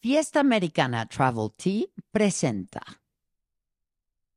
Fiesta 0.00 0.40
Americana 0.40 1.06
Travel 1.06 1.50
Tea 1.56 1.86
presenta. 2.12 2.82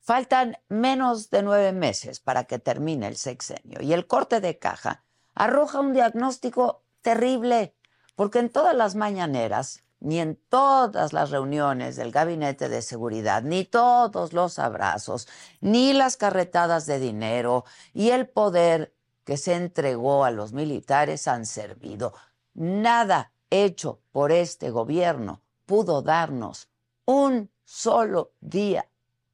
Faltan 0.01 0.57
menos 0.69 1.29
de 1.29 1.41
nueve 1.41 1.73
meses 1.73 2.19
para 2.19 2.45
que 2.45 2.59
termine 2.59 3.07
el 3.07 3.17
sexenio 3.17 3.81
y 3.81 3.93
el 3.93 4.07
corte 4.07 4.39
de 4.39 4.57
caja 4.57 5.03
arroja 5.33 5.79
un 5.79 5.93
diagnóstico 5.93 6.83
terrible, 7.01 7.75
porque 8.15 8.39
en 8.39 8.49
todas 8.49 8.75
las 8.75 8.95
mañaneras, 8.95 9.83
ni 9.99 10.19
en 10.19 10.35
todas 10.49 11.13
las 11.13 11.31
reuniones 11.31 11.95
del 11.95 12.11
gabinete 12.11 12.69
de 12.69 12.81
seguridad, 12.81 13.43
ni 13.43 13.65
todos 13.65 14.33
los 14.33 14.59
abrazos, 14.59 15.27
ni 15.59 15.93
las 15.93 16.17
carretadas 16.17 16.85
de 16.85 16.99
dinero 16.99 17.65
y 17.93 18.09
el 18.09 18.27
poder 18.27 18.93
que 19.23 19.37
se 19.37 19.55
entregó 19.55 20.23
a 20.23 20.31
los 20.31 20.53
militares 20.53 21.27
han 21.27 21.45
servido. 21.45 22.13
Nada 22.53 23.33
hecho 23.49 23.99
por 24.11 24.31
este 24.31 24.69
gobierno 24.69 25.41
pudo 25.65 26.01
darnos 26.01 26.69
un 27.05 27.49
solo 27.63 28.31
día 28.39 28.89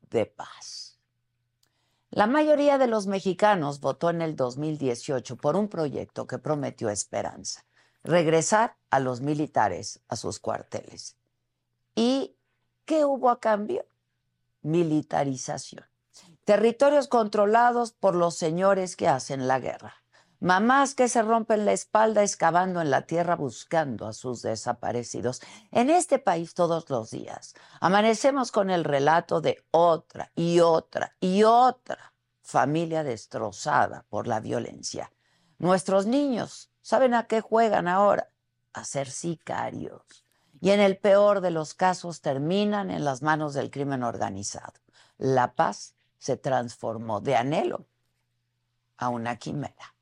de 0.09 0.25
paz. 0.25 1.00
La 2.09 2.28
mayoría 2.28 2.78
de 2.78 2.88
los 2.88 3.08
mexicanos 3.08 3.80
votó 3.80 4.11
en 4.11 4.22
el 4.22 4.36
2018 4.36 5.36
por 5.38 5.56
un 5.56 5.67
proyecto 5.67 6.28
que 6.28 6.38
prometió 6.38 6.89
esperanza, 6.89 7.66
regresar 8.04 8.76
a 8.90 9.00
los 9.00 9.22
militares 9.22 10.02
a 10.08 10.16
sus 10.16 10.40
cuarteles. 10.40 11.18
¿Y 11.96 12.36
qué 12.86 13.06
hubo 13.06 13.30
a 13.30 13.40
cambio? 13.40 13.86
Militarización. 14.62 15.86
Territorios 16.44 17.08
controlados 17.08 17.94
por 17.94 18.16
los 18.16 18.36
señores 18.36 18.96
que 18.96 19.08
hacen 19.08 19.48
la 19.48 19.59
guerra. 19.59 20.04
Mamás 20.44 20.94
que 20.94 21.08
se 21.08 21.22
rompen 21.22 21.64
la 21.64 21.72
espalda 21.72 22.22
excavando 22.22 22.81
en 22.81 22.92
la 22.92 23.04
tierra 23.04 23.38
buscando 23.38 24.06
a 24.06 24.12
sus 24.12 24.42
desaparecidos. 24.42 25.42
En 25.72 25.90
este 25.90 26.20
país 26.20 26.54
todos 26.54 26.90
los 26.90 27.12
días 27.12 27.56
amanecemos 27.80 28.52
con 28.52 28.70
el 28.70 28.84
relato 28.84 29.40
de 29.40 29.64
otra 29.72 30.34
y 30.36 30.59
otra 30.59 31.16
y 31.22 31.44
otra 31.44 32.14
familia 32.42 33.06
destrozada 33.06 34.06
por 34.09 34.28
la 34.28 34.42
violencia. 34.42 35.14
Nuestros 35.59 36.08
niños, 36.08 36.72
¿saben 36.84 37.16
a 37.16 37.26
qué 37.26 37.42
juegan 37.42 37.88
ahora? 37.88 38.30
A 38.73 38.86
ser 38.86 39.09
sicarios. 39.09 40.03
Y 40.62 40.70
en 40.70 40.80
el 40.80 40.98
peor 40.98 41.42
de 41.42 41.50
los 41.50 41.73
casos 41.73 42.22
terminan 42.22 42.92
en 42.92 43.03
las 43.03 43.23
manos 43.23 43.56
del 43.56 43.72
crimen 43.72 44.03
organizado. 44.03 44.73
La 45.17 45.53
paz 45.56 45.95
se 46.20 46.38
transformó 46.38 47.20
de 47.20 47.36
anhelo 47.36 47.88
a 48.98 49.09
una 49.09 49.38
quimera. 49.38 49.96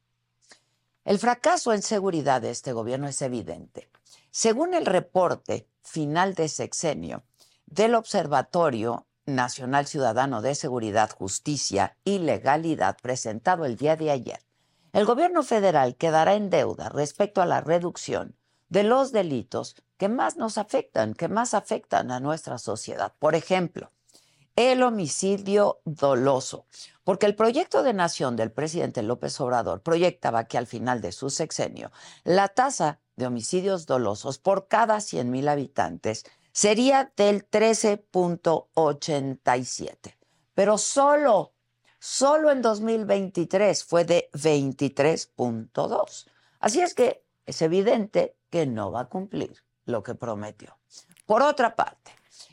El 1.03 1.17
fracaso 1.17 1.73
en 1.73 1.81
seguridad 1.81 2.41
de 2.41 2.51
este 2.51 2.73
gobierno 2.73 3.07
es 3.07 3.22
evidente. 3.22 3.89
Según 4.29 4.73
el 4.73 4.85
reporte 4.85 5.67
final 5.81 6.35
de 6.35 6.47
sexenio 6.47 7.23
del 7.66 7.95
Observatorio 7.95 9.07
Nacional 9.25 9.88
Ciudadano 9.88 10.41
de 10.41 10.55
Seguridad, 10.55 11.09
Justicia 11.09 11.97
y 12.03 12.19
Legalidad 12.19 12.97
presentado 13.01 13.66
el 13.66 13.78
día 13.78 13.95
de 13.95 14.11
ayer, 14.11 14.41
el 14.94 15.06
gobierno 15.06 15.44
federal 15.44 15.96
quedará 15.96 16.35
en 16.35 16.50
deuda 16.50 16.90
respecto 16.90 17.41
a 17.41 17.46
la 17.46 17.62
reducción 17.62 18.35
de 18.69 18.84
los 18.84 19.12
delitos 19.12 19.75
que 19.97 20.09
más 20.09 20.38
nos 20.38 20.57
afectan, 20.57 21.13
que 21.13 21.28
más 21.28 21.53
afectan 21.53 22.12
a 22.12 22.19
nuestra 22.19 22.57
sociedad. 22.57 23.13
Por 23.19 23.35
ejemplo, 23.35 23.91
el 24.56 24.84
homicidio 24.84 25.79
doloso, 25.85 26.66
porque 27.03 27.25
el 27.25 27.35
proyecto 27.35 27.84
de 27.84 27.94
nación 27.94 28.35
del 28.35 28.52
presidente 28.52 29.02
López 29.02 29.40
Obrador 29.40 29.81
proyectaba 29.81 30.44
que 30.46 30.57
al 30.57 30.68
final 30.68 31.02
de 31.02 31.12
su 31.12 31.29
sexenio 31.29 31.91
la 32.23 32.50
tasa 32.50 33.00
de 33.16 33.28
homicidios 33.28 33.85
dolosos 33.85 34.40
por 34.40 34.68
cada 34.68 34.97
100.000 34.97 35.50
habitantes 35.50 36.25
sería 36.52 37.13
del 37.16 37.50
13.87, 37.50 40.18
pero 40.53 40.78
solo, 40.78 41.53
solo 42.01 42.50
en 42.50 42.63
2023 42.63 43.84
fue 43.84 44.03
de 44.06 44.29
23.2. 44.34 46.28
Así 46.59 46.81
es 46.81 46.95
que 46.95 47.23
es 47.45 47.62
evidente 47.62 48.35
que 48.50 48.66
no 48.66 48.91
va 48.91 49.01
a 49.01 49.09
cumplir 49.09 49.63
lo 49.85 50.01
que 50.01 50.16
prometió. 50.16 50.79
Por 51.28 51.44
otra 51.44 51.75
parte, 51.75 52.11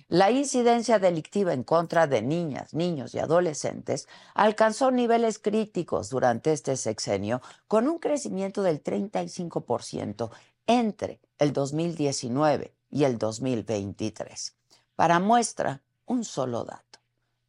la 0.08 0.30
incidencia 0.30 0.98
delictiva 0.98 1.54
en 1.54 1.64
contra 1.64 2.06
de 2.06 2.20
niñas, 2.20 2.74
niños 2.74 3.14
y 3.14 3.20
adolescentes 3.20 4.06
alcanzó 4.34 4.90
niveles 4.90 5.38
críticos 5.38 6.10
durante 6.10 6.52
este 6.52 6.76
sexenio, 6.76 7.40
con 7.66 7.88
un 7.88 7.98
crecimiento 7.98 8.62
del 8.62 8.82
35% 8.82 10.30
entre 10.66 11.20
el 11.38 11.54
2019 11.54 12.74
y 12.90 13.04
el 13.04 13.16
2023. 13.16 14.56
Para 14.94 15.20
muestra, 15.20 15.80
un 16.04 16.24
solo 16.24 16.64
dato. 16.64 16.87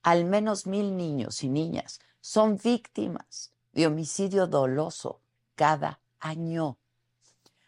Al 0.02 0.26
menos 0.26 0.66
mil 0.66 0.96
niños 0.96 1.44
y 1.44 1.50
niñas 1.50 2.00
son 2.22 2.58
víctimas 2.58 3.52
de 3.74 3.88
homicidio 3.88 4.48
doloso 4.48 5.22
cada 5.56 6.02
año. 6.20 6.78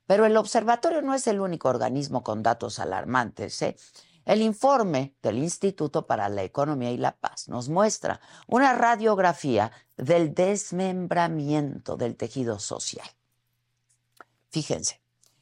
Pero 0.05 0.25
el 0.25 0.37
observatorio 0.37 1.01
no 1.01 1.13
es 1.13 1.27
el 1.27 1.39
único 1.39 1.69
organismo 1.69 2.23
con 2.23 2.41
datos 2.41 2.79
alarmantes. 2.79 3.61
¿eh? 3.61 3.77
El 4.25 4.41
informe 4.41 5.15
del 5.21 5.37
Instituto 5.37 6.07
para 6.07 6.29
la 6.29 6.43
Economía 6.43 6.91
y 6.91 6.97
la 6.97 7.15
Paz 7.15 7.47
nos 7.47 7.69
muestra 7.69 8.19
una 8.47 8.73
radiografía 8.73 9.71
del 9.97 10.33
desmembramiento 10.33 11.95
del 11.95 12.15
tejido 12.15 12.57
social. 12.57 13.07
Fíjense, 14.49 14.99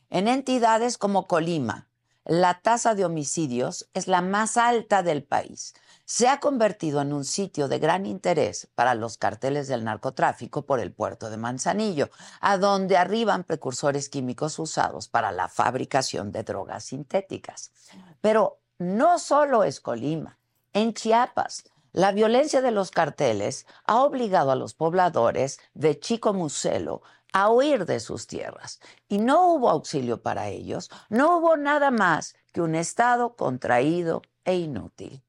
en 0.09 0.27
entidades 0.27 0.98
como 0.98 1.27
Colima, 1.27 1.88
la 2.24 2.59
tasa 2.59 2.94
de 2.94 3.06
homicidios 3.06 3.89
es 3.94 4.07
la 4.07 4.21
más 4.21 4.57
alta 4.57 5.01
del 5.01 5.24
país. 5.24 5.74
Se 6.04 6.27
ha 6.27 6.42
convertido 6.42 7.00
en 7.00 7.13
un 7.13 7.24
sitio 7.24 7.69
de 7.69 7.80
gran 7.80 8.06
interés 8.06 8.68
para 8.75 8.95
los 8.95 9.18
carteles 9.18 9.69
del 9.69 9.86
narcotráfico 9.86 10.65
por 10.65 10.81
el 10.81 10.92
puerto 10.92 11.30
de 11.30 11.38
Manzanillo, 11.38 12.09
a 12.42 12.57
donde 12.57 12.98
arriban 12.98 13.45
precursores 13.45 14.09
químicos 14.09 14.59
usados 14.59 15.07
para 15.07 15.31
la 15.31 15.48
fabricación 15.48 16.33
de 16.33 16.44
drogas 16.44 16.83
sintéticas. 16.83 17.71
Pero 18.19 18.60
no 18.77 19.19
solo 19.19 19.63
es 19.63 19.80
Colima. 19.80 20.38
En 20.74 20.94
Chiapas, 20.94 21.63
la 21.94 22.12
violencia 22.12 22.62
de 22.62 22.71
los 22.71 22.92
carteles 22.92 23.65
ha 23.86 24.03
obligado 24.03 24.51
a 24.51 24.56
los 24.56 24.74
pobladores 24.74 25.60
de 25.74 25.98
Chico 25.98 26.33
Muselo 26.33 27.01
a 27.42 27.51
huir 27.51 27.86
de 27.86 28.00
sus 28.00 28.25
tierras. 28.25 28.80
Y 29.07 29.19
no 29.19 29.54
hubo 29.54 29.69
auxilio 29.69 30.24
para 30.24 30.50
ellos, 30.50 30.89
no 31.10 31.38
hubo 31.38 31.56
nada 31.56 31.92
más 31.92 32.36
que 32.51 32.62
un 32.62 32.74
Estado 32.74 33.36
contraído 33.36 34.24
e 34.44 34.56
inútil. 34.56 35.22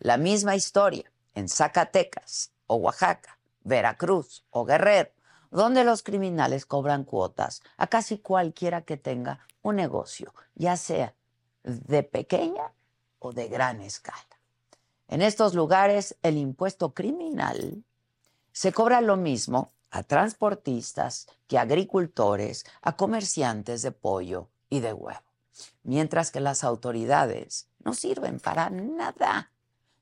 La 0.00 0.16
misma 0.16 0.56
historia 0.56 1.12
en 1.34 1.48
Zacatecas 1.48 2.50
o 2.66 2.76
Oaxaca, 2.76 3.38
Veracruz 3.62 4.44
o 4.50 4.64
Guerrero, 4.64 5.10
donde 5.52 5.84
los 5.84 6.02
criminales 6.02 6.66
cobran 6.66 7.04
cuotas 7.04 7.62
a 7.76 7.86
casi 7.86 8.18
cualquiera 8.18 8.82
que 8.82 8.96
tenga 8.96 9.46
un 9.62 9.76
negocio, 9.76 10.34
ya 10.56 10.76
sea 10.76 11.14
de 11.62 12.02
pequeña 12.02 12.72
o 13.20 13.32
de 13.32 13.46
gran 13.46 13.80
escala. 13.80 14.40
En 15.06 15.22
estos 15.22 15.54
lugares 15.54 16.16
el 16.22 16.38
impuesto 16.38 16.92
criminal 16.92 17.84
se 18.50 18.72
cobra 18.72 19.00
lo 19.00 19.16
mismo 19.16 19.75
a 19.96 20.02
transportistas 20.02 21.26
que 21.46 21.56
a 21.56 21.62
agricultores, 21.62 22.66
a 22.82 22.96
comerciantes 22.96 23.80
de 23.80 23.92
pollo 23.92 24.50
y 24.68 24.80
de 24.80 24.92
huevo, 24.92 25.32
mientras 25.84 26.30
que 26.30 26.40
las 26.40 26.64
autoridades 26.64 27.68
no 27.78 27.94
sirven 27.94 28.38
para 28.38 28.68
nada. 28.68 29.50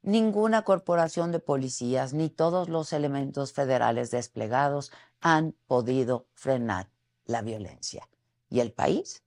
Ninguna 0.03 0.63
corporación 0.63 1.31
de 1.31 1.39
policías 1.39 2.13
ni 2.13 2.29
todos 2.29 2.69
los 2.69 2.93
elementos 2.93 3.53
federales 3.53 4.11
desplegados 4.11 4.91
han 5.21 5.55
podido 5.69 6.27
frenar 6.35 6.91
la 7.25 7.41
violencia. 7.43 8.09
Y 8.51 8.61
el 8.61 8.73
país 8.73 9.23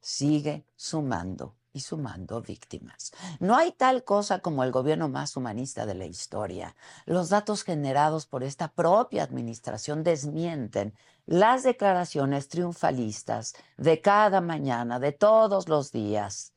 sigue 0.00 0.64
sumando 0.76 1.56
y 1.76 1.80
sumando 1.80 2.40
víctimas. 2.40 3.12
No 3.38 3.54
hay 3.54 3.70
tal 3.70 4.02
cosa 4.02 4.38
como 4.38 4.64
el 4.64 4.72
gobierno 4.72 5.10
más 5.10 5.36
humanista 5.36 5.84
de 5.84 5.94
la 5.94 6.06
historia. 6.06 6.74
Los 7.04 7.28
datos 7.28 7.64
generados 7.64 8.24
por 8.24 8.42
esta 8.42 8.68
propia 8.68 9.22
administración 9.22 10.02
desmienten 10.02 10.94
las 11.26 11.64
declaraciones 11.64 12.48
triunfalistas 12.48 13.54
de 13.76 14.00
cada 14.00 14.40
mañana, 14.40 14.98
de 14.98 15.12
todos 15.12 15.68
los 15.68 15.92
días, 15.92 16.54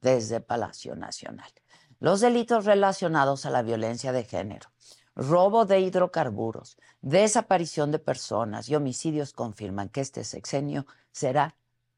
desde 0.00 0.40
Palacio 0.40 0.94
Nacional. 0.94 1.50
Los 1.98 2.20
delitos 2.20 2.66
relacionados 2.66 3.46
a 3.46 3.50
la 3.50 3.62
violencia 3.62 4.12
de 4.12 4.22
género, 4.22 4.70
robo 5.16 5.64
de 5.64 5.80
hidrocarburos, 5.80 6.76
desaparición 7.00 7.90
de 7.90 7.98
personas 7.98 8.68
y 8.68 8.76
homicidios 8.76 9.32
confirman 9.32 9.88
que 9.88 10.02
este 10.02 10.22
sexenio 10.22 10.86
será 11.10 11.56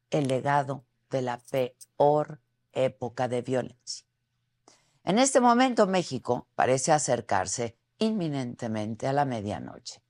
el 0.09 0.27
legado 0.27 0.83
de 1.09 1.21
la 1.21 1.39
peor 1.39 2.39
época 2.73 3.27
de 3.27 3.41
violencia. 3.41 4.05
En 5.03 5.19
este 5.19 5.39
momento 5.39 5.87
México 5.87 6.47
parece 6.55 6.91
acercarse 6.91 7.77
inminentemente 7.97 9.07
a 9.07 9.13
la 9.13 9.25
medianoche, 9.25 10.01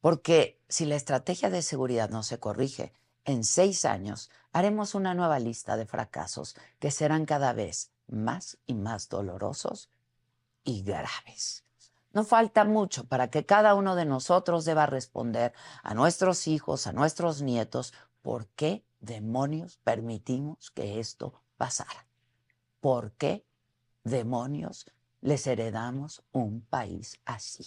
porque 0.00 0.60
si 0.68 0.86
la 0.86 0.96
estrategia 0.96 1.50
de 1.50 1.62
seguridad 1.62 2.10
no 2.10 2.22
se 2.22 2.38
corrige, 2.38 2.92
en 3.24 3.44
seis 3.44 3.84
años 3.84 4.30
haremos 4.52 4.94
una 4.94 5.14
nueva 5.14 5.38
lista 5.38 5.76
de 5.76 5.86
fracasos 5.86 6.56
que 6.78 6.90
serán 6.90 7.26
cada 7.26 7.52
vez 7.52 7.90
más 8.06 8.58
y 8.66 8.74
más 8.74 9.08
dolorosos 9.08 9.90
y 10.64 10.82
graves. 10.82 11.64
No 12.12 12.24
falta 12.24 12.64
mucho 12.64 13.04
para 13.04 13.28
que 13.28 13.44
cada 13.44 13.74
uno 13.74 13.94
de 13.94 14.06
nosotros 14.06 14.64
deba 14.64 14.86
responder 14.86 15.52
a 15.82 15.92
nuestros 15.94 16.48
hijos, 16.48 16.86
a 16.86 16.92
nuestros 16.92 17.42
nietos, 17.42 17.92
por 18.22 18.46
qué 18.48 18.82
demonios 19.00 19.78
permitimos 19.78 20.70
que 20.70 21.00
esto 21.00 21.42
pasara? 21.56 22.06
¿Por 22.80 23.12
qué 23.12 23.44
demonios 24.04 24.86
les 25.20 25.46
heredamos 25.46 26.22
un 26.32 26.60
país 26.62 27.20
así? 27.24 27.66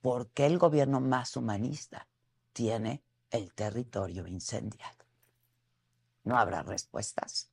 ¿Por 0.00 0.28
qué 0.28 0.46
el 0.46 0.58
gobierno 0.58 1.00
más 1.00 1.36
humanista 1.36 2.08
tiene 2.52 3.02
el 3.30 3.52
territorio 3.54 4.26
incendiado? 4.26 5.04
¿No 6.24 6.38
habrá 6.38 6.62
respuestas? 6.62 7.50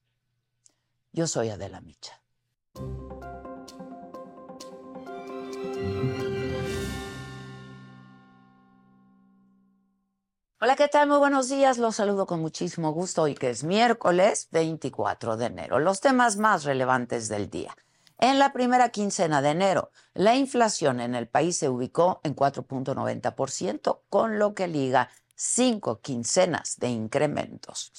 Yo 1.12 1.28
soy 1.28 1.50
Adela 1.50 1.81
Micha. 1.81 2.19
Hola, 10.65 10.77
¿qué 10.77 10.88
tal? 10.88 11.10
Muy 11.10 11.18
buenos 11.18 11.50
días. 11.50 11.77
Los 11.77 11.98
saludo 11.98 12.25
con 12.25 12.39
muchísimo 12.39 12.94
gusto 12.94 13.24
hoy 13.24 13.36
que 13.36 13.50
es 13.50 13.65
miércoles 13.65 14.48
24 14.51 15.36
de 15.36 15.48
enero. 15.48 15.80
Los 15.80 16.00
temas 16.00 16.38
más 16.38 16.63
relevantes 16.63 17.27
del 17.27 17.50
día. 17.50 17.75
En 18.18 18.39
la 18.39 18.54
primera 18.54 18.88
quincena 18.88 19.42
de 19.42 19.50
enero, 19.50 19.92
la 20.13 20.38
inflación 20.38 21.01
en 21.01 21.15
el 21.15 21.27
país 21.27 21.57
se 21.57 21.68
ubicó 21.68 22.21
en 22.24 22.33
4.90%, 22.33 24.04
con 24.07 24.39
lo 24.39 24.54
que 24.54 24.69
liga 24.69 25.10
cinco 25.36 26.00
quincenas 26.00 26.77
de 26.77 26.88
incrementos. 26.88 27.92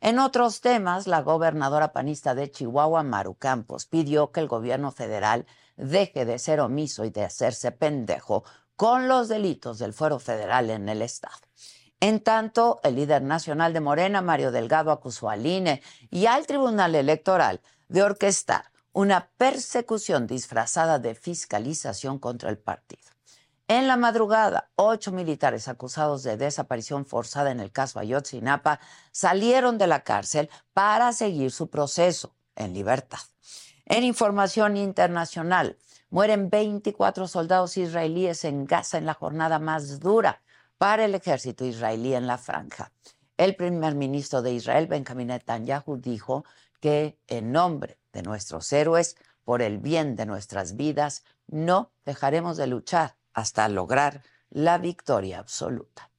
En 0.00 0.20
otros 0.20 0.60
temas, 0.60 1.08
la 1.08 1.22
gobernadora 1.22 1.92
panista 1.92 2.36
de 2.36 2.52
Chihuahua, 2.52 3.02
Maru 3.02 3.34
Campos, 3.34 3.86
pidió 3.86 4.30
que 4.30 4.38
el 4.38 4.46
gobierno 4.46 4.92
federal 4.92 5.44
deje 5.76 6.24
de 6.24 6.38
ser 6.38 6.60
omiso 6.60 7.04
y 7.04 7.10
de 7.10 7.24
hacerse 7.24 7.72
pendejo 7.72 8.44
con 8.76 9.08
los 9.08 9.28
delitos 9.28 9.80
del 9.80 9.92
fuero 9.92 10.20
federal 10.20 10.70
en 10.70 10.88
el 10.88 11.02
Estado. 11.02 11.34
En 12.02 12.18
tanto, 12.18 12.80
el 12.82 12.96
líder 12.96 13.22
nacional 13.22 13.72
de 13.72 13.78
Morena, 13.78 14.22
Mario 14.22 14.50
Delgado, 14.50 14.90
acusó 14.90 15.30
al 15.30 15.46
INE 15.46 15.80
y 16.10 16.26
al 16.26 16.48
Tribunal 16.48 16.96
Electoral 16.96 17.60
de 17.86 18.02
orquestar 18.02 18.72
una 18.92 19.30
persecución 19.36 20.26
disfrazada 20.26 20.98
de 20.98 21.14
fiscalización 21.14 22.18
contra 22.18 22.50
el 22.50 22.58
partido. 22.58 23.08
En 23.68 23.86
la 23.86 23.96
madrugada, 23.96 24.72
ocho 24.74 25.12
militares 25.12 25.68
acusados 25.68 26.24
de 26.24 26.36
desaparición 26.36 27.06
forzada 27.06 27.52
en 27.52 27.60
el 27.60 27.70
caso 27.70 28.00
Ayotzinapa 28.00 28.80
salieron 29.12 29.78
de 29.78 29.86
la 29.86 30.02
cárcel 30.02 30.50
para 30.74 31.12
seguir 31.12 31.52
su 31.52 31.70
proceso 31.70 32.34
en 32.56 32.74
libertad. 32.74 33.20
En 33.86 34.02
información 34.02 34.76
internacional, 34.76 35.78
mueren 36.10 36.50
24 36.50 37.28
soldados 37.28 37.76
israelíes 37.76 38.44
en 38.44 38.66
Gaza 38.66 38.98
en 38.98 39.06
la 39.06 39.14
jornada 39.14 39.60
más 39.60 40.00
dura 40.00 40.42
para 40.82 41.04
el 41.04 41.14
ejército 41.14 41.64
israelí 41.64 42.12
en 42.12 42.26
la 42.26 42.38
franja. 42.38 42.90
El 43.36 43.54
primer 43.54 43.94
ministro 43.94 44.42
de 44.42 44.52
Israel, 44.52 44.88
Benjamin 44.88 45.28
Netanyahu, 45.28 45.98
dijo 45.98 46.44
que 46.80 47.20
en 47.28 47.52
nombre 47.52 48.00
de 48.12 48.24
nuestros 48.24 48.72
héroes, 48.72 49.14
por 49.44 49.62
el 49.62 49.78
bien 49.78 50.16
de 50.16 50.26
nuestras 50.26 50.74
vidas, 50.74 51.22
no 51.46 51.92
dejaremos 52.04 52.56
de 52.56 52.66
luchar 52.66 53.14
hasta 53.32 53.68
lograr 53.68 54.24
la 54.50 54.78
victoria 54.78 55.38
absoluta. 55.38 56.10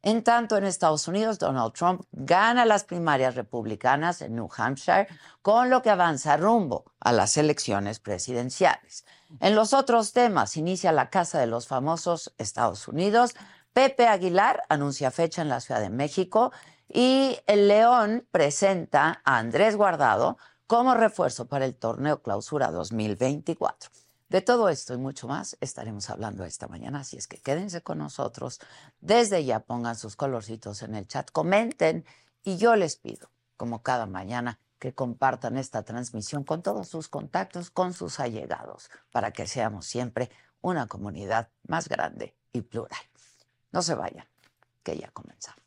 En 0.00 0.22
tanto, 0.22 0.58
en 0.58 0.64
Estados 0.64 1.08
Unidos, 1.08 1.40
Donald 1.40 1.72
Trump 1.72 2.02
gana 2.12 2.64
las 2.66 2.84
primarias 2.84 3.34
republicanas 3.34 4.22
en 4.22 4.36
New 4.36 4.48
Hampshire, 4.56 5.08
con 5.42 5.70
lo 5.70 5.82
que 5.82 5.90
avanza 5.90 6.36
rumbo 6.36 6.84
a 7.00 7.10
las 7.10 7.36
elecciones 7.36 7.98
presidenciales. 7.98 9.06
En 9.40 9.56
los 9.56 9.72
otros 9.72 10.12
temas, 10.12 10.56
inicia 10.56 10.92
la 10.92 11.10
Casa 11.10 11.40
de 11.40 11.48
los 11.48 11.66
Famosos 11.66 12.32
Estados 12.38 12.86
Unidos, 12.86 13.34
Pepe 13.74 14.06
Aguilar 14.06 14.62
anuncia 14.68 15.10
fecha 15.10 15.42
en 15.42 15.48
la 15.48 15.58
Ciudad 15.58 15.80
de 15.80 15.90
México 15.90 16.52
y 16.88 17.40
el 17.48 17.66
León 17.66 18.24
presenta 18.30 19.20
a 19.24 19.38
Andrés 19.38 19.74
Guardado 19.74 20.38
como 20.68 20.94
refuerzo 20.94 21.48
para 21.48 21.64
el 21.64 21.74
torneo 21.74 22.22
Clausura 22.22 22.70
2024. 22.70 23.90
De 24.28 24.42
todo 24.42 24.68
esto 24.68 24.94
y 24.94 24.98
mucho 24.98 25.26
más 25.26 25.56
estaremos 25.60 26.08
hablando 26.08 26.44
esta 26.44 26.68
mañana, 26.68 27.00
así 27.00 27.16
es 27.16 27.26
que 27.26 27.38
quédense 27.38 27.82
con 27.82 27.98
nosotros. 27.98 28.60
Desde 29.00 29.44
ya 29.44 29.58
pongan 29.58 29.96
sus 29.96 30.14
colorcitos 30.14 30.84
en 30.84 30.94
el 30.94 31.08
chat, 31.08 31.32
comenten 31.32 32.04
y 32.44 32.58
yo 32.58 32.76
les 32.76 32.94
pido, 32.94 33.28
como 33.56 33.82
cada 33.82 34.06
mañana, 34.06 34.60
que 34.78 34.94
compartan 34.94 35.56
esta 35.56 35.82
transmisión 35.82 36.44
con 36.44 36.62
todos 36.62 36.86
sus 36.86 37.08
contactos, 37.08 37.70
con 37.70 37.92
sus 37.92 38.20
allegados, 38.20 38.88
para 39.10 39.32
que 39.32 39.48
seamos 39.48 39.84
siempre 39.86 40.30
una 40.60 40.86
comunidad 40.86 41.48
más 41.66 41.88
grande 41.88 42.36
y 42.52 42.60
plural. 42.60 43.00
No 43.74 43.82
se 43.82 43.96
vayan, 43.96 44.28
que 44.84 44.96
ya 44.96 45.10
comenzamos. 45.10 45.63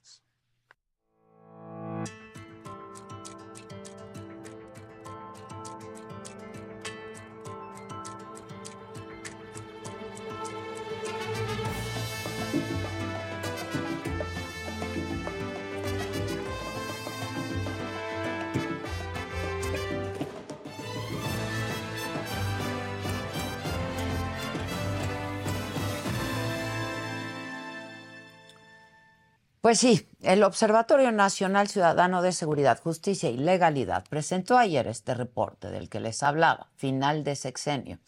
Pues 29.67 29.79
sí, 29.79 30.07
el 30.21 30.43
Observatorio 30.43 31.11
Nacional 31.11 31.67
Ciudadano 31.67 32.21
de 32.21 32.31
Seguridad, 32.31 32.79
Justicia 32.81 33.29
y 33.29 33.35
Legalidad 33.35 34.05
presentó 34.09 34.57
ayer 34.57 34.87
este 34.87 35.13
reporte 35.13 35.69
del 35.69 35.89
que 35.89 35.99
les 35.99 36.23
hablaba, 36.23 36.69
final 36.77 37.25
de 37.25 37.35
sexenio, 37.35 37.99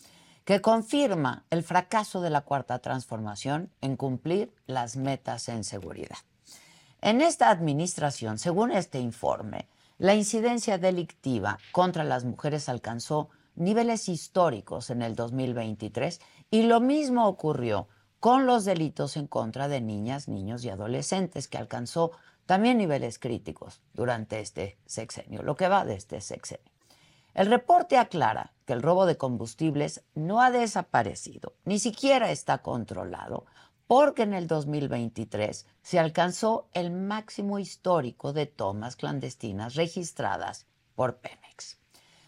que 0.46 0.62
confirma 0.62 1.44
el 1.50 1.64
fracaso 1.64 2.22
de 2.22 2.30
la 2.30 2.44
Cuarta 2.44 2.80
Transformación 2.80 3.74
en 3.82 3.98
cumplir 3.98 4.54
las 4.68 4.96
metas 4.96 5.50
en 5.50 5.66
seguridad. 5.66 6.20
En 7.02 7.20
esta 7.20 7.50
administración, 7.50 8.38
según 8.38 8.72
este 8.72 9.02
informe, 9.02 9.68
la 9.98 10.16
incidencia 10.16 10.78
delictiva 10.78 11.60
contra 11.74 12.06
las 12.06 12.24
mujeres 12.24 12.70
alcanzó 12.70 13.28
niveles 13.56 14.08
históricos 14.08 14.92
en 14.92 15.02
el 15.02 15.14
2023 15.14 16.22
y 16.52 16.62
lo 16.62 16.80
mismo 16.80 17.28
ocurrió 17.28 17.90
con 18.20 18.46
los 18.46 18.66
delitos 18.66 19.18
en 19.18 19.28
contra 19.28 19.68
de 19.68 19.82
niñas, 19.82 20.28
niños 20.28 20.64
y 20.64 20.70
adolescentes, 20.70 21.48
que 21.48 21.58
alcanzó 21.58 22.12
también 22.46 22.78
niveles 22.78 23.20
críticos 23.20 23.82
durante 23.94 24.40
este 24.40 24.78
sexenio, 24.86 25.44
lo 25.44 25.56
que 25.56 25.68
va 25.68 25.86
de 25.86 25.96
este 25.96 26.20
sexenio. 26.20 26.72
El 27.34 27.50
reporte 27.50 27.98
aclara 27.98 28.54
que 28.66 28.74
el 28.74 28.82
robo 28.82 29.06
de 29.06 29.18
combustibles 29.18 30.04
no 30.16 30.42
ha 30.42 30.52
desaparecido, 30.52 31.54
ni 31.64 31.80
siquiera 31.80 32.32
está 32.32 32.58
controlado, 32.58 33.46
porque 33.88 34.24
en 34.24 34.34
el 34.34 34.48
2023 34.48 35.66
se 35.82 36.00
alcanzó 36.00 36.68
el 36.74 36.92
máximo 36.92 37.60
histórico 37.60 38.34
de 38.34 38.46
tomas 38.46 38.96
clandestinas 38.96 39.76
registradas 39.76 40.66
por 40.96 41.18
Pemex. 41.18 41.78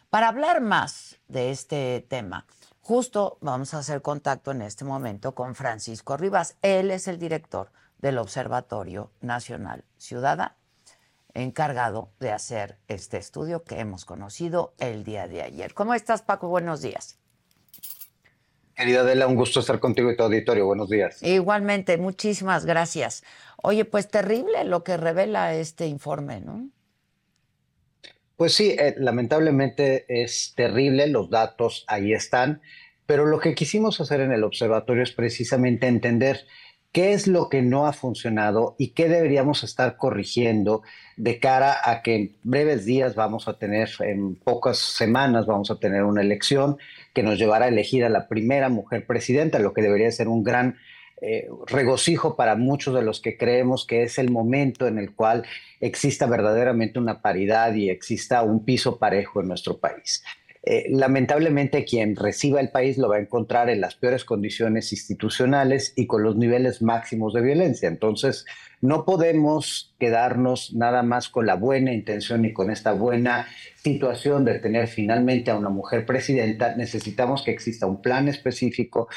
Para 0.09 0.27
hablar 0.27 0.61
más 0.61 1.19
de 1.27 1.51
este 1.51 2.05
tema, 2.07 2.45
justo 2.81 3.37
vamos 3.41 3.73
a 3.73 3.79
hacer 3.79 4.01
contacto 4.01 4.51
en 4.51 4.61
este 4.61 4.85
momento 4.85 5.33
con 5.33 5.55
Francisco 5.55 6.17
Rivas. 6.17 6.57
Él 6.61 6.91
es 6.91 7.07
el 7.07 7.17
director 7.17 7.71
del 7.99 8.17
Observatorio 8.17 9.11
Nacional 9.21 9.85
Ciudadano 9.97 10.55
encargado 11.33 12.11
de 12.19 12.31
hacer 12.31 12.77
este 12.87 13.17
estudio 13.17 13.63
que 13.63 13.79
hemos 13.79 14.05
conocido 14.05 14.73
el 14.79 15.03
día 15.03 15.27
de 15.27 15.41
ayer. 15.41 15.73
¿Cómo 15.73 15.93
estás, 15.93 16.21
Paco? 16.21 16.47
Buenos 16.47 16.81
días. 16.81 17.17
Querida 18.75 19.01
Adela, 19.01 19.27
un 19.27 19.35
gusto 19.35 19.59
estar 19.59 19.79
contigo 19.79 20.11
y 20.11 20.17
tu 20.17 20.23
auditorio. 20.23 20.65
Buenos 20.65 20.89
días. 20.89 21.21
Igualmente, 21.21 21.97
muchísimas 21.97 22.65
gracias. 22.65 23.23
Oye, 23.61 23.85
pues 23.85 24.07
terrible 24.07 24.63
lo 24.63 24.83
que 24.83 24.97
revela 24.97 25.53
este 25.53 25.87
informe, 25.87 26.41
¿no? 26.41 26.69
Pues 28.41 28.55
sí, 28.55 28.71
eh, 28.71 28.95
lamentablemente 28.97 30.03
es 30.07 30.53
terrible, 30.55 31.05
los 31.05 31.29
datos 31.29 31.85
ahí 31.87 32.11
están, 32.11 32.59
pero 33.05 33.27
lo 33.27 33.39
que 33.39 33.53
quisimos 33.53 34.01
hacer 34.01 34.19
en 34.19 34.31
el 34.31 34.43
observatorio 34.43 35.03
es 35.03 35.11
precisamente 35.11 35.85
entender 35.85 36.47
qué 36.91 37.13
es 37.13 37.27
lo 37.27 37.49
que 37.49 37.61
no 37.61 37.85
ha 37.85 37.93
funcionado 37.93 38.75
y 38.79 38.93
qué 38.93 39.09
deberíamos 39.09 39.63
estar 39.63 39.95
corrigiendo 39.95 40.81
de 41.17 41.39
cara 41.39 41.77
a 41.83 42.01
que 42.01 42.15
en 42.15 42.35
breves 42.41 42.83
días 42.83 43.13
vamos 43.13 43.47
a 43.47 43.59
tener, 43.59 43.91
en 43.99 44.35
pocas 44.37 44.79
semanas 44.79 45.45
vamos 45.45 45.69
a 45.69 45.77
tener 45.77 46.03
una 46.03 46.21
elección 46.21 46.77
que 47.13 47.21
nos 47.21 47.37
llevará 47.37 47.65
a 47.65 47.69
elegir 47.69 48.03
a 48.05 48.09
la 48.09 48.27
primera 48.27 48.69
mujer 48.69 49.05
presidenta, 49.05 49.59
lo 49.59 49.75
que 49.75 49.83
debería 49.83 50.09
ser 50.09 50.27
un 50.27 50.43
gran 50.43 50.77
eh, 51.21 51.47
regocijo 51.67 52.35
para 52.35 52.55
muchos 52.55 52.95
de 52.95 53.03
los 53.03 53.21
que 53.21 53.37
creemos 53.37 53.85
que 53.85 54.01
es 54.01 54.17
el 54.17 54.31
momento 54.31 54.87
en 54.87 54.97
el 54.97 55.13
cual 55.13 55.45
exista 55.79 56.25
verdaderamente 56.25 56.97
una 56.97 57.21
paridad 57.21 57.75
y 57.75 57.91
exista 57.91 58.41
un 58.41 58.65
piso 58.65 58.97
parejo 58.97 59.39
en 59.39 59.47
nuestro 59.47 59.77
país. 59.77 60.23
Eh, 60.63 60.85
lamentablemente 60.91 61.85
quien 61.85 62.15
reciba 62.15 62.59
el 62.59 62.69
país 62.69 62.99
lo 62.99 63.09
va 63.09 63.15
a 63.15 63.19
encontrar 63.19 63.71
en 63.71 63.81
las 63.81 63.95
peores 63.95 64.25
condiciones 64.25 64.91
institucionales 64.91 65.93
y 65.95 66.05
con 66.05 66.21
los 66.21 66.35
niveles 66.35 66.83
máximos 66.83 67.33
de 67.33 67.41
violencia. 67.41 67.87
Entonces, 67.89 68.45
no 68.79 69.03
podemos 69.03 69.95
quedarnos 69.99 70.73
nada 70.73 71.01
más 71.01 71.29
con 71.29 71.47
la 71.47 71.55
buena 71.55 71.93
intención 71.93 72.45
y 72.45 72.53
con 72.53 72.69
esta 72.69 72.93
buena 72.93 73.47
situación 73.75 74.45
de 74.45 74.59
tener 74.59 74.87
finalmente 74.87 75.49
a 75.49 75.57
una 75.57 75.69
mujer 75.69 76.05
presidenta. 76.05 76.75
Necesitamos 76.75 77.43
que 77.43 77.51
exista 77.51 77.87
un 77.87 78.01
plan 78.01 78.27
específico, 78.27 79.07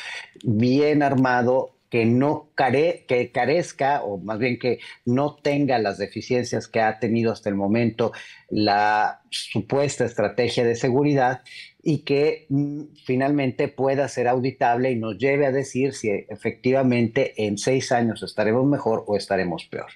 bien 0.42 1.02
armado, 1.02 1.73
que 1.90 2.04
no 2.04 2.50
care, 2.54 3.04
que 3.06 3.30
carezca 3.30 4.02
o 4.02 4.18
más 4.18 4.38
bien 4.38 4.58
que 4.58 4.80
no 5.04 5.36
tenga 5.36 5.78
las 5.78 5.98
deficiencias 5.98 6.66
que 6.68 6.80
ha 6.80 6.98
tenido 6.98 7.30
hasta 7.30 7.48
el 7.48 7.54
momento 7.54 8.12
la 8.48 9.22
supuesta 9.30 10.04
estrategia 10.04 10.64
de 10.64 10.76
seguridad 10.76 11.42
y 11.82 11.98
que 11.98 12.46
mm, 12.48 12.94
finalmente 13.04 13.68
pueda 13.68 14.08
ser 14.08 14.26
auditable 14.26 14.90
y 14.90 14.96
nos 14.96 15.18
lleve 15.18 15.46
a 15.46 15.52
decir 15.52 15.92
si 15.92 16.10
efectivamente 16.10 17.34
en 17.46 17.58
seis 17.58 17.92
años 17.92 18.22
estaremos 18.22 18.66
mejor 18.66 19.04
o 19.06 19.16
estaremos 19.16 19.64
peor. 19.66 19.90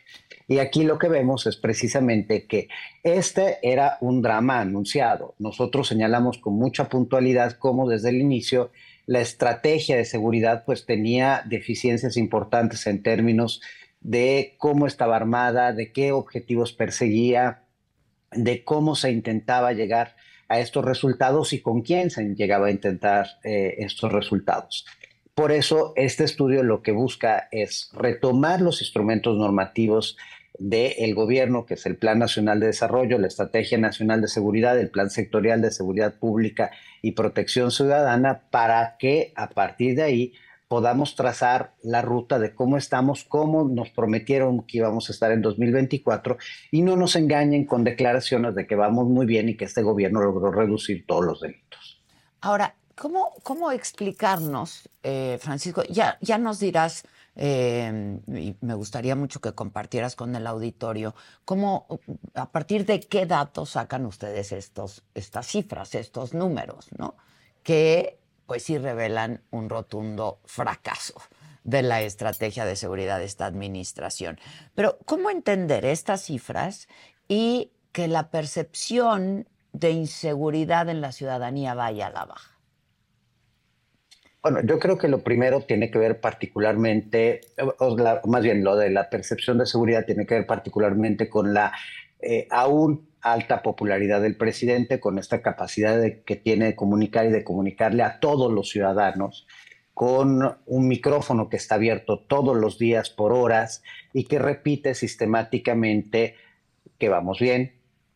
Y 0.47 0.61
aquí 0.61 0.83
lo 0.85 0.99
que 0.99 1.09
vemos 1.09 1.47
es 1.47 1.57
precisamente 1.57 2.47
que 2.47 2.69
este 3.03 3.59
era 3.63 3.99
un 4.01 4.23
drama 4.23 4.61
anunciado. 4.61 5.35
Nosotros 5.39 5.89
señalamos 5.89 6.39
con 6.39 6.55
mucha 6.55 6.89
puntualidad 6.89 7.59
cómo 7.59 7.89
desde 7.89 8.09
el 8.09 8.17
inicio 8.17 8.71
la 9.09 9.23
estrategia 9.23 9.97
de 9.97 10.05
seguridad 10.05 10.65
pues 10.67 10.85
tenía 10.85 11.43
deficiencias 11.47 12.19
importantes 12.19 12.87
en 12.87 13.03
términos 13.03 13.63
de 14.01 14.55
cómo 14.59 14.87
estaba 14.87 15.17
armada, 15.17 15.73
de 15.73 15.93
qué 15.93 16.13
objetivos 16.13 16.75
perseguía, 16.75 17.63
de 18.33 18.65
cómo 18.65 18.97
se 18.97 19.11
intentaba 19.11 19.73
llegar 19.73 20.15
a 20.51 20.61
estos 20.61 20.85
resultados 20.85 21.55
y 21.55 21.63
con 21.63 21.81
quién 21.81 22.11
se 22.11 22.23
llegaba 22.35 22.67
a 22.67 22.71
intentar 22.71 23.29
eh, 23.45 23.77
estos 23.79 24.13
resultados. 24.13 24.85
Por 25.35 25.53
eso 25.53 25.95
este 25.97 26.25
estudio 26.25 26.63
lo 26.63 26.83
que 26.83 26.93
busca 26.93 27.49
es 27.51 27.91
retomar 27.95 28.61
los 28.61 28.83
instrumentos 28.83 29.39
normativos 29.39 30.19
del 30.59 31.15
gobierno, 31.15 31.67
que 31.67 31.75
es 31.75 31.87
el 31.87 31.97
Plan 31.97 32.19
Nacional 32.19 32.61
de 32.61 32.67
Desarrollo, 32.67 33.19
la 33.19 33.27
Estrategia 33.29 33.79
Nacional 33.79 34.21
de 34.21 34.29
Seguridad, 34.29 34.79
el 34.79 34.91
Plan 34.91 35.11
Sectorial 35.11 35.63
de 35.63 35.71
Seguridad 35.71 36.15
Pública 36.15 36.71
y 37.03 37.13
Protección 37.13 37.71
Ciudadana, 37.71 38.43
para 38.51 38.97
que 38.99 39.33
a 39.37 39.51
partir 39.51 39.95
de 39.97 40.03
ahí 40.03 40.33
podamos 40.69 41.17
trazar 41.17 41.75
la 41.83 42.03
ruta 42.03 42.39
de 42.39 42.55
cómo 42.55 42.77
estamos, 42.77 43.25
cómo 43.25 43.65
nos 43.65 43.89
prometieron 43.91 44.63
que 44.63 44.79
íbamos 44.79 45.09
a 45.09 45.13
estar 45.13 45.33
en 45.33 45.41
2024 45.41 46.37
y 46.71 46.83
no 46.83 46.95
nos 46.95 47.17
engañen 47.17 47.65
con 47.65 47.85
declaraciones 47.85 48.55
de 48.55 48.67
que 48.67 48.77
vamos 48.77 49.07
muy 49.09 49.27
bien 49.27 49.49
y 49.49 49.57
que 49.57 49.65
este 49.65 49.83
gobierno 49.83 50.21
logró 50.21 50.53
reducir 50.53 51.07
todos 51.07 51.25
los 51.25 51.41
delitos. 51.41 52.03
Ahora, 52.43 52.75
¿cómo, 52.95 53.33
cómo 53.43 53.73
explicarnos, 53.73 54.89
eh, 55.03 55.39
Francisco? 55.41 55.83
Ya, 55.89 56.19
ya 56.21 56.37
nos 56.37 56.61
dirás 56.61 57.05
eh, 57.41 58.21
y 58.27 58.57
me 58.61 58.75
gustaría 58.75 59.15
mucho 59.15 59.41
que 59.41 59.55
compartieras 59.55 60.17
con 60.17 60.35
el 60.35 60.45
auditorio 60.47 61.15
cómo, 61.45 61.87
a 62.35 62.51
partir 62.51 62.85
de 62.85 62.99
qué 62.99 63.27
datos 63.27 63.71
sacan 63.71 64.05
ustedes 64.07 64.51
estos, 64.51 65.05
estas 65.15 65.47
cifras, 65.47 65.95
estos 65.95 66.35
números, 66.35 66.89
¿no? 66.99 67.15
Que 67.63 68.19
pues 68.47 68.65
sí 68.65 68.77
revelan 68.77 69.43
un 69.51 69.69
rotundo 69.69 70.41
fracaso 70.47 71.15
de 71.63 71.83
la 71.83 72.03
estrategia 72.03 72.65
de 72.65 72.75
seguridad 72.75 73.19
de 73.19 73.27
esta 73.27 73.47
administración. 73.47 74.41
Pero, 74.75 74.99
¿cómo 75.05 75.31
entender 75.31 75.85
estas 75.85 76.23
cifras 76.23 76.89
y 77.29 77.71
que 77.93 78.09
la 78.09 78.31
percepción 78.31 79.47
de 79.73 79.91
inseguridad 79.91 80.89
en 80.89 81.01
la 81.01 81.13
ciudadanía 81.13 81.75
vaya 81.75 82.09
a 82.09 82.11
la 82.11 82.25
baja? 82.25 82.58
Bueno, 84.43 84.61
yo 84.63 84.79
creo 84.79 84.99
que 84.99 85.09
lo 85.09 85.25
primero 85.25 85.63
tiene 85.63 85.91
que 85.91 85.99
ver 85.99 86.21
particularmente, 86.21 87.41
o 87.79 87.97
más 88.27 88.43
bien 88.43 88.63
lo 88.63 88.77
de 88.77 88.91
la 88.91 89.11
percepción 89.11 89.59
de 89.59 89.67
seguridad 89.67 90.07
tiene 90.07 90.27
que 90.27 90.37
ver 90.37 90.47
particularmente 90.47 91.29
con 91.29 91.55
la 91.55 91.73
eh, 92.21 92.47
aún 92.51 93.09
alta 93.21 93.63
popularidad 93.63 94.23
del 94.23 94.37
presidente, 94.37 95.01
con 95.01 95.19
esta 95.19 95.43
capacidad 95.43 95.99
de, 96.01 96.23
que 96.23 96.37
tiene 96.37 96.67
de 96.67 96.77
comunicar 96.77 97.27
y 97.27 97.31
de 97.31 97.43
comunicarle 97.43 98.05
a 98.05 98.21
todos 98.21 98.53
los 98.53 98.69
ciudadanos, 98.69 99.49
con 99.93 100.57
un 100.67 100.87
micrófono 100.87 101.49
que 101.49 101.57
está 101.57 101.75
abierto 101.75 102.21
todos 102.21 102.57
los 102.57 102.79
días 102.79 103.11
por 103.11 103.33
horas 103.33 103.83
y 104.13 104.25
que 104.25 104.39
repite 104.39 104.95
sistemáticamente 104.95 106.37
que 106.99 107.09
vamos 107.09 107.41
bien, 107.41 107.73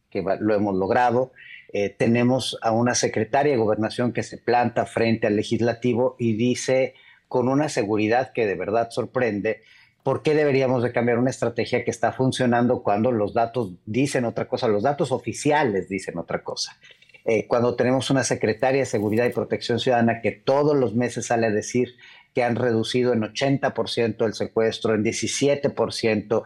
que 0.09 0.23
lo 0.23 0.55
hemos 0.55 0.77
logrado 0.77 1.33
eh, 1.73 1.89
tenemos 1.89 2.59
a 2.63 2.73
una 2.73 2.95
secretaria 2.95 3.53
de 3.53 3.59
gobernación 3.59 4.13
que 4.13 4.23
se 4.23 4.37
planta 4.37 4.85
frente 4.85 5.27
al 5.27 5.37
legislativo 5.37 6.17
y 6.19 6.35
dice 6.35 6.95
con 7.29 7.49
una 7.49 7.71
seguridad 7.71 8.33
que 8.33 8.47
de 8.47 8.57
verdad 8.57 8.91
sorprende, 8.91 9.63
¿por 10.03 10.23
qué 10.23 10.35
deberíamos 10.35 10.83
de 10.83 10.93
cambiar 10.93 11.19
una 11.19 11.31
estrategia 11.31 11.83
que 11.83 11.91
está 11.91 12.13
funcionando 12.13 12.83
cuando 12.83 13.11
los 13.11 13.33
datos 13.33 13.73
dicen 13.87 14.27
otra 14.27 14.49
cosa, 14.49 14.69
los 14.69 14.83
datos 14.83 15.13
oficiales 15.13 15.89
dicen 15.89 16.19
otra 16.19 16.43
cosa? 16.43 16.77
Eh, 17.25 17.47
cuando 17.47 17.75
tenemos 17.77 18.11
una 18.11 18.25
secretaria 18.25 18.81
de 18.81 18.87
Seguridad 18.87 19.25
y 19.27 19.31
Protección 19.33 19.79
Ciudadana 19.79 20.21
que 20.21 20.33
todos 20.33 20.77
los 20.77 20.95
meses 20.95 21.27
sale 21.27 21.47
a 21.47 21.51
decir 21.51 21.95
que 22.35 22.43
han 22.43 22.57
reducido 22.57 23.13
en 23.13 23.23
80% 23.23 24.25
el 24.27 24.35
secuestro, 24.35 24.95
en 24.95 25.05
17% 25.05 26.43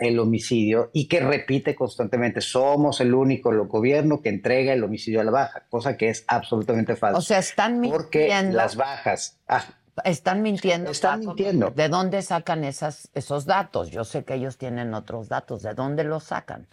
el 0.00 0.18
homicidio 0.18 0.90
y 0.92 1.08
que 1.08 1.20
repite 1.20 1.74
constantemente, 1.74 2.40
somos 2.40 3.00
el 3.00 3.14
único 3.14 3.52
gobierno 3.66 4.20
que 4.20 4.28
entrega 4.28 4.72
el 4.72 4.84
homicidio 4.84 5.20
a 5.20 5.24
la 5.24 5.30
baja, 5.30 5.64
cosa 5.70 5.96
que 5.96 6.08
es 6.08 6.24
absolutamente 6.26 6.96
falso. 6.96 7.18
O 7.18 7.22
sea, 7.22 7.38
están 7.38 7.80
mintiendo. 7.80 8.56
Las 8.56 8.76
bajas... 8.76 9.38
Ah, 9.48 9.64
están 10.04 10.42
mintiendo. 10.42 10.90
Están 10.90 11.20
mintiendo. 11.20 11.70
¿De 11.70 11.88
dónde 11.88 12.20
sacan 12.22 12.64
esas, 12.64 13.08
esos 13.14 13.46
datos? 13.46 13.90
Yo 13.90 14.04
sé 14.04 14.24
que 14.24 14.34
ellos 14.34 14.58
tienen 14.58 14.92
otros 14.92 15.28
datos. 15.28 15.62
¿De 15.62 15.72
dónde 15.72 16.04
los 16.04 16.24
sacan? 16.24 16.66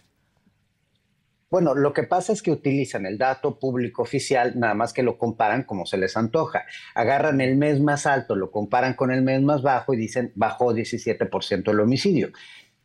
Bueno, 1.54 1.76
lo 1.76 1.92
que 1.92 2.02
pasa 2.02 2.32
es 2.32 2.42
que 2.42 2.50
utilizan 2.50 3.06
el 3.06 3.16
dato 3.16 3.60
público 3.60 4.02
oficial, 4.02 4.58
nada 4.58 4.74
más 4.74 4.92
que 4.92 5.04
lo 5.04 5.16
comparan 5.16 5.62
como 5.62 5.86
se 5.86 5.98
les 5.98 6.16
antoja. 6.16 6.64
Agarran 6.96 7.40
el 7.40 7.56
mes 7.56 7.78
más 7.78 8.06
alto, 8.06 8.34
lo 8.34 8.50
comparan 8.50 8.94
con 8.94 9.12
el 9.12 9.22
mes 9.22 9.40
más 9.40 9.62
bajo 9.62 9.94
y 9.94 9.96
dicen 9.96 10.32
bajó 10.34 10.74
17% 10.74 11.70
el 11.70 11.78
homicidio. 11.78 12.32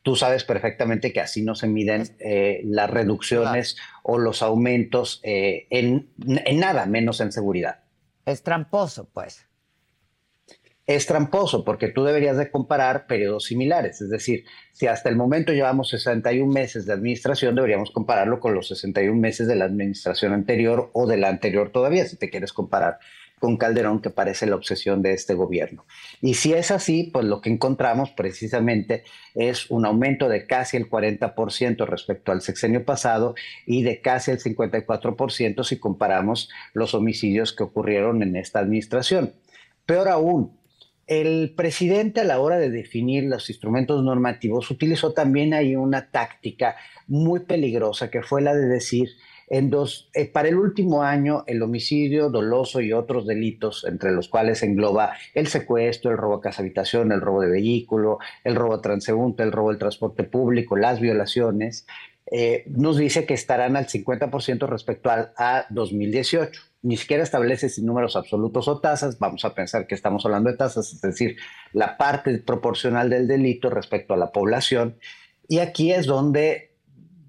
tú 0.04 0.16
sabes 0.16 0.44
perfectamente 0.44 1.12
que 1.12 1.20
así 1.20 1.42
no 1.42 1.56
se 1.56 1.66
miden 1.66 2.16
eh, 2.20 2.62
las 2.64 2.92
reducciones 2.92 3.76
o 4.04 4.20
los 4.20 4.44
aumentos 4.44 5.20
eh, 5.24 5.66
en, 5.72 6.12
en 6.28 6.60
nada, 6.60 6.86
menos 6.86 7.22
en 7.22 7.32
seguridad. 7.32 7.80
Es 8.28 8.44
tramposo, 8.44 9.10
pues 9.12 9.49
es 10.90 11.06
tramposo 11.06 11.64
porque 11.64 11.90
tú 11.90 12.04
deberías 12.04 12.36
de 12.36 12.50
comparar 12.50 13.06
periodos 13.06 13.46
similares. 13.46 14.02
Es 14.02 14.10
decir, 14.10 14.46
si 14.72 14.88
hasta 14.88 15.08
el 15.08 15.16
momento 15.16 15.54
llevamos 15.54 15.90
61 15.90 16.52
meses 16.52 16.88
de 16.88 16.94
administración, 16.94 17.54
deberíamos 17.54 17.92
compararlo 17.92 18.40
con 18.40 18.56
los 18.56 18.70
61 18.70 19.16
meses 19.16 19.48
de 19.48 19.56
la 19.56 19.66
administración 19.66 20.34
anterior 20.34 20.90
o 20.94 21.06
de 21.06 21.18
la 21.18 21.30
anterior 21.30 21.70
todavía, 21.70 22.08
si 22.08 22.18
te 22.18 22.32
quieres 22.32 22.54
comparar 22.54 22.98
con 23.38 23.56
Calderón, 23.58 24.02
que 24.02 24.10
parece 24.10 24.48
la 24.48 24.56
obsesión 24.56 25.04
de 25.04 25.14
este 25.14 25.36
gobierno. 25.36 25.86
Y 26.22 26.34
si 26.34 26.54
es 26.54 26.72
así, 26.72 27.04
pues 27.14 27.24
lo 27.24 27.40
que 27.40 27.52
encontramos 27.52 28.10
precisamente 28.10 29.04
es 29.36 29.70
un 29.70 29.86
aumento 29.86 30.28
de 30.28 30.48
casi 30.48 30.76
el 30.76 30.90
40% 30.90 31.86
respecto 31.86 32.32
al 32.32 32.42
sexenio 32.42 32.84
pasado 32.84 33.36
y 33.68 33.84
de 33.84 34.02
casi 34.02 34.32
el 34.32 34.40
54% 34.40 35.64
si 35.64 35.78
comparamos 35.78 36.50
los 36.74 36.96
homicidios 36.96 37.54
que 37.54 37.62
ocurrieron 37.62 38.24
en 38.24 38.36
esta 38.36 38.58
administración. 38.58 39.36
Peor 39.86 40.10
aún, 40.10 40.59
el 41.10 41.56
presidente 41.56 42.22
a 42.22 42.24
la 42.24 42.40
hora 42.40 42.60
de 42.60 42.70
definir 42.70 43.24
los 43.24 43.50
instrumentos 43.50 44.04
normativos 44.04 44.70
utilizó 44.70 45.12
también 45.12 45.56
ahí 45.56 45.76
una 45.76 46.12
táctica 46.12 46.76
muy 47.08 47.40
peligrosa 47.40 48.12
que 48.12 48.22
fue 48.22 48.44
la 48.44 48.54
de 48.54 48.68
decir 48.68 49.10
en 49.48 49.72
dos, 49.72 50.12
eh, 50.14 50.28
para 50.28 50.50
el 50.50 50.60
último 50.60 51.02
año 51.02 51.44
el 51.48 51.64
homicidio 51.64 52.30
doloso 52.30 52.80
y 52.80 52.94
otros 52.94 53.26
delitos, 53.26 53.86
entre 53.86 54.12
los 54.12 54.30
cuales 54.30 54.62
engloba 54.62 55.14
el 55.34 55.48
secuestro, 55.48 56.12
el 56.12 56.18
robo 56.18 56.36
a 56.36 56.42
casa 56.42 56.62
habitación, 56.62 57.12
el 57.12 57.22
robo 57.22 57.42
de 57.42 57.50
vehículo, 57.50 58.20
el 58.44 58.54
robo 58.54 58.80
transeúnte, 58.80 59.42
el 59.42 59.52
robo 59.52 59.70
del 59.70 59.80
transporte 59.80 60.26
público, 60.26 60.78
las 60.78 61.00
violaciones, 61.00 61.88
eh, 62.32 62.66
nos 62.68 62.98
dice 62.98 63.26
que 63.26 63.34
estarán 63.34 63.76
al 63.76 63.88
50% 63.88 64.68
respecto 64.68 65.10
a 65.10 65.66
2018 65.72 66.69
ni 66.82 66.98
siquiera 66.98 67.24
establece 67.24 67.70
sin 67.70 67.86
números 67.86 68.16
absolutos 68.16 68.68
o 68.68 68.80
tasas, 68.80 69.20
vamos 69.20 69.44
a 69.44 69.54
pensar 69.54 69.86
que 69.88 69.96
estamos 69.96 70.26
hablando 70.26 70.50
de 70.50 70.58
tasas, 70.58 70.94
es 70.94 71.02
decir, 71.02 71.38
la 71.74 71.98
parte 71.98 72.38
proporcional 72.40 73.10
del 73.10 73.28
delito 73.28 73.70
respecto 73.70 74.14
a 74.14 74.18
la 74.18 74.32
población. 74.32 74.98
Y 75.48 75.60
aquí 75.60 75.92
es 75.92 76.06
donde, 76.06 76.76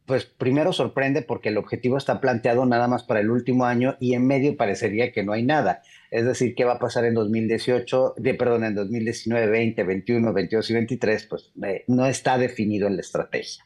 pues 0.07 0.25
primero 0.27 0.73
sorprende 0.73 1.23
porque 1.23 1.49
el 1.49 1.59
objetivo 1.59 1.97
está 1.97 2.21
planteado 2.21 2.65
nada 2.65 2.87
más 2.87 3.03
para 3.03 3.21
el 3.21 3.31
último 3.31 3.65
año 3.65 3.97
y 3.99 4.15
en 4.15 4.27
medio 4.27 4.57
parecería 4.57 5.11
que 5.11 5.25
no 5.25 5.33
hay 5.33 5.43
nada. 5.43 5.83
Es 6.11 6.25
decir, 6.25 6.55
¿qué 6.55 6.65
va 6.65 6.75
a 6.75 6.79
pasar 6.79 7.05
en 7.05 7.15
2018, 7.15 8.15
de, 8.19 8.35
perdón, 8.35 8.65
en 8.65 8.75
2019, 8.75 9.47
20, 9.47 9.83
21, 9.83 10.33
22 10.33 10.71
y 10.71 10.75
23? 10.75 11.27
Pues 11.27 11.53
eh, 11.65 11.85
no 11.89 12.07
está 12.07 12.39
definido 12.39 12.87
en 12.87 12.97
la 12.97 13.01
estrategia. 13.01 13.65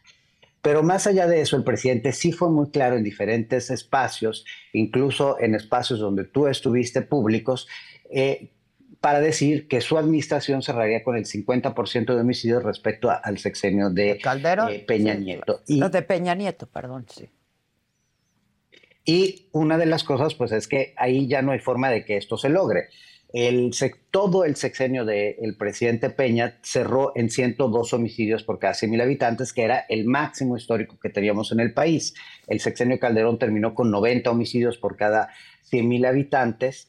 Pero 0.65 0.83
más 0.83 1.07
allá 1.07 1.27
de 1.27 1.43
eso, 1.43 1.57
el 1.57 1.63
presidente 1.63 2.11
sí 2.13 2.33
fue 2.33 2.49
muy 2.49 2.71
claro 2.71 2.97
en 2.97 3.05
diferentes 3.05 3.71
espacios, 3.71 4.47
incluso 4.73 5.39
en 5.39 5.55
espacios 5.55 6.01
donde 6.01 6.25
tú 6.25 6.47
estuviste 6.47 7.03
públicos, 7.03 7.69
eh, 8.11 8.51
para 8.99 9.21
decir 9.21 9.69
que 9.69 9.83
su 9.83 9.99
administración 9.99 10.63
cerraría 10.63 11.05
con 11.05 11.19
el 11.19 11.27
50% 11.27 12.15
de 12.15 12.21
homicidios 12.23 12.63
respecto 12.63 13.11
al 13.11 13.37
sexenio 13.37 13.91
de, 13.91 14.17
Calderón, 14.17 14.73
eh, 14.73 14.79
Peña 14.89 15.13
Nieto. 15.13 15.61
no, 15.69 15.91
de 15.91 16.01
Peña 16.01 16.35
Nieto, 16.35 16.67
perdón, 16.67 17.05
sí. 17.15 17.29
Y 19.05 19.51
una 19.53 19.77
de 19.77 19.85
las 19.85 20.03
cosas, 20.03 20.33
pues, 20.33 20.51
es 20.53 20.67
que 20.67 20.95
ahí 20.97 21.29
ya 21.29 21.43
no 21.43 21.53
hay 21.53 21.59
forma 21.59 21.91
de 21.91 22.07
que 22.07 22.17
esto 22.17 22.39
se 22.39 22.49
logre. 22.49 22.89
El, 23.35 23.73
todo 24.13 24.45
el 24.45 24.55
sexenio 24.55 25.05
del 25.05 25.57
presidente 25.59 26.09
Peña 26.09 26.57
cerró 26.63 27.11
en 27.17 27.31
102 27.31 27.93
homicidios 27.93 28.45
por 28.45 28.61
cada 28.61 28.75
100.000 28.75 29.03
habitantes, 29.03 29.53
que 29.53 29.65
era 29.65 29.85
el 29.89 30.05
máximo 30.05 30.57
histórico 30.57 31.01
que 31.03 31.11
teníamos 31.11 31.51
en 31.51 31.59
el 31.59 31.75
país. 31.75 32.15
El 32.47 32.61
sexenio 32.61 33.01
Calderón 33.01 33.41
terminó 33.41 33.75
con 33.75 33.91
90 33.91 34.31
homicidios 34.31 34.79
por 34.79 34.97
cada 34.97 35.31
100.000 35.69 36.07
habitantes. 36.07 36.87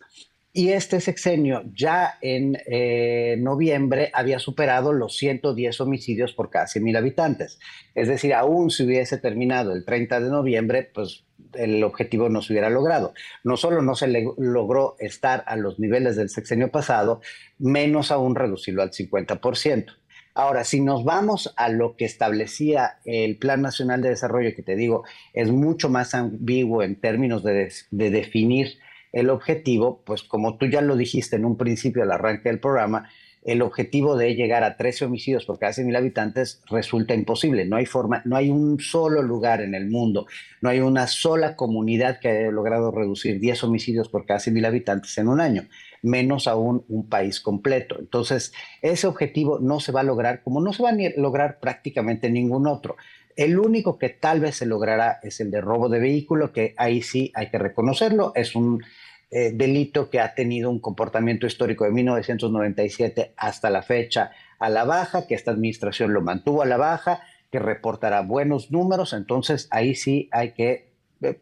Y 0.58 0.72
este 0.72 1.02
sexenio 1.02 1.64
ya 1.76 2.18
en 2.22 2.58
eh, 2.66 3.36
noviembre 3.38 4.10
había 4.14 4.40
superado 4.40 4.94
los 4.94 5.18
110 5.18 5.82
homicidios 5.82 6.32
por 6.32 6.50
cada 6.50 6.64
100.000 6.64 6.98
habitantes. 6.98 7.60
Es 7.94 8.08
decir, 8.08 8.34
aún 8.34 8.72
si 8.72 8.86
hubiese 8.86 9.18
terminado 9.18 9.74
el 9.74 9.84
30 9.84 10.22
de 10.22 10.30
noviembre, 10.30 10.90
pues 10.94 11.26
el 11.56 11.84
objetivo 11.84 12.30
no 12.30 12.42
se 12.42 12.54
hubiera 12.54 12.70
logrado. 12.70 13.14
No 13.44 13.58
solo 13.58 13.82
no 13.82 13.96
se 13.96 14.08
logró 14.08 14.96
estar 15.00 15.44
a 15.46 15.58
los 15.58 15.78
niveles 15.78 16.16
del 16.16 16.30
sexenio 16.30 16.72
pasado, 16.72 17.20
menos 17.60 18.10
aún 18.10 18.34
reducirlo 18.34 18.82
al 18.82 18.92
50%. 18.92 19.88
Ahora, 20.36 20.64
si 20.64 20.80
nos 20.80 21.04
vamos 21.04 21.54
a 21.58 21.68
lo 21.68 21.98
que 21.98 22.06
establecía 22.06 23.00
el 23.04 23.36
Plan 23.36 23.62
Nacional 23.62 24.02
de 24.02 24.08
Desarrollo, 24.08 24.56
que 24.56 24.64
te 24.64 24.78
digo, 24.78 25.04
es 25.34 25.52
mucho 25.52 25.90
más 25.90 26.16
ambiguo 26.16 26.82
en 26.82 26.96
términos 26.96 27.44
de, 27.44 27.74
de 27.92 28.10
definir 28.10 28.78
el 29.16 29.30
objetivo, 29.30 30.02
pues 30.06 30.24
como 30.24 30.58
tú 30.58 30.68
ya 30.68 30.82
lo 30.82 30.98
dijiste 30.98 31.38
en 31.38 31.46
un 31.46 31.58
principio 31.58 32.04
al 32.04 32.12
arranque 32.12 32.50
del 32.50 32.60
programa, 32.60 33.10
el 33.46 33.62
objetivo 33.62 34.18
de 34.18 34.36
llegar 34.36 34.64
a 34.64 34.76
13 34.76 35.06
homicidios 35.06 35.46
por 35.46 35.58
cada 35.58 35.72
100.000 35.72 35.96
habitantes 35.96 36.62
resulta 36.70 37.14
imposible. 37.14 37.66
No 37.66 37.78
hay 37.78 37.86
forma, 37.86 38.22
no 38.26 38.36
hay 38.36 38.50
un 38.50 38.80
solo 38.80 39.22
lugar 39.22 39.62
en 39.62 39.74
el 39.74 39.88
mundo, 39.88 40.26
no 40.62 40.70
hay 40.70 40.82
una 40.82 41.08
sola 41.08 41.56
comunidad 41.56 42.20
que 42.20 42.28
haya 42.28 42.52
logrado 42.52 42.92
reducir 42.92 43.40
10 43.40 43.64
homicidios 43.64 44.10
por 44.10 44.26
cada 44.26 44.40
100.000 44.40 44.66
habitantes 44.66 45.18
en 45.18 45.30
un 45.30 45.40
año, 45.40 45.64
menos 46.02 46.48
aún 46.48 46.84
un 46.90 47.08
país 47.08 47.40
completo. 47.40 47.98
Entonces, 47.98 48.52
ese 48.82 49.08
objetivo 49.08 49.60
no 49.60 49.80
se 49.80 49.94
va 49.94 50.02
a 50.02 50.04
lograr 50.04 50.44
como 50.44 50.60
no 50.60 50.74
se 50.74 50.84
va 50.84 50.90
a 50.90 50.96
lograr 51.16 51.60
prácticamente 51.62 52.30
ningún 52.30 52.68
otro. 52.68 52.98
El 53.36 53.60
único 53.60 53.98
que 53.98 54.10
tal 54.10 54.40
vez 54.40 54.56
se 54.56 54.66
logrará 54.66 55.20
es 55.22 55.40
el 55.42 55.52
de 55.52 55.62
robo 55.62 55.90
de 55.90 56.00
vehículo, 56.00 56.54
que 56.54 56.74
ahí 56.78 57.02
sí 57.02 57.32
hay 57.36 57.50
que 57.50 57.58
reconocerlo, 57.58 58.32
es 58.36 58.56
un 58.56 58.84
eh, 59.30 59.52
delito 59.54 60.10
que 60.10 60.22
ha 60.22 60.34
tenido 60.34 60.70
un 60.70 60.80
comportamiento 60.80 61.46
histórico 61.46 61.84
de 61.84 61.92
1997 61.92 63.34
hasta 63.36 63.70
la 63.70 63.82
fecha 63.82 64.32
a 64.60 64.70
la 64.70 64.86
baja, 64.86 65.28
que 65.28 65.36
esta 65.36 65.52
administración 65.52 66.14
lo 66.14 66.22
mantuvo 66.22 66.62
a 66.62 66.66
la 66.66 66.78
baja, 66.78 67.22
que 67.52 67.60
reportará 67.60 68.22
buenos 68.22 68.72
números, 68.72 69.12
entonces 69.14 69.68
ahí 69.72 69.96
sí 69.96 70.30
hay 70.32 70.52
que, 70.52 70.94
eh, 71.22 71.40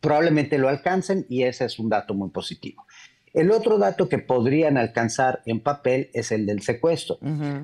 probablemente 0.00 0.58
lo 0.58 0.68
alcancen 0.68 1.26
y 1.28 1.42
ese 1.42 1.64
es 1.64 1.78
un 1.78 1.88
dato 1.88 2.14
muy 2.14 2.30
positivo. 2.30 2.86
El 3.32 3.50
otro 3.50 3.78
dato 3.78 4.10
que 4.10 4.18
podrían 4.18 4.76
alcanzar 4.76 5.40
en 5.46 5.60
papel 5.60 6.10
es 6.12 6.32
el 6.32 6.44
del 6.44 6.60
secuestro. 6.60 7.18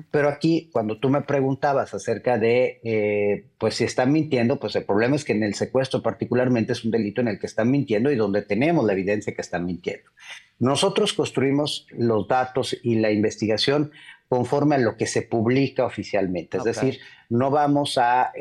Pero 0.09 0.29
aquí, 0.29 0.69
cuando 0.73 0.99
tú 0.99 1.09
me 1.09 1.21
preguntabas 1.21 1.93
acerca 1.93 2.39
de, 2.39 2.79
eh, 2.83 3.45
pues 3.59 3.75
si 3.75 3.83
están 3.83 4.11
mintiendo, 4.11 4.59
pues 4.59 4.75
el 4.75 4.83
problema 4.83 5.15
es 5.15 5.23
que 5.23 5.33
en 5.33 5.43
el 5.43 5.53
secuestro 5.53 6.01
particularmente 6.01 6.73
es 6.73 6.83
un 6.83 6.91
delito 6.91 7.21
en 7.21 7.27
el 7.27 7.39
que 7.39 7.45
están 7.45 7.69
mintiendo 7.69 8.11
y 8.11 8.15
donde 8.15 8.41
tenemos 8.41 8.83
la 8.83 8.93
evidencia 8.93 9.35
que 9.35 9.41
están 9.41 9.65
mintiendo. 9.65 10.09
Nosotros 10.57 11.13
construimos 11.13 11.85
los 11.91 12.27
datos 12.27 12.75
y 12.81 12.95
la 12.95 13.11
investigación 13.11 13.91
conforme 14.27 14.75
a 14.75 14.79
lo 14.79 14.97
que 14.97 15.07
se 15.07 15.21
publica 15.23 15.85
oficialmente. 15.85 16.57
Es 16.57 16.63
decir, 16.63 16.99
no 17.29 17.51
vamos 17.51 17.97
a 17.97 18.31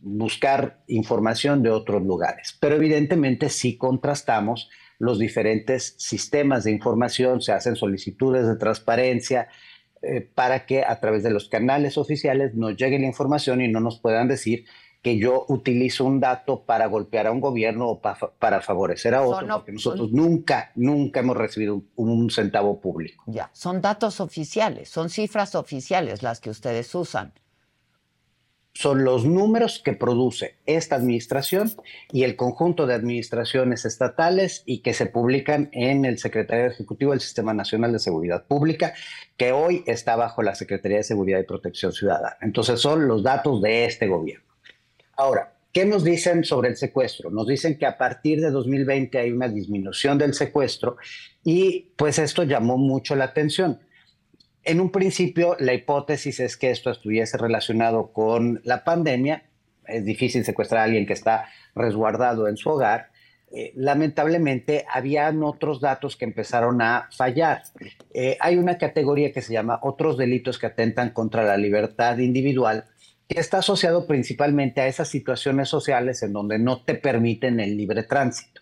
buscar 0.00 0.80
información 0.86 1.62
de 1.62 1.70
otros 1.70 2.02
lugares, 2.02 2.56
pero 2.60 2.76
evidentemente 2.76 3.48
sí 3.48 3.76
contrastamos 3.76 4.70
los 4.98 5.18
diferentes 5.18 5.94
sistemas 5.98 6.64
de 6.64 6.72
información, 6.72 7.40
se 7.40 7.52
hacen 7.52 7.76
solicitudes 7.76 8.46
de 8.46 8.56
transparencia 8.56 9.48
eh, 10.02 10.20
para 10.34 10.66
que 10.66 10.84
a 10.84 11.00
través 11.00 11.22
de 11.22 11.30
los 11.30 11.48
canales 11.48 11.98
oficiales 11.98 12.54
nos 12.54 12.76
llegue 12.76 12.98
la 12.98 13.06
información 13.06 13.60
y 13.60 13.68
no 13.68 13.80
nos 13.80 14.00
puedan 14.00 14.28
decir 14.28 14.64
que 15.02 15.18
yo 15.18 15.44
utilizo 15.48 16.04
un 16.04 16.18
dato 16.18 16.64
para 16.64 16.86
golpear 16.86 17.28
a 17.28 17.32
un 17.32 17.40
gobierno 17.40 17.88
o 17.88 18.00
para 18.00 18.60
favorecer 18.60 19.14
a 19.14 19.22
otro, 19.22 19.46
porque 19.56 19.72
nosotros 19.72 20.10
nunca, 20.10 20.72
nunca 20.74 21.20
hemos 21.20 21.36
recibido 21.36 21.82
un, 21.94 22.30
centavo 22.30 22.80
público. 22.80 23.22
Ya, 23.26 23.50
son 23.52 23.80
datos 23.80 24.20
oficiales, 24.20 24.88
son 24.88 25.08
cifras 25.08 25.54
oficiales 25.54 26.22
las 26.22 26.40
que 26.40 26.50
ustedes 26.50 26.92
usan 26.94 27.32
son 28.78 29.02
los 29.02 29.24
números 29.24 29.82
que 29.84 29.92
produce 29.92 30.54
esta 30.64 30.94
administración 30.94 31.72
y 32.12 32.22
el 32.22 32.36
conjunto 32.36 32.86
de 32.86 32.94
administraciones 32.94 33.84
estatales 33.84 34.62
y 34.66 34.82
que 34.82 34.94
se 34.94 35.06
publican 35.06 35.68
en 35.72 36.04
el 36.04 36.18
Secretario 36.18 36.66
Ejecutivo 36.66 37.10
del 37.10 37.18
Sistema 37.18 37.52
Nacional 37.52 37.92
de 37.92 37.98
Seguridad 37.98 38.46
Pública, 38.46 38.94
que 39.36 39.50
hoy 39.50 39.82
está 39.88 40.14
bajo 40.14 40.44
la 40.44 40.54
Secretaría 40.54 40.98
de 40.98 41.02
Seguridad 41.02 41.40
y 41.40 41.42
Protección 41.42 41.92
Ciudadana. 41.92 42.36
Entonces 42.40 42.78
son 42.78 43.08
los 43.08 43.24
datos 43.24 43.60
de 43.62 43.84
este 43.84 44.06
gobierno. 44.06 44.46
Ahora, 45.16 45.56
¿qué 45.72 45.84
nos 45.84 46.04
dicen 46.04 46.44
sobre 46.44 46.68
el 46.68 46.76
secuestro? 46.76 47.30
Nos 47.30 47.48
dicen 47.48 47.78
que 47.78 47.86
a 47.86 47.98
partir 47.98 48.40
de 48.40 48.52
2020 48.52 49.18
hay 49.18 49.32
una 49.32 49.48
disminución 49.48 50.18
del 50.18 50.34
secuestro 50.34 50.98
y 51.42 51.94
pues 51.96 52.20
esto 52.20 52.44
llamó 52.44 52.78
mucho 52.78 53.16
la 53.16 53.24
atención 53.24 53.80
en 54.68 54.80
un 54.82 54.90
principio, 54.90 55.56
la 55.58 55.72
hipótesis 55.72 56.40
es 56.40 56.58
que 56.58 56.70
esto 56.70 56.90
estuviese 56.90 57.38
relacionado 57.38 58.12
con 58.12 58.60
la 58.64 58.84
pandemia. 58.84 59.44
Es 59.86 60.04
difícil 60.04 60.44
secuestrar 60.44 60.82
a 60.82 60.84
alguien 60.84 61.06
que 61.06 61.14
está 61.14 61.46
resguardado 61.74 62.48
en 62.48 62.58
su 62.58 62.68
hogar. 62.68 63.08
Eh, 63.50 63.72
lamentablemente, 63.76 64.84
habían 64.92 65.42
otros 65.42 65.80
datos 65.80 66.16
que 66.16 66.26
empezaron 66.26 66.82
a 66.82 67.08
fallar. 67.16 67.62
Eh, 68.12 68.36
hay 68.40 68.58
una 68.58 68.76
categoría 68.76 69.32
que 69.32 69.40
se 69.40 69.54
llama 69.54 69.80
otros 69.82 70.18
delitos 70.18 70.58
que 70.58 70.66
atentan 70.66 71.10
contra 71.10 71.44
la 71.44 71.56
libertad 71.56 72.18
individual, 72.18 72.84
que 73.26 73.40
está 73.40 73.58
asociado 73.58 74.06
principalmente 74.06 74.82
a 74.82 74.86
esas 74.86 75.08
situaciones 75.08 75.70
sociales 75.70 76.22
en 76.22 76.34
donde 76.34 76.58
no 76.58 76.82
te 76.82 76.94
permiten 76.94 77.58
el 77.58 77.74
libre 77.74 78.02
tránsito. 78.02 78.60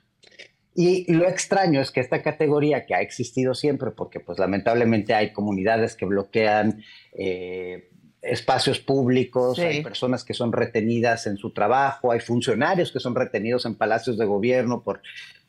Y 0.78 1.10
lo 1.10 1.26
extraño 1.26 1.80
es 1.80 1.90
que 1.90 2.00
esta 2.00 2.22
categoría 2.22 2.84
que 2.84 2.94
ha 2.94 3.00
existido 3.00 3.54
siempre, 3.54 3.92
porque 3.92 4.20
pues 4.20 4.38
lamentablemente 4.38 5.14
hay 5.14 5.32
comunidades 5.32 5.96
que 5.96 6.04
bloquean 6.04 6.82
eh, 7.14 7.88
espacios 8.20 8.78
públicos, 8.78 9.58
hay 9.58 9.82
personas 9.82 10.22
que 10.22 10.34
son 10.34 10.52
retenidas 10.52 11.26
en 11.26 11.38
su 11.38 11.54
trabajo, 11.54 12.12
hay 12.12 12.20
funcionarios 12.20 12.92
que 12.92 13.00
son 13.00 13.14
retenidos 13.14 13.64
en 13.64 13.74
palacios 13.74 14.18
de 14.18 14.26
gobierno 14.26 14.82
por, 14.82 15.00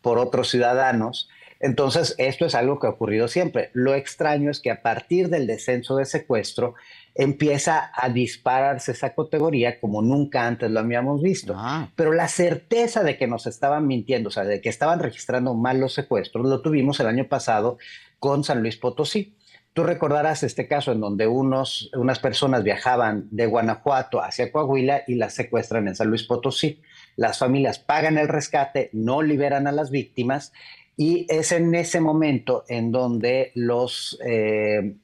por 0.01 0.17
otros 0.17 0.49
ciudadanos. 0.49 1.27
Entonces, 1.59 2.15
esto 2.19 2.45
es 2.45 2.55
algo 2.55 2.79
que 2.79 2.87
ha 2.87 2.91
ocurrido 2.91 3.27
siempre. 3.27 3.71
Lo 3.73 3.95
extraño 3.95 4.49
es 4.49 4.61
que 4.61 4.71
a 4.71 4.81
partir 4.81 5.27
del 5.27 5.45
descenso 5.45 5.97
de 5.97 6.05
secuestro 6.05 6.75
empieza 7.17 7.91
a 7.93 8.09
dispararse 8.09 8.91
esa 8.91 9.15
categoría 9.15 9.79
como 9.79 10.01
nunca 10.01 10.45
antes 10.45 10.69
lo 10.69 10.79
habíamos 10.79 11.21
visto. 11.21 11.55
Ah. 11.57 11.89
Pero 11.95 12.13
la 12.13 12.27
certeza 12.27 13.03
de 13.03 13.17
que 13.17 13.27
nos 13.27 13.47
estaban 13.47 13.87
mintiendo, 13.87 14.29
o 14.29 14.31
sea, 14.31 14.43
de 14.43 14.61
que 14.61 14.69
estaban 14.69 14.99
registrando 14.99 15.55
mal 15.55 15.79
los 15.79 15.93
secuestros, 15.93 16.45
lo 16.45 16.61
tuvimos 16.61 16.99
el 16.99 17.07
año 17.07 17.27
pasado 17.27 17.77
con 18.19 18.43
San 18.43 18.61
Luis 18.61 18.77
Potosí. 18.77 19.35
Tú 19.73 19.83
recordarás 19.83 20.43
este 20.43 20.67
caso 20.67 20.91
en 20.91 21.01
donde 21.01 21.27
unos, 21.27 21.91
unas 21.93 22.19
personas 22.19 22.63
viajaban 22.63 23.27
de 23.31 23.45
Guanajuato 23.47 24.21
hacia 24.23 24.51
Coahuila 24.51 25.03
y 25.07 25.15
las 25.15 25.33
secuestran 25.33 25.87
en 25.87 25.95
San 25.95 26.09
Luis 26.09 26.23
Potosí. 26.23 26.81
Las 27.15 27.39
familias 27.39 27.79
pagan 27.79 28.17
el 28.17 28.27
rescate, 28.27 28.89
no 28.93 29.23
liberan 29.23 29.67
a 29.67 29.71
las 29.71 29.89
víctimas 29.89 30.53
y 30.95 31.25
es 31.29 31.51
en 31.51 31.73
ese 31.73 31.99
momento 31.99 32.63
en 32.67 32.91
donde 32.91 33.51
los... 33.55 34.19
Eh, 34.23 34.97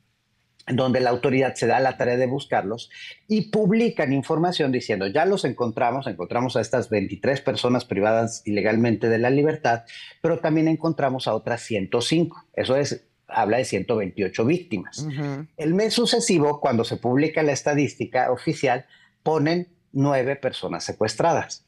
donde 0.68 1.02
la 1.02 1.10
autoridad 1.10 1.56
se 1.56 1.68
da 1.68 1.80
la 1.80 1.98
tarea 1.98 2.16
de 2.16 2.26
buscarlos 2.26 2.90
y 3.28 3.50
publican 3.50 4.14
información 4.14 4.72
diciendo, 4.72 5.08
ya 5.08 5.26
los 5.26 5.44
encontramos, 5.44 6.08
encontramos 6.08 6.56
a 6.56 6.62
estas 6.62 6.90
23 6.90 7.42
personas 7.42 7.84
privadas 7.86 8.42
ilegalmente 8.46 9.10
de 9.10 9.18
la 9.18 9.30
libertad, 9.30 9.84
pero 10.22 10.40
también 10.40 10.68
encontramos 10.68 11.28
a 11.28 11.34
otras 11.34 11.62
105. 11.64 12.46
Eso 12.54 12.78
es, 12.78 13.06
habla 13.28 13.58
de 13.58 13.66
128 13.66 14.46
víctimas. 14.46 15.06
El 15.58 15.74
mes 15.74 15.94
sucesivo, 15.94 16.62
cuando 16.62 16.86
se 16.86 16.98
publica 16.98 17.44
la 17.44 17.52
estadística 17.52 18.32
oficial, 18.32 18.86
ponen 19.22 19.68
nueve 19.92 20.38
personas 20.38 20.86
secuestradas. 20.86 21.66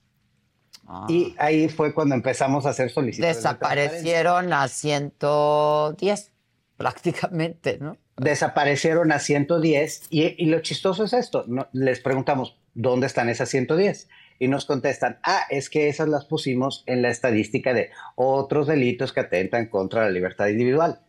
Ah. 0.88 1.08
Y 1.10 1.36
ahí 1.38 1.68
fue 1.68 1.94
cuando 1.94 2.16
empezamos 2.16 2.66
a 2.66 2.70
hacer 2.70 2.92
solicitudes. 2.92 3.38
Desaparecieron 3.38 4.54
a 4.54 4.68
110 4.68 6.32
prácticamente, 6.78 7.78
¿no? 7.80 7.98
Desaparecieron 8.18 9.12
a 9.12 9.20
110 9.20 10.04
y, 10.10 10.46
lo 10.46 10.62
chistoso 10.62 11.04
es 11.04 11.14
esto, 11.14 11.46
les 11.74 12.00
preguntamos, 12.00 12.58
¿dónde 12.74 13.08
están 13.08 13.30
esas 13.30 13.50
110? 13.50 14.08
Y 14.40 14.48
nos 14.48 14.66
contestan, 14.66 15.20
ah, 15.24 15.44
es 15.50 15.70
que 15.70 15.90
esas 15.90 16.08
las 16.08 16.26
pusimos 16.26 16.84
en 16.88 17.02
la 17.02 17.10
estadística 17.10 17.74
de 17.74 17.90
otros 18.16 18.68
delitos 18.68 19.12
que 19.12 19.22
atentan 19.22 19.68
contra 19.68 20.04
la 20.04 20.12
libertad 20.12 20.48
individual. 20.48 21.02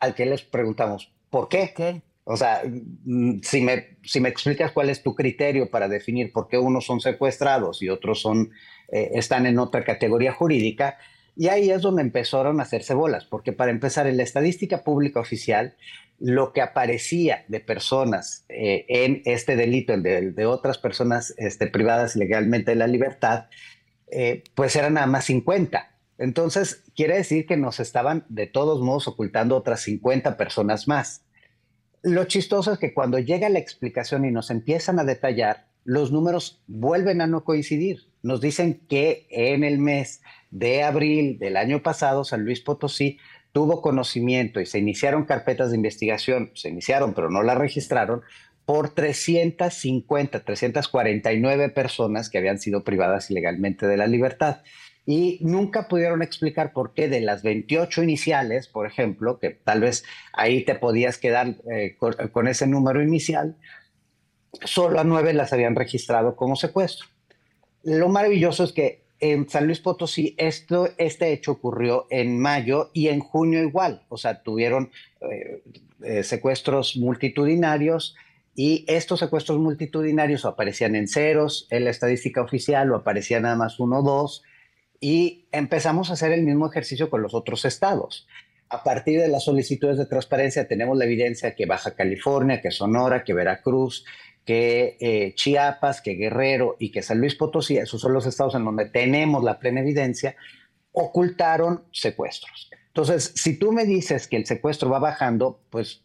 Al 0.00 0.14
que 0.14 0.26
les 0.26 0.42
preguntamos, 0.42 1.12
¿por 1.30 1.48
qué? 1.48 1.72
¿Qué? 1.74 2.02
O 2.24 2.36
sea, 2.36 2.62
mm, 2.64 3.40
si 3.42 3.60
me, 3.60 3.98
si 4.02 4.20
me 4.20 4.28
explicas 4.28 4.72
cuál 4.72 4.90
es 4.90 5.02
tu 5.02 5.14
criterio 5.14 5.70
para 5.70 5.88
definir 5.88 6.32
por 6.32 6.48
qué 6.48 6.58
unos 6.58 6.86
son 6.86 7.00
secuestrados 7.00 7.82
y 7.82 7.90
otros 7.90 8.20
son, 8.20 8.50
eh, 8.90 9.10
están 9.14 9.46
en 9.46 9.58
otra 9.58 9.84
categoría 9.84 10.32
jurídica, 10.32 10.98
y 11.36 11.48
ahí 11.48 11.70
es 11.70 11.82
donde 11.82 12.02
empezaron 12.02 12.60
a 12.60 12.62
hacerse 12.62 12.94
bolas, 12.94 13.24
porque 13.24 13.52
para 13.52 13.70
empezar, 13.70 14.06
en 14.06 14.16
la 14.16 14.22
estadística 14.22 14.84
pública 14.84 15.20
oficial, 15.20 15.74
lo 16.20 16.52
que 16.52 16.60
aparecía 16.60 17.44
de 17.48 17.60
personas 17.60 18.44
eh, 18.48 18.86
en 18.88 19.22
este 19.24 19.56
delito, 19.56 19.94
el 19.94 20.34
de, 20.34 20.46
otras 20.46 20.78
personas 20.78 21.34
este, 21.36 21.66
privadas 21.66 22.14
ilegalmente 22.14 22.70
de 22.70 22.76
la 22.76 22.86
libertad, 22.86 23.46
eh, 24.10 24.44
pues 24.54 24.76
eran 24.76 24.94
nada 24.94 25.06
más 25.06 25.24
50. 25.24 25.90
Entonces, 26.18 26.84
quiere 26.94 27.16
decir 27.16 27.46
que 27.46 27.56
nos 27.56 27.80
estaban 27.80 28.24
de 28.28 28.46
todos 28.46 28.80
modos 28.80 29.08
ocultando 29.08 29.56
otras 29.56 29.80
50 29.80 30.36
personas 30.36 30.86
más. 30.86 31.24
Lo 32.02 32.24
chistoso 32.24 32.72
es 32.72 32.78
que 32.78 32.94
cuando 32.94 33.18
llega 33.18 33.48
la 33.48 33.58
explicación 33.58 34.24
y 34.24 34.30
nos 34.30 34.50
empiezan 34.50 35.00
a 35.00 35.04
detallar, 35.04 35.66
los 35.84 36.12
números 36.12 36.62
vuelven 36.68 37.20
a 37.20 37.26
no 37.26 37.42
coincidir. 37.44 38.08
Nos 38.24 38.40
dicen 38.40 38.80
que 38.88 39.26
en 39.28 39.64
el 39.64 39.78
mes 39.78 40.22
de 40.50 40.82
abril 40.82 41.38
del 41.38 41.58
año 41.58 41.82
pasado, 41.82 42.24
San 42.24 42.42
Luis 42.42 42.62
Potosí 42.62 43.18
tuvo 43.52 43.82
conocimiento 43.82 44.60
y 44.60 44.66
se 44.66 44.78
iniciaron 44.78 45.26
carpetas 45.26 45.70
de 45.70 45.76
investigación, 45.76 46.50
se 46.54 46.70
iniciaron 46.70 47.12
pero 47.12 47.30
no 47.30 47.42
las 47.42 47.58
registraron, 47.58 48.22
por 48.64 48.94
350, 48.94 50.42
349 50.42 51.68
personas 51.68 52.30
que 52.30 52.38
habían 52.38 52.58
sido 52.58 52.82
privadas 52.82 53.30
ilegalmente 53.30 53.86
de 53.86 53.98
la 53.98 54.06
libertad. 54.06 54.62
Y 55.04 55.38
nunca 55.42 55.86
pudieron 55.86 56.22
explicar 56.22 56.72
por 56.72 56.94
qué 56.94 57.10
de 57.10 57.20
las 57.20 57.42
28 57.42 58.04
iniciales, 58.04 58.68
por 58.68 58.86
ejemplo, 58.86 59.38
que 59.38 59.50
tal 59.50 59.82
vez 59.82 60.02
ahí 60.32 60.64
te 60.64 60.76
podías 60.76 61.18
quedar 61.18 61.56
eh, 61.70 61.98
con 62.32 62.48
ese 62.48 62.66
número 62.66 63.02
inicial, 63.02 63.58
solo 64.64 64.98
a 64.98 65.04
nueve 65.04 65.34
las 65.34 65.52
habían 65.52 65.76
registrado 65.76 66.36
como 66.36 66.56
secuestro. 66.56 67.13
Lo 67.84 68.08
maravilloso 68.08 68.64
es 68.64 68.72
que 68.72 69.04
en 69.20 69.48
San 69.48 69.66
Luis 69.66 69.80
Potosí 69.80 70.34
esto, 70.38 70.88
este 70.98 71.32
hecho 71.32 71.52
ocurrió 71.52 72.06
en 72.10 72.38
mayo 72.38 72.90
y 72.92 73.08
en 73.08 73.20
junio 73.20 73.62
igual, 73.62 74.02
o 74.08 74.16
sea, 74.16 74.42
tuvieron 74.42 74.90
eh, 75.20 75.62
eh, 76.02 76.22
secuestros 76.22 76.96
multitudinarios 76.96 78.16
y 78.54 78.84
estos 78.88 79.20
secuestros 79.20 79.58
multitudinarios 79.58 80.44
aparecían 80.44 80.94
en 80.96 81.08
ceros 81.08 81.66
en 81.70 81.84
la 81.84 81.90
estadística 81.90 82.42
oficial 82.42 82.90
o 82.92 82.96
aparecían 82.96 83.42
nada 83.42 83.56
más 83.56 83.78
uno 83.80 84.00
o 84.00 84.02
dos 84.02 84.42
y 85.00 85.46
empezamos 85.52 86.10
a 86.10 86.14
hacer 86.14 86.32
el 86.32 86.42
mismo 86.42 86.66
ejercicio 86.66 87.10
con 87.10 87.22
los 87.22 87.34
otros 87.34 87.64
estados. 87.64 88.26
A 88.70 88.82
partir 88.82 89.20
de 89.20 89.28
las 89.28 89.44
solicitudes 89.44 89.98
de 89.98 90.06
transparencia 90.06 90.66
tenemos 90.66 90.96
la 90.96 91.04
evidencia 91.04 91.54
que 91.54 91.66
Baja 91.66 91.94
California, 91.94 92.60
que 92.60 92.70
Sonora, 92.70 93.22
que 93.22 93.34
Veracruz, 93.34 94.04
que 94.44 94.96
eh, 95.00 95.34
Chiapas, 95.34 96.00
que 96.00 96.14
Guerrero 96.14 96.76
y 96.78 96.90
que 96.90 97.02
San 97.02 97.18
Luis 97.18 97.34
Potosí, 97.34 97.78
esos 97.78 98.00
son 98.00 98.12
los 98.12 98.26
estados 98.26 98.54
en 98.54 98.64
donde 98.64 98.86
tenemos 98.86 99.42
la 99.42 99.58
plena 99.58 99.80
evidencia, 99.80 100.36
ocultaron 100.92 101.84
secuestros. 101.92 102.70
Entonces, 102.88 103.32
si 103.34 103.58
tú 103.58 103.72
me 103.72 103.84
dices 103.84 104.28
que 104.28 104.36
el 104.36 104.46
secuestro 104.46 104.90
va 104.90 105.00
bajando, 105.00 105.60
pues 105.70 106.03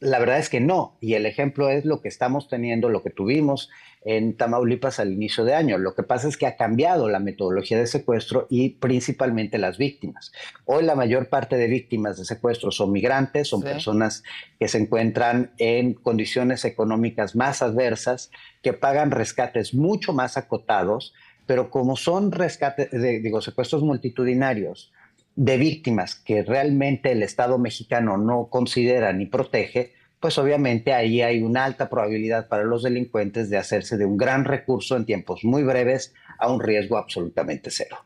la 0.00 0.18
verdad 0.18 0.38
es 0.38 0.48
que 0.48 0.60
no. 0.60 0.96
Y 1.00 1.14
el 1.14 1.26
ejemplo 1.26 1.68
es 1.68 1.84
lo 1.84 2.00
que 2.00 2.08
estamos 2.08 2.48
teniendo, 2.48 2.88
lo 2.88 3.02
que 3.02 3.10
tuvimos 3.10 3.70
en 4.04 4.36
Tamaulipas 4.36 5.00
al 5.00 5.12
inicio 5.12 5.44
de 5.44 5.54
año. 5.54 5.78
Lo 5.78 5.94
que 5.94 6.02
pasa 6.02 6.28
es 6.28 6.36
que 6.36 6.46
ha 6.46 6.56
cambiado 6.56 7.08
la 7.08 7.20
metodología 7.20 7.78
de 7.78 7.86
secuestro 7.86 8.46
y 8.50 8.70
principalmente 8.70 9.58
las 9.58 9.78
víctimas. 9.78 10.32
Hoy 10.66 10.84
la 10.84 10.94
mayor 10.94 11.28
parte 11.28 11.56
de 11.56 11.66
víctimas 11.66 12.18
de 12.18 12.24
secuestro 12.24 12.70
son 12.70 12.92
migrantes, 12.92 13.48
son 13.48 13.62
personas 13.62 14.22
que 14.58 14.68
se 14.68 14.78
encuentran 14.78 15.52
en 15.58 15.94
condiciones 15.94 16.64
económicas 16.64 17.34
más 17.34 17.62
adversas, 17.62 18.30
que 18.62 18.74
pagan 18.74 19.10
rescates 19.10 19.74
mucho 19.74 20.12
más 20.12 20.36
acotados, 20.36 21.14
pero 21.46 21.70
como 21.70 21.96
son 21.96 22.32
rescates, 22.32 22.90
digo, 23.22 23.40
secuestros 23.40 23.82
multitudinarios, 23.82 24.92
de 25.36 25.56
víctimas 25.56 26.14
que 26.14 26.42
realmente 26.42 27.12
el 27.12 27.22
Estado 27.22 27.58
mexicano 27.58 28.16
no 28.16 28.46
considera 28.46 29.12
ni 29.12 29.26
protege, 29.26 29.92
pues 30.20 30.38
obviamente 30.38 30.94
ahí 30.94 31.20
hay 31.20 31.42
una 31.42 31.64
alta 31.64 31.90
probabilidad 31.90 32.48
para 32.48 32.64
los 32.64 32.82
delincuentes 32.82 33.50
de 33.50 33.58
hacerse 33.58 33.96
de 33.96 34.06
un 34.06 34.16
gran 34.16 34.44
recurso 34.44 34.96
en 34.96 35.04
tiempos 35.04 35.44
muy 35.44 35.62
breves 35.64 36.14
a 36.38 36.50
un 36.50 36.60
riesgo 36.60 36.96
absolutamente 36.96 37.70
cero. 37.70 37.98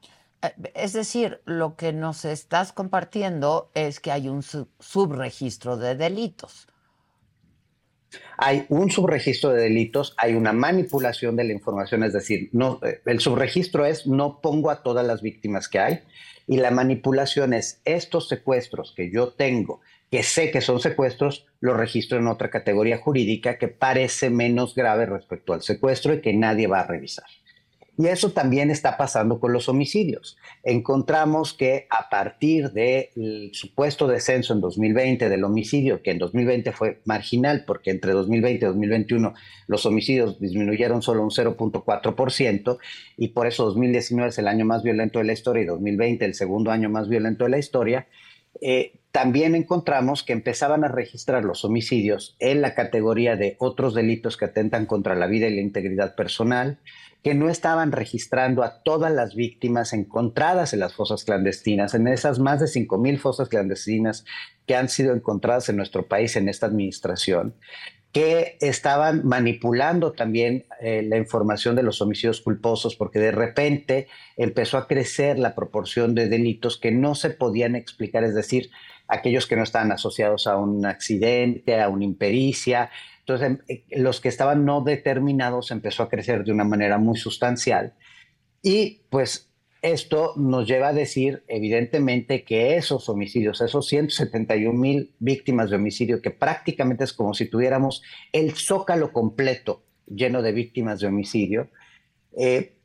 Eh, 0.43 0.51
es 0.75 0.93
decir, 0.93 1.41
lo 1.45 1.77
que 1.77 1.93
nos 1.93 2.25
estás 2.25 2.73
compartiendo 2.73 3.71
es 3.75 4.01
que 4.01 4.11
hay 4.11 4.29
un 4.29 4.43
subregistro 4.43 5.77
de 5.77 5.95
delitos. 5.95 6.67
Hay 8.39 8.65
un 8.69 8.91
subregistro 8.91 9.51
de 9.51 9.63
delitos, 9.63 10.15
hay 10.17 10.35
una 10.35 10.53
manipulación 10.53 11.37
de 11.37 11.45
la 11.45 11.53
información, 11.53 12.05
es 12.05 12.15
decir, 12.15 12.49
no, 12.53 12.81
eh, 12.83 13.03
el 13.05 13.21
subregistro 13.21 13.85
es 13.85 14.07
no 14.07 14.41
pongo 14.41 14.71
a 14.71 14.83
todas 14.83 15.07
las 15.07 15.21
víctimas 15.21 15.69
que 15.69 15.79
hay, 15.79 16.01
y 16.49 16.57
la 16.57 16.71
manipulación 16.71 17.53
es 17.53 17.81
estos 17.85 18.27
secuestros 18.27 18.93
que 18.97 19.11
yo 19.11 19.35
tengo, 19.35 19.81
que 20.11 20.23
sé 20.23 20.51
que 20.51 20.63
son 20.63 20.81
secuestros, 20.81 21.47
los 21.61 21.77
registro 21.77 22.19
en 22.19 22.27
otra 22.27 22.51
categoría 22.51 22.99
jurídica 22.99 23.59
que 23.59 23.69
parece 23.69 24.31
menos 24.31 24.75
grave 24.75 25.07
respecto 25.07 25.53
al 25.53 25.63
secuestro 25.63 26.15
y 26.15 26.23
que 26.23 26.33
nadie 26.33 26.67
va 26.67 26.81
a 26.81 26.87
revisar. 26.87 27.27
Y 27.99 28.07
eso 28.07 28.31
también 28.31 28.71
está 28.71 28.97
pasando 28.97 29.41
con 29.41 29.53
los 29.53 29.69
homicidios. 29.69 30.39
Encontramos 30.63 31.53
que 31.53 31.89
a 31.91 32.09
partir 32.09 32.71
del 32.71 33.51
supuesto 33.53 34.07
descenso 34.07 34.53
en 34.53 34.61
2020 34.61 35.29
del 35.29 35.43
homicidio, 35.43 36.01
que 36.01 36.13
en 36.13 36.19
2020 36.19 36.71
fue 36.71 37.01
marginal, 37.05 37.65
porque 37.67 37.91
entre 37.91 38.13
2020 38.13 38.65
y 38.65 38.69
2021 38.69 39.35
los 39.67 39.85
homicidios 39.85 40.39
disminuyeron 40.39 41.03
solo 41.03 41.25
un 41.25 41.31
0.4%, 41.31 42.79
y 43.17 43.29
por 43.29 43.49
eso 43.49 43.65
2019 43.65 44.29
es 44.29 44.39
el 44.39 44.47
año 44.47 44.65
más 44.65 44.85
violento 44.85 45.19
de 45.19 45.25
la 45.25 45.33
historia 45.33 45.65
y 45.65 45.67
2020 45.67 46.25
el 46.25 46.35
segundo 46.35 46.71
año 46.71 46.89
más 46.89 47.09
violento 47.09 47.45
de 47.45 47.51
la 47.51 47.59
historia, 47.59 48.07
eh, 48.61 48.93
también 49.13 49.55
encontramos 49.55 50.23
que 50.23 50.33
empezaban 50.33 50.85
a 50.85 50.89
registrar 50.89 51.45
los 51.45 51.65
homicidios 51.65 52.37
en 52.39 52.61
la 52.61 52.75
categoría 52.75 53.37
de 53.37 53.57
otros 53.59 53.95
delitos 53.95 54.37
que 54.37 54.45
atentan 54.45 54.87
contra 54.87 55.15
la 55.15 55.27
vida 55.27 55.49
y 55.49 55.55
la 55.55 55.63
integridad 55.63 56.15
personal, 56.15 56.79
que 57.23 57.35
no 57.35 57.49
estaban 57.49 57.93
registrando 57.93 58.63
a 58.63 58.83
todas 58.83 59.13
las 59.13 59.35
víctimas 59.35 59.93
encontradas 59.93 60.73
en 60.73 60.81
las 60.81 60.95
fosas 60.95 61.25
clandestinas, 61.25 61.95
en 61.95 62.07
esas 62.09 62.39
más 62.39 62.61
de 62.61 62.67
5.000 62.67 63.19
fosas 63.19 63.49
clandestinas 63.49 64.25
que 64.67 64.77
han 64.77 64.89
sido 64.89 65.15
encontradas 65.15 65.69
en 65.69 65.77
nuestro 65.77 66.07
país 66.07 66.37
en 66.37 66.49
esta 66.49 66.67
administración, 66.67 67.55
que 68.13 68.57
estaban 68.61 69.27
manipulando 69.27 70.13
también 70.13 70.65
eh, 70.81 71.03
la 71.03 71.19
información 71.19 71.77
de 71.77 71.83
los 71.83 72.01
homicidios 72.01 72.41
culposos, 72.41 72.97
porque 72.97 73.19
de 73.19 73.33
repente 73.33 74.09
empezó 74.37 74.79
a 74.79 74.87
crecer 74.87 75.39
la 75.39 75.55
proporción 75.55 76.15
de 76.15 76.29
delitos 76.29 76.79
que 76.79 76.91
no 76.91 77.15
se 77.15 77.31
podían 77.31 77.77
explicar, 77.77 78.25
es 78.25 78.35
decir, 78.35 78.71
aquellos 79.09 79.47
que 79.47 79.57
no 79.57 79.63
estaban 79.63 79.93
asociados 79.93 80.47
a 80.47 80.57
un 80.57 80.87
accidente, 80.87 81.81
a 81.81 81.89
una 81.89 82.05
impericia. 82.05 82.91
Entonces, 83.29 83.59
eh, 83.69 83.85
los 83.99 84.21
que 84.21 84.29
estaban 84.29 84.65
no 84.65 84.81
determinados 84.81 85.71
empezó 85.71 86.03
a 86.03 86.09
crecer 86.09 86.45
de 86.45 86.53
una 86.53 86.65
manera 86.65 86.97
muy 86.97 87.19
sustancial. 87.19 87.95
Y 88.63 89.03
pues 89.11 89.51
esto 89.83 90.33
nos 90.37 90.67
lleva 90.67 90.89
a 90.89 90.93
decir, 90.93 91.45
evidentemente, 91.47 92.43
que 92.43 92.77
esos 92.77 93.09
homicidios, 93.09 93.61
esos 93.61 93.87
171 93.87 94.77
mil 94.77 95.15
víctimas 95.19 95.71
de 95.71 95.77
homicidio, 95.77 96.23
que 96.23 96.31
prácticamente 96.31 97.05
es 97.05 97.13
como 97.13 97.35
si 97.35 97.47
tuviéramos 97.47 98.03
el 98.33 98.55
zócalo 98.55 99.13
completo 99.13 99.85
lleno 100.07 100.41
de 100.41 100.53
víctimas 100.53 101.01
de 101.01 101.09
homicidio, 101.09 101.69
eh, 102.37 102.79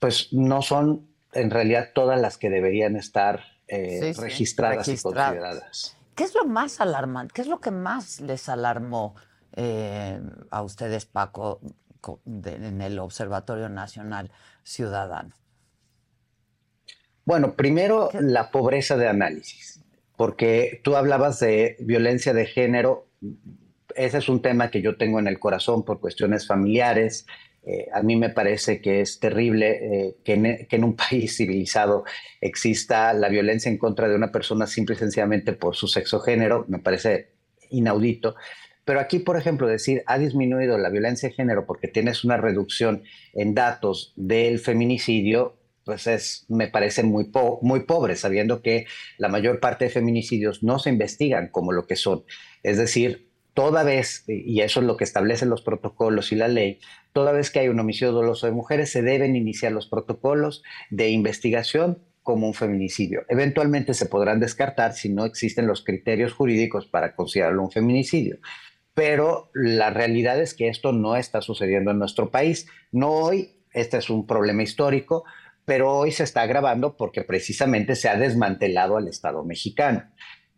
pues 0.00 0.32
no 0.32 0.62
son 0.62 1.06
en 1.32 1.50
realidad 1.50 1.90
todas 1.94 2.20
las 2.20 2.38
que 2.38 2.50
deberían 2.50 2.96
estar 2.96 3.44
eh, 3.68 4.12
registradas, 4.18 4.88
y 4.88 4.98
consideradas. 4.98 5.96
¿Qué 6.16 6.24
es 6.24 6.34
lo 6.34 6.44
más 6.44 6.80
alarmante? 6.80 7.32
¿Qué 7.34 7.42
es 7.42 7.48
lo 7.48 7.60
que 7.60 7.70
más 7.70 8.20
les 8.20 8.48
alarmó 8.48 9.14
eh, 9.56 10.20
a 10.50 10.62
ustedes, 10.62 11.06
Paco, 11.06 11.60
en 12.26 12.80
el 12.82 12.98
Observatorio 12.98 13.68
Nacional 13.68 14.30
Ciudadano? 14.62 15.34
Bueno, 17.24 17.54
primero 17.56 18.10
la 18.20 18.50
pobreza 18.52 18.96
de 18.96 19.08
análisis, 19.08 19.82
porque 20.16 20.80
tú 20.84 20.94
hablabas 20.94 21.40
de 21.40 21.76
violencia 21.80 22.32
de 22.32 22.46
género. 22.46 23.08
Ese 23.96 24.18
es 24.18 24.28
un 24.28 24.42
tema 24.42 24.70
que 24.70 24.80
yo 24.80 24.96
tengo 24.96 25.18
en 25.18 25.26
el 25.26 25.40
corazón 25.40 25.84
por 25.84 25.98
cuestiones 25.98 26.46
familiares. 26.46 27.26
Eh, 27.64 27.88
a 27.92 28.00
mí 28.02 28.14
me 28.14 28.30
parece 28.30 28.80
que 28.80 29.00
es 29.00 29.18
terrible 29.18 29.70
eh, 30.06 30.16
que, 30.22 30.34
en, 30.34 30.66
que, 30.68 30.76
en, 30.76 30.84
un 30.84 30.94
país 31.10 31.36
civilizado 31.36 32.04
exista 32.40 33.12
la 33.12 33.28
violencia 33.28 33.68
en 33.68 33.78
contra 33.78 34.08
de 34.08 34.14
una 34.14 34.30
persona 34.30 34.68
simple 34.68 34.94
y 34.94 34.98
sencillamente 34.98 35.52
por 35.52 35.74
su 35.74 35.88
sexo 35.88 36.20
género. 36.20 36.64
Me 36.68 36.78
parece 36.78 37.32
inaudito. 37.70 38.36
Pero 38.86 39.00
aquí, 39.00 39.18
por 39.18 39.36
ejemplo, 39.36 39.66
decir 39.66 40.04
ha 40.06 40.16
disminuido 40.16 40.78
la 40.78 40.90
violencia 40.90 41.28
de 41.28 41.34
género 41.34 41.66
porque 41.66 41.88
tienes 41.88 42.22
una 42.22 42.36
reducción 42.36 43.02
en 43.34 43.52
datos 43.52 44.12
del 44.14 44.60
feminicidio, 44.60 45.56
pues 45.84 46.06
es, 46.06 46.46
me 46.48 46.68
parece 46.68 47.02
muy, 47.02 47.28
muy 47.62 47.80
pobre, 47.80 48.14
sabiendo 48.14 48.62
que 48.62 48.86
la 49.18 49.28
mayor 49.28 49.58
parte 49.58 49.86
de 49.86 49.90
feminicidios 49.90 50.62
no 50.62 50.78
se 50.78 50.90
investigan 50.90 51.48
como 51.48 51.72
lo 51.72 51.88
que 51.88 51.96
son. 51.96 52.22
Es 52.62 52.78
decir, 52.78 53.28
toda 53.54 53.82
vez, 53.82 54.22
y 54.28 54.60
eso 54.60 54.78
es 54.78 54.86
lo 54.86 54.96
que 54.96 55.04
establecen 55.04 55.50
los 55.50 55.62
protocolos 55.62 56.30
y 56.30 56.36
la 56.36 56.46
ley, 56.46 56.78
toda 57.12 57.32
vez 57.32 57.50
que 57.50 57.58
hay 57.58 57.68
un 57.68 57.80
homicidio 57.80 58.12
doloso 58.12 58.46
de 58.46 58.52
mujeres, 58.52 58.90
se 58.90 59.02
deben 59.02 59.34
iniciar 59.34 59.72
los 59.72 59.88
protocolos 59.88 60.62
de 60.90 61.08
investigación 61.08 61.98
como 62.22 62.46
un 62.46 62.54
feminicidio. 62.54 63.24
Eventualmente 63.28 63.94
se 63.94 64.06
podrán 64.06 64.38
descartar 64.38 64.92
si 64.92 65.08
no 65.08 65.24
existen 65.24 65.66
los 65.66 65.82
criterios 65.82 66.32
jurídicos 66.32 66.86
para 66.86 67.16
considerarlo 67.16 67.62
un 67.62 67.72
feminicidio. 67.72 68.38
Pero 68.96 69.50
la 69.52 69.90
realidad 69.90 70.40
es 70.40 70.54
que 70.54 70.68
esto 70.68 70.90
no 70.90 71.16
está 71.16 71.42
sucediendo 71.42 71.90
en 71.90 71.98
nuestro 71.98 72.30
país. 72.30 72.66
No 72.92 73.10
hoy, 73.10 73.58
este 73.74 73.98
es 73.98 74.08
un 74.08 74.26
problema 74.26 74.62
histórico, 74.62 75.24
pero 75.66 75.92
hoy 75.92 76.12
se 76.12 76.24
está 76.24 76.40
agravando 76.40 76.96
porque 76.96 77.22
precisamente 77.22 77.94
se 77.94 78.08
ha 78.08 78.16
desmantelado 78.16 78.96
al 78.96 79.06
Estado 79.06 79.44
mexicano. 79.44 80.04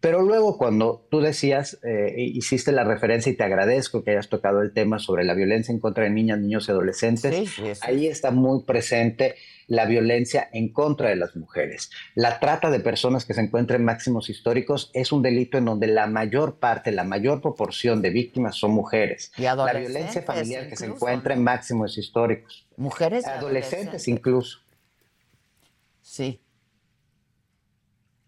Pero 0.00 0.22
luego 0.22 0.58
cuando 0.58 1.06
tú 1.11 1.20
decías, 1.20 1.78
eh, 1.82 2.14
hiciste 2.16 2.70
la 2.70 2.84
referencia 2.84 3.32
y 3.32 3.37
te 3.37 3.42
agradezco 3.42 4.04
que 4.04 4.12
hayas 4.12 4.28
tocado 4.28 4.62
el 4.62 4.72
tema 4.72 5.00
sobre 5.00 5.24
la 5.24 5.34
violencia 5.34 5.72
en 5.72 5.80
contra 5.80 6.04
de 6.04 6.11
niñas, 6.11 6.38
niños 6.38 6.68
y 6.68 6.70
adolescentes, 6.70 7.58
ahí 7.82 8.06
está 8.06 8.30
muy 8.30 8.62
presente 8.62 9.34
la 9.66 9.87
violencia 9.87 10.48
en 10.52 10.72
contra 10.72 11.11
de 11.11 11.16
las 11.16 11.34
mujeres. 11.34 11.90
La 12.14 12.38
trata 12.38 12.70
de 12.70 12.80
personas 12.80 13.24
que 13.24 13.34
se 13.34 13.40
encuentran 13.40 13.80
en 13.80 13.87
máximos 13.87 14.30
históricos 14.30 14.90
es 14.94 15.11
un 15.11 15.20
delito 15.22 15.58
en 15.58 15.66
donde 15.66 15.88
la 15.88 16.06
mayor 16.06 16.58
parte, 16.58 16.92
la 16.92 17.04
mayor 17.04 17.42
proporción 17.42 18.00
de 18.00 18.11
víctimas 18.11 18.56
son 18.56 18.70
mujeres. 18.70 19.32
Y 19.37 19.42
la 19.42 19.72
violencia 19.74 20.22
familiar 20.22 20.68
que 20.68 20.76
se 20.76 20.87
encuentra 20.87 21.34
en 21.34 21.42
máximos 21.42 21.98
históricos. 21.98 22.66
Mujeres. 22.76 23.26
adolescentes 23.26 24.06
incluso. 24.06 24.61
Sí. 26.00 26.40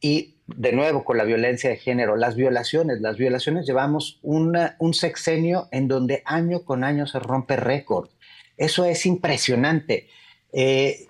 Y 0.00 0.39
de 0.56 0.72
nuevo 0.72 1.04
con 1.04 1.16
la 1.16 1.24
violencia 1.24 1.70
de 1.70 1.76
género, 1.76 2.16
las 2.16 2.36
violaciones, 2.36 3.00
las 3.00 3.16
violaciones 3.16 3.66
llevamos 3.66 4.18
un 4.22 4.94
sexenio 4.94 5.68
en 5.70 5.88
donde 5.88 6.22
año 6.24 6.64
con 6.64 6.84
año 6.84 7.06
se 7.06 7.18
rompe 7.18 7.56
récord. 7.56 8.08
Eso 8.56 8.84
es 8.84 9.06
impresionante. 9.06 10.08
Eh, 10.52 11.06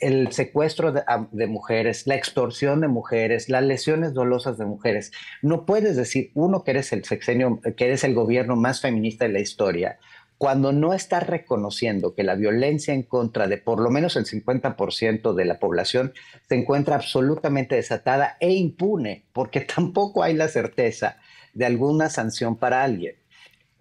el 0.00 0.32
secuestro 0.32 0.92
de, 0.92 1.02
de, 1.30 1.46
mujeres, 1.46 2.06
la 2.06 2.14
extorsión 2.14 2.80
de 2.80 2.88
mujeres, 2.88 3.48
las 3.48 3.62
lesiones 3.62 4.14
dolosas 4.14 4.56
de 4.56 4.64
mujeres. 4.64 5.12
No 5.42 5.66
puedes 5.66 5.96
decir, 5.96 6.30
uno, 6.34 6.64
que 6.64 6.70
eres 6.70 6.92
el 6.92 7.04
sexenio, 7.04 7.60
que 7.76 7.84
eres 7.84 8.02
el 8.04 8.14
gobierno 8.14 8.56
más 8.56 8.80
feminista 8.80 9.26
de 9.26 9.32
la 9.32 9.40
historia, 9.40 9.98
cuando 10.42 10.72
no 10.72 10.92
está 10.92 11.20
reconociendo 11.20 12.16
que 12.16 12.24
la 12.24 12.34
violencia 12.34 12.92
en 12.92 13.04
contra 13.04 13.46
de 13.46 13.58
por 13.58 13.78
lo 13.78 13.90
menos 13.90 14.16
el 14.16 14.24
50% 14.24 15.34
de 15.34 15.44
la 15.44 15.60
población 15.60 16.14
se 16.48 16.56
encuentra 16.56 16.96
absolutamente 16.96 17.76
desatada 17.76 18.38
e 18.40 18.50
impune, 18.50 19.22
porque 19.32 19.60
tampoco 19.76 20.24
hay 20.24 20.34
la 20.34 20.48
certeza 20.48 21.18
de 21.54 21.64
alguna 21.64 22.08
sanción 22.08 22.56
para 22.56 22.82
alguien. 22.82 23.14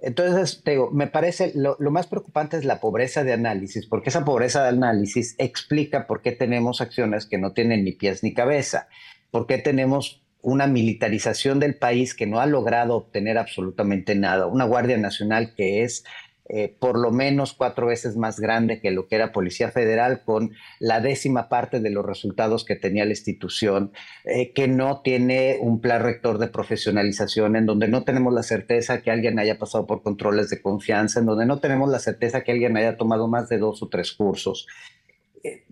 Entonces, 0.04 0.62
te 0.64 0.70
digo, 0.70 0.92
me 0.92 1.08
parece 1.08 1.52
lo, 1.56 1.78
lo, 1.80 1.90
más 1.90 2.06
preocupante 2.06 2.58
es 2.58 2.64
la 2.64 2.80
pobreza 2.80 3.24
de 3.24 3.34
análisis, 3.34 3.88
porque 3.88 4.10
esa 4.10 4.24
pobreza 4.24 4.62
de 4.62 4.70
análisis 4.70 5.34
explica 5.40 6.06
por 6.06 6.22
qué 6.22 6.32
tenemos 6.32 6.80
acciones 6.80 7.26
que 7.26 7.40
no 7.40 7.54
tienen 7.54 7.84
ni 7.84 7.94
pies 7.94 8.22
ni 8.22 8.36
cabeza, 8.36 8.88
por 9.32 9.48
qué 9.48 9.58
tenemos 9.58 10.22
una 10.44 10.68
militarización 10.68 11.60
del 11.60 11.76
país 11.76 12.14
que 12.14 12.28
no 12.28 12.40
ha 12.40 12.46
logrado 12.46 12.96
obtener 12.96 13.40
absolutamente 13.40 14.14
nada, 14.14 14.46
una 14.46 14.66
Guardia 14.66 14.98
Nacional 14.98 15.56
que 15.56 15.84
es 15.84 16.04
eh, 16.50 16.76
por 16.80 16.98
lo 16.98 17.12
menos 17.12 17.54
cuatro 17.54 17.88
veces 17.88 18.18
más 18.18 18.40
grande 18.40 18.82
que 18.82 18.92
lo 18.92 19.08
que 19.08 19.16
era 19.16 19.32
Policía 19.32 19.72
Federal, 19.72 20.24
con 20.26 20.52
la 20.80 21.00
décima 21.00 21.48
parte 21.50 21.80
de 21.80 21.90
los 21.90 22.06
resultados 22.06 22.66
que 22.66 22.76
tenía 22.76 23.06
la 23.06 23.12
institución, 23.12 23.92
eh, 24.26 24.52
que 24.52 24.68
no 24.68 25.02
tiene 25.02 25.58
un 25.62 25.80
plan 25.80 26.02
rector 26.02 26.40
de 26.40 26.48
profesionalización, 26.48 27.56
en 27.56 27.66
donde 27.66 27.88
no 27.88 28.04
tenemos 28.04 28.34
la 28.34 28.44
certeza 28.44 29.02
que 29.02 29.12
alguien 29.12 29.40
haya 29.40 29.60
pasado 29.60 29.88
por 29.88 30.04
controles 30.04 30.50
de 30.50 30.62
confianza, 30.62 31.20
en 31.20 31.26
donde 31.26 31.46
no 31.46 31.60
tenemos 31.60 31.90
la 31.90 32.00
certeza 32.00 32.44
que 32.44 32.52
alguien 32.52 32.76
haya 32.76 32.98
tomado 32.98 33.28
más 33.28 33.48
de 33.48 33.58
dos 33.58 33.82
o 33.82 33.88
tres 33.88 34.12
cursos 34.12 34.68
eh, 35.44 35.66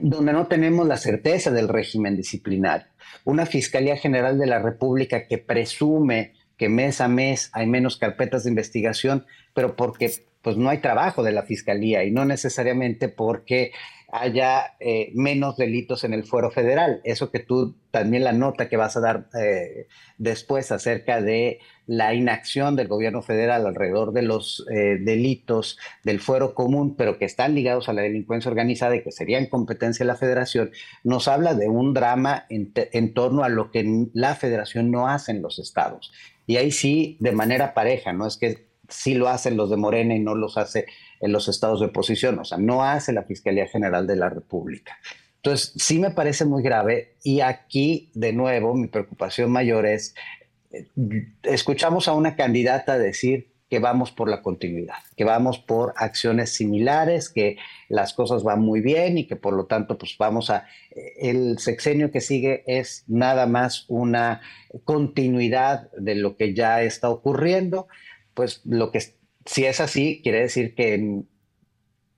donde 0.00 0.32
no 0.32 0.46
tenemos 0.46 0.86
la 0.86 0.96
certeza 0.96 1.50
del 1.50 1.68
régimen 1.68 2.16
disciplinario. 2.16 2.86
Una 3.24 3.46
Fiscalía 3.46 3.96
General 3.96 4.38
de 4.38 4.46
la 4.46 4.60
República 4.60 5.26
que 5.26 5.38
presume 5.38 6.32
que 6.60 6.68
mes 6.68 7.00
a 7.00 7.08
mes 7.08 7.48
hay 7.54 7.66
menos 7.66 7.96
carpetas 7.96 8.44
de 8.44 8.50
investigación, 8.50 9.24
pero 9.54 9.76
porque 9.76 10.12
pues 10.42 10.58
no 10.58 10.68
hay 10.68 10.82
trabajo 10.82 11.22
de 11.22 11.32
la 11.32 11.44
fiscalía 11.44 12.04
y 12.04 12.10
no 12.10 12.26
necesariamente 12.26 13.08
porque 13.08 13.72
haya 14.12 14.74
eh, 14.78 15.10
menos 15.14 15.56
delitos 15.56 16.04
en 16.04 16.12
el 16.12 16.24
fuero 16.24 16.50
federal. 16.50 17.00
Eso 17.02 17.30
que 17.30 17.38
tú 17.38 17.76
también 17.90 18.24
la 18.24 18.32
nota 18.32 18.68
que 18.68 18.76
vas 18.76 18.94
a 18.98 19.00
dar 19.00 19.28
eh, 19.40 19.86
después 20.18 20.70
acerca 20.70 21.22
de 21.22 21.60
la 21.86 22.12
inacción 22.12 22.76
del 22.76 22.88
gobierno 22.88 23.22
federal 23.22 23.66
alrededor 23.66 24.12
de 24.12 24.22
los 24.22 24.66
eh, 24.70 24.98
delitos 25.00 25.78
del 26.04 26.20
fuero 26.20 26.54
común, 26.54 26.94
pero 26.94 27.18
que 27.18 27.24
están 27.24 27.54
ligados 27.54 27.88
a 27.88 27.94
la 27.94 28.02
delincuencia 28.02 28.50
organizada 28.50 28.96
y 28.96 29.02
que 29.02 29.12
serían 29.12 29.46
competencia 29.46 30.04
de 30.04 30.12
la 30.12 30.18
federación, 30.18 30.72
nos 31.04 31.26
habla 31.26 31.54
de 31.54 31.68
un 31.68 31.94
drama 31.94 32.44
en, 32.50 32.72
en 32.74 33.14
torno 33.14 33.44
a 33.44 33.48
lo 33.48 33.70
que 33.70 34.08
la 34.12 34.34
federación 34.34 34.90
no 34.90 35.08
hace 35.08 35.32
en 35.32 35.40
los 35.40 35.58
estados. 35.58 36.12
Y 36.50 36.56
ahí 36.56 36.72
sí, 36.72 37.16
de 37.20 37.30
manera 37.30 37.74
pareja, 37.74 38.12
no 38.12 38.26
es 38.26 38.36
que 38.36 38.66
sí 38.88 39.14
lo 39.14 39.28
hacen 39.28 39.56
los 39.56 39.70
de 39.70 39.76
Morena 39.76 40.16
y 40.16 40.18
no 40.18 40.34
los 40.34 40.58
hace 40.58 40.86
en 41.20 41.30
los 41.30 41.46
estados 41.46 41.78
de 41.78 41.86
oposición, 41.86 42.40
o 42.40 42.44
sea, 42.44 42.58
no 42.58 42.82
hace 42.82 43.12
la 43.12 43.22
Fiscalía 43.22 43.68
General 43.68 44.04
de 44.04 44.16
la 44.16 44.30
República. 44.30 44.98
Entonces, 45.36 45.72
sí 45.76 46.00
me 46.00 46.10
parece 46.10 46.44
muy 46.44 46.64
grave 46.64 47.14
y 47.22 47.40
aquí, 47.40 48.10
de 48.14 48.32
nuevo, 48.32 48.74
mi 48.74 48.88
preocupación 48.88 49.52
mayor 49.52 49.86
es, 49.86 50.16
eh, 50.72 50.88
escuchamos 51.44 52.08
a 52.08 52.14
una 52.14 52.34
candidata 52.34 52.98
decir 52.98 53.49
que 53.70 53.78
vamos 53.78 54.10
por 54.10 54.28
la 54.28 54.42
continuidad, 54.42 54.98
que 55.16 55.22
vamos 55.22 55.60
por 55.60 55.94
acciones 55.96 56.52
similares, 56.52 57.30
que 57.30 57.56
las 57.88 58.12
cosas 58.12 58.42
van 58.42 58.60
muy 58.60 58.80
bien 58.80 59.16
y 59.16 59.28
que 59.28 59.36
por 59.36 59.54
lo 59.54 59.66
tanto 59.66 59.96
pues 59.96 60.16
vamos 60.18 60.50
a 60.50 60.66
el 60.90 61.58
sexenio 61.58 62.10
que 62.10 62.20
sigue 62.20 62.64
es 62.66 63.04
nada 63.06 63.46
más 63.46 63.84
una 63.88 64.40
continuidad 64.84 65.88
de 65.92 66.16
lo 66.16 66.36
que 66.36 66.52
ya 66.52 66.82
está 66.82 67.10
ocurriendo, 67.10 67.86
pues 68.34 68.60
lo 68.64 68.90
que 68.90 69.00
si 69.46 69.64
es 69.64 69.80
así 69.80 70.20
quiere 70.22 70.40
decir 70.40 70.74
que 70.74 71.22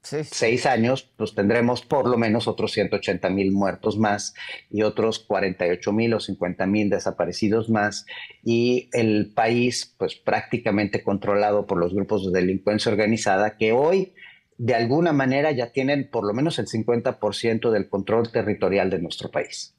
seis 0.02 0.66
años, 0.66 1.10
pues 1.16 1.34
tendremos 1.34 1.82
por 1.82 2.08
lo 2.08 2.16
menos 2.16 2.48
otros 2.48 2.72
180 2.72 3.30
mil 3.30 3.52
muertos 3.52 3.98
más 3.98 4.34
y 4.68 4.82
otros 4.82 5.20
48 5.20 5.92
mil 5.92 6.14
o 6.14 6.20
50 6.20 6.66
mil 6.66 6.90
desaparecidos 6.90 7.70
más 7.70 8.06
y 8.42 8.88
el 8.92 9.32
país 9.32 9.94
pues 9.98 10.16
prácticamente 10.16 11.02
controlado 11.02 11.66
por 11.66 11.78
los 11.78 11.94
grupos 11.94 12.24
de 12.24 12.40
delincuencia 12.40 12.90
organizada 12.90 13.56
que 13.56 13.72
hoy 13.72 14.12
de 14.58 14.74
alguna 14.74 15.12
manera 15.12 15.50
ya 15.52 15.72
tienen 15.72 16.08
por 16.10 16.24
lo 16.24 16.34
menos 16.34 16.58
el 16.58 16.66
50% 16.66 17.70
del 17.70 17.88
control 17.88 18.30
territorial 18.30 18.90
de 18.90 19.00
nuestro 19.00 19.30
país. 19.30 19.74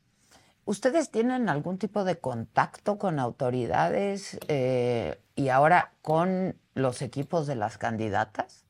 ¿Ustedes 0.65 1.09
tienen 1.09 1.49
algún 1.49 1.77
tipo 1.77 2.05
de 2.05 2.17
contacto 2.17 2.97
con 2.97 3.19
autoridades 3.19 4.39
eh, 4.47 5.17
y 5.35 5.49
ahora 5.49 5.91
con 6.01 6.55
los 6.73 7.01
equipos 7.01 7.47
de 7.47 7.55
las 7.55 7.77
candidatas? 7.77 8.63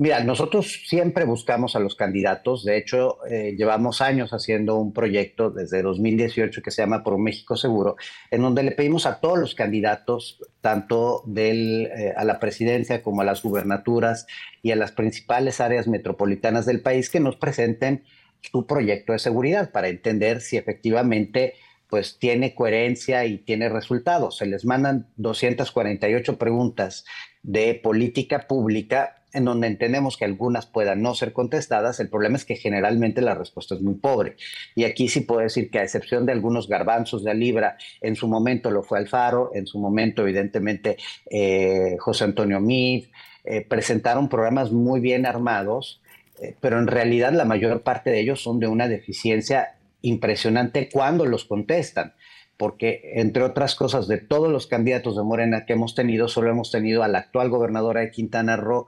Mira, 0.00 0.22
nosotros 0.22 0.84
siempre 0.86 1.24
buscamos 1.24 1.74
a 1.74 1.80
los 1.80 1.96
candidatos. 1.96 2.64
De 2.64 2.76
hecho, 2.76 3.18
eh, 3.26 3.56
llevamos 3.58 4.00
años 4.00 4.30
haciendo 4.32 4.76
un 4.76 4.92
proyecto 4.92 5.50
desde 5.50 5.82
2018 5.82 6.62
que 6.62 6.70
se 6.70 6.82
llama 6.82 7.02
Por 7.02 7.14
un 7.14 7.24
México 7.24 7.56
Seguro, 7.56 7.96
en 8.30 8.42
donde 8.42 8.62
le 8.62 8.70
pedimos 8.70 9.06
a 9.06 9.18
todos 9.18 9.40
los 9.40 9.56
candidatos, 9.56 10.38
tanto 10.60 11.24
del, 11.26 11.86
eh, 11.86 12.14
a 12.16 12.22
la 12.22 12.38
presidencia 12.38 13.02
como 13.02 13.22
a 13.22 13.24
las 13.24 13.42
gubernaturas 13.42 14.28
y 14.62 14.70
a 14.70 14.76
las 14.76 14.92
principales 14.92 15.60
áreas 15.60 15.88
metropolitanas 15.88 16.64
del 16.64 16.80
país, 16.80 17.10
que 17.10 17.18
nos 17.18 17.34
presenten 17.34 18.04
su 18.52 18.68
proyecto 18.68 19.14
de 19.14 19.18
seguridad 19.18 19.72
para 19.72 19.88
entender 19.88 20.42
si 20.42 20.56
efectivamente 20.56 21.54
pues 21.88 22.20
tiene 22.20 22.54
coherencia 22.54 23.24
y 23.24 23.38
tiene 23.38 23.68
resultados. 23.68 24.36
Se 24.36 24.46
les 24.46 24.64
mandan 24.64 25.08
248 25.16 26.38
preguntas 26.38 27.04
de 27.42 27.74
política 27.74 28.46
pública 28.46 29.17
en 29.32 29.44
donde 29.44 29.66
entendemos 29.66 30.16
que 30.16 30.24
algunas 30.24 30.66
puedan 30.66 31.02
no 31.02 31.14
ser 31.14 31.32
contestadas, 31.32 32.00
el 32.00 32.08
problema 32.08 32.36
es 32.36 32.44
que 32.44 32.56
generalmente 32.56 33.20
la 33.20 33.34
respuesta 33.34 33.74
es 33.74 33.82
muy 33.82 33.94
pobre. 33.94 34.36
Y 34.74 34.84
aquí 34.84 35.08
sí 35.08 35.20
puedo 35.20 35.40
decir 35.40 35.70
que 35.70 35.78
a 35.78 35.82
excepción 35.82 36.26
de 36.26 36.32
algunos 36.32 36.68
garbanzos 36.68 37.24
de 37.24 37.34
Libra, 37.34 37.76
en 38.00 38.16
su 38.16 38.28
momento 38.28 38.70
lo 38.70 38.82
fue 38.82 38.98
Alfaro, 38.98 39.50
en 39.54 39.66
su 39.66 39.78
momento 39.78 40.22
evidentemente 40.22 40.96
eh, 41.30 41.96
José 41.98 42.24
Antonio 42.24 42.60
Mid, 42.60 43.06
eh, 43.44 43.62
presentaron 43.62 44.28
programas 44.28 44.72
muy 44.72 45.00
bien 45.00 45.26
armados, 45.26 46.00
eh, 46.40 46.54
pero 46.60 46.78
en 46.78 46.86
realidad 46.86 47.32
la 47.32 47.44
mayor 47.44 47.82
parte 47.82 48.10
de 48.10 48.20
ellos 48.20 48.42
son 48.42 48.60
de 48.60 48.66
una 48.66 48.88
deficiencia 48.88 49.74
impresionante 50.02 50.88
cuando 50.88 51.26
los 51.26 51.44
contestan 51.44 52.14
porque 52.58 53.12
entre 53.14 53.44
otras 53.44 53.74
cosas, 53.74 54.08
de 54.08 54.18
todos 54.18 54.50
los 54.50 54.66
candidatos 54.66 55.16
de 55.16 55.22
Morena 55.22 55.64
que 55.64 55.72
hemos 55.72 55.94
tenido, 55.94 56.28
solo 56.28 56.50
hemos 56.50 56.70
tenido 56.70 57.02
a 57.02 57.08
la 57.08 57.18
actual 57.18 57.48
gobernadora 57.48 58.00
de 58.00 58.10
Quintana 58.10 58.56
Roo, 58.56 58.86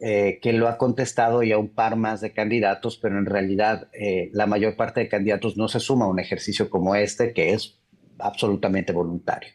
eh, 0.00 0.38
que 0.40 0.54
lo 0.54 0.66
ha 0.66 0.78
contestado 0.78 1.42
y 1.42 1.52
a 1.52 1.58
un 1.58 1.68
par 1.68 1.96
más 1.96 2.22
de 2.22 2.32
candidatos, 2.32 2.96
pero 2.96 3.18
en 3.18 3.26
realidad 3.26 3.88
eh, 3.92 4.30
la 4.32 4.46
mayor 4.46 4.74
parte 4.74 5.00
de 5.00 5.08
candidatos 5.08 5.58
no 5.58 5.68
se 5.68 5.78
suma 5.78 6.06
a 6.06 6.08
un 6.08 6.18
ejercicio 6.18 6.70
como 6.70 6.94
este, 6.94 7.34
que 7.34 7.52
es 7.52 7.78
absolutamente 8.18 8.94
voluntario. 8.94 9.50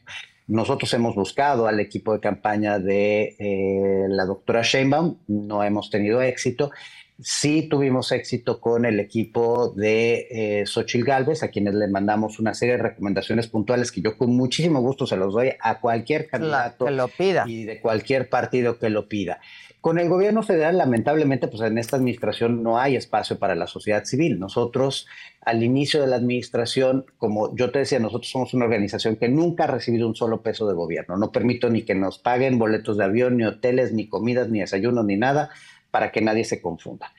Nosotros 0.47 0.93
hemos 0.93 1.15
buscado 1.15 1.65
al 1.65 1.79
equipo 1.79 2.13
de 2.13 2.19
campaña 2.19 2.77
de 2.77 3.35
eh, 3.39 4.05
la 4.07 4.25
doctora 4.25 4.61
Sheinbaum, 4.61 5.17
no 5.27 5.63
hemos 5.63 5.89
tenido 5.89 6.21
éxito, 6.21 6.69
Sí 7.17 7.69
tuvimos 7.69 8.11
éxito 8.11 8.59
con 8.59 8.85
el 8.85 8.99
equipo 8.99 9.69
de 9.69 10.27
eh, 10.29 10.65
Xochil 10.65 11.05
Gálvez, 11.05 11.43
a 11.43 11.47
quienes 11.47 11.73
le 11.73 11.87
mandamos 11.87 12.39
una 12.39 12.53
serie 12.53 12.75
de 12.75 12.83
recomendaciones 12.83 13.47
puntuales 13.47 13.91
que 13.91 14.01
yo 14.01 14.17
con 14.17 14.35
muchísimo 14.35 14.81
gusto 14.81 15.07
se 15.07 15.15
los 15.15 15.33
doy 15.33 15.51
a 15.61 15.79
cualquier 15.79 16.27
candidato 16.27 16.85
que 16.85 16.91
lo 16.91 17.07
pida. 17.07 17.45
y 17.47 17.63
de 17.63 17.79
cualquier 17.79 18.27
partido 18.29 18.79
que 18.79 18.89
lo 18.89 19.07
pida. 19.07 19.39
Con 19.79 19.99
el 19.99 20.09
gobierno 20.09 20.41
federal, 20.41 20.79
lamentablemente, 20.79 21.47
pues 21.47 21.61
en 21.61 21.77
esta 21.77 21.95
administración 21.95 22.63
no 22.63 22.79
hay 22.79 22.95
espacio 22.95 23.37
para 23.37 23.53
la 23.53 23.67
sociedad 23.67 24.03
civil. 24.03 24.39
Nosotros, 24.39 25.07
al 25.41 25.63
inicio 25.63 26.01
de 26.01 26.07
la 26.07 26.15
administración, 26.15 27.05
como 27.19 27.55
yo 27.55 27.69
te 27.71 27.79
decía, 27.79 27.99
nosotros 27.99 28.31
somos 28.31 28.53
una 28.55 28.65
organización 28.65 29.15
que 29.15 29.29
nunca 29.29 29.65
ha 29.65 29.67
recibido 29.67 30.07
un 30.07 30.15
solo 30.15 30.41
peso 30.41 30.67
de 30.67 30.73
gobierno. 30.73 31.17
No 31.17 31.31
permito 31.31 31.69
ni 31.69 31.83
que 31.83 31.93
nos 31.93 32.17
paguen 32.17 32.57
boletos 32.57 32.97
de 32.97 33.03
avión, 33.03 33.37
ni 33.37 33.45
hoteles, 33.45 33.93
ni 33.93 34.09
comidas, 34.09 34.49
ni 34.49 34.59
desayunos, 34.59 35.05
ni 35.05 35.17
nada 35.17 35.51
para 35.95 36.11
que 36.11 36.19
nadie 36.19 36.43
se 36.43 36.61
confunda. 36.61 37.13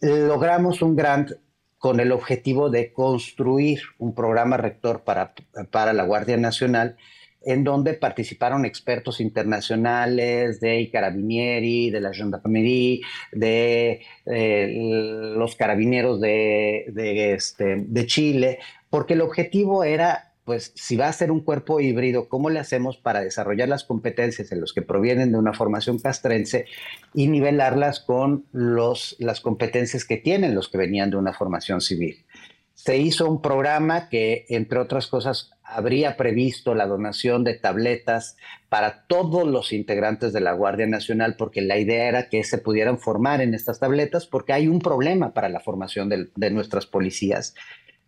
Logramos 0.00 0.82
un 0.82 0.94
grant 0.94 1.32
con 1.78 1.98
el 1.98 2.12
objetivo 2.12 2.70
de 2.70 2.92
construir 2.92 3.80
un 3.98 4.14
programa 4.14 4.56
rector 4.56 5.02
para, 5.02 5.34
para 5.72 5.92
la 5.92 6.04
Guardia 6.04 6.36
Nacional 6.36 6.96
en 7.42 7.64
donde 7.64 7.94
participaron 7.94 8.64
expertos 8.64 9.20
internacionales 9.20 10.60
de 10.60 10.88
Carabinieri, 10.92 11.90
de 11.90 12.00
la 12.00 12.14
Gendarmerie, 12.14 13.00
de 13.32 14.02
eh, 14.26 15.32
los 15.36 15.56
carabineros 15.56 16.20
de, 16.20 16.84
de, 16.92 17.34
este, 17.34 17.82
de 17.84 18.06
Chile, 18.06 18.60
porque 18.90 19.14
el 19.14 19.22
objetivo 19.22 19.82
era 19.82 20.33
pues 20.44 20.72
si 20.74 20.96
va 20.96 21.08
a 21.08 21.12
ser 21.12 21.30
un 21.30 21.40
cuerpo 21.40 21.80
híbrido, 21.80 22.28
¿cómo 22.28 22.50
le 22.50 22.60
hacemos 22.60 22.98
para 22.98 23.20
desarrollar 23.20 23.68
las 23.68 23.84
competencias 23.84 24.52
en 24.52 24.60
los 24.60 24.74
que 24.74 24.82
provienen 24.82 25.32
de 25.32 25.38
una 25.38 25.54
formación 25.54 25.98
castrense 25.98 26.66
y 27.14 27.28
nivelarlas 27.28 28.00
con 28.00 28.44
los, 28.52 29.16
las 29.18 29.40
competencias 29.40 30.04
que 30.04 30.18
tienen 30.18 30.54
los 30.54 30.68
que 30.68 30.78
venían 30.78 31.10
de 31.10 31.16
una 31.16 31.32
formación 31.32 31.80
civil? 31.80 32.26
Se 32.74 32.98
hizo 32.98 33.30
un 33.30 33.40
programa 33.40 34.08
que, 34.10 34.44
entre 34.50 34.80
otras 34.80 35.06
cosas, 35.06 35.52
habría 35.62 36.18
previsto 36.18 36.74
la 36.74 36.86
donación 36.86 37.42
de 37.42 37.54
tabletas 37.54 38.36
para 38.68 39.06
todos 39.06 39.46
los 39.46 39.72
integrantes 39.72 40.34
de 40.34 40.40
la 40.40 40.52
Guardia 40.52 40.86
Nacional, 40.86 41.36
porque 41.36 41.62
la 41.62 41.78
idea 41.78 42.08
era 42.08 42.28
que 42.28 42.44
se 42.44 42.58
pudieran 42.58 42.98
formar 42.98 43.40
en 43.40 43.54
estas 43.54 43.80
tabletas, 43.80 44.26
porque 44.26 44.52
hay 44.52 44.68
un 44.68 44.80
problema 44.80 45.32
para 45.32 45.48
la 45.48 45.60
formación 45.60 46.10
de, 46.10 46.28
de 46.34 46.50
nuestras 46.50 46.84
policías 46.84 47.54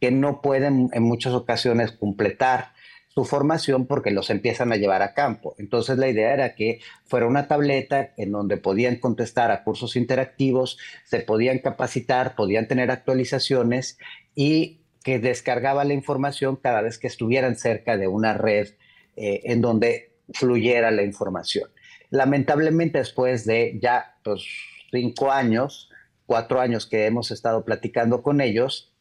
que 0.01 0.11
no 0.11 0.41
pueden 0.41 0.89
en 0.93 1.03
muchas 1.03 1.33
ocasiones 1.33 1.93
completar 1.93 2.73
su 3.17 3.25
formación 3.25 3.87
porque 3.87 4.11
los 4.11 4.29
empiezan 4.29 4.73
a 4.73 4.77
llevar 4.77 5.01
a 5.01 5.15
campo. 5.15 5.55
Entonces 5.59 5.97
la 5.97 6.07
idea 6.09 6.35
era 6.35 6.55
que 6.55 6.81
fuera 7.07 7.27
una 7.27 7.49
tableta 7.49 8.13
en 8.19 8.31
donde 8.31 8.59
podían 8.59 8.97
contestar 8.97 9.51
a 9.51 9.65
cursos 9.65 9.97
interactivos, 9.97 10.77
se 11.05 11.21
podían 11.21 11.61
capacitar, 11.61 12.35
podían 12.35 12.69
tener 12.69 12.91
actualizaciones 12.91 13.99
y 14.35 14.83
que 15.03 15.19
descargaba 15.19 15.85
la 15.85 15.95
información 15.95 16.57
cada 16.57 16.83
vez 16.83 16.99
que 16.99 17.07
estuvieran 17.07 17.57
cerca 17.57 17.97
de 17.97 18.07
una 18.07 18.35
red 18.35 18.75
eh, 19.17 19.41
en 19.45 19.63
donde 19.63 20.13
fluyera 20.35 20.91
la 20.91 21.03
información. 21.03 21.71
Lamentablemente 22.11 22.99
después 22.99 23.47
de 23.47 23.79
ya 23.81 24.19
pues, 24.23 24.45
cinco 24.91 25.33
años, 25.33 25.89
cuatro 26.27 26.61
años 26.61 26.87
que 26.87 27.07
hemos 27.07 27.31
estado 27.31 27.65
platicando 27.65 28.23
con 28.23 28.43
ellos, 28.43 28.93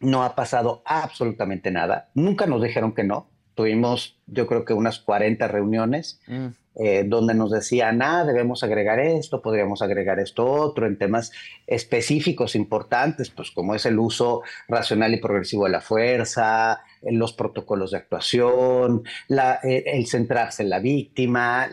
no 0.00 0.24
ha 0.24 0.34
pasado 0.34 0.82
absolutamente 0.84 1.70
nada. 1.70 2.08
Nunca 2.14 2.46
nos 2.46 2.62
dijeron 2.62 2.94
que 2.94 3.04
no. 3.04 3.28
Tuvimos, 3.54 4.18
yo 4.26 4.46
creo 4.46 4.66
que 4.66 4.74
unas 4.74 4.98
40 4.98 5.48
reuniones 5.48 6.20
mm. 6.26 6.46
eh, 6.74 7.04
donde 7.06 7.32
nos 7.32 7.50
decían, 7.50 8.02
ah, 8.02 8.22
debemos 8.24 8.62
agregar 8.62 9.00
esto, 9.00 9.40
podríamos 9.40 9.80
agregar 9.80 10.20
esto 10.20 10.44
otro, 10.44 10.86
en 10.86 10.98
temas 10.98 11.32
específicos 11.66 12.54
importantes, 12.54 13.30
pues 13.30 13.50
como 13.50 13.74
es 13.74 13.86
el 13.86 13.98
uso 13.98 14.42
racional 14.68 15.14
y 15.14 15.20
progresivo 15.20 15.64
de 15.64 15.70
la 15.70 15.80
fuerza, 15.80 16.82
los 17.00 17.32
protocolos 17.32 17.92
de 17.92 17.96
actuación, 17.96 19.04
eh, 19.30 19.84
el 19.86 20.06
centrarse 20.06 20.62
en 20.62 20.68
la 20.68 20.78
víctima, 20.78 21.70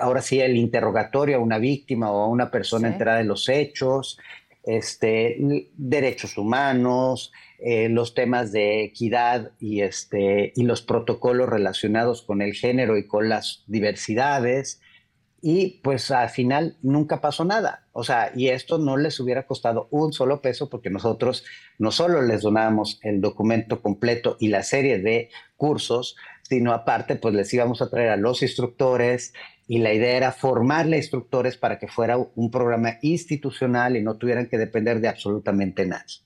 ahora 0.00 0.20
sí 0.20 0.40
el 0.40 0.56
interrogatorio 0.56 1.36
a 1.36 1.40
una 1.40 1.58
víctima 1.58 2.10
o 2.10 2.24
a 2.24 2.28
una 2.28 2.50
persona 2.50 2.88
enterada 2.88 3.18
de 3.18 3.24
los 3.24 3.48
hechos, 3.48 4.18
este, 4.66 5.70
derechos 5.76 6.36
humanos, 6.36 7.32
eh, 7.58 7.88
los 7.88 8.14
temas 8.14 8.52
de 8.52 8.84
equidad 8.84 9.52
y, 9.58 9.80
este, 9.80 10.52
y 10.54 10.64
los 10.64 10.82
protocolos 10.82 11.48
relacionados 11.48 12.22
con 12.22 12.42
el 12.42 12.52
género 12.52 12.98
y 12.98 13.06
con 13.06 13.28
las 13.28 13.64
diversidades. 13.66 14.80
Y 15.40 15.80
pues 15.82 16.10
al 16.10 16.28
final 16.28 16.76
nunca 16.82 17.20
pasó 17.20 17.44
nada. 17.44 17.86
O 17.92 18.02
sea, 18.02 18.32
y 18.34 18.48
esto 18.48 18.78
no 18.78 18.96
les 18.96 19.20
hubiera 19.20 19.46
costado 19.46 19.86
un 19.90 20.12
solo 20.12 20.42
peso 20.42 20.68
porque 20.68 20.90
nosotros 20.90 21.44
no 21.78 21.92
solo 21.92 22.20
les 22.22 22.42
donábamos 22.42 22.98
el 23.02 23.20
documento 23.20 23.80
completo 23.80 24.36
y 24.40 24.48
la 24.48 24.64
serie 24.64 24.98
de 24.98 25.30
cursos, 25.56 26.16
sino 26.42 26.72
aparte 26.72 27.16
pues 27.16 27.34
les 27.34 27.52
íbamos 27.54 27.80
a 27.80 27.90
traer 27.90 28.10
a 28.10 28.16
los 28.16 28.42
instructores, 28.42 29.32
y 29.68 29.78
la 29.78 29.92
idea 29.92 30.16
era 30.16 30.32
formarle 30.32 30.96
instructores 30.96 31.56
para 31.56 31.78
que 31.78 31.88
fuera 31.88 32.16
un 32.16 32.50
programa 32.50 32.98
institucional 33.02 33.96
y 33.96 34.02
no 34.02 34.16
tuvieran 34.16 34.46
que 34.46 34.58
depender 34.58 35.00
de 35.00 35.08
absolutamente 35.08 35.86
nadie. 35.86 36.22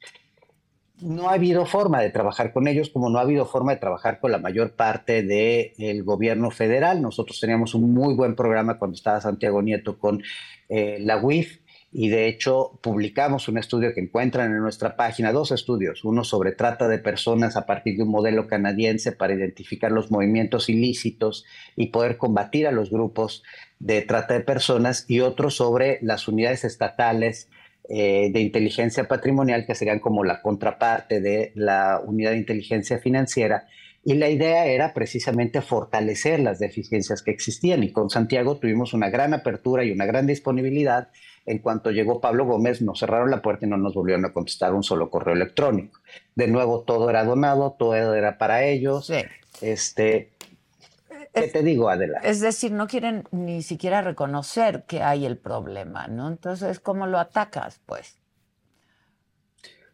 no 1.00 1.30
ha 1.30 1.34
habido 1.34 1.64
forma 1.64 2.02
de 2.02 2.10
trabajar 2.10 2.52
con 2.52 2.68
ellos, 2.68 2.90
como 2.90 3.08
no 3.08 3.18
ha 3.18 3.22
habido 3.22 3.46
forma 3.46 3.72
de 3.72 3.80
trabajar 3.80 4.20
con 4.20 4.32
la 4.32 4.38
mayor 4.38 4.72
parte 4.72 5.22
del 5.22 6.04
gobierno 6.04 6.50
federal. 6.50 7.00
Nosotros 7.00 7.40
teníamos 7.40 7.74
un 7.74 7.94
muy 7.94 8.14
buen 8.14 8.34
programa 8.34 8.78
cuando 8.78 8.96
estaba 8.96 9.20
Santiago 9.20 9.62
Nieto 9.62 9.98
con 9.98 10.22
eh, 10.68 10.98
la 11.00 11.16
UIF 11.16 11.59
y 11.92 12.08
de 12.08 12.28
hecho 12.28 12.78
publicamos 12.82 13.48
un 13.48 13.58
estudio 13.58 13.92
que 13.92 14.00
encuentran 14.00 14.52
en 14.52 14.60
nuestra 14.60 14.96
página, 14.96 15.32
dos 15.32 15.50
estudios, 15.50 16.04
uno 16.04 16.22
sobre 16.22 16.52
trata 16.52 16.86
de 16.88 16.98
personas 16.98 17.56
a 17.56 17.66
partir 17.66 17.96
de 17.96 18.04
un 18.04 18.10
modelo 18.10 18.46
canadiense 18.46 19.12
para 19.12 19.34
identificar 19.34 19.90
los 19.90 20.10
movimientos 20.10 20.68
ilícitos 20.68 21.44
y 21.76 21.88
poder 21.88 22.16
combatir 22.16 22.66
a 22.66 22.72
los 22.72 22.90
grupos 22.90 23.42
de 23.80 24.02
trata 24.02 24.34
de 24.34 24.40
personas 24.40 25.04
y 25.08 25.20
otro 25.20 25.50
sobre 25.50 25.98
las 26.02 26.28
unidades 26.28 26.64
estatales 26.64 27.48
eh, 27.92 28.30
de 28.32 28.40
inteligencia 28.40 29.08
patrimonial, 29.08 29.66
que 29.66 29.74
serían 29.74 29.98
como 29.98 30.22
la 30.22 30.42
contraparte 30.42 31.20
de 31.20 31.50
la 31.56 32.00
unidad 32.04 32.30
de 32.30 32.36
inteligencia 32.36 33.00
financiera. 33.00 33.66
Y 34.04 34.14
la 34.14 34.28
idea 34.28 34.66
era 34.66 34.94
precisamente 34.94 35.60
fortalecer 35.60 36.38
las 36.38 36.60
deficiencias 36.60 37.20
que 37.22 37.32
existían. 37.32 37.82
Y 37.82 37.90
con 37.90 38.08
Santiago 38.08 38.58
tuvimos 38.58 38.94
una 38.94 39.10
gran 39.10 39.34
apertura 39.34 39.82
y 39.82 39.90
una 39.90 40.06
gran 40.06 40.28
disponibilidad. 40.28 41.08
En 41.46 41.58
cuanto 41.58 41.90
llegó 41.90 42.20
Pablo 42.20 42.44
Gómez, 42.44 42.82
nos 42.82 43.00
cerraron 43.00 43.30
la 43.30 43.42
puerta 43.42 43.66
y 43.66 43.68
no 43.68 43.76
nos 43.76 43.94
volvieron 43.94 44.24
a 44.24 44.32
contestar 44.32 44.74
un 44.74 44.82
solo 44.82 45.10
correo 45.10 45.34
electrónico. 45.34 46.00
De 46.34 46.46
nuevo, 46.46 46.82
todo 46.82 47.10
era 47.10 47.24
donado, 47.24 47.76
todo 47.78 48.14
era 48.14 48.38
para 48.38 48.64
ellos. 48.64 49.10
Este, 49.60 50.32
¿Qué 51.32 51.48
te 51.48 51.62
digo, 51.62 51.88
Adela? 51.88 52.20
Es 52.22 52.40
decir, 52.40 52.72
no 52.72 52.86
quieren 52.86 53.24
ni 53.30 53.62
siquiera 53.62 54.02
reconocer 54.02 54.84
que 54.84 55.02
hay 55.02 55.26
el 55.26 55.38
problema, 55.38 56.08
¿no? 56.08 56.28
Entonces, 56.28 56.80
¿cómo 56.80 57.06
lo 57.06 57.18
atacas, 57.18 57.80
pues? 57.86 58.19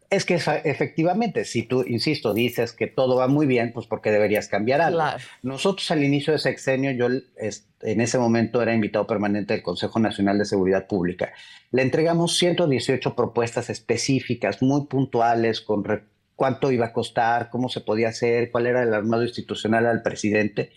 Es 0.09 0.23
que 0.23 0.35
efectivamente, 0.35 1.43
si 1.43 1.63
tú, 1.63 1.83
insisto, 1.85 2.33
dices 2.33 2.71
que 2.71 2.87
todo 2.87 3.17
va 3.17 3.27
muy 3.27 3.45
bien, 3.45 3.73
pues 3.73 3.87
porque 3.87 4.09
deberías 4.09 4.47
cambiar 4.47 4.79
algo. 4.79 5.01
Nosotros 5.43 5.91
al 5.91 6.01
inicio 6.01 6.31
de 6.31 6.39
sexenio, 6.39 6.91
yo 6.91 7.07
en 7.07 8.01
ese 8.01 8.17
momento 8.17 8.61
era 8.61 8.73
invitado 8.73 9.05
permanente 9.05 9.53
del 9.53 9.63
Consejo 9.63 9.99
Nacional 9.99 10.37
de 10.37 10.45
Seguridad 10.45 10.87
Pública. 10.87 11.33
Le 11.71 11.81
entregamos 11.81 12.37
118 12.37 13.15
propuestas 13.15 13.69
específicas, 13.69 14.61
muy 14.61 14.85
puntuales, 14.85 15.59
con 15.59 15.83
cuánto 16.37 16.71
iba 16.71 16.85
a 16.85 16.93
costar, 16.93 17.49
cómo 17.49 17.67
se 17.67 17.81
podía 17.81 18.07
hacer, 18.07 18.49
cuál 18.49 18.67
era 18.67 18.83
el 18.83 18.93
armado 18.93 19.23
institucional 19.23 19.87
al 19.87 20.03
presidente. 20.03 20.71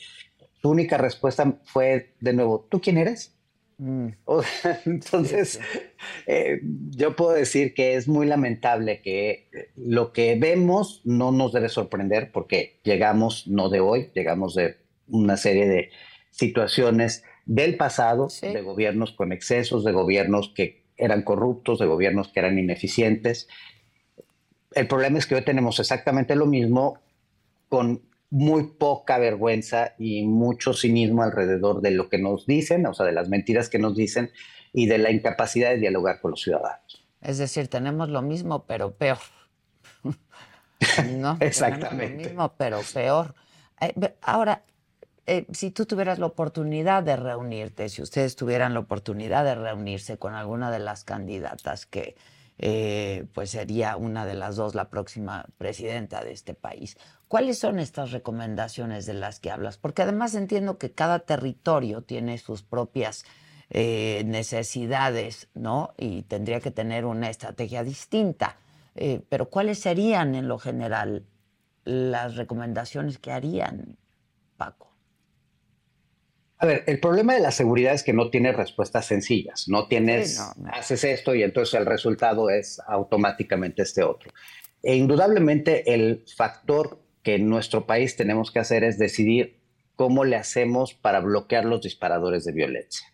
Su 0.61 0.71
única 0.71 0.99
respuesta 0.99 1.61
fue 1.65 2.15
de 2.21 2.33
nuevo, 2.33 2.67
¿tú 2.69 2.81
quién 2.81 2.99
eres? 2.99 3.37
Mm. 3.81 4.09
Entonces, 4.85 5.59
eh, 6.27 6.61
yo 6.91 7.17
puedo 7.17 7.33
decir 7.33 7.73
que 7.73 7.95
es 7.95 8.09
muy 8.09 8.27
lamentable 8.27 9.01
que 9.01 9.49
lo 9.75 10.13
que 10.13 10.37
vemos 10.39 11.01
no 11.05 11.33
nos 11.33 11.55
debe 11.55 11.71
sorprender 11.71 12.31
porque 12.31 12.79
llegamos 12.85 13.49
no 13.49 13.71
de 13.71 13.81
hoy, 13.81 14.11
llegamos 14.15 14.55
de 14.55 14.77
una 15.09 15.39
serie 15.39 15.67
de 15.67 15.91
situaciones 16.31 17.25
del 17.47 17.79
pasado, 17.79 18.29
de 18.43 18.61
gobiernos 18.61 19.13
con 19.13 19.33
excesos, 19.33 19.83
de 19.83 19.93
gobiernos 19.93 20.53
que 20.55 20.85
eran 20.99 21.23
corruptos, 21.23 21.79
de 21.79 21.87
gobiernos 21.87 22.29
que 22.29 22.41
eran 22.41 22.59
ineficientes. 22.59 23.49
El 24.73 24.89
problema 24.89 25.19
es 25.19 25.27
que 25.27 25.37
hoy 25.37 25.43
tenemos 25.43 25.81
exactamente 25.81 26.37
lo 26.37 26.45
mismo 26.45 26.99
con 27.71 28.03
muy 28.31 28.69
poca 28.79 29.19
vergüenza 29.19 29.95
y 29.99 30.25
mucho 30.25 30.73
cinismo 30.73 31.23
alrededor 31.23 31.81
de 31.83 31.91
lo 31.91 32.09
que 32.09 32.19
nos 32.19 32.47
dicen, 32.47 32.87
o 32.87 32.95
sea, 32.95 33.07
de 33.07 33.13
las 33.13 33.29
mentiras 33.29 33.69
que 33.69 33.79
nos 33.79 33.97
dicen 33.97 34.31
y 34.73 34.87
de 34.87 34.99
la 34.99 35.11
incapacidad 35.11 35.71
de 35.71 35.79
dialogar 35.79 36.21
con 36.21 36.31
los 36.31 36.43
ciudadanos. 36.43 37.05
Es 37.21 37.39
decir, 37.39 37.69
tenemos 37.69 38.09
lo 38.09 38.23
mismo, 38.23 38.65
pero 38.67 38.93
peor. 38.93 39.19
¿No? 41.17 41.37
Exactamente. 41.41 42.25
lo 42.25 42.29
mismo, 42.29 42.55
pero 42.57 42.81
peor. 42.95 43.35
Eh, 43.81 43.95
ahora, 44.23 44.63
eh, 45.27 45.47
si 45.53 45.71
tú 45.71 45.87
tuvieras 45.87 46.19
la 46.19 46.27
oportunidad 46.27 47.03
de 47.03 47.17
reunirte, 47.17 47.89
si 47.89 48.01
ustedes 48.01 48.37
tuvieran 48.37 48.75
la 48.75 48.81
oportunidad 48.81 49.45
de 49.45 49.55
reunirse 49.55 50.19
con 50.19 50.35
alguna 50.35 50.71
de 50.71 50.79
las 50.79 51.05
candidatas 51.05 51.85
que 51.85 52.17
eh, 52.63 53.25
pues 53.33 53.51
sería 53.51 53.97
una 53.97 54.27
de 54.27 54.35
las 54.35 54.57
dos 54.57 54.75
la 54.75 54.91
próxima 54.91 55.47
presidenta 55.57 56.23
de 56.23 56.33
este 56.33 56.53
país, 56.53 56.99
¿Cuáles 57.31 57.61
son 57.61 57.79
estas 57.79 58.11
recomendaciones 58.11 59.07
de 59.07 59.15
las 59.15 59.39
que 59.39 59.53
hablas? 59.53 59.79
Porque 59.79 60.03
además 60.03 60.35
entiendo 60.35 60.79
que 60.79 60.91
cada 60.91 61.21
territorio 61.21 62.03
tiene 62.03 62.39
sus 62.39 62.65
propias 62.65 63.25
eh, 63.71 64.25
necesidades, 64.27 65.47
¿no? 65.55 65.95
Y 65.97 66.23
tendría 66.23 66.59
que 66.59 66.73
tener 66.73 67.05
una 67.05 67.31
estrategia 67.31 67.85
distinta. 67.85 68.57
Eh, 68.97 69.21
pero 69.29 69.49
¿cuáles 69.49 69.79
serían 69.79 70.35
en 70.35 70.49
lo 70.49 70.59
general 70.59 71.25
las 71.85 72.35
recomendaciones 72.35 73.19
que 73.19 73.31
harían, 73.31 73.97
Paco? 74.57 74.93
A 76.59 76.67
ver, 76.67 76.83
el 76.89 76.99
problema 76.99 77.35
de 77.35 77.41
la 77.43 77.53
seguridad 77.53 77.95
es 77.95 78.03
que 78.03 78.13
no 78.13 78.31
tiene 78.31 78.51
respuestas 78.51 79.07
sencillas. 79.07 79.69
No 79.69 79.87
tienes, 79.87 80.41
haces 80.73 81.05
esto 81.05 81.37
y 81.37 81.45
entonces 81.45 81.75
el 81.79 81.87
resultado 81.87 82.51
es 82.51 82.83
automáticamente 82.89 83.83
este 83.83 84.03
otro. 84.03 84.33
E 84.83 84.97
indudablemente 84.97 85.95
el 85.95 86.25
factor 86.37 86.99
que 87.23 87.35
en 87.35 87.49
nuestro 87.49 87.87
país 87.87 88.17
tenemos 88.17 88.51
que 88.51 88.59
hacer 88.59 88.85
es 88.85 88.99
decidir 88.99 89.59
cómo 89.97 90.25
le 90.25 90.37
hacemos 90.37 90.95
para 90.95 91.21
bloquear 91.21 91.65
los 91.65 91.83
disparadores 91.83 92.45
de 92.45 92.53
violencia. 92.53 93.07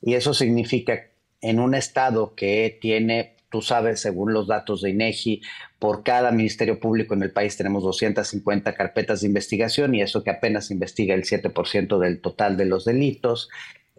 Y 0.00 0.14
eso 0.14 0.32
significa 0.32 1.10
en 1.42 1.60
un 1.60 1.74
estado 1.74 2.34
que 2.34 2.78
tiene, 2.80 3.36
tú 3.50 3.60
sabes, 3.62 4.00
según 4.00 4.32
los 4.32 4.46
datos 4.46 4.82
de 4.82 4.90
INEGI, 4.90 5.42
por 5.78 6.02
cada 6.02 6.32
ministerio 6.32 6.80
público 6.80 7.14
en 7.14 7.22
el 7.22 7.32
país 7.32 7.56
tenemos 7.56 7.82
250 7.82 8.74
carpetas 8.74 9.20
de 9.20 9.26
investigación 9.26 9.94
y 9.94 10.02
eso 10.02 10.22
que 10.22 10.30
apenas 10.30 10.70
investiga 10.70 11.14
el 11.14 11.24
7% 11.24 11.98
del 11.98 12.20
total 12.20 12.56
de 12.56 12.66
los 12.66 12.84
delitos. 12.84 13.48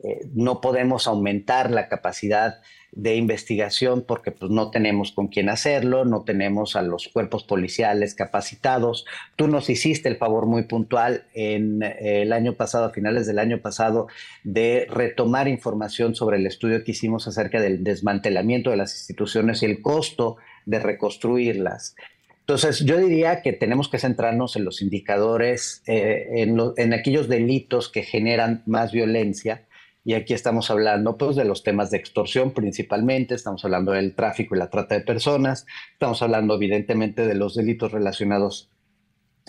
Eh, 0.04 0.22
no 0.34 0.62
podemos 0.62 1.08
aumentar 1.08 1.72
la 1.72 1.90
capacidad 1.90 2.62
de 2.92 3.16
investigación 3.16 4.04
porque 4.06 4.32
pues, 4.32 4.52
no 4.52 4.70
tenemos 4.70 5.12
con 5.12 5.28
quién 5.28 5.50
hacerlo, 5.50 6.04
no 6.04 6.24
tenemos 6.24 6.76
a 6.76 6.82
los 6.82 7.08
cuerpos 7.08 7.44
policiales 7.44 8.16
capacitados. 8.16 9.06
Tú 9.36 9.48
nos 9.48 9.70
hiciste 9.70 10.10
el 10.10 10.18
favor 10.18 10.46
muy 10.46 10.64
puntual 10.64 11.26
en 11.34 11.84
eh, 11.84 12.22
el 12.22 12.34
año 12.34 12.54
pasado, 12.54 12.86
a 12.86 12.90
finales 12.92 13.28
del 13.28 13.40
año 13.40 13.60
pasado, 13.62 14.08
de 14.44 14.88
retomar 14.90 15.48
información 15.48 16.16
sobre 16.16 16.38
el 16.38 16.46
estudio 16.46 16.84
que 16.84 16.92
hicimos 16.92 17.28
acerca 17.28 17.62
del 17.62 17.84
desmantelamiento 17.84 18.72
de 18.72 18.78
las 18.78 18.94
instituciones 18.94 19.64
y 19.64 19.68
el 19.68 19.82
costo 19.82 20.38
de 20.66 20.80
reconstruirlas. 20.80 21.96
Entonces, 22.42 22.80
yo 22.80 22.98
diría 22.98 23.42
que 23.42 23.54
tenemos 23.54 23.88
que 23.88 24.00
centrarnos 24.00 24.58
en 24.58 24.66
los 24.66 24.82
indicadores, 24.82 25.84
eh, 25.88 26.28
en, 26.36 26.58
en 26.76 26.94
aquellos 26.94 27.30
delitos 27.30 27.88
que 27.88 28.04
generan 28.04 28.64
más 28.66 28.92
violencia, 28.92 29.64
y 30.04 30.14
aquí 30.14 30.34
estamos 30.34 30.72
hablando 30.72 31.18
pues, 31.18 31.36
de 31.36 31.46
los 31.46 31.64
temas 31.64 31.92
de 31.92 31.98
extorsión 31.98 32.52
principalmente, 32.52 33.36
estamos 33.36 33.64
hablando 33.66 33.92
del 33.92 34.16
tráfico 34.16 34.56
y 34.56 34.60
la 34.60 34.70
trata 34.70 34.96
de 34.96 35.02
personas, 35.02 35.66
estamos 35.94 36.22
hablando 36.22 36.56
evidentemente 36.56 37.28
de 37.28 37.36
los 37.36 37.56
delitos 37.56 37.92
relacionados 37.92 38.70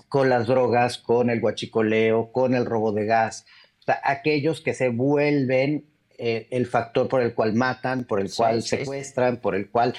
con 0.09 0.29
las 0.29 0.47
drogas, 0.47 0.99
con 0.99 1.31
el 1.31 1.41
guachicoleo, 1.41 2.33
con 2.33 2.55
el 2.55 2.67
robo 2.67 2.93
de 2.93 3.07
gas, 3.07 3.47
o 3.81 3.83
sea, 3.83 4.01
aquellos 4.05 4.61
que 4.61 4.75
se 4.75 4.91
vuelven 4.91 5.87
eh, 6.19 6.49
el 6.51 6.67
factor 6.67 7.09
por 7.09 7.23
el 7.23 7.35
cual 7.35 7.55
matan, 7.55 8.05
por 8.05 8.21
el 8.21 8.33
cual 8.33 8.63
secuestran, 8.63 9.39
por 9.39 9.55
el 9.55 9.71
cual 9.71 9.95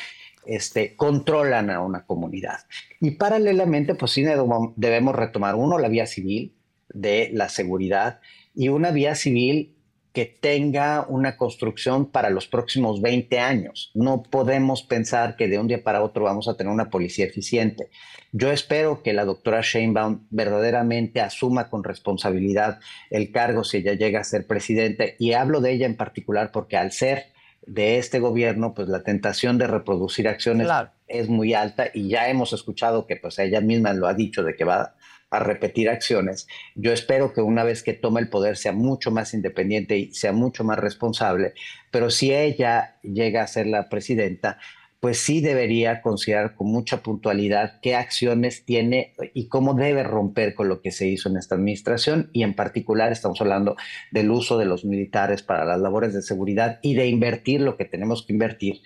este, 0.45 0.95
controlan 0.95 1.70
a 1.70 1.82
una 1.82 2.06
comunidad. 2.06 2.60
Y 3.01 3.12
paralelamente, 3.12 3.95
pues 3.95 4.12
sí 4.12 4.24
debemos 4.24 5.16
retomar, 5.16 5.56
uno, 5.56 5.80
la 5.80 5.89
vía 5.89 6.06
civil 6.06 6.54
de 6.89 7.30
la 7.34 7.49
seguridad 7.49 8.20
y 8.54 8.70
una 8.70 8.91
vía 8.91 9.16
civil 9.16 9.76
que 10.14 10.26
tenga 10.26 11.05
una 11.09 11.38
construcción 11.38 12.05
para 12.05 12.30
los 12.30 12.47
próximos 12.47 13.01
20 13.01 13.39
años. 13.39 13.89
No 13.95 14.22
podemos 14.22 14.84
pensar 14.84 15.36
que 15.36 15.47
de 15.47 15.57
un 15.57 15.68
día 15.68 15.84
para 15.84 16.03
otro 16.03 16.24
vamos 16.24 16.47
a 16.47 16.55
tener 16.55 16.72
una 16.72 16.91
policía 16.91 17.26
eficiente. 17.26 17.89
Yo 18.32 18.51
espero 18.51 19.01
que 19.01 19.14
la 19.14 19.26
doctora 19.26 19.61
Sheinbaum 19.61 20.28
verdaderamente 20.30 21.20
asuma 21.20 21.70
con 21.70 21.84
responsabilidad 21.84 22.80
el 23.09 23.32
cargo 23.32 23.64
si 23.64 23.78
ella 23.78 23.93
llega 23.93 24.20
a 24.20 24.24
ser 24.24 24.45
presidente 24.45 25.16
y 25.18 25.34
hablo 25.34 25.61
de 25.61 25.72
ella 25.72 25.88
en 25.88 25.97
particular 25.97 26.51
porque 26.51 26.78
al 26.78 26.91
ser 26.91 27.34
de 27.66 27.97
este 27.97 28.20
gobierno, 28.20 28.74
pues 28.74 28.89
la 28.89 29.03
tentación 29.03 29.57
de 29.57 29.68
reproducir 29.68 30.28
acciones 30.28 30.68
es 31.07 31.30
muy 31.30 31.53
alta 31.53 31.88
y 31.93 32.09
ya 32.09 32.30
hemos 32.30 32.53
escuchado 32.53 33.07
que 33.07 33.16
pues 33.16 33.39
ella 33.39 33.61
misma 33.61 33.93
lo 33.93 34.07
ha 34.07 34.14
dicho 34.14 34.43
de 34.43 34.55
que 34.55 34.64
va 34.64 34.95
a 35.34 35.39
repetir 35.39 35.89
acciones. 35.89 36.47
Yo 36.75 36.93
espero 36.93 37.34
que 37.34 37.41
una 37.41 37.63
vez 37.63 37.81
que 37.81 37.93
tome 37.93 38.21
el 38.21 38.29
poder 38.29 38.55
sea 38.55 38.71
mucho 38.71 39.09
más 39.09 39.34
independiente 39.34 39.97
y 39.97 40.13
sea 40.13 40.31
mucho 40.31 40.63
más 40.63 40.77
responsable, 40.77 41.53
pero 41.91 42.11
si 42.11 42.34
ella 42.34 42.97
llega 43.01 43.41
a 43.41 43.47
ser 43.47 43.65
la 43.65 43.89
presidenta, 43.89 44.59
pues 44.99 45.17
sí 45.19 45.41
debería 45.41 46.01
considerar 46.01 46.55
con 46.55 46.67
mucha 46.67 47.01
puntualidad 47.03 47.81
qué 47.81 47.95
acciones 47.95 48.63
tiene 48.63 49.15
y 49.34 49.49
cómo 49.49 49.73
debe 49.73 50.03
romper 50.03 50.53
con 50.53 50.69
lo 50.69 50.81
que 50.81 50.91
se 50.91 51.07
hizo 51.07 51.27
en 51.27 51.36
esta 51.36 51.55
administración 51.55 52.29
y 52.31 52.43
en 52.43 52.53
particular 52.53 53.11
estamos 53.11 53.41
hablando 53.41 53.75
del 54.11 54.31
uso 54.31 54.57
de 54.57 54.65
los 54.65 54.86
militares 54.86 55.41
para 55.41 55.65
las 55.65 55.81
labores 55.81 56.13
de 56.13 56.21
seguridad 56.21 56.79
y 56.81 56.93
de 56.93 57.07
invertir 57.07 57.59
lo 57.59 57.75
que 57.75 57.84
tenemos 57.84 58.25
que 58.25 58.31
invertir 58.31 58.81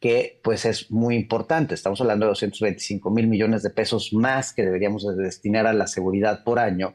que 0.00 0.40
pues 0.42 0.64
es 0.64 0.90
muy 0.90 1.16
importante. 1.16 1.74
Estamos 1.74 2.00
hablando 2.00 2.26
de 2.26 2.30
225 2.30 3.10
mil 3.10 3.26
millones 3.26 3.62
de 3.62 3.70
pesos 3.70 4.12
más 4.12 4.52
que 4.52 4.64
deberíamos 4.64 5.04
destinar 5.16 5.66
a 5.66 5.72
la 5.72 5.86
seguridad 5.86 6.44
por 6.44 6.58
año. 6.58 6.94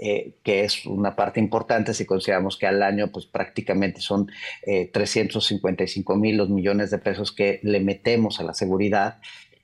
Eh, 0.00 0.36
que 0.44 0.62
es 0.62 0.86
una 0.86 1.16
parte 1.16 1.40
importante 1.40 1.92
si 1.92 2.06
consideramos 2.06 2.56
que 2.56 2.68
al 2.68 2.84
año 2.84 3.10
pues 3.10 3.26
prácticamente 3.26 4.00
son 4.00 4.30
355 4.64 6.14
mil 6.14 6.36
los 6.36 6.50
millones 6.50 6.92
de 6.92 6.98
pesos 6.98 7.32
que 7.32 7.58
le 7.64 7.80
metemos 7.80 8.38
a 8.38 8.44
la 8.44 8.54
seguridad 8.54 9.18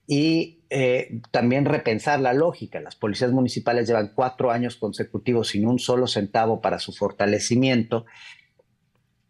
y 0.06 0.58
eh, 0.70 1.20
también 1.30 1.64
repensar 1.64 2.20
la 2.20 2.32
lógica. 2.32 2.80
Las 2.80 2.96
policías 2.96 3.32
municipales 3.32 3.86
llevan 3.86 4.12
cuatro 4.14 4.50
años 4.50 4.76
consecutivos 4.76 5.48
sin 5.48 5.66
un 5.66 5.78
solo 5.78 6.06
centavo 6.06 6.60
para 6.60 6.78
su 6.78 6.92
fortalecimiento. 6.92 8.04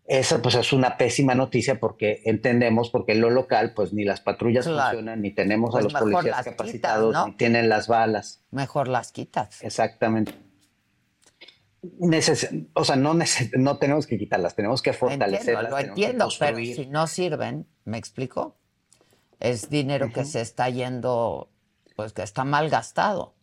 Esa 0.06 0.42
pues 0.42 0.54
es 0.54 0.72
una 0.72 0.98
pésima 0.98 1.34
noticia 1.34 1.80
porque 1.80 2.20
entendemos, 2.26 2.90
porque 2.90 3.12
en 3.12 3.22
lo 3.22 3.30
local 3.30 3.72
pues 3.74 3.92
ni 3.92 4.04
las 4.04 4.20
patrullas 4.20 4.66
funcionan, 4.66 5.22
ni 5.22 5.30
tenemos 5.30 5.70
a 5.70 5.80
pues 5.80 5.92
los 5.92 5.94
policías 5.94 6.44
capacitados, 6.44 7.26
ni 7.26 7.32
tienen 7.32 7.68
las 7.68 7.88
balas. 7.88 8.44
Mejor 8.50 8.88
las 8.88 9.12
quitas. 9.12 9.62
Exactamente. 9.62 10.34
o 12.74 12.84
sea, 12.84 12.96
no, 12.96 13.16
no 13.56 13.78
tenemos 13.78 14.06
que 14.06 14.18
quitarlas, 14.18 14.54
tenemos 14.54 14.82
que 14.82 14.92
fortalecerlas. 14.92 15.70
lo 15.70 15.78
entiendo, 15.78 16.28
pero 16.38 16.58
si 16.58 16.86
no 16.86 17.06
sirven, 17.06 17.66
¿me 17.84 17.96
explico? 17.96 18.58
es 19.44 19.68
dinero 19.68 20.10
que 20.12 20.24
se 20.24 20.40
está 20.40 20.70
yendo, 20.70 21.50
pues 21.96 22.12
que 22.12 22.22
está 22.22 22.44
mal 22.44 22.70
gastado. 22.70 23.33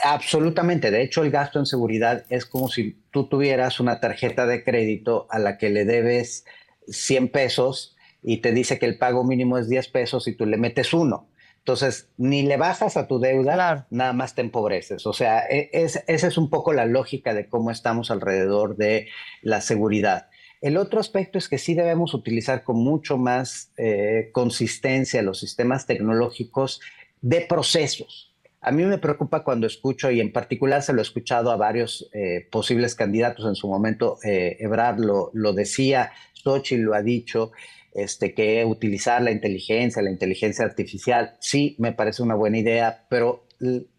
Absolutamente. 0.00 0.90
De 0.90 1.02
hecho, 1.02 1.22
el 1.22 1.30
gasto 1.30 1.58
en 1.58 1.66
seguridad 1.66 2.24
es 2.28 2.46
como 2.46 2.68
si 2.68 3.02
tú 3.10 3.28
tuvieras 3.28 3.80
una 3.80 4.00
tarjeta 4.00 4.46
de 4.46 4.62
crédito 4.62 5.26
a 5.30 5.38
la 5.38 5.58
que 5.58 5.70
le 5.70 5.84
debes 5.84 6.44
100 6.86 7.28
pesos 7.28 7.96
y 8.22 8.38
te 8.38 8.52
dice 8.52 8.78
que 8.78 8.86
el 8.86 8.98
pago 8.98 9.24
mínimo 9.24 9.58
es 9.58 9.68
10 9.68 9.88
pesos 9.88 10.28
y 10.28 10.34
tú 10.34 10.46
le 10.46 10.56
metes 10.56 10.92
uno. 10.92 11.28
Entonces, 11.58 12.08
ni 12.16 12.42
le 12.42 12.56
bajas 12.56 12.96
a 12.96 13.06
tu 13.06 13.18
deuda, 13.18 13.86
nada 13.90 14.12
más 14.12 14.34
te 14.34 14.40
empobreces. 14.40 15.06
O 15.06 15.12
sea, 15.12 15.40
e, 15.50 15.68
esa 15.72 16.02
es 16.06 16.38
un 16.38 16.48
poco 16.48 16.72
la 16.72 16.86
lógica 16.86 17.34
de 17.34 17.48
cómo 17.48 17.70
estamos 17.70 18.10
alrededor 18.10 18.76
de 18.76 19.08
la 19.42 19.60
seguridad. 19.60 20.28
El 20.60 20.76
otro 20.76 20.98
aspecto 20.98 21.38
es 21.38 21.48
que 21.48 21.58
sí 21.58 21.74
debemos 21.74 22.14
utilizar 22.14 22.64
con 22.64 22.82
mucho 22.82 23.16
más 23.16 23.70
eh, 23.76 24.30
consistencia 24.32 25.22
los 25.22 25.40
sistemas 25.40 25.86
tecnológicos 25.86 26.80
de 27.20 27.42
procesos. 27.42 28.27
A 28.60 28.72
mí 28.72 28.84
me 28.84 28.98
preocupa 28.98 29.44
cuando 29.44 29.66
escucho, 29.66 30.10
y 30.10 30.20
en 30.20 30.32
particular 30.32 30.82
se 30.82 30.92
lo 30.92 30.98
he 30.98 31.02
escuchado 31.02 31.52
a 31.52 31.56
varios 31.56 32.10
eh, 32.12 32.48
posibles 32.50 32.94
candidatos 32.94 33.46
en 33.46 33.54
su 33.54 33.68
momento, 33.68 34.18
eh, 34.24 34.56
Ebrard 34.58 34.98
lo, 34.98 35.30
lo 35.32 35.52
decía, 35.52 36.10
Sochi 36.32 36.76
lo 36.76 36.94
ha 36.94 37.02
dicho, 37.02 37.52
este, 37.94 38.34
que 38.34 38.64
utilizar 38.64 39.22
la 39.22 39.30
inteligencia, 39.30 40.02
la 40.02 40.10
inteligencia 40.10 40.64
artificial, 40.64 41.36
sí, 41.40 41.76
me 41.78 41.92
parece 41.92 42.22
una 42.22 42.34
buena 42.34 42.58
idea, 42.58 43.06
pero 43.08 43.46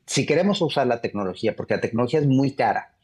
si 0.05 0.26
queremos 0.26 0.62
usar 0.62 0.88
la 0.88 1.01
tecnología, 1.01 1.55
porque 1.55 1.76
la 1.76 1.82
tecnología 1.82 2.20
es 2.20 2.28
muy 2.28 2.51
cara, 2.55 2.95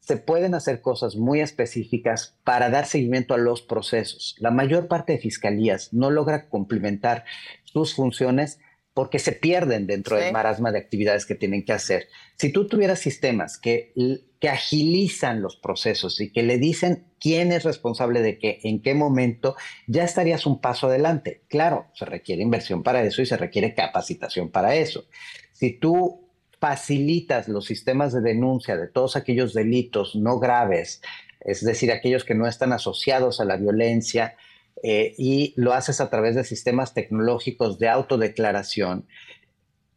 se 0.00 0.16
pueden 0.18 0.54
hacer 0.54 0.82
cosas 0.82 1.16
muy 1.16 1.40
específicas 1.40 2.36
para 2.44 2.68
dar 2.68 2.84
seguimiento 2.84 3.32
a 3.32 3.38
los 3.38 3.62
procesos. 3.62 4.36
La 4.38 4.50
mayor 4.50 4.86
parte 4.86 5.14
de 5.14 5.18
fiscalías 5.18 5.94
no 5.94 6.10
logra 6.10 6.48
complementar 6.48 7.24
sus 7.64 7.94
funciones 7.94 8.58
porque 8.94 9.18
se 9.18 9.32
pierden 9.32 9.88
dentro 9.88 10.16
del 10.16 10.32
marasma 10.32 10.70
de 10.70 10.78
actividades 10.78 11.26
que 11.26 11.34
tienen 11.34 11.64
que 11.64 11.72
hacer. 11.72 12.06
Si 12.36 12.52
tú 12.52 12.68
tuvieras 12.68 13.00
sistemas 13.00 13.58
que, 13.58 13.92
que 14.38 14.48
agilizan 14.48 15.42
los 15.42 15.56
procesos 15.56 16.20
y 16.20 16.30
que 16.30 16.44
le 16.44 16.58
dicen 16.58 17.04
quién 17.18 17.50
es 17.50 17.64
responsable 17.64 18.22
de 18.22 18.38
qué, 18.38 18.60
en 18.62 18.80
qué 18.80 18.94
momento, 18.94 19.56
ya 19.88 20.04
estarías 20.04 20.46
un 20.46 20.60
paso 20.60 20.86
adelante. 20.86 21.42
Claro, 21.48 21.86
se 21.94 22.04
requiere 22.04 22.42
inversión 22.42 22.84
para 22.84 23.02
eso 23.02 23.20
y 23.20 23.26
se 23.26 23.36
requiere 23.36 23.74
capacitación 23.74 24.50
para 24.50 24.76
eso. 24.76 25.06
Si 25.52 25.72
tú 25.72 26.30
facilitas 26.60 27.48
los 27.48 27.66
sistemas 27.66 28.12
de 28.12 28.20
denuncia 28.20 28.76
de 28.76 28.86
todos 28.86 29.16
aquellos 29.16 29.54
delitos 29.54 30.14
no 30.14 30.38
graves, 30.38 31.02
es 31.40 31.64
decir, 31.64 31.90
aquellos 31.90 32.24
que 32.24 32.34
no 32.34 32.46
están 32.46 32.72
asociados 32.72 33.40
a 33.40 33.44
la 33.44 33.56
violencia, 33.56 34.36
eh, 34.82 35.14
y 35.16 35.54
lo 35.56 35.72
haces 35.72 36.00
a 36.00 36.10
través 36.10 36.34
de 36.34 36.44
sistemas 36.44 36.94
tecnológicos 36.94 37.78
de 37.78 37.88
autodeclaración, 37.88 39.06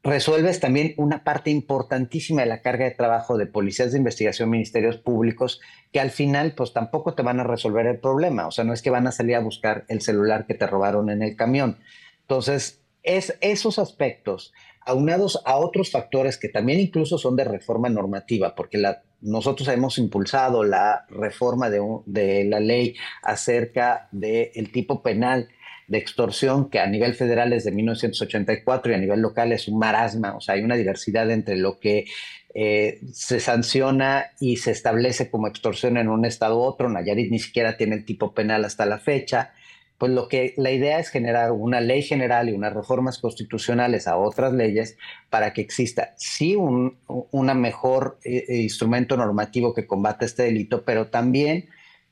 resuelves 0.04 0.60
también 0.60 0.94
una 0.98 1.24
parte 1.24 1.50
importantísima 1.50 2.42
de 2.42 2.48
la 2.48 2.62
carga 2.62 2.86
de 2.86 2.92
trabajo 2.92 3.38
de 3.38 3.46
policías 3.46 3.92
de 3.92 3.98
investigación, 3.98 4.50
ministerios 4.50 4.98
públicos, 4.98 5.60
que 5.92 6.00
al 6.00 6.12
final 6.12 6.54
pues 6.56 6.74
tampoco 6.74 7.14
te 7.14 7.24
van 7.24 7.40
a 7.40 7.44
resolver 7.44 7.86
el 7.88 8.00
problema. 8.00 8.48
O 8.48 8.52
sea, 8.52 8.64
no 8.64 8.74
es 8.74 8.82
que 8.82 8.90
van 8.90 9.08
a 9.08 9.12
salir 9.12 9.36
a 9.36 9.42
buscar 9.42 9.86
el 9.90 10.02
celular 10.02 10.46
que 10.46 10.54
te 10.54 10.68
robaron 10.68 11.10
en 11.10 11.22
el 11.22 11.36
camión. 11.36 11.80
Entonces, 12.22 12.82
es 13.04 13.38
esos 13.42 13.80
aspectos 13.80 14.54
aunados 14.88 15.42
a 15.46 15.58
otros 15.58 15.92
factores 15.92 16.38
que 16.38 16.50
también 16.50 16.80
incluso 16.80 17.18
son 17.18 17.36
de 17.36 17.44
reforma 17.44 17.90
normativa, 17.90 18.56
porque 18.56 18.82
nosotros 19.22 19.68
hemos 19.68 19.98
impulsado 19.98 20.64
la 20.64 21.06
reforma 21.10 21.70
de, 21.70 22.46
la 22.46 22.60
ley 22.60 22.96
acerca 23.22 24.08
del 24.12 24.72
tipo 24.72 25.04
penal 25.04 25.50
de 25.88 25.98
extorsión, 25.98 26.70
que 26.70 26.80
a 26.80 26.88
nivel 26.88 27.16
federal 27.16 27.54
es 27.54 27.66
de 27.66 27.72
1984 27.72 28.92
y 28.92 28.96
a 28.96 28.98
nivel 28.98 29.22
local 29.22 29.52
es 29.52 29.68
un 29.68 29.78
marasma, 29.78 30.36
o 30.36 30.42
sea, 30.42 30.56
hay 30.56 30.64
una 30.64 30.76
diversidad 30.76 31.30
entre 31.32 31.58
lo 31.58 31.80
que 31.80 32.06
eh, 32.54 33.02
se 33.12 33.40
sanciona 33.40 34.28
y 34.40 34.58
se 34.58 34.72
establece 34.72 35.30
como 35.30 35.48
extorsión 35.48 35.98
en 35.98 36.08
un 36.10 36.26
estado 36.26 36.58
u 36.58 36.62
otro. 36.64 36.90
Nayarit 36.90 37.30
ni 37.30 37.40
siquiera 37.40 37.78
tiene 37.78 37.96
el 37.96 38.06
tipo 38.06 38.34
penal 38.34 38.66
hasta 38.66 38.86
la 38.86 39.00
fecha 39.00 39.52
pues 39.98 40.12
lo 40.12 40.28
que 40.28 40.54
la 40.58 40.72
idea 40.72 41.00
es 41.00 41.10
generar 41.10 41.52
una 41.52 41.82
ley 41.82 42.04
general 42.04 42.50
y 42.50 42.54
unas 42.54 42.74
reformas 42.74 43.18
constitucionales 43.18 44.08
a 44.08 44.18
otras 44.18 44.54
leyes 44.54 44.98
para 45.30 45.54
que 45.54 45.62
exista 45.62 46.14
sí 46.18 46.56
un 46.56 46.98
una 47.32 47.54
mejor 47.54 48.20
eh, 48.24 48.46
eh, 48.48 48.58
instrumento 48.58 49.18
normativo 49.18 49.74
que 49.74 49.88
combate 49.88 50.26
este 50.26 50.44
delito, 50.44 50.84
pero 50.86 51.08
también 51.08 51.70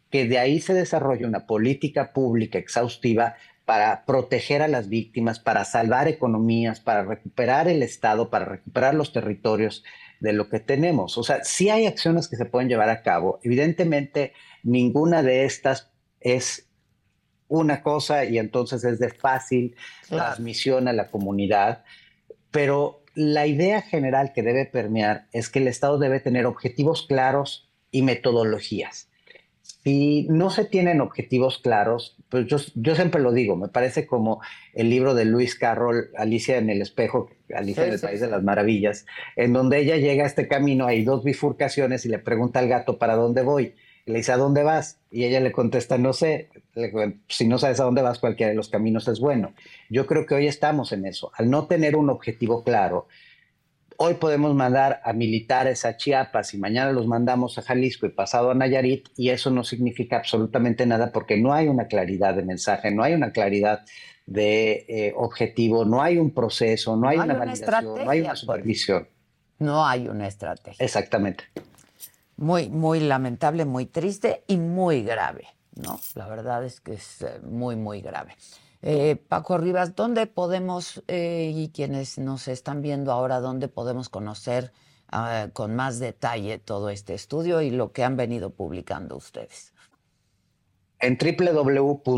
que 0.09 0.27
de 0.27 0.39
ahí 0.39 0.59
se 0.61 0.73
desarrolle 0.73 1.25
una 1.25 1.45
política 1.45 2.13
pública 2.13 2.57
exhaustiva 2.57 3.35
para 3.65 4.05
proteger 4.05 4.61
a 4.61 4.67
las 4.67 4.89
víctimas, 4.89 5.39
para 5.39 5.65
salvar 5.65 6.07
economías, 6.07 6.79
para 6.79 7.03
recuperar 7.03 7.67
el 7.67 7.81
Estado, 7.83 8.29
para 8.29 8.45
recuperar 8.45 8.93
los 8.93 9.11
territorios 9.11 9.83
de 10.19 10.33
lo 10.33 10.49
que 10.49 10.59
tenemos. 10.59 11.17
O 11.17 11.23
sea, 11.23 11.43
sí 11.43 11.69
hay 11.69 11.87
acciones 11.87 12.27
que 12.27 12.35
se 12.35 12.45
pueden 12.45 12.69
llevar 12.69 12.89
a 12.89 13.01
cabo. 13.01 13.39
Evidentemente, 13.43 14.33
ninguna 14.63 15.23
de 15.23 15.45
estas 15.45 15.91
es 16.21 16.64
una 17.47 17.81
cosa 17.81 18.25
y 18.25 18.37
entonces 18.37 18.83
es 18.83 18.99
de 18.99 19.09
fácil 19.09 19.75
transmisión 20.09 20.87
a 20.87 20.93
la 20.93 21.09
comunidad, 21.09 21.83
pero 22.51 23.03
la 23.13 23.47
idea 23.47 23.81
general 23.81 24.33
que 24.33 24.43
debe 24.43 24.65
permear 24.65 25.27
es 25.31 25.49
que 25.49 25.59
el 25.59 25.67
Estado 25.67 25.97
debe 25.97 26.19
tener 26.19 26.45
objetivos 26.45 27.05
claros 27.07 27.69
y 27.91 28.01
metodologías. 28.01 29.09
Si 29.83 30.27
no 30.29 30.49
se 30.49 30.65
tienen 30.65 30.99
objetivos 30.99 31.59
claros, 31.59 32.17
pues 32.29 32.47
yo, 32.47 32.57
yo 32.73 32.95
siempre 32.95 33.21
lo 33.21 33.31
digo, 33.31 33.55
me 33.55 33.67
parece 33.67 34.07
como 34.07 34.41
el 34.73 34.89
libro 34.89 35.13
de 35.13 35.25
Luis 35.25 35.55
Carroll, 35.55 36.09
Alicia 36.17 36.57
en 36.57 36.69
el 36.69 36.81
espejo, 36.81 37.29
Alicia 37.53 37.85
en 37.85 37.93
el 37.93 37.99
País 37.99 38.19
de 38.19 38.27
las 38.27 38.43
Maravillas, 38.43 39.05
en 39.35 39.53
donde 39.53 39.79
ella 39.79 39.97
llega 39.97 40.23
a 40.23 40.27
este 40.27 40.47
camino, 40.47 40.87
hay 40.87 41.03
dos 41.03 41.23
bifurcaciones 41.23 42.05
y 42.05 42.09
le 42.09 42.19
pregunta 42.19 42.59
al 42.59 42.67
gato 42.67 42.97
para 42.97 43.15
dónde 43.15 43.43
voy 43.43 43.75
le 44.05 44.17
dice, 44.17 44.31
¿a 44.31 44.37
dónde 44.37 44.63
vas? 44.63 44.99
Y 45.09 45.23
ella 45.25 45.39
le 45.39 45.51
contesta, 45.51 45.97
no 45.97 46.13
sé. 46.13 46.49
si 47.27 47.47
no 47.47 47.57
sabes 47.57 47.79
a 47.79 47.85
dónde 47.85 48.01
vas, 48.01 48.19
cualquiera 48.19 48.51
de 48.51 48.55
los 48.55 48.69
caminos 48.69 49.07
es 49.07 49.19
bueno. 49.19 49.53
Yo 49.89 50.05
creo 50.05 50.25
que 50.25 50.35
hoy 50.35 50.47
estamos 50.47 50.91
en 50.91 51.05
eso. 51.05 51.31
Al 51.35 51.49
no 51.49 51.65
tener 51.65 51.95
un 51.95 52.09
objetivo 52.09 52.63
claro, 52.63 53.07
hoy 53.97 54.15
podemos 54.15 54.53
mandar 54.53 55.01
a 55.03 55.13
militares 55.13 55.85
a 55.85 55.97
Chiapas 55.97 56.53
y 56.53 56.57
mañana 56.57 56.91
los 56.91 57.07
mandamos 57.07 57.57
a 57.57 57.63
Jalisco 57.63 58.05
y 58.05 58.09
pasado 58.09 58.51
a 58.51 58.53
Nayarit 58.53 59.09
y 59.17 59.29
eso 59.29 59.49
no 59.49 59.63
significa 59.63 60.17
absolutamente 60.17 60.85
nada 60.85 61.11
porque 61.11 61.37
no 61.37 61.53
hay 61.53 61.67
una 61.67 61.87
claridad 61.87 62.35
de 62.35 62.43
mensaje, 62.43 62.91
no 62.91 63.03
hay 63.03 63.13
una 63.13 63.31
claridad 63.31 63.85
de 64.27 64.85
eh, 64.87 65.13
objetivo, 65.15 65.85
no 65.85 66.01
hay 66.01 66.17
un 66.17 66.31
proceso, 66.31 66.95
no 66.95 67.07
hay, 67.07 67.17
una, 67.17 67.33
validación, 67.35 68.05
no 68.05 68.09
hay 68.09 68.19
una 68.19 68.29
pues. 68.29 68.39
supervisión. 68.39 69.07
No 69.57 69.85
hay 69.85 70.07
una 70.07 70.27
estrategia. 70.27 70.83
Exactamente. 70.83 71.45
Muy, 72.37 72.69
muy 72.69 72.99
lamentable, 72.99 73.65
muy 73.65 73.85
triste 73.85 74.43
y 74.47 74.57
muy 74.57 75.03
grave, 75.03 75.47
¿no? 75.75 75.99
La 76.15 76.27
verdad 76.27 76.65
es 76.65 76.81
que 76.81 76.93
es 76.93 77.21
eh, 77.21 77.39
muy, 77.43 77.75
muy 77.75 78.01
grave. 78.01 78.35
Eh, 78.81 79.15
Paco 79.15 79.57
Rivas, 79.57 79.95
¿dónde 79.95 80.27
podemos, 80.27 81.01
eh, 81.07 81.51
y 81.55 81.69
quienes 81.69 82.17
nos 82.17 82.47
están 82.47 82.81
viendo 82.81 83.11
ahora, 83.11 83.39
dónde 83.39 83.67
podemos 83.67 84.09
conocer 84.09 84.73
ah, 85.11 85.47
con 85.53 85.75
más 85.75 85.99
detalle 85.99 86.59
todo 86.59 86.89
este 86.89 87.13
estudio 87.13 87.61
y 87.61 87.71
lo 87.71 87.93
que 87.93 88.03
han 88.03 88.17
venido 88.17 88.49
publicando 88.51 89.15
ustedes? 89.15 89.73
En 90.99 91.17
www.onc.org 91.17 92.15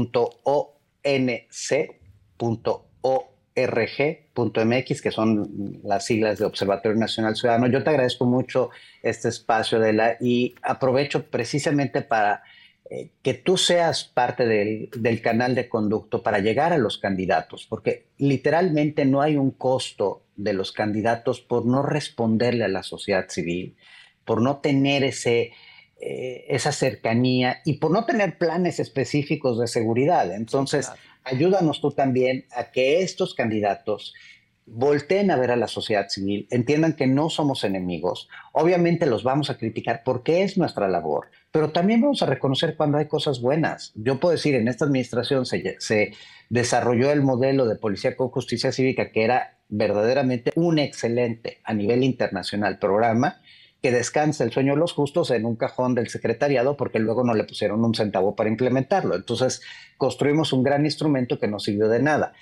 rg.mx, 3.65 5.01
que 5.01 5.11
son 5.11 5.79
las 5.83 6.05
siglas 6.05 6.37
de 6.37 6.45
Observatorio 6.45 6.97
Nacional 6.97 7.35
Ciudadano. 7.35 7.67
Yo 7.67 7.83
te 7.83 7.89
agradezco 7.89 8.25
mucho 8.25 8.69
este 9.01 9.29
espacio, 9.29 9.79
de 9.79 9.93
la 9.93 10.17
y 10.19 10.55
aprovecho 10.61 11.25
precisamente 11.25 12.01
para 12.01 12.43
eh, 12.89 13.09
que 13.21 13.33
tú 13.33 13.57
seas 13.57 14.03
parte 14.05 14.45
del, 14.45 14.89
del, 14.95 15.21
canal 15.21 15.55
de 15.55 15.67
conducto 15.67 16.23
para 16.23 16.39
llegar 16.39 16.71
a 16.71 16.77
los 16.77 16.99
candidatos, 16.99 17.65
porque 17.67 18.05
literalmente 18.17 19.05
no 19.05 19.21
hay 19.21 19.35
un 19.35 19.51
costo 19.51 20.23
de 20.37 20.53
los 20.53 20.71
candidatos 20.71 21.41
por 21.41 21.65
no 21.65 21.81
responderle 21.81 22.63
a 22.63 22.69
la 22.69 22.83
sociedad 22.83 23.27
civil, 23.29 23.75
por 24.23 24.41
no 24.41 24.57
tener 24.57 25.03
ese, 25.03 25.51
eh, 25.99 26.45
esa 26.49 26.71
cercanía 26.71 27.61
y 27.65 27.79
por 27.79 27.89
no 27.89 28.05
tener 28.05 28.37
planes 28.37 28.79
específicos 28.79 29.59
de 29.59 29.67
seguridad. 29.67 30.31
Entonces, 30.31 30.91
ayúdanos 31.27 31.81
tú 31.81 31.91
también 31.91 32.45
a 32.55 32.71
que 32.71 33.01
estos 33.01 33.33
candidatos 33.33 34.13
volteen 34.67 35.31
a 35.31 35.37
ver 35.37 35.51
a 35.51 35.55
la 35.55 35.67
sociedad 35.67 36.09
civil, 36.09 36.45
entiendan 36.51 36.93
que 36.93 37.07
no 37.07 37.29
somos 37.29 37.63
enemigos, 37.63 38.27
obviamente 38.51 39.05
los 39.05 39.23
vamos 39.23 39.49
a 39.49 39.57
criticar 39.57 40.01
porque 40.03 40.43
es 40.43 40.57
nuestra 40.57 40.89
labor, 40.89 41.27
pero 41.51 41.71
también 41.71 42.01
vamos 42.01 42.21
a 42.21 42.25
reconocer 42.25 42.75
cuando 42.75 42.97
hay 42.97 43.07
cosas 43.07 43.39
buenas. 43.39 43.93
Yo 43.95 44.19
puedo 44.19 44.33
decir, 44.33 44.55
en 44.55 44.67
esta 44.67 44.83
administración 44.83 45.45
se, 45.45 45.77
se 45.79 46.13
desarrolló 46.49 47.11
el 47.11 47.21
modelo 47.21 47.65
de 47.65 47.77
policía 47.77 48.17
con 48.17 48.27
justicia 48.27 48.73
cívica 48.73 49.11
que 49.11 49.23
era 49.23 49.57
verdaderamente 49.69 50.51
un 50.55 50.79
excelente 50.79 51.61
a 51.63 51.73
nivel 51.73 52.03
internacional 52.03 52.77
programa 52.77 53.41
que 53.81 53.91
descansa 53.91 54.43
el 54.43 54.51
sueño 54.51 54.73
de 54.73 54.79
los 54.79 54.93
justos 54.93 55.31
en 55.31 55.45
un 55.45 55.55
cajón 55.55 55.95
del 55.95 56.09
secretariado 56.09 56.77
porque 56.77 56.99
luego 56.99 57.23
no 57.23 57.33
le 57.33 57.43
pusieron 57.43 57.83
un 57.85 57.93
centavo 57.93 58.35
para 58.35 58.49
implementarlo. 58.49 59.15
Entonces 59.15 59.61
construimos 59.97 60.53
un 60.53 60.63
gran 60.63 60.85
instrumento 60.85 61.39
que 61.39 61.47
no 61.47 61.59
sirvió 61.59 61.87
de 61.87 62.01
nada. 62.01 62.33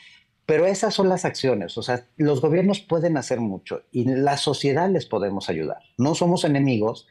Pero 0.46 0.68
esas 0.68 0.94
son 0.94 1.10
las 1.10 1.26
acciones, 1.26 1.76
o 1.76 1.82
sea, 1.82 2.06
los 2.18 2.40
gobiernos 2.40 2.80
pueden 2.80 3.18
hacer 3.18 3.40
mucho 3.40 3.82
y 3.92 4.06
la 4.06 4.38
sociedad 4.38 4.88
les 4.90 5.08
podemos 5.08 5.50
ayudar. 5.50 5.80
No 5.98 6.14
somos 6.14 6.44
enemigos, 6.44 7.08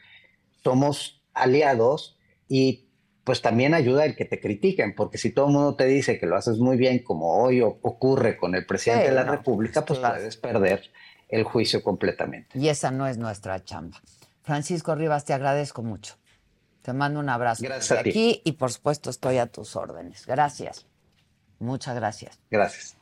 somos 0.62 1.20
aliados 1.32 2.16
y 2.48 2.86
pues 3.24 3.42
también 3.42 3.74
ayuda 3.74 4.04
el 4.04 4.14
que 4.14 4.24
te 4.24 4.38
critiquen, 4.38 4.94
porque 4.94 5.18
si 5.18 5.32
todo 5.32 5.46
el 5.46 5.52
mundo 5.52 5.74
te 5.74 5.86
dice 5.86 6.20
que 6.20 6.26
lo 6.26 6.36
haces 6.36 6.58
muy 6.58 6.76
bien, 6.76 7.00
como 7.00 7.42
hoy 7.42 7.60
ocurre 7.60 8.36
con 8.36 8.54
el 8.54 8.66
presidente 8.66 9.08
de 9.08 9.14
la 9.14 9.24
República, 9.24 9.84
pues 9.84 9.98
puedes 9.98 10.36
perder 10.36 10.92
el 11.34 11.42
juicio 11.42 11.82
completamente. 11.82 12.56
Y 12.56 12.68
esa 12.68 12.92
no 12.92 13.08
es 13.08 13.18
nuestra 13.18 13.62
chamba. 13.64 14.00
Francisco 14.42 14.94
Rivas, 14.94 15.24
te 15.24 15.32
agradezco 15.32 15.82
mucho. 15.82 16.14
Te 16.82 16.92
mando 16.92 17.18
un 17.18 17.28
abrazo 17.28 17.64
gracias 17.64 17.98
aquí 17.98 18.40
y 18.44 18.52
por 18.52 18.70
supuesto 18.70 19.10
estoy 19.10 19.38
a 19.38 19.46
tus 19.46 19.74
órdenes. 19.74 20.26
Gracias. 20.26 20.86
Muchas 21.58 21.96
gracias. 21.96 22.38
Gracias. 22.50 22.96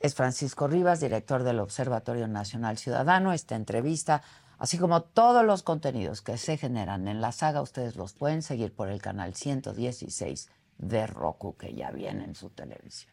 Es 0.00 0.14
Francisco 0.14 0.66
Rivas, 0.66 1.00
director 1.00 1.42
del 1.42 1.58
Observatorio 1.58 2.26
Nacional 2.26 2.78
Ciudadano. 2.78 3.34
Esta 3.34 3.54
entrevista, 3.54 4.22
así 4.56 4.78
como 4.78 5.02
todos 5.02 5.44
los 5.44 5.62
contenidos 5.62 6.22
que 6.22 6.38
se 6.38 6.56
generan 6.56 7.06
en 7.06 7.20
la 7.20 7.32
saga, 7.32 7.60
ustedes 7.60 7.96
los 7.96 8.14
pueden 8.14 8.40
seguir 8.40 8.72
por 8.72 8.88
el 8.88 9.02
canal 9.02 9.34
116 9.34 10.48
de 10.78 11.06
Roku, 11.06 11.56
que 11.56 11.74
ya 11.74 11.90
viene 11.90 12.24
en 12.24 12.34
su 12.34 12.48
televisión. 12.48 13.12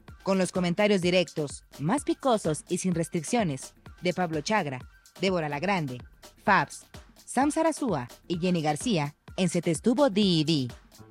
con 0.23 0.37
los 0.37 0.51
comentarios 0.51 1.01
directos, 1.01 1.63
más 1.79 2.03
picosos 2.03 2.63
y 2.69 2.77
sin 2.77 2.95
restricciones, 2.95 3.73
de 4.01 4.13
Pablo 4.13 4.41
Chagra, 4.41 4.79
Débora 5.19 5.49
La 5.49 5.59
Grande, 5.59 5.99
Fabs, 6.43 6.85
Sam 7.25 7.51
Sarasúa 7.51 8.07
y 8.27 8.39
Jenny 8.39 8.61
García 8.61 9.15
en 9.37 9.49
Se 9.49 9.61
Te 9.61 9.71
Estuvo 9.71 10.09
D&D. 10.09 10.67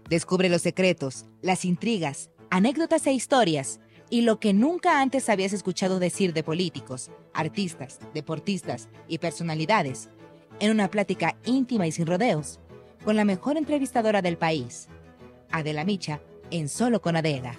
Descubre 0.08 0.48
los 0.48 0.62
secretos, 0.62 1.24
las 1.40 1.64
intrigas, 1.64 2.30
anécdotas 2.50 3.06
e 3.06 3.12
historias 3.12 3.80
y 4.10 4.22
lo 4.22 4.40
que 4.40 4.52
nunca 4.52 5.00
antes 5.00 5.28
habías 5.28 5.52
escuchado 5.52 5.98
decir 5.98 6.32
de 6.32 6.42
políticos, 6.42 7.10
artistas, 7.32 8.00
deportistas 8.12 8.88
y 9.08 9.18
personalidades 9.18 10.08
en 10.58 10.72
una 10.72 10.88
plática 10.88 11.36
íntima 11.44 11.86
y 11.86 11.92
sin 11.92 12.06
rodeos 12.06 12.58
con 13.04 13.16
la 13.16 13.24
mejor 13.24 13.56
entrevistadora 13.56 14.20
del 14.20 14.36
país, 14.36 14.88
Adela 15.50 15.84
Micha, 15.84 16.20
en 16.50 16.68
Solo 16.68 17.00
con 17.00 17.16
Adela. 17.16 17.58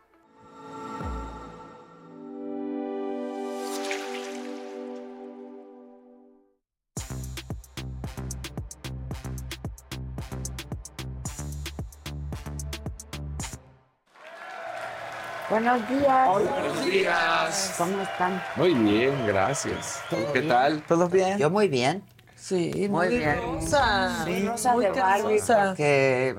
Buenos 15.51 15.89
días. 15.89 16.29
Hola, 16.29 16.49
buenos 16.49 16.85
días. 16.85 17.75
¿Cómo 17.77 18.01
están? 18.01 18.41
Muy 18.55 18.73
bien, 18.73 19.27
gracias. 19.27 20.01
¿Qué 20.31 20.43
tal? 20.43 20.81
¿Todo 20.83 21.09
bien? 21.09 21.37
Yo 21.39 21.49
muy 21.49 21.67
bien. 21.67 22.01
Sí, 22.37 22.87
muy, 22.89 23.09
bien. 23.09 23.35
Rosa. 23.35 24.23
Sí, 24.23 24.47
rosa 24.47 24.77
de 24.77 24.91
Barbie 24.91 25.41
porque 25.45 26.35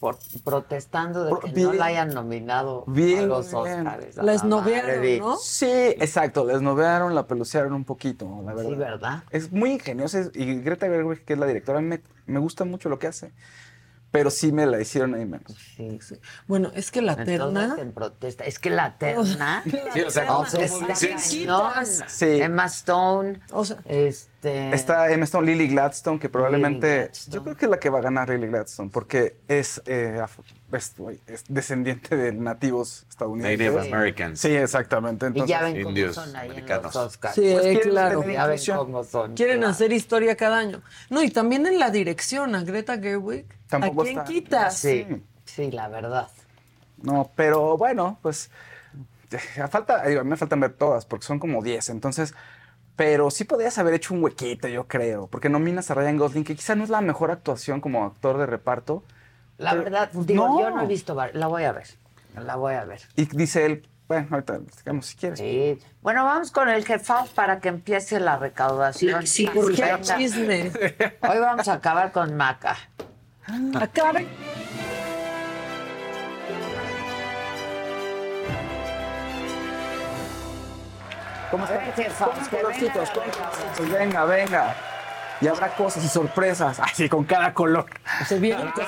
por, 0.00 0.18
protestando 0.42 1.24
de 1.26 1.52
que 1.52 1.60
no 1.60 1.74
la 1.74 1.84
hayan 1.84 2.14
nominado 2.14 2.84
bien, 2.86 3.24
a 3.24 3.26
los 3.26 3.52
Oscars. 3.52 4.16
La 4.16 4.32
esnovearon, 4.32 5.18
¿no? 5.18 5.36
Sí, 5.36 5.66
exacto, 5.70 6.46
la 6.46 6.54
esnovearon, 6.54 7.14
la 7.14 7.26
pelucearon 7.26 7.74
un 7.74 7.84
poquito, 7.84 8.26
la 8.46 8.54
verdad. 8.54 8.70
Sí, 8.70 8.76
¿verdad? 8.76 9.24
Es 9.28 9.52
muy 9.52 9.72
ingeniosa 9.72 10.30
y 10.32 10.54
Greta 10.60 10.86
Gerwig, 10.86 11.22
que 11.26 11.34
es 11.34 11.38
la 11.38 11.44
directora, 11.44 11.82
me, 11.82 12.00
me 12.24 12.40
gusta 12.40 12.64
mucho 12.64 12.88
lo 12.88 12.98
que 12.98 13.08
hace 13.08 13.30
pero 14.14 14.30
sí 14.30 14.52
me 14.52 14.64
la 14.64 14.80
hicieron 14.80 15.12
ahí 15.16 15.26
menos. 15.26 15.56
Sí, 15.76 15.98
sí. 16.00 16.14
Bueno, 16.46 16.70
es 16.72 16.92
que 16.92 17.02
la 17.02 17.16
terna. 17.16 17.74
En 17.80 17.90
protesta. 17.90 18.44
Es 18.44 18.60
que 18.60 18.70
la 18.70 18.96
terna. 18.96 19.64
sí, 19.92 20.02
o 20.02 20.10
sea, 20.10 20.36
o 20.36 20.46
sea 20.46 20.68
sí. 20.94 21.16
sí. 22.06 22.26
Emma 22.40 22.66
Stone. 22.66 23.40
O 23.50 23.64
sea, 23.64 23.78
este. 23.84 24.33
Está 24.44 25.10
Emma 25.10 25.24
Stone, 25.24 25.46
Lily 25.46 25.68
Gladstone, 25.68 26.18
que 26.18 26.28
probablemente. 26.28 27.10
Yo 27.28 27.42
creo 27.42 27.56
que 27.56 27.66
es 27.66 27.70
la 27.70 27.78
que 27.78 27.90
va 27.90 27.98
a 27.98 28.02
ganar 28.02 28.28
Lily 28.28 28.48
Gladstone, 28.48 28.90
porque 28.90 29.36
es, 29.48 29.82
eh, 29.86 30.24
es, 30.72 30.94
descendiente 31.48 32.16
de 32.16 32.32
nativos 32.32 33.06
estadounidenses. 33.08 33.72
Native 33.72 33.94
Americans. 33.94 34.40
Sí, 34.40 34.54
exactamente. 34.54 35.26
Entonces, 35.26 35.48
y 35.48 35.50
ya 35.50 35.62
ven 35.62 35.82
cómo 35.82 36.12
son 36.12 36.36
ahí 36.36 36.50
americanos. 36.50 36.94
En 36.94 37.00
los 37.00 37.08
Oscars. 37.08 37.34
Sí, 37.34 37.56
pues 37.60 37.78
claro. 37.80 38.24
Ya 38.24 38.46
ven 38.46 38.60
cómo 38.76 39.04
son. 39.04 39.34
Quieren 39.34 39.64
hacer 39.64 39.92
historia 39.92 40.36
cada 40.36 40.58
año. 40.58 40.82
No, 41.10 41.22
y 41.22 41.30
también 41.30 41.66
en 41.66 41.78
la 41.78 41.90
dirección, 41.90 42.54
a 42.54 42.62
Greta 42.62 42.98
Gerwig. 42.98 43.46
Tampoco 43.68 44.02
¿A 44.02 44.04
quién 44.04 44.18
está. 44.18 44.30
quitas? 44.30 44.76
Sí, 44.76 45.06
sí, 45.44 45.70
la 45.70 45.88
verdad. 45.88 46.28
No, 47.02 47.30
pero 47.34 47.76
bueno, 47.76 48.18
pues 48.22 48.50
falta, 49.70 50.02
a 50.02 50.08
mí 50.08 50.30
me 50.30 50.36
faltan 50.36 50.60
ver 50.60 50.72
todas 50.72 51.04
porque 51.06 51.26
son 51.26 51.38
como 51.38 51.62
10, 51.62 51.90
entonces, 51.90 52.34
pero 52.96 53.30
sí 53.30 53.44
podrías 53.44 53.76
haber 53.78 53.94
hecho 53.94 54.14
un 54.14 54.22
huequito, 54.22 54.68
yo 54.68 54.86
creo, 54.86 55.26
porque 55.26 55.48
nominas 55.48 55.90
a 55.90 55.94
Ryan 55.94 56.16
Gosling, 56.16 56.44
que 56.44 56.54
quizá 56.54 56.74
no 56.74 56.84
es 56.84 56.90
la 56.90 57.00
mejor 57.00 57.30
actuación 57.30 57.80
como 57.80 58.04
actor 58.04 58.38
de 58.38 58.46
reparto. 58.46 59.02
La 59.58 59.70
pero, 59.70 59.84
verdad, 59.84 60.10
digo, 60.12 60.48
no. 60.48 60.60
yo 60.60 60.70
no 60.70 60.82
he 60.82 60.86
visto, 60.86 61.16
la 61.32 61.46
voy 61.46 61.64
a 61.64 61.72
ver, 61.72 61.86
la 62.36 62.56
voy 62.56 62.74
a 62.74 62.84
ver. 62.84 63.00
Y 63.16 63.24
dice 63.26 63.66
él, 63.66 63.88
bueno, 64.06 64.28
ahorita 64.30 64.58
digamos 64.58 65.06
si 65.06 65.16
quieres. 65.16 65.38
Sí. 65.38 65.78
Bueno, 66.02 66.24
vamos 66.24 66.50
con 66.50 66.68
el 66.68 66.84
jefaus 66.84 67.30
para 67.30 67.60
que 67.60 67.68
empiece 67.68 68.20
la 68.20 68.36
recaudación. 68.36 69.26
Sí, 69.26 69.48
porque 69.52 69.82
chisme. 70.02 70.70
Hoy 71.22 71.38
vamos 71.38 71.68
a 71.68 71.74
acabar 71.74 72.12
con 72.12 72.36
Maca. 72.36 72.76
Acaben. 73.74 74.28
¿Cómo 81.54 81.66
están? 81.66 82.08
Con 82.18 82.44
colorcitos, 82.50 82.50
venga, 82.50 83.14
con 83.14 83.22
venga. 83.22 83.50
colorcitos, 83.50 83.90
venga, 83.92 84.24
venga. 84.24 84.76
Y 85.40 85.46
habrá 85.46 85.68
cosas 85.68 86.04
y 86.04 86.08
sorpresas. 86.08 86.80
Así, 86.80 87.08
con 87.08 87.22
cada 87.22 87.54
color. 87.54 87.86
Se 88.26 88.40
vienen 88.40 88.72
¿Qué 88.74 88.82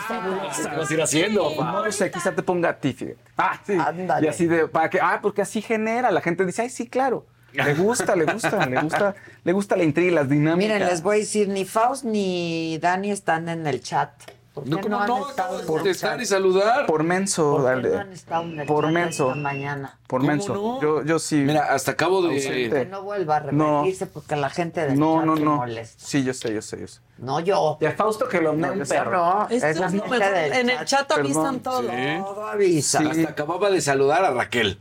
vas 0.76 0.90
a 0.90 0.94
ir 0.94 1.00
haciendo? 1.00 1.54
No 1.54 1.92
sé, 1.92 2.10
quizá 2.10 2.32
te 2.32 2.42
ponga 2.42 2.70
a 2.70 2.76
ti, 2.76 2.92
fíjate. 2.92 3.18
Ah, 3.36 3.60
sí. 3.64 3.78
Ándale. 3.78 4.26
Y 4.26 4.28
así 4.28 4.46
de, 4.46 4.66
para 4.66 4.90
que, 4.90 4.98
ah, 5.00 5.20
porque 5.22 5.42
así 5.42 5.62
genera. 5.62 6.10
La 6.10 6.20
gente 6.20 6.44
dice, 6.44 6.62
ay, 6.62 6.70
sí, 6.70 6.88
claro. 6.88 7.26
Le 7.52 7.74
gusta, 7.74 8.16
le 8.16 8.24
gusta, 8.24 8.66
le 8.66 8.80
gusta, 8.80 9.14
le 9.44 9.52
gusta 9.52 9.76
la 9.76 9.84
intriga, 9.84 10.10
y 10.10 10.14
las 10.14 10.28
dinámicas. 10.28 10.74
Miren, 10.74 10.88
les 10.88 11.02
voy 11.02 11.16
a 11.16 11.18
decir, 11.20 11.48
ni 11.48 11.64
Faust 11.64 12.04
ni 12.04 12.78
Dani 12.78 13.12
están 13.12 13.48
en 13.48 13.64
el 13.66 13.80
chat. 13.80 14.10
¿Por 14.56 14.64
qué 14.64 14.70
No, 14.70 14.80
¿cómo 14.80 14.98
han 15.00 15.06
no? 15.08 15.28
estado 15.28 15.48
Acabo 15.48 15.58
de 15.58 15.66
contestar 15.66 16.18
y 16.22 16.24
saludar. 16.24 16.86
Por 16.86 17.02
menso, 17.04 17.50
¿Por 17.52 17.60
qué 17.60 17.66
dale. 17.68 17.88
no 17.90 17.98
han 18.00 18.12
estado 18.14 18.42
en 18.44 18.60
el 18.60 18.66
Por 18.66 18.90
menso. 18.90 19.28
esta 19.28 19.40
mañana? 19.42 19.98
Por 20.06 20.22
¿Cómo 20.22 20.32
menso. 20.32 20.54
no? 20.54 20.80
Yo, 20.80 21.04
yo 21.04 21.18
sí. 21.18 21.34
Mira, 21.36 21.74
hasta 21.74 21.90
acabo 21.90 22.22
de. 22.22 22.34
Ausente. 22.36 22.70
Que 22.70 22.86
no 22.86 23.02
vuelva 23.02 23.36
a 23.36 23.40
No. 23.52 23.80
repetirse 23.82 24.06
porque 24.06 24.34
la 24.34 24.48
gente 24.48 24.80
del 24.80 24.98
no, 24.98 25.16
chat 25.18 25.26
no, 25.26 25.36
no. 25.36 25.56
molesta. 25.56 26.02
Sí, 26.02 26.24
yo 26.24 26.32
sé, 26.32 26.54
yo 26.54 26.62
sé, 26.62 26.80
yo 26.80 26.88
sé. 26.88 27.00
No 27.18 27.40
yo. 27.40 27.76
De 27.80 27.90
Fausto 27.92 28.26
que 28.30 28.40
lo 28.40 28.54
No, 28.54 28.72
Es 28.72 28.88
la 28.88 29.90
gente 29.90 30.08
mejor. 30.08 30.18
del 30.32 30.52
En 30.54 30.70
el 30.70 30.84
chat 30.86 31.12
avisan 31.12 31.58
Perdón. 31.58 31.60
todo. 31.60 31.82
Sí. 31.82 32.22
Todo 32.24 32.46
avisa. 32.46 32.98
Hasta 33.00 33.28
acababa 33.28 33.68
de 33.68 33.80
saludar 33.82 34.24
a 34.24 34.30
Raquel. 34.30 34.80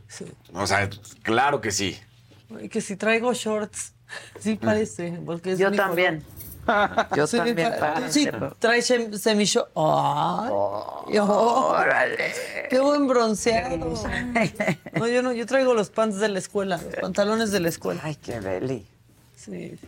O 0.54 0.66
sea, 0.66 0.88
claro 1.22 1.60
que 1.60 1.70
sí. 1.70 1.98
Que 2.70 2.80
si 2.80 2.96
traigo 2.96 3.34
shorts. 3.34 3.92
Sí 4.40 4.54
parece. 4.56 5.20
Porque 5.26 5.52
es 5.52 5.58
Yo 5.58 5.70
también. 5.70 6.24
Yo 7.16 7.26
Sí, 7.26 7.36
también. 7.36 7.70
pa- 7.70 7.94
parece. 7.94 8.12
Sí, 8.12 8.28
trae 8.58 8.80
sem- 8.80 9.12
semishort. 9.16 9.68
¡Ay! 9.76 10.50
Oh, 10.50 11.04
Órale. 11.70 12.32
¡Qué 12.68 12.78
buen 12.80 13.06
bronceado! 13.06 13.76
No, 14.94 15.06
yo 15.08 15.22
no, 15.22 15.32
yo 15.32 15.46
traigo 15.46 15.74
los 15.74 15.90
pants 15.90 16.18
de 16.18 16.28
la 16.28 16.38
escuela, 16.38 16.76
los 16.82 16.94
pantalones 16.96 17.50
de 17.52 17.60
la 17.60 17.68
escuela. 17.68 18.00
Ay, 18.04 18.16
qué 18.16 18.40
beli. 18.40 18.86
Sí. 19.36 19.78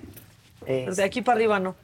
Eh, 0.67 0.83
Pero 0.85 0.95
de 0.95 1.05
aquí 1.05 1.23
para 1.23 1.37
arriba 1.37 1.59
no. 1.59 1.75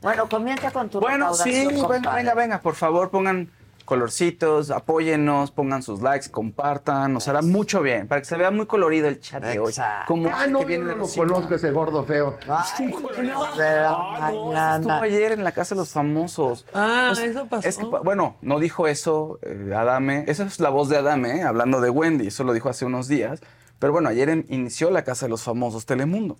Bueno, 0.00 0.28
comienza 0.28 0.70
con 0.72 0.88
tu 0.88 0.98
Bueno, 1.00 1.32
sí, 1.34 1.66
venga, 1.66 2.14
venga, 2.16 2.34
venga, 2.34 2.60
por 2.60 2.74
favor, 2.74 3.10
pongan 3.10 3.48
colorcitos, 3.84 4.70
apóyennos, 4.70 5.50
pongan 5.50 5.82
sus 5.82 6.00
likes, 6.02 6.30
compartan, 6.30 7.12
nos 7.12 7.28
hará 7.28 7.42
mucho 7.42 7.82
bien, 7.82 8.08
para 8.08 8.20
que 8.20 8.24
se 8.26 8.36
vea 8.36 8.50
muy 8.50 8.66
colorido 8.66 9.08
el 9.08 9.20
chat 9.20 9.42
de 9.42 9.58
hoy. 9.58 9.72
Como 10.06 10.28
Ah, 10.32 10.46
no, 10.46 10.60
que 10.60 10.66
viene 10.66 10.84
no, 10.84 10.90
de 10.90 10.96
no 10.96 11.06
conozco 11.08 11.54
ese 11.54 11.70
gordo 11.70 12.04
feo. 12.04 12.36
Ay, 12.48 14.34
no, 14.34 14.52
Ah, 14.54 14.76
estuvo 14.76 14.92
ayer 14.92 15.32
en 15.32 15.44
la 15.44 15.52
casa 15.52 15.74
de 15.74 15.80
los 15.80 15.90
famosos. 15.90 16.64
Ah, 16.74 17.12
Pues, 17.14 17.20
eso 17.30 17.46
pasó. 17.46 17.68
Es 17.68 17.76
que, 17.78 17.86
pa- 17.86 18.00
bueno, 18.00 18.36
no 18.42 18.58
dijo 18.58 18.86
eso 18.88 19.38
eh, 19.42 19.72
Adame. 19.74 20.24
Esa 20.28 20.44
es 20.44 20.60
la 20.60 20.70
voz 20.70 20.88
de 20.88 20.98
Adame, 20.98 21.38
eh, 21.38 21.42
hablando 21.42 21.80
de 21.80 21.90
Wendy. 21.90 22.28
Eso 22.28 22.44
lo 22.44 22.52
dijo 22.52 22.68
hace 22.68 22.84
unos 22.84 23.08
días. 23.08 23.40
Pero 23.78 23.92
bueno, 23.92 24.08
ayer 24.08 24.28
en- 24.28 24.46
inició 24.48 24.90
la 24.90 25.02
casa 25.04 25.26
de 25.26 25.30
los 25.30 25.42
famosos 25.42 25.86
Telemundo. 25.86 26.36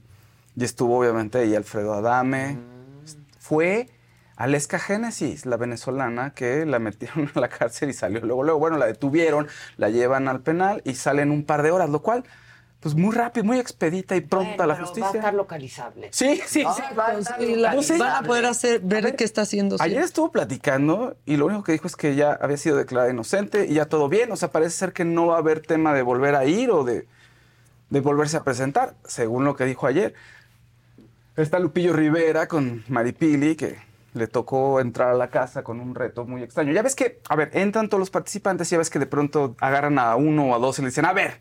Y 0.57 0.65
estuvo 0.65 0.99
obviamente 0.99 1.39
ahí 1.39 1.55
Alfredo 1.55 1.95
Adame. 1.95 2.59
Fue 3.39 3.89
Aleska 4.43 4.81
Génesis, 4.81 5.47
la 5.47 5.57
venezolana, 5.57 6.31
que 6.35 6.67
la 6.67 6.81
metieron 6.81 7.31
a 7.37 7.39
la 7.41 7.49
cárcel 7.49 7.91
y 7.91 7.93
salió 7.93 8.21
luego, 8.23 8.43
luego. 8.43 8.59
Bueno, 8.59 8.77
la 8.77 8.87
detuvieron, 8.87 9.47
la 9.77 9.89
llevan 9.89 10.27
al 10.27 10.41
penal 10.41 10.83
y 10.85 10.95
sale 10.97 11.23
en 11.23 11.31
un 11.31 11.45
par 11.45 11.63
de 11.63 11.71
horas, 11.71 11.89
lo 11.91 12.03
cual, 12.03 12.25
pues 12.81 12.97
muy 12.97 13.15
rápido, 13.15 13.45
muy 13.45 13.61
expedita 13.61 14.17
y 14.17 14.21
pronta 14.21 14.49
Bueno, 14.57 14.67
la 14.67 14.75
pero 14.75 14.87
justicia. 14.87 15.09
Va 15.11 15.15
a 15.15 15.19
estar 15.19 15.35
localizable. 15.35 16.09
Sí, 16.11 16.41
sí, 16.45 16.65
No, 16.65 16.75
sí. 16.75 16.83
va 16.99 17.07
a 17.11 17.19
estar 17.19 17.41
localizable. 17.41 17.99
van 18.01 18.25
a 18.25 18.27
poder 18.27 18.47
hacer, 18.47 18.81
ver 18.81 19.15
qué 19.15 19.23
está 19.23 19.43
haciendo. 19.43 19.79
sí. 19.79 19.85
Ayer 19.85 20.03
estuvo 20.03 20.33
platicando 20.33 21.17
y 21.25 21.37
lo 21.37 21.47
único 21.47 21.63
que 21.63 21.71
dijo 21.71 21.87
es 21.87 21.95
que 21.95 22.17
ya 22.17 22.33
había 22.33 22.57
sido 22.57 22.77
declarada 22.77 23.13
inocente 23.13 23.67
y 23.69 23.75
ya 23.75 23.87
todo 23.87 24.09
bien. 24.09 24.33
O 24.33 24.37
sea, 24.37 24.51
parece 24.51 24.73
ser 24.77 24.93
que 24.93 25.05
no 25.05 25.27
va 25.29 25.37
a 25.37 25.39
haber 25.39 25.61
tema 25.61 25.95
de 25.95 26.03
volver 26.03 26.35
a 26.35 26.45
ir 26.47 26.73
o 26.73 26.83
de, 26.83 27.07
de 27.91 28.01
volverse 28.01 28.39
a 28.39 28.43
presentar, 28.43 28.95
según 29.05 29.45
lo 29.45 29.55
que 29.55 29.67
dijo 29.67 29.87
ayer. 29.87 30.15
Está 31.37 31.61
Lupillo 31.61 31.93
Rivera 31.93 32.49
con 32.49 32.83
Maripili, 32.89 33.55
que 33.55 33.92
le 34.15 34.27
tocó 34.27 34.81
entrar 34.81 35.09
a 35.09 35.15
la 35.15 35.29
casa 35.29 35.63
con 35.63 35.81
un 35.81 35.95
reto 35.95 36.25
muy 36.25 36.43
extraño. 36.43 36.73
Ya 36.73 36.83
ves 36.83 36.95
que, 36.95 37.21
a 37.29 37.37
ver, 37.37 37.51
entran 37.55 37.89
todos 37.89 37.99
los 37.99 38.11
participantes 38.11 38.69
y 38.69 38.73
ya 38.73 38.79
ves 38.79 38.91
que 38.91 38.99
de 38.99 39.07
pronto 39.07 39.57
agarran 39.61 39.99
a 39.99 40.17
uno 40.17 40.51
o 40.51 40.55
a 40.55 40.59
dos 40.59 40.79
y 40.79 40.83
le 40.83 40.89
dicen, 40.89 41.05
a 41.07 41.13
ver, 41.13 41.41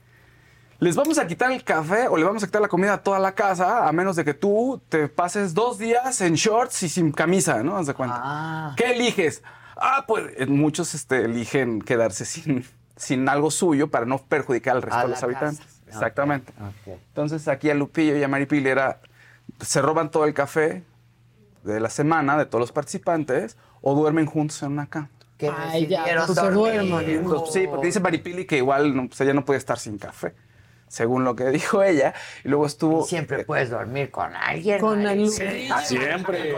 les 0.80 0.96
vamos 0.96 1.20
a 1.20 1.28
quitar 1.28 1.52
el 1.52 1.64
café 1.64 2.08
o 2.08 2.18
le 2.18 2.24
vamos 2.24 2.44
a 2.44 2.48
quitar 2.48 2.62
la 2.62 2.68
comida 2.68 2.94
a 2.94 3.04
toda 3.04 3.20
la 3.20 3.34
casa, 3.34 3.88
a 3.88 3.92
menos 3.92 4.16
de 4.16 4.26
que 4.26 4.34
tú 4.34 4.82
te 4.90 5.08
pases 5.10 5.54
dos 5.54 5.78
días 5.78 6.22
en 6.22 6.36
shorts 6.36 6.84
y 6.84 6.90
sin 6.90 7.12
camisa, 7.12 7.62
¿no? 7.62 7.78
Haz 7.78 7.88
de 7.88 7.94
cuenta. 7.94 8.20
Ah. 8.20 8.74
¿Qué 8.78 8.92
eliges? 8.92 9.44
Ah, 9.76 10.06
pues 10.08 10.32
eh, 10.38 10.46
muchos 10.46 10.94
este, 10.94 11.26
eligen 11.26 11.82
quedarse 11.82 12.26
sin, 12.26 12.66
sin 12.96 13.28
algo 13.28 13.52
suyo 13.52 13.90
para 13.92 14.06
no 14.06 14.20
perjudicar 14.20 14.78
al 14.78 14.82
resto 14.82 14.98
A 14.98 15.04
de 15.04 15.10
los 15.10 15.24
habitantes. 15.24 15.66
casa. 15.66 15.82
Exactamente. 15.88 16.54
Entonces 16.86 17.48
aquí 17.48 17.70
a 17.70 17.76
Lupillo 17.76 18.16
y 18.16 18.24
a 18.24 18.28
Maripili 18.28 18.70
era, 18.70 19.02
se 19.60 19.82
roban 19.82 20.10
todo 20.10 20.26
el 20.26 20.34
café 20.34 20.84
de 21.64 21.80
la 21.80 21.90
semana 21.90 22.38
de 22.38 22.46
todos 22.46 22.60
los 22.62 22.72
participantes 22.72 23.58
o 23.82 23.96
duermen 23.96 24.26
juntos 24.26 24.62
en 24.64 24.74
una 24.74 24.88
cama. 24.88 25.10
Que 25.38 25.50
Ay, 25.50 25.88
ya, 25.88 26.04
pues 26.28 26.38
se. 26.38 27.16
Entonces, 27.16 27.54
sí, 27.54 27.68
porque 27.68 27.88
dice 27.88 28.00
Maripili 28.00 28.46
que 28.46 28.58
igual 28.58 28.96
no, 28.96 29.08
pues 29.08 29.20
ella 29.22 29.34
no 29.34 29.44
puede 29.44 29.58
estar 29.58 29.80
sin 29.80 29.98
café, 29.98 30.36
según 30.88 31.24
lo 31.24 31.36
que 31.36 31.46
dijo 31.50 31.82
ella. 31.82 32.14
Y 32.44 32.50
luego 32.50 32.68
estuvo... 32.68 33.04
Y 33.06 33.08
siempre 33.08 33.44
puedes 33.44 33.72
dormir 33.72 34.12
con 34.12 34.36
alguien. 34.36 34.80
Con 34.80 35.02
el. 35.08 35.26
Lupillo. 35.26 35.76
Siempre. 35.84 36.56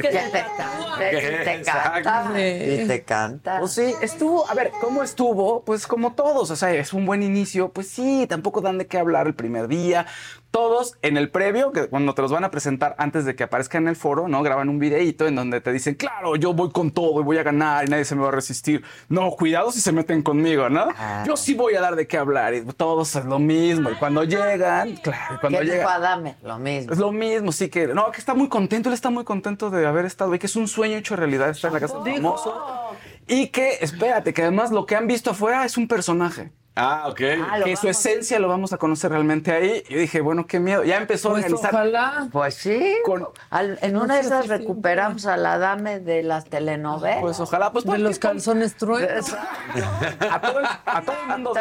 Que 0.00 0.08
te 0.08 0.44
cante, 0.56 1.12
y 1.12 1.44
te 1.44 1.62
canta, 1.64 2.42
y 2.42 2.86
te 2.88 3.02
canta. 3.04 3.60
Pues 3.60 3.70
sí, 3.70 3.94
estuvo, 4.02 4.50
a 4.50 4.54
ver, 4.54 4.72
¿cómo 4.80 5.04
estuvo? 5.04 5.62
Pues 5.62 5.86
como 5.86 6.14
todos, 6.14 6.50
o 6.50 6.56
sea, 6.56 6.72
es 6.72 6.92
un 6.92 7.06
buen 7.06 7.22
inicio, 7.22 7.68
pues 7.68 7.88
sí, 7.88 8.26
tampoco 8.28 8.60
dan 8.62 8.78
de 8.78 8.88
qué 8.88 8.98
hablar 8.98 9.28
el 9.28 9.34
primer 9.34 9.68
día. 9.68 10.06
Todos 10.50 10.96
en 11.02 11.16
el 11.16 11.30
previo, 11.30 11.72
que 11.72 11.88
cuando 11.88 12.14
te 12.14 12.22
los 12.22 12.32
van 12.32 12.44
a 12.44 12.50
presentar 12.50 12.94
antes 12.98 13.24
de 13.24 13.36
que 13.36 13.44
aparezca 13.44 13.78
en 13.78 13.88
el 13.88 13.96
foro, 13.96 14.26
¿no? 14.28 14.42
Graban 14.42 14.68
un 14.68 14.78
videíto 14.78 15.26
en 15.26 15.34
donde 15.34 15.60
te 15.60 15.72
dicen, 15.72 15.94
claro, 15.94 16.36
yo 16.36 16.54
voy 16.54 16.70
con 16.70 16.90
todo 16.90 17.20
y 17.20 17.24
voy 17.24 17.38
a 17.38 17.42
ganar 17.42 17.86
y 17.86 17.90
nadie 17.90 18.04
se 18.04 18.14
me 18.14 18.22
va 18.22 18.28
a 18.28 18.32
resistir. 18.32 18.82
No, 19.08 19.30
cuidado 19.32 19.70
si 19.70 19.80
se 19.80 19.92
meten 19.92 20.22
conmigo, 20.22 20.70
¿no? 20.70 20.88
Ah. 20.96 21.24
Yo 21.26 21.36
sí 21.36 21.54
voy 21.54 21.74
a 21.74 21.80
dar 21.80 21.96
de 21.96 22.06
qué 22.06 22.16
hablar 22.16 22.54
y 22.54 22.64
todos 22.64 23.14
es 23.16 23.24
lo 23.24 23.38
mismo. 23.38 23.90
Y 23.90 23.94
cuando 23.96 24.24
llegan, 24.24 24.96
claro, 24.96 25.38
cuando 25.40 25.58
¿Qué 25.58 25.64
dijo 25.64 25.76
llegan... 25.76 25.92
Adame? 25.92 26.36
Lo 26.42 26.58
mismo. 26.58 26.92
Es 26.92 26.98
lo 26.98 27.12
mismo, 27.12 27.52
sí 27.52 27.68
que. 27.68 27.88
No, 27.88 28.10
que 28.10 28.18
está 28.18 28.34
muy 28.34 28.48
contento, 28.48 28.88
él 28.88 28.94
está 28.94 29.10
muy 29.10 29.24
contento 29.24 29.70
de 29.70 29.86
haber 29.86 30.06
estado 30.06 30.32
ahí, 30.32 30.38
que 30.38 30.46
es 30.46 30.56
un 30.56 30.68
sueño 30.68 30.96
hecho 30.96 31.16
realidad 31.16 31.50
estar 31.50 31.68
en 31.68 31.74
la 31.74 31.80
casa 31.80 31.98
del 32.00 32.14
famoso. 32.14 32.94
Y 33.26 33.48
que, 33.48 33.78
espérate, 33.80 34.32
que 34.32 34.42
además 34.42 34.70
lo 34.70 34.86
que 34.86 34.96
han 34.96 35.06
visto 35.06 35.30
afuera 35.30 35.64
es 35.64 35.76
un 35.76 35.88
personaje. 35.88 36.52
Ah, 36.78 37.04
ok. 37.08 37.20
Ah, 37.42 37.58
que 37.64 37.74
su 37.74 37.88
esencia 37.88 38.38
lo 38.38 38.48
vamos 38.48 38.70
a 38.74 38.76
conocer 38.76 39.10
realmente 39.10 39.50
ahí. 39.50 39.82
Y 39.88 39.94
yo 39.94 39.98
dije, 39.98 40.20
bueno, 40.20 40.46
qué 40.46 40.60
miedo. 40.60 40.84
Ya 40.84 40.98
empezó 40.98 41.28
a 41.28 41.32
Pues 41.32 41.44
organizar. 41.44 41.70
ojalá. 41.74 42.28
Pues 42.30 42.54
sí. 42.54 42.96
Con- 43.02 43.28
Al- 43.48 43.78
en 43.80 43.94
No 43.94 44.02
una 44.02 44.16
de 44.16 44.20
esas 44.20 44.46
recuperamos 44.48 45.24
a 45.24 45.38
la 45.38 45.56
dame 45.56 46.00
de 46.00 46.22
las 46.22 46.44
telenovelas. 46.44 47.20
Pues 47.22 47.40
ojalá, 47.40 47.72
pues 47.72 47.86
De 47.86 47.96
los 47.96 48.18
calzones 48.18 48.76
truenos. 48.76 49.32
a 50.30 50.40
todo, 50.42 50.60
el, 50.60 50.66
a 50.84 51.02
todo 51.02 51.16
el 51.22 51.28
mundo. 51.28 51.52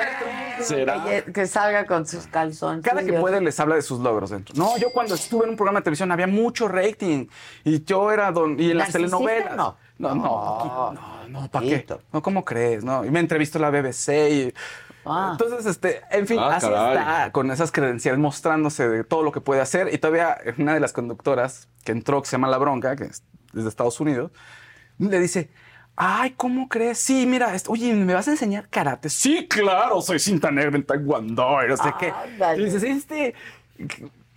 ¿Será? 0.61 1.03
Que, 1.05 1.31
que 1.31 1.47
salga 1.47 1.85
con 1.85 2.05
sus 2.05 2.27
calzones. 2.27 2.83
Cada 2.83 3.01
que 3.01 3.13
puede 3.13 3.39
les 3.39 3.57
habla 3.61 3.75
de 3.75 3.83
sus 3.83 4.01
logros 4.01 4.31
dentro. 4.31 4.53
No, 4.57 4.77
yo 4.77 4.91
cuando 4.91 5.15
estuve 5.15 5.45
en 5.45 5.51
un 5.51 5.55
programa 5.55 5.79
de 5.79 5.83
televisión 5.85 6.11
había 6.11 6.27
mucho 6.27 6.67
rating 6.67 7.27
y 7.63 7.83
yo 7.85 8.11
era 8.11 8.31
don 8.33 8.59
y 8.59 8.71
en 8.71 8.77
las 8.79 8.89
¿Narcisista 8.93 9.17
telenovelas. 9.17 9.55
no? 9.55 9.77
No, 9.97 10.13
no, 10.13 10.23
No, 10.25 10.91
no, 10.91 11.27
no, 11.41 11.47
¿para 11.49 11.65
qué? 11.65 11.85
No, 12.11 12.21
¿cómo 12.21 12.43
crees? 12.43 12.83
No, 12.83 13.05
y 13.05 13.11
me 13.11 13.21
entrevistó 13.21 13.59
la 13.59 13.69
BBC 13.69 14.09
y 14.29 14.53
Ah. 15.05 15.29
entonces 15.33 15.65
este, 15.65 16.01
en 16.11 16.27
fin, 16.27 16.39
Ah, 16.39 16.55
así 16.55 16.67
caray. 16.67 16.97
está 16.97 17.31
con 17.31 17.51
esas 17.51 17.71
credenciales 17.71 18.19
mostrándose 18.19 18.87
de 18.89 19.03
todo 19.03 19.23
lo 19.23 19.31
que 19.31 19.41
puede 19.41 19.61
hacer 19.61 19.93
y 19.93 19.97
todavía 19.97 20.37
una 20.57 20.73
de 20.73 20.79
las 20.79 20.93
conductoras 20.93 21.67
que 21.83 21.91
entró 21.91 22.21
que 22.21 22.27
se 22.27 22.33
llama 22.33 22.47
La 22.47 22.57
Bronca, 22.57 22.95
que 22.95 23.05
es 23.05 23.23
desde 23.53 23.69
Estados 23.69 23.99
Unidos, 23.99 24.31
le 24.97 25.19
dice 25.19 25.49
Ay, 25.97 26.31
¿cómo 26.31 26.67
crees? 26.67 26.97
Sí, 26.99 27.25
mira, 27.25 27.53
oye, 27.67 27.93
¿me 27.93 28.13
vas 28.13 28.27
a 28.27 28.31
enseñar 28.31 28.67
karate? 28.69 29.09
Sí, 29.09 29.47
claro, 29.47 30.01
soy 30.01 30.19
cinta 30.19 30.51
negra 30.51 30.75
en 30.75 30.83
taekwondo 30.83 31.63
y 31.63 31.69
no 31.69 31.77
sé 31.77 31.93
qué. 31.97 32.13
Y 32.57 32.65
dices, 32.65 32.83
este... 32.83 33.33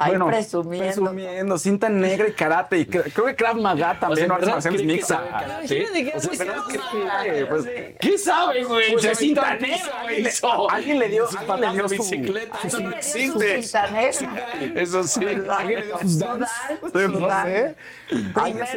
Ahí 0.00 0.14
presumiendo. 0.16 0.86
Presumiendo, 0.86 1.58
cinta 1.58 1.88
negra 1.88 2.28
y 2.28 2.32
karate. 2.32 2.78
Y 2.78 2.86
cre- 2.86 3.12
creo 3.12 3.26
que 3.26 3.34
Krav 3.34 3.56
Maga 3.56 3.98
también, 3.98 4.30
O 4.30 4.34
sea, 4.34 4.34
artes 4.36 4.40
¿verdad 4.46 4.54
marciales 4.54 4.80
cree 4.80 4.86
que 4.88 4.92
mixtas. 4.94 5.18
sabe 5.18 5.30
karate? 5.30 5.64
Imagínate 5.78 6.04
que 6.04 6.16
O 6.16 6.20
sea, 6.20 6.30
haces 6.30 6.38
¿verdad 6.38 6.56
eso. 6.56 6.68
que 6.68 7.38
Sí, 7.38 7.44
pues, 7.48 7.96
¿Qué 8.00 8.18
sabe, 8.18 8.64
güey? 8.64 8.92
Pues 8.92 9.02
se 9.02 9.14
cinta 9.16 9.54
negra, 9.56 10.02
güey. 10.02 10.24
Alguien 10.24 10.24
le 10.24 10.30
dio, 10.30 10.68
alguien 10.70 10.98
le 11.00 11.08
dio 11.08 11.28
patas 11.46 11.74
de 11.76 11.82
su... 11.82 11.88
bicicleta. 11.88 12.58
Eso 12.64 12.80
no 12.80 12.90
Su 12.90 12.96
existe. 12.96 13.62
cinta 13.62 13.86
negra. 13.90 14.80
Eso 14.80 15.02
sí. 15.04 15.24
Alguien 15.24 15.80
le 15.80 15.86
dio 15.86 15.98
sus 15.98 16.18
dance. 16.20 16.46
dan, 16.92 17.12
No 17.12 17.18
su 17.18 17.26
dan. 17.26 17.46
sé. 17.46 17.76
Alguien 18.34 18.66
se 18.66 18.72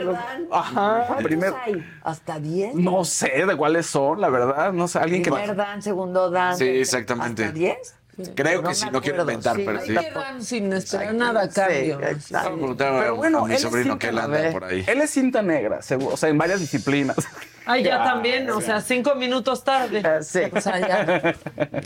Primer 1.23 1.49
los- 1.51 1.59
dan. 1.65 2.01
¿Hasta 2.03 2.39
10? 2.39 2.75
No 2.75 3.05
sé 3.05 3.45
de 3.45 3.55
cuáles 3.55 3.85
son, 3.85 4.19
la 4.19 4.29
verdad. 4.29 4.73
No 4.73 4.87
sé, 4.87 4.97
alguien 4.99 5.21
que... 5.21 5.29
Primer 5.31 5.55
dan, 5.55 5.81
segundo 5.83 6.31
dan. 6.31 6.57
Sí, 6.57 6.65
exactamente. 6.67 7.43
¿Hasta 7.45 7.53
10? 7.55 7.95
Creo 8.35 8.61
No 8.61 8.69
que 8.69 8.75
sí, 8.75 8.85
no 8.91 9.01
quiero 9.01 9.21
inventar, 9.21 9.55
Sí, 9.55 9.63
pero 9.65 9.79
no 9.79 10.39
sí. 10.39 10.45
sin 10.45 10.73
esperar 10.73 11.13
nada 11.13 11.41
a 11.41 11.47
Sí, 11.47 11.53
cambio. 11.55 11.99
preguntar 11.99 12.99
Pero 13.01 13.15
bueno, 13.15 13.45
a 13.45 13.47
mi 13.47 13.57
sobrino 13.57 13.97
que 13.97 14.09
él 14.09 14.19
anda 14.19 14.51
por 14.51 14.65
ahí. 14.65 14.83
Él 14.87 15.01
es 15.01 15.09
cinta 15.11 15.41
negra, 15.41 15.81
seguro, 15.81 16.13
o 16.13 16.17
sea, 16.17 16.29
en 16.29 16.37
varias 16.37 16.59
disciplinas. 16.59 17.17
Ay, 17.65 17.83
ya 17.85 18.03
también, 18.03 18.49
o 18.49 18.59
sea, 18.61 18.81
cinco 18.81 19.15
minutos 19.15 19.63
tarde. 19.63 19.99
Eh, 20.05 20.23
sí. 20.23 20.41
O 20.53 20.59
sea, 20.61 20.79
ya. 20.79 21.35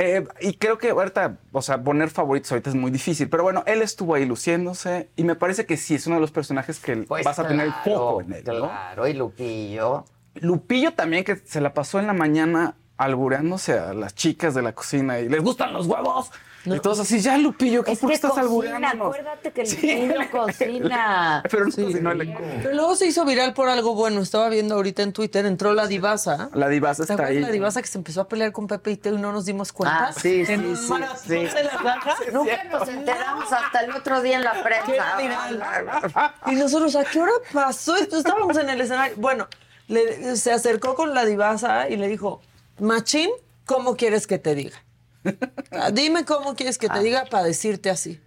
Eh, 0.00 0.24
y 0.40 0.54
creo 0.54 0.78
que 0.78 0.90
ahorita, 0.90 1.38
o 1.50 1.60
sea, 1.60 1.82
poner 1.82 2.08
favoritos 2.08 2.52
ahorita 2.52 2.70
es 2.70 2.76
muy 2.76 2.92
difícil. 2.92 3.28
Pero 3.28 3.42
bueno, 3.42 3.64
él 3.66 3.82
estuvo 3.82 4.14
ahí 4.14 4.24
luciéndose 4.26 5.08
y 5.16 5.24
me 5.24 5.34
parece 5.34 5.66
que 5.66 5.76
sí 5.76 5.96
es 5.96 6.06
uno 6.06 6.14
de 6.14 6.20
los 6.20 6.30
personajes 6.30 6.78
que 6.78 6.98
Pues 6.98 7.24
vas 7.24 7.40
a 7.40 7.48
tener 7.48 7.68
poco 7.84 8.20
en 8.20 8.32
él, 8.32 8.44
¿no? 8.46 8.68
Claro, 8.68 9.08
y 9.08 9.14
Lupillo. 9.14 10.04
Lupillo 10.36 10.92
también, 10.94 11.24
que 11.24 11.34
se 11.34 11.60
la 11.60 11.74
pasó 11.74 11.98
en 11.98 12.06
la 12.06 12.12
mañana 12.12 12.76
albureándose 12.98 13.78
a 13.78 13.94
las 13.94 14.14
chicas 14.14 14.54
de 14.54 14.62
la 14.62 14.72
cocina 14.74 15.18
y 15.20 15.28
les 15.28 15.42
gustan 15.42 15.72
los 15.72 15.86
huevos. 15.86 16.30
Y 16.64 16.80
todos 16.80 16.98
así, 16.98 17.20
ya 17.20 17.38
Lupillo, 17.38 17.82
¿qué, 17.82 17.92
Es 17.92 18.00
¿por 18.00 18.10
qué 18.10 18.20
que 18.20 18.26
estás 18.26 18.44
cocina, 18.46 18.90
acuérdate 18.90 19.52
que 19.52 19.64
Sí. 19.64 20.06
Lupillo 20.08 20.30
cocina. 20.30 21.42
Pero 21.50 21.64
no 21.64 21.70
cocinó 21.70 22.10
el 22.12 22.34
Pero 22.62 22.74
luego 22.74 22.96
se 22.96 23.06
hizo 23.06 23.24
viral 23.24 23.54
por 23.54 23.68
algo 23.70 23.94
bueno. 23.94 24.20
Estaba 24.20 24.50
viendo 24.50 24.74
ahorita 24.74 25.02
en 25.02 25.12
Twitter, 25.14 25.46
entró 25.46 25.72
la 25.72 25.86
divasa. 25.86 26.50
La 26.52 26.68
divasa 26.68 27.06
¿Te 27.06 27.12
está 27.14 27.26
ahí. 27.26 27.38
la 27.40 27.50
divasa 27.50 27.80
que 27.80 27.86
se 27.88 27.96
empezó 27.96 28.20
a 28.22 28.28
pelear 28.28 28.52
con 28.52 28.66
Pepe 28.66 28.90
y 28.90 28.96
Teo 28.96 29.14
y 29.14 29.18
no 29.18 29.32
nos 29.32 29.46
dimos 29.46 29.72
cuenta? 29.72 30.08
Ah, 30.08 30.12
sí, 30.12 30.44
sí, 30.44 30.52
En 30.52 30.76
sí, 30.76 30.84
sí. 31.26 31.34
la. 31.44 31.96
Nunca 32.34 32.64
nos 32.64 32.88
enteramos 32.88 33.50
hasta 33.50 33.80
el 33.80 33.92
otro 33.92 34.20
día 34.20 34.36
en 34.36 34.44
la 34.44 34.62
prensa. 34.62 35.16
Y 36.48 36.54
nosotros, 36.56 36.94
¿a 36.96 37.04
qué 37.04 37.20
hora 37.20 37.32
pasó 37.52 37.96
esto? 37.96 38.18
Estábamos 38.18 38.56
en 38.58 38.68
el 38.68 38.80
escenario. 38.80 39.14
Bueno, 39.16 39.46
le- 39.86 40.36
se 40.36 40.52
acercó 40.52 40.94
con 40.96 41.14
la 41.14 41.24
divasa 41.24 41.88
y 41.88 41.96
le 41.96 42.08
dijo, 42.08 42.42
Machín, 42.78 43.30
¿cómo 43.66 43.96
quieres 43.96 44.26
que 44.26 44.38
te 44.38 44.54
diga? 44.54 44.76
Ah, 45.70 45.90
Dime 45.92 46.24
cómo 46.24 46.54
quieres 46.54 46.78
que 46.78 46.88
te 46.88 47.00
diga 47.00 47.24
para 47.30 47.44
decirte 47.44 47.90
así. 47.90 48.20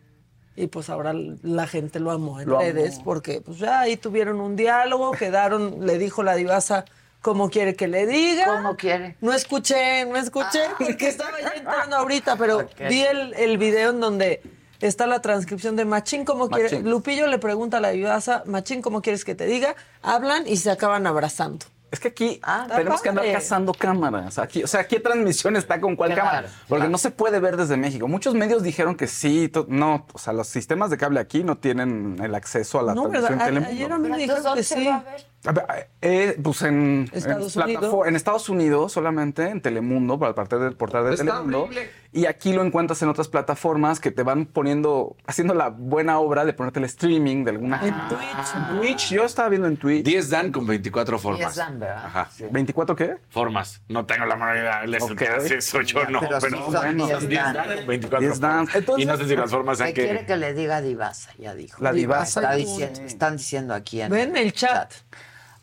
Y 0.56 0.68
pues 0.68 0.90
ahora 0.90 1.14
la 1.14 1.66
gente 1.66 2.00
lo 2.00 2.12
amó 2.12 2.40
en 2.42 2.50
Lo 2.50 2.56
amó. 2.58 2.64
redes 2.66 3.00
porque 3.04 3.42
pues 3.42 3.58
ya 3.60 3.80
ahí 3.80 3.96
tuvieron 3.98 4.42
un 4.42 4.56
diálogo, 4.56 5.12
quedaron, 5.12 5.86
le 5.86 5.98
dijo 5.98 6.24
la 6.24 6.36
divasa 6.36 6.86
cómo 7.22 7.50
quiere 7.50 7.76
que 7.76 7.88
le 7.88 8.06
diga. 8.06 8.46
¿Cómo 8.58 8.76
quiere? 8.76 9.16
No 9.22 9.32
escuché, 9.34 10.06
no 10.06 10.18
escuché, 10.18 10.60
porque 10.78 11.08
estaba 11.08 11.40
ya 11.40 11.54
entrando 11.56 11.96
ahorita, 11.96 12.36
pero 12.36 12.68
vi 12.90 13.02
el, 13.02 13.34
el 13.36 13.58
video 13.58 13.92
en 13.92 14.02
donde 14.02 14.42
está 14.82 15.08
la 15.08 15.22
transcripción 15.22 15.76
de 15.76 15.86
Machín, 15.86 16.26
¿cómo 16.26 16.50
quiere? 16.50 16.82
Lupillo 16.82 17.28
le 17.28 17.38
pregunta 17.40 17.78
a 17.78 17.80
la 17.80 17.90
divasa, 17.90 18.44
Machín, 18.46 18.82
¿cómo 18.82 19.02
quieres 19.02 19.24
que 19.24 19.36
te 19.36 19.46
diga? 19.46 19.76
Hablan 20.02 20.48
y 20.48 20.58
se 20.58 20.70
acaban 20.70 21.08
abrazando. 21.08 21.66
Es 21.92 22.00
que 22.00 22.08
aquí 22.08 22.40
Ah, 22.42 22.68
tenemos 22.74 23.02
que 23.02 23.10
andar 23.10 23.26
cazando 23.34 23.74
cámaras. 23.74 24.40
Aquí, 24.40 24.64
o 24.64 24.68
sea, 24.68 24.88
¿qué 24.88 25.02
transmisión 25.02 25.58
está 25.58 25.82
con 25.82 25.98
cuál 25.98 26.14
Claro, 26.14 26.30
cámara? 26.30 26.48
Porque 26.70 26.80
claro. 26.80 26.90
no 26.90 26.98
se 26.98 27.12
puede 27.12 27.40
ver 27.42 27.58
desde 27.58 27.76
México. 27.76 28.08
Muchos 28.08 28.34
medios 28.34 28.64
dijeron 28.64 28.96
que 28.96 29.08
sí, 29.08 29.50
to- 29.50 29.66
no, 29.68 30.06
o 30.14 30.18
sea, 30.18 30.32
los 30.32 30.48
sistemas 30.48 30.90
de 30.90 30.98
cable 30.98 31.20
aquí 31.20 31.44
no 31.44 31.58
tienen 31.58 32.18
el 32.24 32.34
acceso 32.34 32.80
a 32.80 32.84
la 32.84 32.96
No, 32.96 33.10
transmisión 33.10 33.40
Telemundo. 33.40 33.70
ayer 33.70 33.92
a 33.92 33.98
mí 33.98 34.10
me 34.10 34.18
dijeron 34.18 34.38
que 34.42 34.48
¿dónde 34.48 34.64
se 34.64 34.76
sí. 34.76 34.88
a 34.88 35.04
ver? 35.04 35.88
Eh, 36.02 36.38
pues 36.42 36.62
en, 36.62 37.10
Estados 37.14 37.56
en, 37.58 37.64
Unidos. 37.64 38.08
en 38.08 38.16
Estados 38.16 38.48
Unidos 38.50 38.92
solamente, 38.94 39.50
en 39.50 39.60
Telemundo, 39.62 40.18
para 40.18 40.30
el 40.30 40.36
parte 40.36 40.58
del 40.60 40.76
portal 40.76 41.10
de 41.10 41.18
Telemundo. 41.18 41.64
horrible. 41.64 41.90
Y 42.14 42.26
aquí 42.26 42.52
lo 42.52 42.62
encuentras 42.62 43.02
en 43.04 43.08
otras 43.08 43.30
plataformas 43.30 44.02
que 44.02 44.12
te 44.12 44.22
van 44.24 44.46
poniendo, 44.46 45.16
haciendo 45.28 45.54
la 45.54 45.70
buena 45.70 46.20
obra 46.20 46.44
de 46.44 46.52
ponerte 46.52 46.80
el 46.80 46.86
streaming 46.86 47.46
de 47.46 47.52
alguna. 47.52 47.80
En 47.88 47.94
Twitch. 48.10 48.56
En 48.56 48.80
Twitch, 48.80 49.10
yo 49.12 49.24
estaba 49.24 49.48
viendo 49.48 49.68
en 49.70 49.78
Twitch. 49.78 50.04
10 50.04 50.30
dan 50.30 50.52
con 50.52 50.68
24 50.68 51.18
formas. 51.18 51.56
dan, 51.56 51.80
¿verdad? 51.80 52.06
Ajá. 52.06 52.28
Sí. 52.30 52.44
¿24 52.52 52.96
qué? 52.98 53.16
Formas. 53.30 53.82
No 53.88 54.06
tengo 54.06 54.26
la 54.26 54.36
manera 54.36 54.82
de 54.86 54.98
Ok. 54.98 55.22
eso, 55.22 55.82
yo 55.84 56.04
no. 56.10 56.20
pero 56.20 56.38
Pero, 56.42 56.58
sí 56.58 56.64
son 56.64 56.74
son 56.74 56.98
10 56.98 57.30
10 57.30 57.44
dan. 57.44 57.54
dan 57.54 57.78
con 57.78 57.88
24 57.88 58.20
10 58.28 58.40
dan. 58.42 58.52
formas. 58.68 58.76
Entonces- 58.76 59.04
y 59.04 59.08
no 59.08 59.18
sé 59.18 59.28
si 59.30 59.36
las 59.38 59.50
formas 59.52 59.78
sean 59.78 59.94
¿Qué 59.94 60.04
quiere 60.04 60.20
que... 60.20 60.26
que 60.26 60.36
le 60.38 60.54
diga 60.54 60.82
divasa? 60.82 61.30
Ya 61.38 61.56
dijo. 61.56 61.82
La 61.82 61.94
divasa. 61.94 62.42
Está 62.42 62.56
diciendo, 62.56 63.02
están 63.04 63.38
diciendo 63.38 63.74
aquí 63.74 64.02
en 64.02 64.12
Ven 64.12 64.36
el 64.36 64.52
chat. 64.52 64.92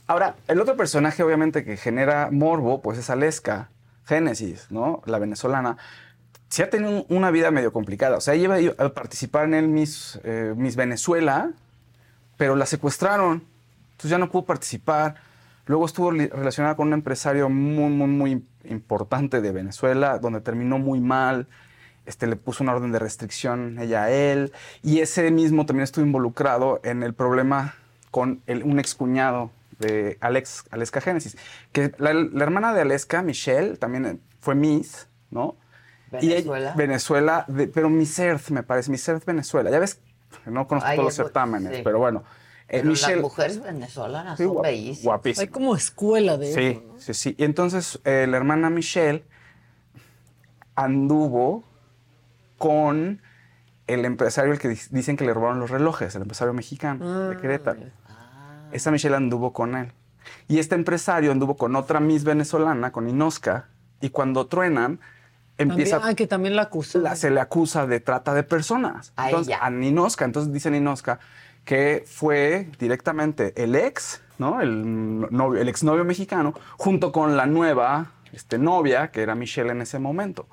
Ahora, 0.07 0.36
el 0.46 0.59
otro 0.62 0.74
personaje, 0.78 1.22
obviamente, 1.22 1.62
que 1.62 1.76
genera 1.76 2.30
morbo, 2.32 2.80
pues 2.80 2.96
es 2.96 3.11
Aleska, 3.11 3.68
Génesis, 4.07 4.68
¿no? 4.70 5.03
La 5.05 5.18
venezolana. 5.18 5.76
Sí 6.49 6.62
ha 6.62 6.70
tenido 6.70 6.90
un- 6.90 7.07
una 7.09 7.30
vida 7.30 7.51
medio 7.51 7.72
complicada. 7.72 8.16
O 8.16 8.20
sea, 8.20 8.34
ella 8.34 8.59
iba 8.59 8.74
a 8.84 8.88
participar 8.90 9.44
en 9.44 9.55
el 9.55 9.68
Miss, 9.68 10.18
eh, 10.24 10.55
Miss 10.57 10.76
Venezuela, 10.76 11.51
pero 12.36 12.57
la 12.57 12.66
secuestraron. 12.66 13.44
Entonces 13.92 14.11
ya 14.11 14.18
no 14.18 14.30
pudo 14.30 14.44
participar. 14.44 15.16
Luego 15.66 15.84
estuvo 15.84 16.11
relacionada 16.11 16.76
con 16.76 16.88
un 16.88 16.94
empresario 16.94 17.49
muy, 17.51 17.90
muy, 17.90 18.07
muy 18.09 18.44
importante 18.64 19.40
de 19.42 19.53
Venezuela, 19.53 20.18
donde 20.18 20.40
terminó 20.40 20.78
muy 20.78 21.01
mal. 21.01 21.46
Este, 22.07 22.26
le 22.26 22.36
puso 22.36 22.64
una 22.64 22.74
orden 22.74 22.90
de 22.92 22.99
restricción 22.99 23.78
ella 23.78 24.05
a 24.05 24.11
él. 24.11 24.53
Y 24.82 25.01
ese 25.01 25.30
mismo 25.30 25.66
también 25.66 25.84
estuvo 25.84 26.07
involucrado 26.07 26.80
en 26.84 27.03
el 27.03 27.12
problema 27.12 27.74
con 28.11 28.40
el- 28.46 28.62
un 28.62 28.78
excuñado 28.80 29.51
de 29.78 30.16
Alex, 30.20 30.64
Aleska 30.70 31.03
Génesis. 31.03 31.36
Que 31.72 31.92
la, 31.99 32.14
la 32.14 32.42
hermana 32.44 32.72
de 32.72 32.80
Aleska, 32.80 33.20
Michelle, 33.20 33.76
también 33.76 34.20
fue 34.40 34.55
Miss, 34.55 35.07
¿no? 35.30 35.57
Y 36.20 36.28
Venezuela. 36.28 36.74
Venezuela, 36.76 37.44
de- 37.48 37.68
pero 37.68 37.90
Miss 37.90 38.18
Earth, 38.18 38.48
me 38.50 38.62
parece, 38.62 38.90
Miss 38.90 39.06
Earth 39.09 39.24
Venezuela. 39.24 39.70
Ya 39.70 39.78
ves, 39.78 40.00
no 40.46 40.66
conozco 40.66 40.88
Ay, 40.88 40.96
todos 40.96 41.06
los 41.09 41.14
certámenes, 41.14 41.76
sí. 41.76 41.82
pero 41.84 41.98
bueno. 41.98 42.24
eh, 42.68 42.78
Pero 42.80 42.90
Michelle, 42.90 43.14
las 43.16 43.22
mujeres 43.22 43.62
venezolanas 43.62 44.36
sí, 44.38 44.44
son 44.44 44.54
guap- 44.56 44.62
bellísimas. 44.62 45.38
Hay 45.38 45.48
como 45.48 45.74
escuela 45.76 46.36
de 46.36 46.50
eso. 46.50 46.59
Sí, 46.59 46.82
sí, 46.98 47.14
sí. 47.14 47.34
Y 47.38 47.44
entonces 47.44 48.00
eh, 48.04 48.26
la 48.28 48.36
hermana 48.36 48.70
Michelle 48.70 49.24
anduvo 50.74 51.64
con 52.59 53.20
el 53.86 54.04
empresario 54.04 54.52
el 54.52 54.59
que 54.59 54.68
dicen 54.68 55.16
que 55.16 55.24
le 55.24 55.32
robaron 55.32 55.61
los 55.61 55.70
relojes, 55.70 56.14
el 56.14 56.22
empresario 56.22 56.52
mexicano 56.52 57.30
de 57.30 57.36
Querétaro. 57.38 57.80
Esa 58.72 58.90
Michelle 58.90 59.16
anduvo 59.16 59.52
con 59.52 59.74
él. 59.76 59.92
Y 60.46 60.59
este 60.59 60.74
empresario 60.74 61.32
anduvo 61.32 61.56
con 61.56 61.74
otra 61.74 62.00
Miss 62.00 62.22
venezolana, 62.24 62.92
con 62.92 63.09
Inosca, 63.09 63.68
y 64.00 64.11
cuando 64.11 64.46
truenan, 64.46 65.00
empieza 65.59 65.96
También, 65.96 66.12
ah, 66.12 66.16
que 66.16 66.26
también 66.26 66.56
la 66.56 66.62
acusó. 66.62 66.98
la- 67.00 67.16
se 67.16 67.30
le 67.30 67.40
acusa 67.40 67.86
de 67.86 68.00
trata 68.00 68.32
de 68.34 68.42
personas. 68.42 69.12
A 69.16 69.26
entonces, 69.26 69.54
ella. 69.54 69.64
a 69.64 69.70
Ninoska. 69.70 70.24
Entonces 70.24 70.52
dice 70.52 70.70
Ninoska 70.70 71.18
que 71.64 72.02
fue 72.06 72.70
directamente 72.78 73.52
el 73.62 73.74
ex, 73.74 74.22
¿no? 74.38 74.62
El 74.62 75.30
novio, 75.30 75.61
el 75.61 75.68
exnovio 75.68 76.02
mexicano, 76.04 76.54
junto 76.78 77.12
con 77.12 77.36
la 77.36 77.44
nueva 77.44 78.12
este, 78.32 78.56
novia, 78.56 79.11
que 79.11 79.20
era 79.20 79.34
Michelle 79.34 79.70
en 79.72 79.82
ese 79.82 79.98
momento. 79.98 80.46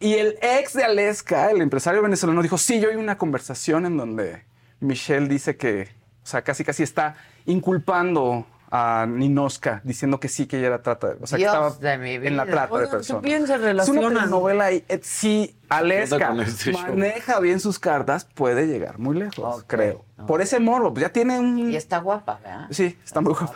Y 0.00 0.14
el 0.14 0.36
ex 0.42 0.72
de 0.74 0.82
Aleska, 0.84 1.50
el 1.50 1.60
empresario 1.60 2.02
venezolano, 2.02 2.42
dijo, 2.42 2.58
sí, 2.58 2.80
yo 2.80 2.88
oí 2.88 2.96
una 2.96 3.18
conversación 3.18 3.86
en 3.86 3.96
donde 3.96 4.44
Michelle 4.80 5.28
dice 5.28 5.56
que, 5.56 5.88
o 6.24 6.26
sea, 6.26 6.42
casi 6.42 6.64
casi 6.64 6.82
está 6.82 7.16
inculpando 7.46 8.46
a 8.70 9.06
Ninoska, 9.08 9.80
diciendo 9.84 10.20
que 10.20 10.28
sí, 10.28 10.46
que 10.46 10.58
ella 10.58 10.66
era 10.68 10.82
trata, 10.82 11.14
o 11.20 11.26
sea, 11.26 11.38
Dios 11.38 11.50
que 11.50 11.56
estaba 11.56 11.70
de 11.70 11.98
mi 11.98 12.14
en 12.26 12.36
la 12.36 12.44
vida. 12.44 12.52
trata 12.54 12.74
de 12.76 12.82
Oigan, 12.84 12.90
¿qué 12.90 12.96
personas. 12.96 13.22
piensa 13.22 13.54
Es 13.56 13.88
una 13.88 14.08
telenovela 14.08 14.72
y 14.72 14.84
eh, 14.88 15.00
si 15.02 15.56
Aleska 15.70 16.34
este 16.42 16.72
show? 16.72 16.82
maneja 16.82 17.40
bien 17.40 17.60
sus 17.60 17.78
cartas, 17.78 18.26
puede 18.34 18.66
llegar 18.66 18.98
muy 18.98 19.16
lejos, 19.18 19.38
Ok, 19.62 19.64
creo. 19.66 20.04
ok. 20.18 20.26
Por 20.26 20.42
ese 20.42 20.60
morbo, 20.60 20.92
pues 20.92 21.02
ya 21.02 21.12
tiene 21.12 21.38
un... 21.38 21.70
Y 21.72 21.76
está 21.76 21.98
guapa, 21.98 22.40
¿verdad? 22.42 22.66
Sí, 22.70 22.98
está 23.04 23.20
muy 23.20 23.32
guapa. 23.32 23.54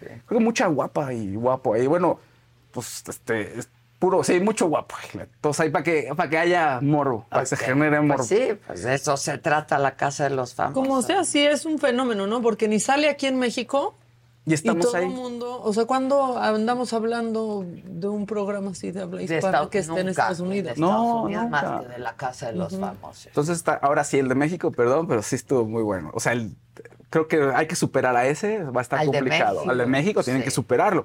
Creo 0.00 0.38
que 0.38 0.44
mucha 0.44 0.66
guapa 0.66 1.12
y 1.12 1.34
guapo 1.36 1.74
ahí. 1.74 1.86
Bueno, 1.86 2.18
pues 2.72 3.04
este, 3.06 3.58
es 3.58 3.68
puro, 3.98 4.24
sí, 4.24 4.40
mucho 4.40 4.66
guapo. 4.66 4.96
Entonces 5.12 5.60
ahí 5.60 5.70
para 5.70 5.84
que, 5.84 6.08
para 6.16 6.28
que 6.30 6.38
haya 6.38 6.80
morbo, 6.80 7.26
para 7.28 7.42
que 7.42 7.46
se 7.46 7.56
genere 7.56 8.00
morbo. 8.00 8.16
Pues 8.16 8.28
sí, 8.28 8.58
pues 8.66 8.82
de 8.82 8.94
eso 8.94 9.16
se 9.16 9.38
trata 9.38 9.78
la 9.78 9.96
casa 9.96 10.24
de 10.24 10.30
los 10.30 10.54
famosos. 10.54 10.82
Como 10.82 11.02
sea, 11.02 11.22
sí 11.24 11.44
es 11.46 11.66
un 11.66 11.78
fenómeno, 11.78 12.26
¿no? 12.26 12.40
Porque 12.42 12.66
ni 12.66 12.80
sale 12.80 13.08
aquí 13.10 13.26
en 13.26 13.38
México 13.38 13.94
Y 14.46 14.52
y 14.52 14.54
estamos 14.54 14.86
todo 14.86 14.96
ahí. 14.96 15.04
el 15.04 15.10
mundo, 15.10 15.60
o 15.62 15.72
sea, 15.74 15.84
cuando 15.84 16.38
andamos 16.38 16.92
hablando 16.94 17.64
de 17.84 18.08
un 18.08 18.24
programa 18.26 18.70
así 18.70 18.90
de 18.90 19.02
habla 19.02 19.18
De 19.18 19.24
hispana 19.24 19.38
Estados- 19.38 19.68
que 19.68 19.78
esté 19.80 20.00
en 20.00 20.08
Estados 20.08 20.40
Unidos. 20.40 20.74
de 20.74 20.80
No, 20.80 20.86
Estados 20.88 21.24
Unidos, 21.24 21.48
más 21.50 21.62
nunca. 21.64 21.80
que 21.82 21.88
de 21.88 21.98
la 21.98 22.16
casa 22.16 22.46
de 22.46 22.52
los 22.54 22.76
famosos. 22.78 23.26
Entonces 23.26 23.56
está, 23.58 23.74
ahora 23.74 24.02
sí, 24.04 24.18
el 24.18 24.28
de 24.28 24.34
México, 24.34 24.72
perdón, 24.72 25.06
pero 25.06 25.22
sí 25.22 25.36
estuvo 25.36 25.64
muy 25.66 25.82
bueno. 25.82 26.10
O 26.14 26.20
sea, 26.20 26.32
el- 26.32 26.54
creo 27.10 27.28
que 27.28 27.42
hay 27.54 27.66
que 27.66 27.76
superar 27.76 28.16
a 28.16 28.26
ese, 28.26 28.62
va 28.64 28.80
a 28.80 28.82
estar 28.82 28.98
Al 29.00 29.10
de 29.10 29.18
complicado. 29.18 29.54
México. 29.56 29.70
Al 29.72 29.78
de 29.78 29.86
México 29.86 30.22
tienen 30.22 30.40
Sí. 30.42 30.46
que 30.46 30.50
superarlo. 30.50 31.04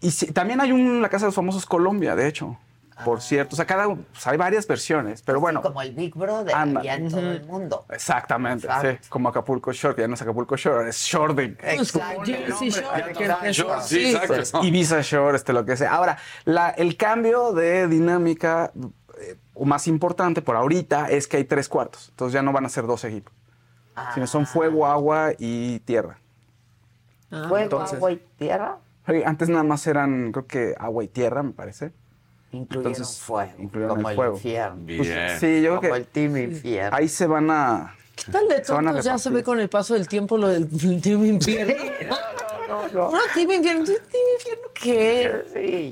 Y 0.00 0.10
sí, 0.12 0.26
también 0.32 0.60
hay 0.60 0.70
un, 0.72 1.02
la 1.02 1.08
Casa 1.08 1.24
de 1.26 1.28
los 1.28 1.34
Famosos 1.34 1.66
Colombia, 1.66 2.14
de 2.16 2.28
hecho, 2.28 2.56
por 3.04 3.20
cierto. 3.20 3.54
O 3.54 3.56
sea, 3.56 3.64
cada, 3.66 3.86
pues, 3.86 4.26
hay 4.26 4.36
varias 4.36 4.66
versiones, 4.66 5.22
pero 5.22 5.40
bueno. 5.40 5.60
Ah. 5.60 5.62
como 5.62 5.82
el 5.82 5.92
Big 5.92 6.14
Brother, 6.14 6.54
Anda. 6.54 6.80
allá 6.80 6.94
en 6.96 7.08
todo 7.10 7.20
el 7.32 7.44
mundo. 7.44 7.84
Exactamente, 7.90 8.66
Exacto. 8.66 8.90
sí. 9.02 9.08
Como 9.10 9.28
Acapulco 9.28 9.72
Shore, 9.72 9.94
que 9.94 10.02
ya 10.02 10.08
no 10.08 10.14
es 10.14 10.22
Acapulco 10.22 10.56
Shore, 10.56 10.88
es 10.88 10.96
Shore 10.96 11.56
Exacto. 11.62 12.22
Jersey 12.24 12.70
Shore, 12.70 13.12
que 13.12 13.24
empezó 13.24 13.52
Shore, 13.64 13.82
sí, 13.82 14.14
exacto. 14.16 14.62
Ibiza 14.64 15.00
Shore, 15.02 15.36
este, 15.36 15.52
lo 15.52 15.64
que 15.64 15.76
sea. 15.76 15.92
Ahora, 15.94 16.18
la- 16.44 16.70
el 16.70 16.96
cambio 16.96 17.52
de 17.52 17.88
dinámica 17.88 18.72
eh, 19.20 19.36
o 19.54 19.64
más 19.64 19.86
importante 19.88 20.42
por 20.42 20.56
ahorita 20.56 21.08
es 21.10 21.28
que 21.28 21.36
hay 21.36 21.44
tres 21.44 21.68
cuartos. 21.68 22.08
Entonces 22.10 22.32
ya 22.34 22.42
no 22.42 22.52
van 22.52 22.64
a 22.66 22.68
ser 22.68 22.86
dos 22.86 23.04
equipos. 23.04 23.32
Sino 24.14 24.26
son 24.26 24.46
fuego, 24.46 24.86
agua 24.86 25.32
y 25.38 25.78
tierra. 25.80 26.18
Fuego, 27.28 27.58
Entonces- 27.58 27.96
agua 27.96 28.12
y 28.12 28.16
tierra 28.38 28.78
Oye, 29.08 29.24
Antes 29.26 29.48
nada 29.48 29.64
más 29.64 29.84
eran, 29.88 30.30
creo 30.32 30.46
que 30.46 30.74
agua 30.78 31.02
y 31.02 31.08
tierra, 31.08 31.42
me 31.42 31.50
parece. 31.52 31.92
Incluyeron 32.52 32.92
Entonces, 32.92 33.18
fuego, 33.20 33.52
incluyeron 33.58 33.96
como 33.96 34.08
el 34.08 34.12
el, 34.12 34.16
fuego. 34.16 34.34
infierno. 34.36 34.86
Pues, 34.98 35.40
sí, 35.40 35.62
yo 35.62 35.68
Como 35.70 35.80
creo 35.80 35.94
el 35.96 36.04
que 36.04 36.10
Team 36.10 36.36
Infierno. 36.36 36.96
ahí 36.96 37.08
se 37.08 37.26
van 37.26 37.50
a... 37.50 37.96
¿Qué 38.14 38.30
tal 38.30 38.46
de 38.48 38.60
tontos 38.60 39.04
ya 39.04 39.16
se 39.18 39.30
ve 39.30 39.42
con 39.42 39.58
el 39.58 39.68
paso 39.68 39.94
del 39.94 40.06
tiempo 40.06 40.36
lo 40.36 40.48
del 40.48 40.68
Team 41.02 41.24
Infierno? 41.24 41.74
No, 42.92 43.10
Team 43.34 43.50
Infierno, 43.50 43.84
¿Team 43.84 43.98
Infierno 44.38 44.64
qué? 44.74 45.42
Sí. 45.52 45.90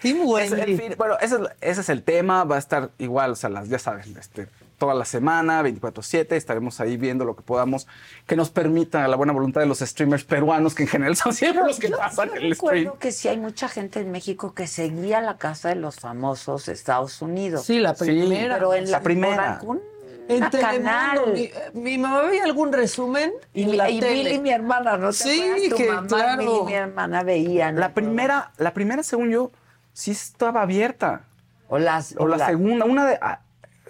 Team 0.00 0.16
Es- 0.38 0.52
en 0.52 0.58
Wendy. 0.58 0.76
fin, 0.76 0.94
bueno, 0.96 1.16
ese 1.20 1.36
es, 1.36 1.40
ese 1.60 1.80
es 1.82 1.88
el 1.88 2.02
tema. 2.02 2.44
Va 2.44 2.56
a 2.56 2.58
estar 2.58 2.90
igual, 2.98 3.32
o 3.32 3.36
sea, 3.36 3.50
las, 3.50 3.68
ya 3.68 3.78
saben, 3.78 4.16
este, 4.18 4.48
toda 4.82 4.94
la 4.94 5.04
semana, 5.04 5.62
24-7. 5.62 6.32
Estaremos 6.32 6.80
ahí 6.80 6.96
viendo 6.96 7.24
lo 7.24 7.36
que 7.36 7.42
podamos 7.42 7.86
que 8.26 8.34
nos 8.34 8.50
permita 8.50 9.06
la 9.06 9.14
buena 9.14 9.32
voluntad 9.32 9.60
de 9.60 9.68
los 9.68 9.78
streamers 9.78 10.24
peruanos, 10.24 10.74
que 10.74 10.82
en 10.82 10.88
general 10.88 11.14
son 11.14 11.32
siempre 11.32 11.62
los 11.64 11.78
que 11.78 11.88
Yo- 11.88 11.98
pasan 11.98 12.30
yo 12.30 12.34
el 12.34 12.50
recuerdo 12.50 12.80
stream. 12.80 12.98
que 12.98 13.12
sí 13.12 13.28
hay 13.28 13.38
mucha 13.38 13.68
gente 13.68 14.00
en 14.00 14.10
México 14.10 14.54
que 14.54 14.66
seguía 14.66 15.20
la 15.20 15.36
casa 15.38 15.68
de 15.68 15.76
los 15.76 16.00
famosos 16.00 16.66
Estados 16.66 17.22
Unidos. 17.22 17.64
Sí, 17.64 17.78
la 17.78 17.94
Sí, 17.94 18.06
primera. 18.06 18.56
pero 18.56 18.74
en 18.74 18.86
la 18.86 18.90
la, 18.90 19.00
primera. 19.04 19.60
en 20.28 20.40
canal. 20.50 20.50
Telemundo. 21.20 21.32
Mi, 21.32 21.40
eh, 21.42 21.52
mi 21.74 21.98
mamá 21.98 22.22
veía 22.22 22.42
algún 22.42 22.72
resumen 22.72 23.30
Y, 23.54 23.62
en 23.62 23.76
la 23.76 23.88
y 23.88 24.00
tele. 24.00 24.30
Billy, 24.30 24.40
mi 24.40 24.50
hermana, 24.50 24.96
¿no 24.96 25.08
te 25.10 25.12
Sí? 25.14 25.68
Tu 25.70 25.76
que 25.76 25.88
mamá, 25.92 26.08
claro. 26.08 26.64
Mi 26.64 26.74
hermana 26.74 27.22
veían. 27.22 27.78
La 27.78 27.94
primera, 27.94 28.50
la 28.58 28.74
primera, 28.74 29.04
según 29.04 29.30
yo, 29.30 29.52
sí 29.92 30.10
estaba 30.10 30.62
abierta. 30.62 31.20
O 31.68 31.78
las, 31.78 32.16
O 32.18 32.26
la, 32.26 32.36
la- 32.36 32.46
segunda, 32.46 32.84
una 32.84 33.06
de. 33.06 33.20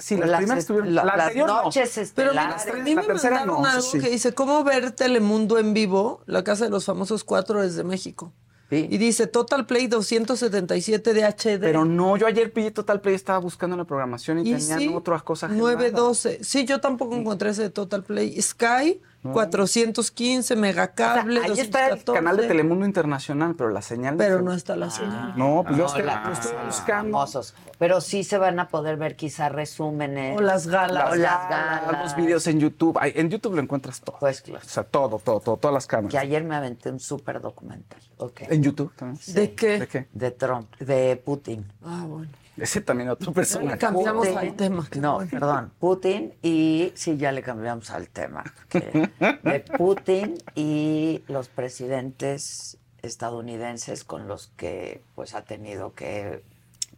Sí, 0.03 0.17
las 0.17 0.29
las 0.29 0.39
primeras 0.39 0.59
estuvieron. 0.61 0.95
la- 0.95 1.05
la 1.05 1.17
las 1.17 1.27
anterior 1.29 1.49
no. 1.49 1.63
noches 1.65 2.13
Pero 2.15 2.31
mira, 2.33 2.57
a 2.57 2.73
mí 2.83 2.95
la 2.95 3.01
me 3.03 3.07
tercera 3.07 3.35
mandaron 3.37 3.63
no, 3.63 3.69
algo 3.69 3.83
sí. 3.83 3.99
que 4.01 4.11
dice, 4.11 4.35
¿cómo 4.35 4.65
ver 4.65 4.91
Telemundo 4.93 5.59
en 5.59 5.73
vivo? 5.75 6.23
La 6.27 6.43
Casa 6.45 6.65
de 6.65 6.71
los 6.71 6.85
Famosos 6.85 7.25
4 7.25 7.63
desde 7.63 7.85
México. 7.85 8.33
Sí. 8.71 8.87
Y 8.91 8.97
dice, 8.97 9.27
Total 9.27 9.67
Play 9.67 9.87
277 9.87 11.13
de 11.13 11.25
HD. 11.25 11.61
Pero 11.61 11.85
no, 11.85 12.17
yo 12.17 12.27
ayer 12.27 12.53
pillé 12.53 12.71
Total 12.71 13.01
Play, 13.03 13.15
estaba 13.15 13.39
buscando 13.39 13.77
la 13.77 13.85
programación 13.85 14.39
y, 14.39 14.51
Y 14.51 14.55
tenían 14.55 14.79
sí, 14.79 14.89
otras 14.95 15.23
cosas. 15.23 15.51
agendadas. 15.51 15.75
912. 15.77 16.43
Sí, 16.43 16.65
yo 16.65 16.81
tampoco 16.81 17.15
encontré 17.15 17.51
ese 17.51 17.63
de 17.63 17.71
Total 17.71 18.03
Play. 18.03 18.41
Sky, 18.41 19.01
415, 19.23 20.57
Megacable, 20.57 21.41
Ahí 21.41 21.53
está 21.61 21.85
el 21.87 21.91
214. 21.97 22.13
canal 22.13 22.37
de 22.37 22.49
Telemundo 22.49 22.85
Internacional, 22.87 23.55
pero 23.55 23.71
la 23.71 23.83
señal. 23.83 24.17
Pero 24.17 24.39
se- 24.39 24.43
no 24.45 24.53
está 24.53 24.77
la 24.77 24.91
señal. 24.91 25.35
No, 25.37 25.63
pues 25.65 25.77
yo 25.77 25.83
No, 25.85 25.87
estoy, 25.89 26.03
la- 26.03 26.31
estoy 26.33 26.53
buscando. 26.67 27.13
famosos. 27.19 27.55
Pero 27.79 28.01
sí 28.01 28.25
se 28.25 28.39
van 28.39 28.59
a 28.61 28.69
poder 28.69 28.97
ver 28.97 29.17
quizá 29.17 29.49
resúmenes. 29.49 30.39
O 30.39 30.41
las 30.41 30.67
galas. 30.67 31.13
O 31.13 31.15
las 31.15 31.49
galas. 31.49 32.03
Los 32.03 32.17
videos 32.17 32.47
en 32.47 32.61
YouTube. 32.61 32.97
Ay, 33.01 33.13
en 33.17 33.29
YouTube 33.31 33.55
lo 33.55 33.61
encuentras 33.63 34.01
todo. 34.01 34.17
Pues 34.21 34.41
claro. 34.43 34.65
O 34.65 34.69
sea, 34.69 34.85
todo, 34.85 35.19
todo, 35.19 35.41
todo, 35.41 35.57
todas 35.57 35.75
las 35.75 35.87
Que 35.87 35.91
cámaras. 35.97 36.15
ayer 36.23 36.45
me 36.45 36.55
aventé 36.55 36.91
un 36.91 37.01
súper 37.01 37.41
documental. 37.41 38.01
En 38.49 38.63
YouTube 38.63 38.93
también. 38.95 39.21
¿De 39.35 39.55
qué? 39.55 39.79
¿De 39.81 39.89
qué? 39.89 40.09
De 40.13 40.31
Trump, 40.31 40.75
de 40.79 41.17
Putin. 41.17 41.67
Ah, 41.85 42.05
bueno. 42.07 42.31
Ese 42.57 42.81
también 42.83 43.09
otro 43.09 43.33
personaje. 43.33 43.79
Cambiamos 43.79 44.27
Putin- 44.29 44.39
al 44.39 44.55
tema. 44.57 44.89
No, 45.01 45.19
perdón. 45.31 45.73
Putin 45.79 46.35
y. 46.43 46.93
Sí, 46.95 47.17
ya 47.17 47.33
le 47.33 47.43
cambiamos 47.43 47.91
al 47.91 48.09
tema. 48.09 48.45
de 48.73 49.61
Putin 49.79 50.35
y 50.55 51.23
los 51.29 51.49
presidentes 51.49 52.77
estadounidenses 53.01 54.05
con 54.05 54.29
los 54.29 54.49
que 54.57 55.03
pues 55.15 55.35
ha 55.35 55.43
tenido 55.45 55.95
que 55.95 56.43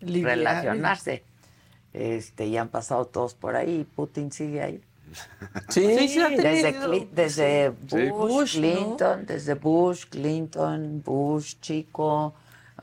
Lidiar. 0.01 0.37
relacionarse. 0.39 1.23
Este, 1.93 2.47
y 2.47 2.57
han 2.57 2.69
pasado 2.69 3.05
todos 3.07 3.35
por 3.35 3.55
ahí. 3.55 3.87
Putin 3.95 4.33
sigue 4.33 4.61
ahí. 4.63 4.81
Sí, 5.69 6.09
Sí, 6.09 6.19
Desde, 6.37 6.75
Cli- 6.81 7.09
desde 7.13 7.73
Sí. 7.87 8.09
Bush. 8.11 8.57
Clinton, 8.57 9.25
desde 9.27 9.55
Bush, 9.55 10.07
Clinton, 10.11 11.03
Bush 11.05 11.55
chico. 11.61 12.35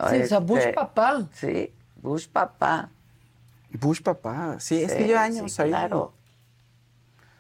Sí, 0.09 0.21
o 0.21 0.27
sea, 0.27 0.39
Bush 0.39 0.59
este, 0.59 0.73
papá. 0.73 1.27
Sí, 1.33 1.71
Bush 2.01 2.27
papá. 2.27 2.89
Bush 3.71 4.01
papá. 4.01 4.59
Sí, 4.59 4.81
es 4.83 4.93
que 4.93 5.05
lleva 5.07 5.23
años 5.23 5.51
sí, 5.51 5.61
ahí. 5.61 5.69
Claro, 5.69 6.13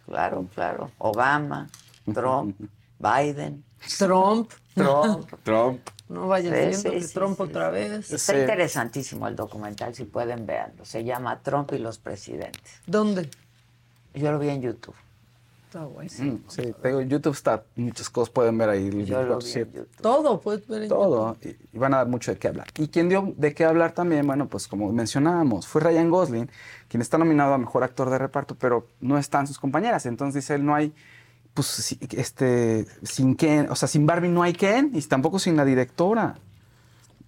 claro, 0.05 0.47
claro. 0.53 0.91
Obama, 0.99 1.67
Trump, 2.13 2.55
Biden, 2.99 3.63
Trump. 3.97 4.51
Trump. 4.75 5.29
Trump. 5.43 5.81
No 6.07 6.27
vaya 6.27 6.49
Sí, 6.71 6.73
siendo 6.81 6.99
que 6.99 7.07
sí, 7.07 7.13
Trump 7.13 7.37
sí, 7.37 7.43
otra 7.43 7.69
vez. 7.69 8.11
Está 8.11 8.33
Sí. 8.33 8.39
interesantísimo 8.39 9.27
el 9.27 9.35
documental, 9.35 9.95
si 9.95 10.03
pueden 10.05 10.45
verlo. 10.45 10.83
Se 10.85 11.03
llama 11.03 11.39
Trump 11.41 11.71
y 11.73 11.77
los 11.79 11.97
presidentes. 11.99 12.81
¿Dónde? 12.85 13.29
Yo 14.13 14.31
lo 14.31 14.39
vi 14.39 14.49
en 14.49 14.61
YouTube. 14.61 14.95
Está 15.71 15.85
bueno. 15.85 16.11
Mm, 16.19 16.43
sí, 16.49 16.73
en 16.83 17.07
YouTube 17.07 17.31
está, 17.31 17.63
muchas 17.77 18.09
cosas 18.09 18.29
pueden 18.29 18.57
ver 18.57 18.67
ahí. 18.67 18.87
el 18.87 19.05
Yo 19.05 19.23
lo 19.23 19.37
vi 19.37 19.45
24/7. 19.45 19.61
en 19.61 19.71
YouTube. 19.71 20.01
Todo 20.01 20.41
puedes 20.41 20.67
ver 20.67 20.83
en 20.83 20.89
Todo, 20.89 21.37
y, 21.41 21.47
y 21.47 21.77
van 21.79 21.93
a 21.93 21.97
dar 21.99 22.07
mucho 22.09 22.29
de 22.33 22.37
qué 22.37 22.49
hablar. 22.49 22.67
Y 22.77 22.89
quien 22.89 23.07
dio 23.07 23.33
de 23.37 23.53
qué 23.53 23.63
hablar 23.63 23.93
también, 23.93 24.27
bueno, 24.27 24.49
pues 24.49 24.67
como 24.67 24.91
mencionábamos, 24.91 25.67
fue 25.67 25.79
Ryan 25.79 26.09
Gosling, 26.09 26.49
quien 26.89 26.99
está 26.99 27.17
nominado 27.17 27.53
a 27.53 27.57
Mejor 27.57 27.85
Actor 27.85 28.09
de 28.09 28.17
Reparto, 28.17 28.55
pero 28.55 28.85
no 28.99 29.17
están 29.17 29.47
sus 29.47 29.59
compañeras. 29.59 30.05
Entonces 30.05 30.43
dice 30.43 30.55
él, 30.55 30.65
no 30.65 30.75
hay, 30.75 30.93
pues, 31.53 31.97
este, 32.17 32.85
sin 33.03 33.35
Ken, 33.37 33.69
o 33.69 33.75
sea, 33.77 33.87
sin 33.87 34.05
Barbie 34.05 34.27
no 34.27 34.43
hay 34.43 34.51
Ken, 34.51 34.91
y 34.93 35.01
tampoco 35.03 35.39
sin 35.39 35.55
la 35.55 35.63
directora. 35.63 36.35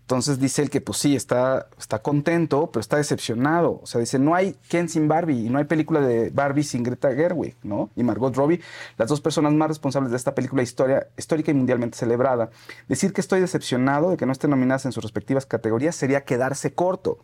Entonces 0.03 0.37
dice 0.37 0.61
él 0.61 0.69
que 0.69 0.81
pues 0.81 0.97
sí, 0.97 1.15
está, 1.15 1.67
está 1.79 1.99
contento, 1.99 2.69
pero 2.71 2.81
está 2.81 2.97
decepcionado. 2.97 3.79
O 3.81 3.85
sea, 3.85 4.01
dice, 4.01 4.19
no 4.19 4.35
hay 4.35 4.57
Ken 4.67 4.89
sin 4.89 5.07
Barbie 5.07 5.45
y 5.45 5.49
no 5.49 5.59
hay 5.59 5.63
película 5.63 6.01
de 6.01 6.29
Barbie 6.29 6.63
sin 6.63 6.83
Greta 6.83 7.13
Gerwig, 7.13 7.55
¿no? 7.63 7.89
Y 7.95 8.03
Margot 8.03 8.35
Robbie, 8.35 8.59
las 8.97 9.07
dos 9.07 9.21
personas 9.21 9.53
más 9.53 9.69
responsables 9.69 10.11
de 10.11 10.17
esta 10.17 10.35
película 10.35 10.61
histórica 10.61 11.51
y 11.51 11.53
mundialmente 11.53 11.97
celebrada. 11.97 12.49
Decir 12.89 13.13
que 13.13 13.21
estoy 13.21 13.39
decepcionado 13.39 14.11
de 14.11 14.17
que 14.17 14.25
no 14.25 14.33
estén 14.33 14.49
nominadas 14.49 14.85
en 14.85 14.91
sus 14.91 15.03
respectivas 15.03 15.45
categorías 15.45 15.95
sería 15.95 16.25
quedarse 16.25 16.73
corto. 16.73 17.19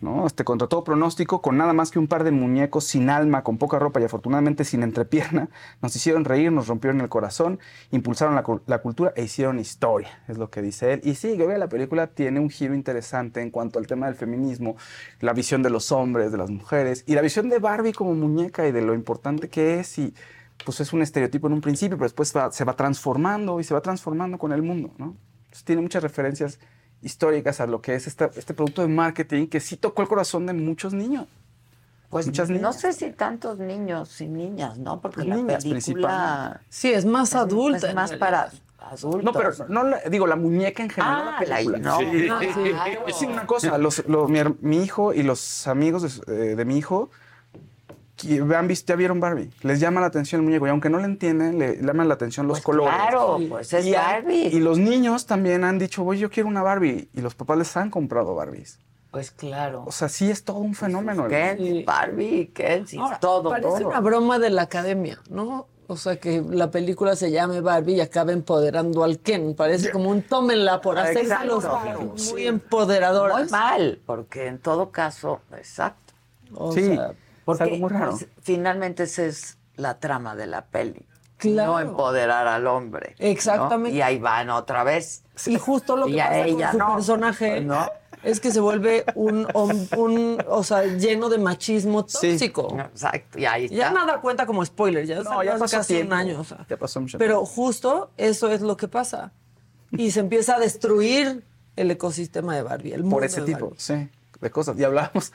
¿No? 0.00 0.26
Este, 0.26 0.44
contra 0.44 0.68
todo 0.68 0.84
pronóstico, 0.84 1.40
con 1.42 1.56
nada 1.56 1.72
más 1.72 1.90
que 1.90 1.98
un 1.98 2.06
par 2.06 2.24
de 2.24 2.30
muñecos 2.30 2.84
sin 2.84 3.10
alma, 3.10 3.42
con 3.42 3.58
poca 3.58 3.78
ropa 3.78 4.00
y 4.00 4.04
afortunadamente 4.04 4.64
sin 4.64 4.82
entrepierna, 4.82 5.48
nos 5.82 5.94
hicieron 5.96 6.24
reír, 6.24 6.52
nos 6.52 6.68
rompieron 6.68 7.00
el 7.00 7.08
corazón, 7.08 7.58
impulsaron 7.90 8.34
la, 8.34 8.42
cu- 8.42 8.60
la 8.66 8.78
cultura 8.82 9.12
e 9.16 9.24
hicieron 9.24 9.58
historia, 9.58 10.22
es 10.28 10.38
lo 10.38 10.50
que 10.50 10.62
dice 10.62 10.92
él. 10.94 11.00
Y 11.04 11.14
sí, 11.14 11.36
que 11.36 11.46
vea, 11.46 11.58
la 11.58 11.68
película 11.68 12.06
tiene 12.08 12.40
un 12.40 12.50
giro 12.50 12.74
interesante 12.74 13.40
en 13.42 13.50
cuanto 13.50 13.78
al 13.78 13.86
tema 13.86 14.06
del 14.06 14.14
feminismo, 14.14 14.76
la 15.20 15.32
visión 15.32 15.62
de 15.62 15.70
los 15.70 15.92
hombres, 15.92 16.32
de 16.32 16.38
las 16.38 16.50
mujeres, 16.50 17.04
y 17.06 17.14
la 17.14 17.20
visión 17.22 17.48
de 17.48 17.58
Barbie 17.58 17.92
como 17.92 18.14
muñeca 18.14 18.66
y 18.66 18.72
de 18.72 18.82
lo 18.82 18.94
importante 18.94 19.48
que 19.48 19.80
es, 19.80 19.98
y 19.98 20.14
pues 20.64 20.80
es 20.80 20.92
un 20.92 21.02
estereotipo 21.02 21.48
en 21.48 21.52
un 21.54 21.60
principio, 21.60 21.96
pero 21.96 22.04
después 22.06 22.32
va- 22.36 22.52
se 22.52 22.64
va 22.64 22.74
transformando 22.74 23.58
y 23.60 23.64
se 23.64 23.74
va 23.74 23.80
transformando 23.80 24.38
con 24.38 24.52
el 24.52 24.62
mundo, 24.62 24.92
¿no? 24.98 25.16
Tiene 25.64 25.82
muchas 25.82 26.02
referencias 26.02 26.58
históricas 27.04 27.60
a 27.60 27.66
lo 27.66 27.80
que 27.80 27.94
es 27.94 28.06
esta- 28.08 28.30
este 28.34 28.54
producto 28.54 28.82
de 28.82 28.88
marketing 28.88 29.46
que 29.46 29.60
sí 29.60 29.76
tocó 29.76 30.02
el 30.02 30.08
corazón 30.08 30.46
de 30.46 30.52
muchos 30.54 30.92
niños. 30.92 31.26
Pues 32.10 32.26
Muchas 32.26 32.48
no 32.48 32.56
niñas. 32.56 32.80
sé 32.80 32.92
si 32.92 33.10
tantos 33.10 33.58
niños 33.58 34.20
y 34.20 34.28
niñas, 34.28 34.78
¿no? 34.78 35.00
Porque 35.00 35.24
la 35.24 35.34
Niñas, 35.36 35.64
película 35.64 35.70
principalmente. 35.72 36.60
Sí, 36.68 36.92
es 36.92 37.04
más 37.04 37.34
adulta. 37.34 37.88
es 37.88 37.94
más 37.94 38.10
realidad. 38.10 38.50
para 38.78 38.90
adultos. 38.92 39.24
No, 39.24 39.32
pero 39.32 39.50
no, 39.68 39.82
la- 39.84 40.00
digo, 40.08 40.26
la 40.26 40.36
muñeca 40.36 40.82
en 40.84 40.90
general. 40.90 41.16
Ah, 41.16 41.24
no 41.40 41.46
la 41.46 41.48
la, 41.48 41.56
película. 41.56 41.78
no, 41.78 41.98
Sí. 41.98 42.04
no, 42.28 42.40
Sí. 42.40 42.70
claro. 42.70 43.06
Es 43.08 43.22
una 43.22 43.46
cosa, 43.46 43.78
los- 43.78 44.06
los- 44.06 44.30
mi, 44.60 44.76
hijo 44.82 45.12
y 45.12 45.22
los 45.24 45.66
amigos 45.66 46.24
de, 46.26 46.52
eh, 46.52 46.54
de 46.56 46.64
mi 46.64 46.78
hijo 46.78 47.10
han 48.56 48.68
visto, 48.68 48.92
ya 48.92 48.96
vieron 48.96 49.20
Barbie. 49.20 49.50
Les 49.62 49.80
llama 49.80 50.00
la 50.00 50.06
atención 50.06 50.40
el 50.40 50.44
muñeco 50.46 50.66
y 50.66 50.70
aunque 50.70 50.88
no 50.90 50.98
le 50.98 51.04
entienden, 51.04 51.58
le 51.58 51.76
llaman 51.82 52.08
la 52.08 52.14
atención 52.14 52.46
los 52.46 52.58
Pues 52.58 52.64
colores. 52.64 52.94
Claro, 52.94 53.38
pues 53.48 53.72
es 53.72 53.86
y, 53.86 53.92
Barbie. 53.92 54.46
y 54.48 54.60
los 54.60 54.78
niños 54.78 55.26
también 55.26 55.64
han 55.64 55.78
dicho, 55.78 56.04
oye, 56.04 56.20
yo 56.20 56.30
quiero 56.30 56.48
una 56.48 56.62
Barbie. 56.62 57.08
Y 57.14 57.20
los 57.20 57.34
papás 57.34 57.58
les 57.58 57.76
han 57.76 57.90
comprado 57.90 58.34
Barbies. 58.34 58.78
Pues 59.10 59.30
claro. 59.30 59.84
O 59.86 59.92
sea, 59.92 60.08
sí 60.08 60.30
es 60.30 60.42
todo 60.44 60.58
un 60.58 60.74
fenómeno. 60.74 61.28
Ken. 61.28 61.84
Barbie, 61.84 62.48
Ken, 62.52 62.86
sí, 62.86 62.98
Ahora, 62.98 63.18
todo, 63.20 63.50
Parece 63.50 63.68
todo. 63.68 63.88
una 63.88 64.00
broma 64.00 64.38
de 64.40 64.50
la 64.50 64.62
academia, 64.62 65.20
¿no? 65.30 65.66
O 65.86 65.96
sea, 65.96 66.16
que 66.16 66.42
la 66.48 66.70
película 66.70 67.14
se 67.14 67.30
llame 67.30 67.60
Barbie 67.60 67.96
y 67.96 68.00
acaba 68.00 68.32
empoderando 68.32 69.04
al 69.04 69.18
Ken. 69.18 69.54
Parece 69.54 69.90
como 69.92 70.08
un 70.10 70.22
tómenla 70.22 70.80
por 70.80 70.98
hacerse 70.98 71.44
los 71.44 71.64
muy 72.32 72.46
empoderadoras. 72.46 73.42
Muy 73.42 73.50
mal, 73.50 74.00
porque 74.06 74.46
en 74.46 74.58
todo 74.58 74.90
caso, 74.90 75.40
exacto. 75.56 76.14
O 76.54 76.72
Sí. 76.72 76.84
sea, 76.94 77.12
Es 77.44 77.58
Porque 77.58 77.62
algo 77.64 77.76
muy 77.76 77.88
raro. 77.90 78.18
finalmente 78.40 79.02
esa 79.04 79.24
es 79.24 79.58
la 79.76 79.98
trama 79.98 80.34
de 80.36 80.46
la 80.46 80.64
peli. 80.66 81.06
Claro. 81.36 81.72
No 81.72 81.80
empoderar 81.80 82.46
al 82.46 82.66
hombre. 82.66 83.16
¿no? 83.18 83.26
Exactamente. 83.26 83.96
Y 83.96 84.00
ahí 84.02 84.18
van 84.18 84.48
otra 84.50 84.84
vez. 84.84 85.22
y 85.46 85.58
justo 85.58 85.96
lo 85.96 86.06
que 86.06 86.12
Y 86.12 86.20
a 86.20 86.26
pasa 86.26 86.46
ella 86.46 86.70
con 86.70 86.72
su 86.72 86.78
no. 86.78 86.94
personaje 86.94 87.60
No. 87.60 87.86
es 88.22 88.40
que 88.40 88.50
se 88.52 88.60
vuelve 88.60 89.04
un, 89.14 89.46
un, 89.98 90.38
o 90.48 90.62
sea, 90.64 90.84
lleno 90.84 91.28
de 91.28 91.36
machismo 91.38 92.06
Sí. 92.08 92.30
tóxico. 92.30 92.74
Exacto, 92.78 93.38
y 93.38 93.44
ahí 93.44 93.68
Ya 93.68 93.88
está. 93.88 93.98
nada 94.06 94.20
cuenta 94.22 94.46
como 94.46 94.64
spoiler, 94.64 95.04
ya, 95.04 95.22
No, 95.22 95.42
ya 95.42 95.58
pasó 95.58 95.76
casi 95.78 95.94
tiempo. 95.94 96.14
un 96.14 96.20
año. 96.20 96.40
o 96.40 96.44
sea. 96.44 96.64
Ya 96.70 96.76
pasó 96.78 97.00
mucho 97.00 97.18
Pero 97.18 97.44
justo 97.44 98.10
eso 98.16 98.50
es 98.50 98.62
lo 98.62 98.76
que 98.78 98.88
pasa. 98.88 99.32
Y 99.90 100.12
se 100.12 100.20
empieza 100.20 100.56
a 100.56 100.60
destruir 100.60 101.44
el 101.76 101.90
ecosistema 101.90 102.54
de 102.56 102.62
Barbie, 102.62 102.92
el 102.94 103.02
mundo 103.02 103.16
por 103.16 103.24
ese 103.24 103.40
de 103.42 103.46
tipo, 103.52 103.72
sí, 103.76 104.08
de 104.40 104.50
cosas. 104.50 104.78
Y 104.78 104.84
hablábamos, 104.84 105.32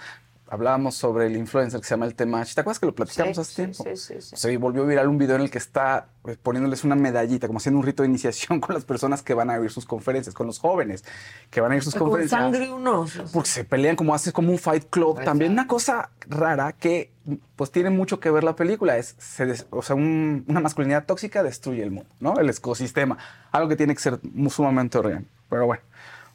hablábamos 0.49 0.95
sobre 0.95 1.27
el 1.27 1.35
influencer 1.37 1.79
que 1.79 1.85
se 1.87 1.91
llama 1.93 2.05
el 2.05 2.15
Temach. 2.15 2.53
¿Te 2.53 2.61
acuerdas 2.61 2.79
que 2.79 2.85
lo 2.87 2.95
platicamos 2.95 3.35
Sí, 3.35 3.41
hace 3.41 3.49
sí, 3.51 3.55
tiempo? 3.55 3.83
sí, 3.83 3.95
sí, 3.95 4.21
sí. 4.21 4.35
Se 4.35 4.57
volvió 4.57 4.85
viral 4.85 5.07
un 5.07 5.17
video 5.17 5.35
en 5.35 5.43
el 5.43 5.51
que 5.51 5.57
está 5.59 6.07
pues, 6.21 6.37
poniéndoles 6.37 6.83
una 6.83 6.95
medallita, 6.95 7.47
como 7.47 7.57
haciendo 7.57 7.79
un 7.79 7.85
rito 7.85 8.03
de 8.03 8.09
iniciación 8.09 8.59
con 8.61 8.73
las 8.73 8.85
personas 8.85 9.21
que 9.21 9.33
van 9.33 9.49
a 9.49 9.59
oír 9.59 9.71
sus 9.71 9.85
conferencias, 9.85 10.33
con 10.35 10.47
los 10.47 10.59
jóvenes 10.59 11.03
que 11.49 11.61
van 11.61 11.71
a 11.71 11.75
ir 11.75 11.83
sus 11.83 11.93
Con 11.93 12.07
conferencias. 12.09 12.41
sangre 12.41 12.71
unos. 12.71 13.13
Porque 13.31 13.49
se 13.49 13.63
pelean 13.63 13.95
como 13.95 14.13
hace 14.15 14.31
como 14.31 14.51
un 14.51 14.57
fight 14.57 14.89
club. 14.89 15.23
También 15.23 15.51
una 15.51 15.67
cosa 15.67 16.09
rara 16.27 16.73
que 16.73 17.11
pues 17.55 17.71
tiene 17.71 17.91
mucho 17.91 18.19
que 18.19 18.31
ver 18.31 18.43
la 18.43 18.55
película 18.55 18.97
es, 18.97 19.15
se 19.19 19.45
des- 19.45 19.67
o 19.69 19.81
sea, 19.83 19.95
un- 19.95 20.45
una 20.47 20.59
masculinidad 20.61 21.05
tóxica 21.05 21.43
destruye 21.43 21.83
el 21.83 21.91
mundo, 21.91 22.09
¿no? 22.19 22.37
El 22.39 22.49
ecosistema. 22.49 23.17
Algo 23.51 23.69
que 23.69 23.75
tiene 23.75 23.93
que 23.93 24.01
ser 24.01 24.19
sumamente 24.49 24.97
horrible. 24.97 25.25
Pero 25.49 25.65
bueno, 25.67 25.83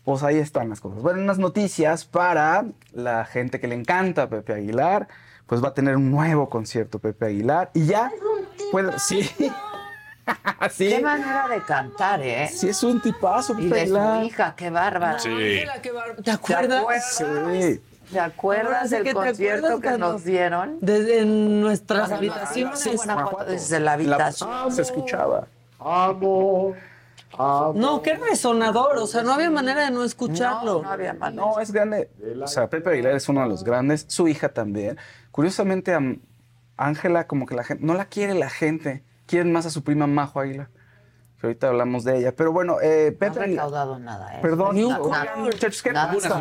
Pues 0.05 0.23
ahí 0.23 0.37
están 0.39 0.69
las 0.69 0.81
cosas. 0.81 1.01
Bueno, 1.01 1.21
unas 1.23 1.39
noticias 1.39 2.05
para 2.05 2.65
la 2.93 3.25
gente 3.25 3.59
que 3.59 3.67
le 3.69 3.75
encanta 3.75 4.25
a 4.25 4.29
Pepe 4.29 4.53
Aguilar. 4.55 5.09
Pues 5.47 5.63
va 5.63 5.69
a 5.69 5.75
tener 5.75 5.97
un 5.97 6.11
nuevo 6.11 6.49
concierto 6.49 6.99
Pepe 6.99 7.27
Aguilar. 7.27 7.71
Y 7.75 7.87
ya 7.87 8.11
puede. 8.71 8.99
Sí. 8.99 9.23
sí. 10.71 10.89
Qué 10.89 11.01
manera 11.01 11.49
de 11.49 11.61
cantar, 11.63 12.21
¿eh? 12.23 12.49
Sí, 12.53 12.69
es 12.69 12.83
un 12.83 13.01
tipazo, 13.01 13.55
Y 13.59 13.69
Pepe 13.69 13.81
de 13.81 13.87
su 13.89 13.97
Aguilar. 13.97 14.25
hija, 14.25 14.55
qué 14.57 14.71
bárbara. 14.71 15.19
Sí. 15.19 15.29
¿Te 15.31 16.23
¿Te 16.23 16.31
acuerdas? 16.31 16.85
Sí. 17.17 17.81
¿Te 18.13 18.21
acuerdas 18.21 18.91
del 18.91 19.13
concierto 19.15 19.67
acuerdas 19.67 19.81
que 19.81 19.89
cuando- 19.89 20.13
nos 20.13 20.25
dieron? 20.25 20.79
Desde 20.83 21.21
en 21.21 21.61
nuestras 21.63 22.13
habitaciones. 22.13 22.85
Desde 23.49 23.81
la 23.81 23.85
La- 23.87 23.93
habitación. 23.93 24.73
se 24.73 24.83
escuchaba. 24.83 25.47
No, 27.74 28.03
qué 28.03 28.14
resonador. 28.14 28.99
O 28.99 29.07
sea, 29.07 29.22
no 29.22 29.32
había 29.32 29.51
manera 29.51 29.85
de 29.85 29.91
no 29.91 30.05
escucharlo. 30.05 30.74
No, 30.74 30.82
no 30.82 30.91
había 30.91 31.14
manera. 31.14 31.43
No, 31.45 31.61
es 31.61 31.72
grande. 31.72 32.11
O 32.43 32.47
sea, 32.47 32.68
Pepe 32.68 32.91
Aguilar 32.91 33.14
es 33.14 33.28
uno 33.28 33.43
de 33.43 33.49
los 33.49 33.64
grandes. 33.64 34.07
Su 34.09 34.28
hija 34.28 34.51
también. 34.51 34.99
Curiosamente, 35.30 35.97
Ángela, 36.76 37.26
como 37.26 37.47
que 37.47 37.55
la 37.55 37.64
gente. 37.64 37.85
No 37.85 37.95
la 37.95 38.07
quiere 38.07 38.35
la 38.35 38.51
gente. 38.51 39.05
Quieren 39.26 39.53
más 39.53 39.66
a 39.66 39.70
su 39.70 39.82
prima 39.82 40.07
Majo 40.07 40.41
Aguilar. 40.41 40.68
Que 41.41 41.47
ahorita 41.49 41.68
hablamos 41.68 42.05
de 42.05 42.18
ella. 42.18 42.35
Pero 42.37 42.53
bueno, 42.53 42.76
eh, 42.82 43.11
No 43.12 43.18
Pepe 43.18 43.41
ha 43.41 43.43
recaudado 43.45 43.99
nada, 43.99 44.37
¿eh? 44.37 44.39
Perdón, 44.43 44.76
Ni 44.76 44.85
un 44.85 44.97
muchachos, 45.39 45.82
¿qué 45.82 45.93
Nada. 45.93 46.12
Pasa? 46.12 46.41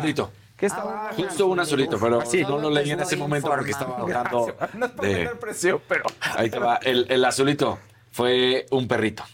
¿Qué 0.56 0.66
está? 0.66 1.10
Justo 1.16 1.48
un 1.48 1.58
azulito, 1.58 1.98
pero 1.98 2.24
Sí, 2.24 2.42
no 2.42 2.58
lo 2.58 2.70
leí 2.70 2.90
en 2.90 3.00
ese 3.00 3.16
momento 3.16 3.48
porque 3.48 3.72
estaba 3.72 3.96
hablando 3.98 4.54
No 4.74 4.86
es 4.86 4.92
por 4.92 5.04
de... 5.04 5.26
presión, 5.40 5.80
pero. 5.88 6.04
Ahí 6.36 6.48
te 6.48 6.58
va. 6.58 6.76
El, 6.76 7.06
el 7.10 7.24
azulito 7.24 7.78
fue 8.12 8.66
un 8.70 8.86
perrito. 8.86 9.24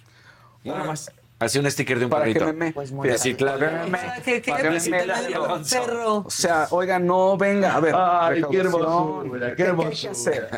Nada 0.65 0.85
más. 0.85 1.11
Así 1.41 1.59
un 1.59 1.69
sticker 1.71 1.99
de 1.99 2.05
un 2.05 2.11
Para 2.11 2.27
que 2.27 2.35
perrito. 2.35 2.53
me 2.53 2.67
me. 2.67 2.73
Pues 2.73 2.93
muy 2.93 3.09
Sí, 3.19 3.35
claro. 3.35 3.67
O 3.67 3.91
sea, 3.91 4.23
que, 4.23 4.41
que, 4.43 4.51
Para 4.53 4.63
que 4.63 4.79
que 4.79 4.91
me 4.91 5.03
un 5.41 5.65
perro. 5.65 6.17
O 6.19 6.31
sea, 6.31 6.69
oiga, 6.71 6.99
no, 6.99 7.37
venga. 7.37 7.75
A 7.75 7.81
ver. 7.81 7.95
Ay, 7.97 8.43
qué 8.51 8.59
hermosura, 8.59 9.55
qué 9.57 9.65
¿Qué 9.65 9.91
que 9.91 10.09
hacer? 10.09 10.49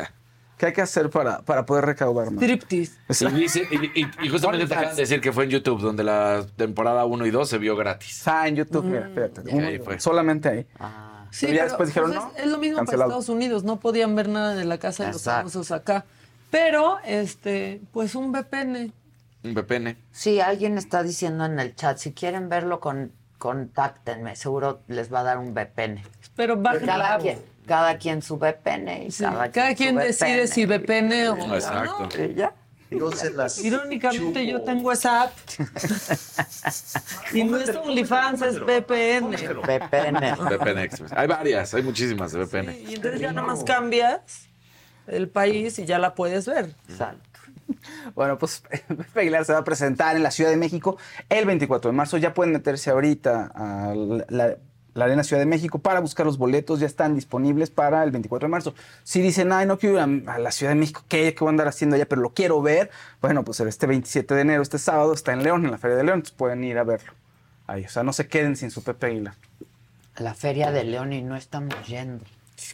¿Qué 0.57 0.67
hay 0.67 0.73
que 0.73 0.81
hacer 0.81 1.09
para, 1.09 1.41
para 1.41 1.65
poder 1.65 1.85
recaudar 1.85 2.31
más? 2.31 2.41
Striptease. 2.43 2.93
Y, 3.09 3.25
dice- 3.33 3.67
y- 3.71 4.01
y- 4.01 4.11
y 4.21 4.29
justamente 4.29 4.67
te 4.67 4.73
acaban 4.75 4.95
de 4.95 5.01
decir 5.01 5.19
que 5.19 5.31
fue 5.33 5.45
en 5.45 5.49
YouTube, 5.49 5.81
donde 5.81 6.03
la 6.03 6.45
temporada 6.55 7.05
1 7.05 7.25
y 7.25 7.31
2 7.31 7.49
se 7.49 7.57
vio 7.57 7.75
gratis. 7.75 8.17
Está 8.19 8.47
en 8.47 8.57
YouTube, 8.57 8.83
mira, 8.85 9.09
fíjate. 9.13 9.41
Y 9.51 9.59
ahí 9.59 9.75
uno- 9.75 9.83
fue. 9.85 9.99
solamente 9.99 10.49
ahí. 10.49 10.67
Ah, 10.79 11.25
Sí, 11.31 11.47
Pero 11.47 11.53
ya 11.57 11.61
pero, 11.63 11.69
después 11.71 11.89
dijeron, 11.89 12.11
pues, 12.11 12.23
no, 12.23 12.31
es, 12.37 12.43
es 12.45 12.51
lo 12.51 12.57
mismo 12.59 12.77
cancelado. 12.77 13.09
para 13.09 13.19
Estados 13.19 13.29
Unidos, 13.35 13.63
no 13.63 13.79
podían 13.79 14.15
ver 14.15 14.29
nada 14.29 14.53
de 14.53 14.65
la 14.65 14.77
casa 14.77 15.05
de 15.07 15.13
los 15.13 15.23
famosos 15.23 15.71
acá. 15.71 16.05
Pero, 16.51 16.97
este, 17.05 17.81
pues 17.91 18.13
un 18.13 18.31
VPN. 18.31 18.93
Un 19.43 19.53
VPN. 19.53 19.97
Sí, 20.11 20.39
alguien 20.39 20.77
está 20.77 21.03
diciendo 21.03 21.45
en 21.45 21.59
el 21.59 21.75
chat, 21.75 21.97
si 21.97 22.13
quieren 22.13 22.49
verlo, 22.49 22.79
con, 22.79 23.11
contáctenme, 23.37 24.35
seguro 24.35 24.81
les 24.87 25.11
va 25.13 25.19
a 25.19 25.23
dar 25.23 25.37
un 25.37 25.53
VPN. 25.53 26.01
Pero 26.35 26.57
bajen 26.57 26.85
Cada 26.85 27.17
quien, 27.17 27.39
cada 27.67 27.97
quien 27.97 28.21
su 28.21 28.37
VPN 28.37 29.03
y 29.03 29.11
Sí, 29.11 29.23
cada, 29.23 29.51
cada 29.51 29.75
quien 29.75 29.95
su 29.95 30.01
decide 30.01 30.45
VPN. 30.45 30.47
si 30.47 30.65
VPN 30.65 31.27
o 31.27 31.55
Exacto. 31.55 32.09
Y 32.21 32.33
ya. 32.35 32.53
Entonces 32.89 33.33
las 33.33 33.57
Irónicamente 33.59 34.45
yo 34.45 34.61
tengo 34.61 34.91
esa 34.91 35.23
app. 35.23 35.33
y 37.33 37.43
no 37.43 37.57
es 37.57 37.75
OnlyFans, 37.75 38.41
es 38.43 38.59
VPN. 38.59 39.31
VPN. 39.31 40.35
VPN 40.37 40.77
Express. 40.79 41.11
Hay 41.13 41.27
varias, 41.27 41.73
hay 41.73 41.81
muchísimas 41.81 42.31
de 42.31 42.45
VPN. 42.45 42.71
Y 42.87 42.95
entonces 42.95 43.19
ya 43.19 43.33
nada 43.33 43.47
más 43.47 43.63
cambias 43.63 44.47
el 45.07 45.27
país 45.27 45.79
y 45.79 45.85
ya 45.85 45.97
la 45.99 46.13
puedes 46.15 46.45
ver. 46.45 46.75
Exacto. 46.87 47.32
Bueno, 48.15 48.37
pues 48.37 48.63
Pepe 48.87 49.19
Aguilar 49.21 49.45
se 49.45 49.53
va 49.53 49.59
a 49.59 49.63
presentar 49.63 50.15
en 50.15 50.23
la 50.23 50.31
Ciudad 50.31 50.49
de 50.49 50.57
México 50.57 50.97
el 51.29 51.45
24 51.45 51.91
de 51.91 51.97
marzo. 51.97 52.17
Ya 52.17 52.33
pueden 52.33 52.53
meterse 52.53 52.89
ahorita 52.91 53.51
a 53.53 53.93
la, 53.95 54.25
la- 54.29 54.57
la 54.95 55.05
Arena 55.05 55.23
Ciudad 55.23 55.41
de 55.41 55.47
México 55.47 55.79
para 55.79 55.99
buscar 56.01 56.23
los 56.23 56.37
boletos. 56.37 56.79
Ya 56.79 56.85
están 56.85 57.15
disponibles 57.15 57.71
para 57.71 58.03
el 58.03 58.11
24 58.11 58.47
de 58.47 58.51
marzo. 58.51 58.75
Si 59.03 59.21
dicen, 59.23 59.51
ay, 59.51 59.65
no 59.65 59.79
quiero 59.79 59.95
ir 59.95 60.01
a, 60.27 60.33
a 60.33 60.37
la 60.37 60.51
Ciudad 60.51 60.71
de 60.71 60.75
México, 60.79 61.03
¿qué, 61.07 61.33
¿qué 61.33 61.39
voy 61.39 61.47
a 61.47 61.49
andar 61.49 61.67
haciendo 61.67 61.95
allá? 61.95 62.05
Pero 62.07 62.21
lo 62.21 62.29
quiero 62.35 62.61
ver. 62.61 62.91
Bueno, 63.19 63.43
pues 63.43 63.59
este 63.61 63.87
27 63.87 64.35
de 64.35 64.41
enero, 64.41 64.61
este 64.61 64.77
sábado, 64.77 65.11
está 65.13 65.33
en 65.33 65.41
León, 65.41 65.65
en 65.65 65.71
la 65.71 65.79
Feria 65.79 65.97
de 65.97 66.03
León. 66.03 66.19
Entonces 66.19 66.37
pueden 66.37 66.63
ir 66.63 66.77
a 66.77 66.83
verlo. 66.83 67.11
Ahí, 67.65 67.85
o 67.85 67.89
sea, 67.89 68.03
no 68.03 68.13
se 68.13 68.27
queden 68.27 68.55
sin 68.55 68.69
su 68.69 68.83
Pepe 68.83 69.07
Aguilar. 69.07 69.33
La 70.17 70.35
Feria 70.35 70.69
de 70.71 70.83
León 70.83 71.11
y 71.11 71.23
no 71.23 71.35
estamos 71.35 71.73
yendo. 71.87 72.23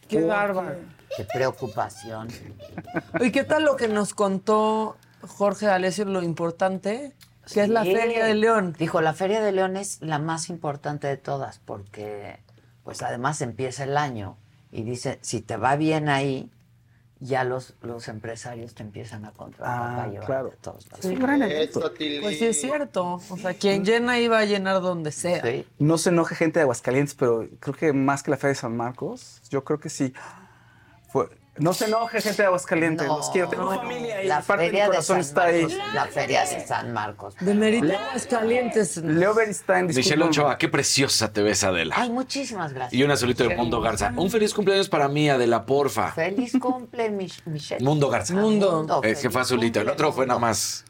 Qué 0.09 0.21
bárbaro. 0.21 0.75
Qué 1.16 1.26
preocupación. 1.34 2.28
¿Y 3.20 3.32
qué 3.32 3.43
tal 3.43 3.64
lo 3.64 3.76
que 3.76 3.88
nos 3.88 4.14
contó 4.14 4.95
Jorge 5.28 5.68
Alessio, 5.68 6.05
lo 6.05 6.22
importante? 6.24 7.14
Que 7.51 7.62
es 7.64 7.70
la 7.70 7.84
Sí. 7.84 7.95
Feria 7.95 8.26
de 8.26 8.36
León. 8.36 8.76
Dijo, 8.78 9.01
la 9.01 9.14
Feria 9.14 9.41
de 9.41 9.51
León 9.51 9.76
es 9.76 10.01
la 10.01 10.20
más 10.20 10.49
importante 10.49 11.07
de 11.07 11.18
todas 11.18 11.60
porque, 11.60 12.39
pues 12.84 13.01
además 13.01 13.41
empieza 13.41 13.84
el 13.86 13.97
año 13.97 14.38
y 14.72 14.84
dice, 14.84 15.18
si 15.22 15.41
te 15.41 15.57
va 15.57 15.76
bien 15.76 16.10
ahí, 16.10 16.51
ya 17.22 17.43
los, 17.43 17.74
los 17.82 18.07
empresarios 18.07 18.76
te 18.76 18.84
empiezan 18.84 19.26
a 19.26 19.32
contratar 19.32 19.68
Ah, 19.78 19.95
para 19.97 20.07
llevar 20.10 20.26
claro. 20.28 20.47
a 20.53 20.62
todos 20.62 20.86
lados. 20.86 21.01
Tili. 21.97 22.22
Pues 22.22 22.38
sí 22.39 22.45
es 22.45 22.62
cierto. 22.62 23.20
O 23.30 23.38
sea, 23.38 23.53
quien 23.55 23.84
llena 23.84 24.20
iba 24.20 24.38
a 24.39 24.45
llenar 24.45 24.80
donde 24.82 25.12
sea. 25.12 25.41
Sí. 25.41 25.68
No 25.80 25.97
se 25.97 26.10
enoje 26.12 26.36
gente 26.36 26.60
de 26.60 26.64
Aguascalientes, 26.64 27.16
pero 27.16 27.45
creo 27.60 27.76
que 27.76 27.91
más 27.91 28.24
que 28.24 28.32
la 28.32 28.38
Feria 28.38 28.49
de 28.53 28.55
San 28.62 28.78
Marcos, 28.78 29.41
yo 29.49 29.66
creo 29.66 29.80
que 29.82 29.89
sí. 29.89 30.14
No 31.60 31.74
se 31.74 31.86
enoje 31.86 32.22
gente 32.22 32.41
de 32.41 32.45
Aguascalientes, 32.47 33.07
No, 33.07 33.18
los 33.18 33.30
quiero. 33.30 33.49
Tengo 33.49 33.66
no, 33.66 33.76
familia 33.78 34.18
ahí, 34.18 34.28
La 34.28 34.41
parte 34.41 34.64
de 34.64 34.68
mi 34.70 34.72
Feria 34.72 34.84
de 34.86 34.89
corazón 34.89 35.16
San 35.16 35.22
está 35.22 35.43
ahí. 35.45 35.64
Marcos, 35.66 35.93
La 35.93 36.05
Feria 36.07 36.45
de 36.45 36.68
San 36.68 36.93
Marcos. 36.93 37.36
De 37.39 37.53
Mérida 37.53 38.07
Aguascalientes. 38.10 38.97
Leo 38.97 39.34
Beristain, 39.34 39.86
Michelle. 39.88 40.24
Ochoa, 40.24 40.57
qué 40.57 40.70
preciosa 40.70 41.32
te 41.32 41.41
ves, 41.41 41.64
Adela. 41.64 41.95
Ay, 41.97 42.10
muchísimas 42.10 42.74
gracias. 42.74 42.93
Y 42.93 43.03
un 43.03 43.12
azulito 43.12 43.43
de 43.47 43.55
Mundo 43.55 43.82
Garza. 43.82 44.14
Un 44.16 44.30
feliz 44.32 44.53
cumpleaños 44.53 44.89
para 44.89 45.07
mí, 45.07 45.30
Adela, 45.30 45.66
porfa. 45.66 46.12
Feliz 46.12 46.53
cumple, 46.60 47.12
Mich- 47.12 47.41
Michelle. 47.45 47.84
Mundo 47.84 48.10
Garza. 48.10 48.34
Mundo. 48.34 49.01
Es 49.03 49.20
que 49.20 49.30
fue 49.30 49.41
azulito. 49.41 49.80
El 49.82 49.89
otro 49.89 50.12
fue 50.12 50.26
nada 50.26 50.39
más 50.39 50.86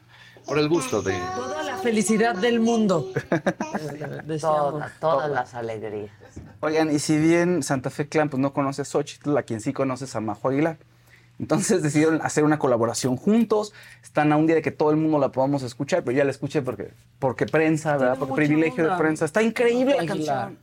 por 0.50 0.58
el 0.58 0.68
gusto 0.68 1.00
de. 1.00 1.16
Toda 1.36 1.62
la 1.62 1.76
felicidad 1.76 2.34
del 2.34 2.58
mundo. 2.58 3.12
Todas, 4.40 4.92
todas 4.98 5.30
las 5.30 5.54
alegrías. 5.54 6.10
Oigan, 6.58 6.90
y 6.90 6.98
si 6.98 7.18
bien 7.18 7.62
Santa 7.62 7.88
Fe 7.88 8.08
Clan 8.08 8.28
pues, 8.28 8.40
no 8.40 8.52
conoce 8.52 8.82
a 8.82 8.84
Xochitl, 8.84 9.36
a 9.38 9.44
quien 9.44 9.60
sí 9.60 9.72
conoce 9.72 10.06
es 10.06 10.16
a 10.16 10.20
Majo 10.20 10.48
Aguilar. 10.48 10.78
Entonces 11.38 11.82
decidieron 11.84 12.20
hacer 12.22 12.42
una 12.42 12.58
colaboración 12.58 13.16
juntos. 13.16 13.72
Están 14.02 14.32
a 14.32 14.36
un 14.36 14.48
día 14.48 14.56
de 14.56 14.62
que 14.62 14.72
todo 14.72 14.90
el 14.90 14.96
mundo 14.96 15.20
la 15.20 15.30
podamos 15.30 15.62
escuchar, 15.62 16.02
pero 16.02 16.18
ya 16.18 16.24
la 16.24 16.32
escuché 16.32 16.62
porque, 16.62 16.94
porque 17.20 17.46
prensa, 17.46 17.96
¿verdad? 17.96 18.18
Porque 18.18 18.34
privilegio 18.34 18.90
de 18.90 18.96
prensa. 18.96 19.26
Está 19.26 19.42
increíble 19.42 19.94
la 19.94 20.02
Aguilar. 20.02 20.16
canción. 20.48 20.58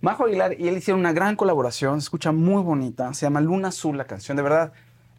Majo 0.00 0.24
Aguilar 0.24 0.58
y 0.58 0.68
él 0.68 0.78
hicieron 0.78 1.00
una 1.00 1.12
gran 1.12 1.36
colaboración, 1.36 2.00
se 2.00 2.04
escucha 2.04 2.32
muy 2.32 2.62
bonita, 2.62 3.12
se 3.12 3.26
llama 3.26 3.42
Luna 3.42 3.68
Azul 3.68 3.98
la 3.98 4.04
canción, 4.04 4.36
de 4.36 4.42
verdad 4.42 4.72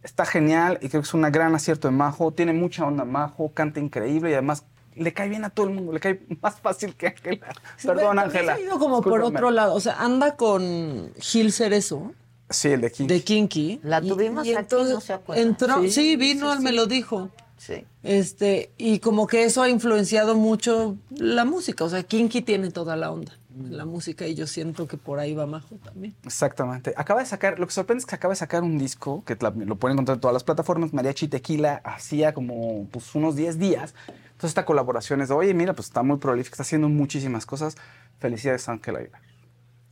está 0.03 0.25
genial 0.25 0.79
y 0.81 0.89
creo 0.89 1.01
que 1.01 1.07
es 1.07 1.13
un 1.13 1.21
gran 1.23 1.55
acierto 1.55 1.87
de 1.87 1.93
Majo, 1.93 2.31
tiene 2.31 2.53
mucha 2.53 2.85
onda 2.85 3.05
Majo, 3.05 3.51
canta 3.53 3.79
increíble 3.79 4.31
y 4.31 4.33
además 4.33 4.63
le 4.95 5.13
cae 5.13 5.29
bien 5.29 5.45
a 5.45 5.49
todo 5.49 5.67
el 5.67 5.73
mundo, 5.73 5.93
le 5.93 5.99
cae 5.99 6.21
más 6.41 6.59
fácil 6.59 6.95
que 6.95 7.07
Ángela. 7.07 7.47
Perdón, 7.81 8.17
También 8.17 8.19
Ángela. 8.19 8.53
Ha 8.53 8.59
ido 8.59 8.79
como 8.79 9.01
por 9.01 9.21
otro 9.21 9.51
lado. 9.51 9.73
O 9.73 9.79
sea, 9.79 10.01
anda 10.01 10.35
con 10.35 11.11
Gil 11.19 11.51
Cerezo, 11.51 12.13
Sí, 12.51 12.69
el 12.69 12.81
de 12.81 13.21
Kinky. 13.21 13.79
La 13.83 14.01
tuvimos 14.01 14.43
y 14.43 14.53
aquí, 14.53 14.59
entonces 14.59 14.95
¿no 14.95 15.01
se 15.01 15.13
acuerdan? 15.13 15.47
Entró, 15.47 15.81
sí, 15.83 15.91
Sí, 15.91 16.15
vino, 16.15 16.51
sí, 16.51 16.57
él 16.57 16.63
me 16.63 16.71
sí. 16.71 16.75
lo 16.75 16.87
dijo. 16.87 17.29
Sí. 17.57 17.85
Este, 18.01 18.71
y 18.77 18.97
como 18.99 19.27
que 19.27 19.43
eso 19.43 19.61
ha 19.61 19.69
influenciado 19.69 20.33
mucho 20.33 20.97
la 21.11 21.45
música. 21.45 21.83
O 21.83 21.89
sea, 21.89 22.01
Kinky 22.01 22.41
tiene 22.41 22.71
toda 22.71 22.95
la 22.95 23.11
onda 23.11 23.33
la 23.57 23.85
música 23.85 24.27
y 24.27 24.35
yo 24.35 24.45
siento 24.45 24.87
que 24.87 24.97
por 24.97 25.19
ahí 25.19 25.33
va 25.33 25.47
Majo 25.47 25.75
también. 25.83 26.15
Exactamente. 26.23 26.93
Acaba 26.95 27.21
de 27.21 27.25
sacar, 27.25 27.59
lo 27.59 27.65
que 27.65 27.73
sorprende 27.73 28.01
es 28.01 28.05
que 28.05 28.15
acaba 28.15 28.33
de 28.33 28.37
sacar 28.37 28.63
un 28.63 28.77
disco 28.77 29.23
que 29.25 29.35
lo 29.39 29.75
pueden 29.75 29.95
encontrar 29.95 30.17
en 30.17 30.21
todas 30.21 30.33
las 30.33 30.43
plataformas. 30.43 30.93
Mariachi 30.93 31.27
Tequila 31.27 31.81
hacía 31.83 32.33
como 32.33 32.87
pues, 32.91 33.15
unos 33.15 33.35
10 33.35 33.57
días. 33.57 33.95
Entonces 34.07 34.51
esta 34.51 34.65
colaboración 34.65 35.21
es 35.21 35.29
de, 35.29 35.35
oye, 35.35 35.53
mira, 35.53 35.73
pues 35.73 35.87
está 35.87 36.03
muy 36.03 36.17
prolífica, 36.17 36.53
está 36.53 36.63
haciendo 36.63 36.89
muchísimas 36.89 37.45
cosas. 37.45 37.75
Felicidades, 38.19 38.69
Ángel 38.69 38.95
Aguilar. 38.97 39.28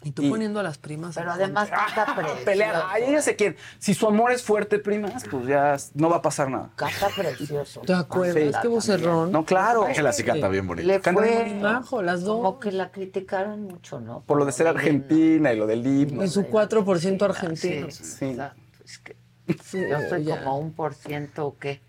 Y 0.08 0.12
tú 0.12 0.22
Y- 0.22 0.30
poniendo 0.30 0.62
a 0.62 0.64
las 0.64 0.78
primas. 0.78 1.16
Pero 1.16 1.32
además 1.32 1.70
canta 1.70 2.16
Pelear. 2.46 2.46
precioso. 2.46 2.88
Ay, 2.90 3.04
ella 3.08 3.22
se 3.22 3.36
quiere. 3.36 3.58
Si 3.78 3.94
su 3.94 4.08
amor 4.08 4.32
es 4.32 4.42
fuerte, 4.42 4.80
primas, 4.80 5.26
pues 5.30 5.46
ya 5.48 5.76
no 5.96 6.10
va 6.10 6.18
a 6.18 6.22
pasar 6.22 6.50
nada. 6.50 6.70
Canta 6.78 7.10
precioso. 7.14 7.82
¿Te 7.82 7.94
acuerdas? 7.94 8.38
Ángela 8.38 8.62
Qué 8.62 8.68
vocerrón. 8.70 9.32
No, 9.34 9.44
claro. 9.44 9.84
Ángela 9.86 10.14
sí 10.14 10.24
canta 10.24 10.48
bien 10.48 10.66
bonito. 10.66 10.88
Le 10.88 11.02
Canta 11.02 11.22
fue 11.22 11.56
Majo, 11.62 12.02
las 12.02 12.22
dos. 12.22 12.38
como 12.38 12.60
que 12.60 12.72
la 12.72 12.90
criticaron 12.90 13.64
mucho, 13.64 14.00
¿no? 14.00 14.22
Por 14.22 14.38
lo 14.38 14.46
de 14.46 14.54
ser 14.54 14.68
argentina 14.68 15.52
y 15.52 15.58
lo 15.58 15.68
del 15.68 15.86
himno. 15.86 16.22
En 16.24 16.30
su 16.30 16.44
4% 16.44 17.26
argentino. 17.26 17.92
Sí, 17.92 18.04
Sí. 18.06 18.26
exacto. 18.26 18.62
Es 18.86 18.98
que 19.00 19.18
Sí, 19.64 19.82
yo 19.90 19.98
soy 20.10 20.24
ya. 20.24 20.42
como 20.44 20.58
un 20.60 20.72
por 20.72 20.94
ciento 20.94 21.48
o 21.48 21.58
qué. 21.58 21.82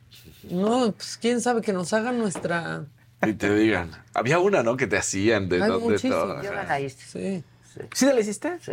No, 0.50 0.90
pues 0.92 1.18
quién 1.20 1.40
sabe 1.40 1.60
que 1.60 1.72
nos 1.72 1.92
hagan 1.92 2.18
nuestra. 2.18 2.84
Y 3.26 3.32
te 3.34 3.54
digan. 3.54 3.90
Había 4.14 4.38
una, 4.40 4.62
¿no? 4.62 4.76
Que 4.76 4.86
te 4.88 4.96
hacían 4.96 5.48
de, 5.48 5.62
Hay 5.62 5.70
de 5.70 5.78
muchísimas. 5.78 6.18
todo. 6.18 6.42
Yo 6.42 6.52
la 6.52 6.80
hice. 6.80 7.04
Sí. 7.06 7.44
Sí, 7.72 7.80
¿Sí 7.94 8.06
te 8.06 8.14
la 8.14 8.20
hiciste? 8.20 8.58
sí. 8.60 8.72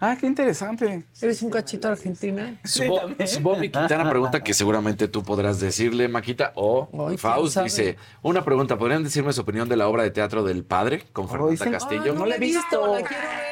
Ah, 0.00 0.16
qué 0.20 0.26
interesante. 0.26 1.04
¿Eres 1.22 1.40
un 1.42 1.50
cachito 1.50 1.88
argentina? 1.88 2.60
Subo, 2.64 3.00
Bobby 3.40 3.70
Quintana 3.70 4.10
pregunta 4.10 4.42
que 4.42 4.52
seguramente 4.52 5.08
tú 5.08 5.22
podrás 5.22 5.60
decirle, 5.60 6.08
Maquita, 6.08 6.52
o 6.56 6.88
Ay, 6.92 7.06
¿quién 7.06 7.18
Faust 7.18 7.58
dice, 7.62 7.96
una 8.22 8.44
pregunta, 8.44 8.76
¿podrían 8.76 9.02
decirme 9.04 9.32
su 9.32 9.40
opinión 9.42 9.68
de 9.68 9.76
la 9.76 9.88
obra 9.88 10.02
de 10.02 10.10
teatro 10.10 10.42
del 10.44 10.64
padre 10.64 11.04
con 11.12 11.28
Fernanda 11.28 11.52
dicen- 11.52 11.72
Castillo? 11.72 12.12
No 12.14 12.26
la 12.26 12.36
he 12.36 12.38
visto. 12.38 12.86
la. 12.92 12.98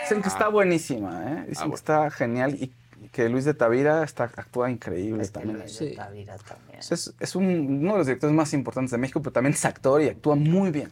Dicen 0.03 0.21
que 0.21 0.29
está 0.29 0.49
buenísima, 0.49 1.23
¿eh? 1.33 1.45
Dicen 1.49 1.57
Ah, 1.57 1.61
bueno. 1.61 1.71
que 1.71 1.77
está 1.77 2.11
genial 2.11 2.55
y 2.61 2.73
que 3.13 3.29
Luis 3.29 3.45
de 3.45 3.55
Tavira 3.55 4.03
está, 4.03 4.25
actúa 4.25 4.71
increíble 4.71 5.27
también. 5.29 5.59
Luis 5.61 5.73
Sí. 5.77 5.87
de 5.87 5.97
Tavira 5.97 6.37
también. 6.39 6.79
Es, 6.81 7.15
es 7.19 7.37
un- 7.37 7.79
uno 7.83 7.93
de 7.93 7.99
los 7.99 8.07
directores 8.09 8.35
más 8.35 8.53
importantes 8.53 8.91
de 8.91 8.99
México, 8.99 9.23
pero 9.23 9.33
también 9.33 9.55
es 9.55 9.65
actor 9.65 10.03
y 10.03 10.09
actúa 10.09 10.35
muy 10.35 10.71
bien. 10.71 10.91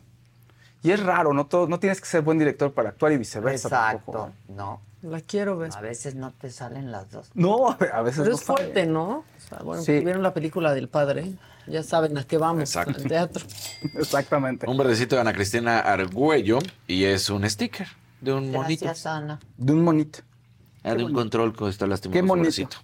Y 0.82 0.92
es 0.92 1.02
raro, 1.02 1.32
no, 1.34 1.46
todo, 1.46 1.66
no 1.68 1.78
tienes 1.78 2.00
que 2.00 2.06
ser 2.06 2.22
buen 2.22 2.38
director 2.38 2.72
para 2.72 2.90
actuar 2.90 3.12
y 3.12 3.18
viceversa. 3.18 3.68
Exacto. 3.68 4.12
tampoco. 4.12 4.32
No, 4.48 4.80
La 5.02 5.20
quiero 5.20 5.58
ver. 5.58 5.70
a 5.76 5.80
veces 5.80 6.14
no 6.14 6.30
te 6.32 6.50
salen 6.50 6.90
las 6.90 7.10
dos. 7.10 7.30
No, 7.34 7.68
a 7.70 8.02
veces 8.02 8.20
Pero 8.20 8.30
no 8.30 8.36
es 8.36 8.42
fuerte, 8.44 8.86
¿no? 8.86 9.08
O 9.18 9.24
sea, 9.48 9.58
bueno, 9.58 9.82
Sí. 9.82 10.00
vieron 10.00 10.22
la 10.22 10.32
película 10.32 10.72
del 10.72 10.88
padre. 10.88 11.32
Ya 11.66 11.82
saben 11.82 12.16
a 12.16 12.24
qué 12.24 12.38
vamos 12.38 12.62
Exacto. 12.62 12.94
al 12.96 13.04
teatro. 13.06 13.44
Exactamente. 13.94 14.68
Un 14.68 14.78
verdecito 14.78 15.14
de 15.16 15.20
Ana 15.20 15.32
Cristina 15.34 15.80
Argüello 15.80 16.58
y 16.86 17.04
es 17.04 17.28
un 17.28 17.48
sticker 17.48 17.86
de 18.22 18.32
un 18.32 18.50
monito. 18.50 18.86
Gracias, 18.86 19.06
Ana. 19.06 19.38
De 19.58 19.72
un 19.74 19.84
monito. 19.84 20.20
Ah, 20.82 20.94
de 20.94 21.04
un 21.04 21.12
control 21.12 21.54
que 21.54 21.68
está 21.68 21.86
lastimado. 21.86 22.18
Qué 22.34 22.40
bracito. 22.40 22.78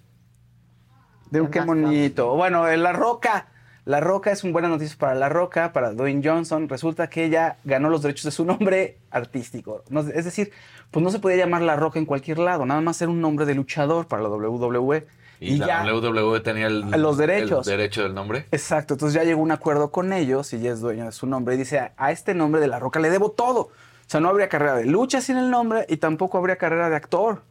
De 1.31 1.41
un 1.41 1.47
¿Qué 1.49 1.61
bonito. 1.61 2.35
Bueno, 2.35 2.67
eh, 2.67 2.77
La 2.77 2.93
Roca. 2.93 3.47
La 3.87 4.01
Roca 4.01 4.31
es 4.31 4.43
un 4.43 4.51
buena 4.51 4.67
noticia 4.67 4.97
para 4.99 5.15
La 5.15 5.29
Roca, 5.29 5.71
para 5.71 5.93
Dwayne 5.93 6.21
Johnson. 6.21 6.67
Resulta 6.67 7.09
que 7.09 7.23
ella 7.23 7.55
ganó 7.63 7.89
los 7.89 8.01
derechos 8.01 8.25
de 8.25 8.31
su 8.31 8.43
nombre 8.43 8.97
artístico. 9.11 9.81
Es 10.13 10.25
decir, 10.25 10.51
pues 10.91 11.01
no 11.01 11.09
se 11.09 11.19
podía 11.19 11.37
llamar 11.37 11.61
La 11.61 11.77
Roca 11.77 11.97
en 11.97 12.05
cualquier 12.05 12.37
lado, 12.37 12.65
nada 12.65 12.81
más 12.81 13.01
era 13.01 13.09
un 13.09 13.21
nombre 13.21 13.45
de 13.45 13.55
luchador 13.55 14.05
para 14.05 14.23
la 14.23 14.27
WWE. 14.27 15.07
Y, 15.39 15.55
la 15.55 15.85
WWE 15.85 16.41
tenía 16.41 16.67
el, 16.67 16.81
Los 17.01 17.17
derechos. 17.17 17.65
el 17.65 17.77
derecho 17.77 18.03
del 18.03 18.13
nombre. 18.13 18.45
Exacto, 18.51 18.95
entonces 18.95 19.13
ya 19.13 19.23
llegó 19.23 19.41
un 19.41 19.51
acuerdo 19.51 19.89
con 19.89 20.11
ellos 20.11 20.51
y 20.51 20.57
ella 20.57 20.73
es 20.73 20.81
dueña 20.81 21.05
de 21.05 21.11
su 21.13 21.25
nombre 21.25 21.55
y 21.55 21.57
dice, 21.57 21.79
a, 21.79 21.93
a 21.95 22.11
este 22.11 22.33
nombre 22.33 22.59
de 22.59 22.67
La 22.67 22.79
Roca 22.79 22.99
le 22.99 23.09
debo 23.09 23.31
todo. 23.31 23.61
O 23.61 23.71
sea, 24.09 24.19
no 24.19 24.27
habría 24.27 24.49
carrera 24.49 24.75
de 24.75 24.85
lucha 24.85 25.21
sin 25.21 25.37
el 25.37 25.49
nombre 25.49 25.85
y 25.87 25.95
tampoco 25.95 26.37
habría 26.37 26.57
carrera 26.57 26.89
de 26.89 26.97
actor. 26.97 27.41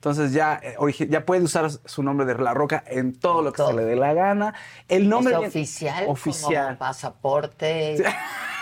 Entonces 0.00 0.32
ya, 0.32 0.58
eh, 0.62 0.76
ya 1.10 1.26
puede 1.26 1.42
usar 1.42 1.70
su 1.84 2.02
nombre 2.02 2.24
de 2.24 2.34
La 2.38 2.54
Roca 2.54 2.82
en 2.86 3.12
todo 3.18 3.42
lo 3.42 3.52
que 3.52 3.58
Todo. 3.58 3.68
se 3.68 3.74
le 3.76 3.84
dé 3.84 3.96
la 3.96 4.14
gana. 4.14 4.54
El 4.88 5.10
nombre 5.10 5.34
¿Es 5.34 5.48
oficial? 5.48 6.04
Oficial. 6.08 6.64
Como 6.68 6.78
pasaporte. 6.78 8.02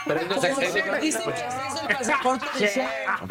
Pero 0.04 0.20
no 0.28 0.40
sé- 0.40 0.48
Como 0.50 0.60
es- 0.62 0.74
que 0.74 1.08
es 1.08 1.14
el 1.16 1.96
pasaporte 1.96 2.44
oficial. 2.46 2.88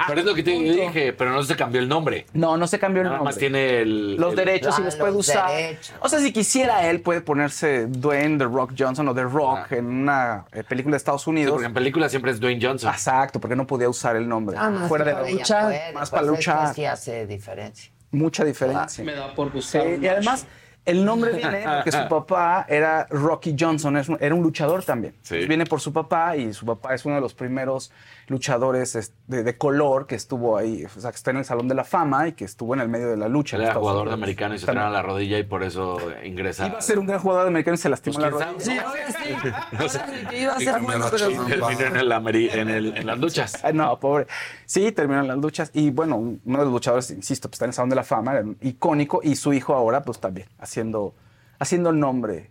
pero 0.07 0.19
es 0.21 0.25
lo 0.25 0.35
que 0.35 0.43
te 0.43 0.51
dije, 0.51 1.11
pero 1.11 1.31
no 1.31 1.43
se 1.43 1.55
cambió 1.57 1.81
el 1.81 1.89
nombre. 1.89 2.27
No, 2.33 2.55
no 2.55 2.65
se 2.67 2.79
cambió 2.79 3.01
el 3.01 3.07
Nada 3.07 3.17
nombre. 3.17 3.33
más 3.33 3.37
tiene 3.39 3.81
el, 3.81 4.15
los 4.15 4.29
el- 4.31 4.35
derechos 4.37 4.77
y 4.79 4.81
Ah, 4.81 4.85
los 4.85 4.95
puede 4.95 5.11
usar. 5.11 5.49
derechos. 5.51 5.93
O 5.99 6.07
sea, 6.07 6.19
si 6.19 6.31
quisiera 6.31 6.87
él, 6.89 7.01
puede 7.01 7.19
ponerse 7.19 7.87
Dwayne 7.87 8.37
The 8.37 8.45
Rock 8.45 8.71
Johnson 8.77 9.05
o 9.09 9.13
The 9.13 9.23
Rock 9.23 9.59
Ah. 9.69 9.75
en 9.75 9.85
una 9.85 10.45
eh, 10.53 10.63
película 10.63 10.93
de 10.93 10.97
Estados 10.97 11.23
Sí, 11.23 11.29
Unidos. 11.29 11.51
porque 11.51 11.65
en 11.67 11.73
película 11.73 12.07
siempre 12.07 12.31
es 12.31 12.39
Dwayne 12.39 12.65
Johnson. 12.65 12.89
Exacto, 12.89 13.41
porque 13.41 13.57
no 13.57 13.67
podía 13.67 13.89
usar 13.89 14.15
el 14.15 14.29
nombre. 14.29 14.55
Ah, 14.57 14.85
Fuera 14.87 15.03
de 15.03 15.11
la 15.13 15.29
lucha. 15.29 15.61
más 15.63 15.91
pues 15.93 16.09
para 16.11 16.23
luchar. 16.23 16.73
sí 16.73 16.85
hace 16.85 17.27
diferencia. 17.27 17.91
Mucha 18.17 18.43
diferencia. 18.43 19.03
Me 19.03 19.13
da 19.13 19.33
por 19.33 19.51
Sí, 19.61 19.77
un 19.77 20.03
y 20.03 20.07
además, 20.07 20.45
el 20.85 21.03
nombre 21.05 21.33
viene 21.33 21.63
porque 21.75 21.91
su 21.91 22.07
papá 22.07 22.65
era 22.67 23.05
Rocky 23.09 23.55
Johnson, 23.59 23.97
es 23.97 24.09
un- 24.09 24.17
era 24.19 24.33
un 24.33 24.41
luchador 24.41 24.83
también. 24.83 25.13
Sí. 25.21 25.45
Viene 25.45 25.65
por 25.65 25.79
su 25.81 25.91
papá 25.93 26.35
y 26.35 26.53
su 26.53 26.65
papá 26.65 26.93
es 26.95 27.05
uno 27.05 27.15
de 27.15 27.21
los 27.21 27.33
primeros 27.33 27.91
luchadores 28.27 28.95
es- 28.95 29.13
de, 29.27 29.43
de 29.43 29.57
color 29.57 30.05
que 30.07 30.15
estuvo 30.15 30.57
ahí, 30.57 30.83
o 30.85 30.89
sea, 30.99 31.11
que 31.11 31.15
está 31.15 31.31
en 31.31 31.37
el 31.37 31.45
Salón 31.45 31.67
de 31.67 31.75
la 31.75 31.83
Fama 31.83 32.27
y 32.27 32.33
que 32.33 32.45
estuvo 32.45 32.73
en 32.73 32.81
el 32.81 32.89
medio 32.89 33.09
de 33.09 33.17
la 33.17 33.27
lucha. 33.29 33.55
Era 33.57 33.67
Estados 33.67 33.81
jugador 33.83 34.07
de 34.09 34.13
americano 34.13 34.55
y 34.55 34.59
se 34.59 34.65
tronó 34.65 34.89
la 34.89 35.01
rodilla 35.01 35.37
y 35.39 35.43
por 35.43 35.63
eso 35.63 35.97
ingresa. 36.23 36.67
Iba 36.67 36.77
a 36.77 36.81
ser 36.81 36.99
un 36.99 37.05
gran 37.07 37.19
jugador 37.19 37.43
de 37.43 37.49
americano 37.49 37.75
y 37.75 37.77
se 37.77 37.89
lastimó 37.89 38.19
Pues, 38.19 38.31
la 38.31 38.37
¿quién 38.37 38.49
rodilla. 38.57 38.65
Sí, 38.65 38.77
ahora 38.79 39.11
sí. 39.11 39.33
Ahora 39.77 39.89
sí 39.89 40.25
que 40.29 40.41
iba 40.41 40.53
a 40.53 40.59
ser 40.59 40.81
bueno, 40.81 41.05
pero 41.11 41.29
no. 41.29 41.45
Terminó 41.47 41.69
en, 41.87 41.95
el 41.97 42.11
ameri- 42.11 42.53
en, 42.53 42.69
el- 42.69 42.97
en 42.97 43.07
las 43.07 43.17
luchas. 43.19 43.63
Ay, 43.63 43.73
no, 43.73 43.99
pobre. 43.99 44.27
Sí, 44.65 44.91
terminó 44.91 45.21
en 45.21 45.27
las 45.27 45.37
luchas. 45.37 45.71
Y 45.73 45.89
bueno, 45.91 46.17
un- 46.17 46.41
uno 46.45 46.57
de 46.59 46.63
los 46.65 46.73
luchadores, 46.73 47.09
insisto, 47.11 47.47
pues 47.49 47.55
está 47.55 47.65
en 47.65 47.69
el 47.69 47.73
Salón 47.73 47.89
de 47.89 47.95
la 47.95 48.03
Fama, 48.03 48.33
era 48.33 48.43
icónico. 48.61 49.21
Y 49.23 49.35
su 49.35 49.53
hijo 49.53 49.73
ahora, 49.73 50.01
pues 50.03 50.19
también, 50.19 50.47
haciendo, 50.59 51.13
haciendo 51.59 51.91
nombre 51.93 52.49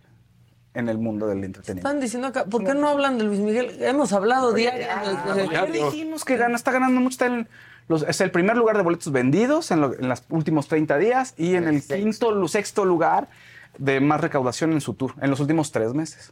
en 0.77 0.89
el 0.89 0.97
mundo 0.97 1.27
del 1.27 1.43
entretenimiento. 1.43 1.87
Están 1.87 1.99
diciendo 2.01 2.27
acá, 2.27 2.45
¿por 2.45 2.63
qué 2.63 2.73
no 2.73 2.87
hablan 2.87 3.17
de 3.17 3.23
Luis 3.25 3.39
Miguel? 3.39 3.77
Hemos 3.81 4.13
hablado 4.13 4.53
diario. 4.53 4.87
desde- 5.35 5.49
Ya 5.51 5.65
dijimos 5.65 6.23
que 6.23 6.37
gana, 6.37 6.55
está 6.55 6.71
ganando 6.71 7.01
mucho. 7.01 7.13
Está 7.15 7.25
en 7.27 7.47
los- 7.87 8.03
es 8.03 8.21
el 8.21 8.31
primer 8.31 8.55
lugar 8.57 8.77
de 8.77 8.83
boletos 8.83 9.11
vendidos 9.11 9.71
en, 9.71 9.81
lo- 9.81 9.93
en 9.93 10.07
los 10.09 10.23
últimos 10.29 10.67
30 10.67 10.97
días 10.97 11.33
y 11.37 11.55
en 11.55 11.67
el 11.67 11.81
quinto, 11.83 12.31
lu- 12.31 12.47
sexto 12.47 12.85
lugar 12.85 13.27
de 13.77 13.99
más 13.99 14.21
recaudación 14.21 14.71
en 14.73 14.81
su 14.81 14.93
tour, 14.93 15.13
en 15.21 15.29
los 15.29 15.39
últimos 15.39 15.71
tres 15.71 15.93
meses. 15.93 16.31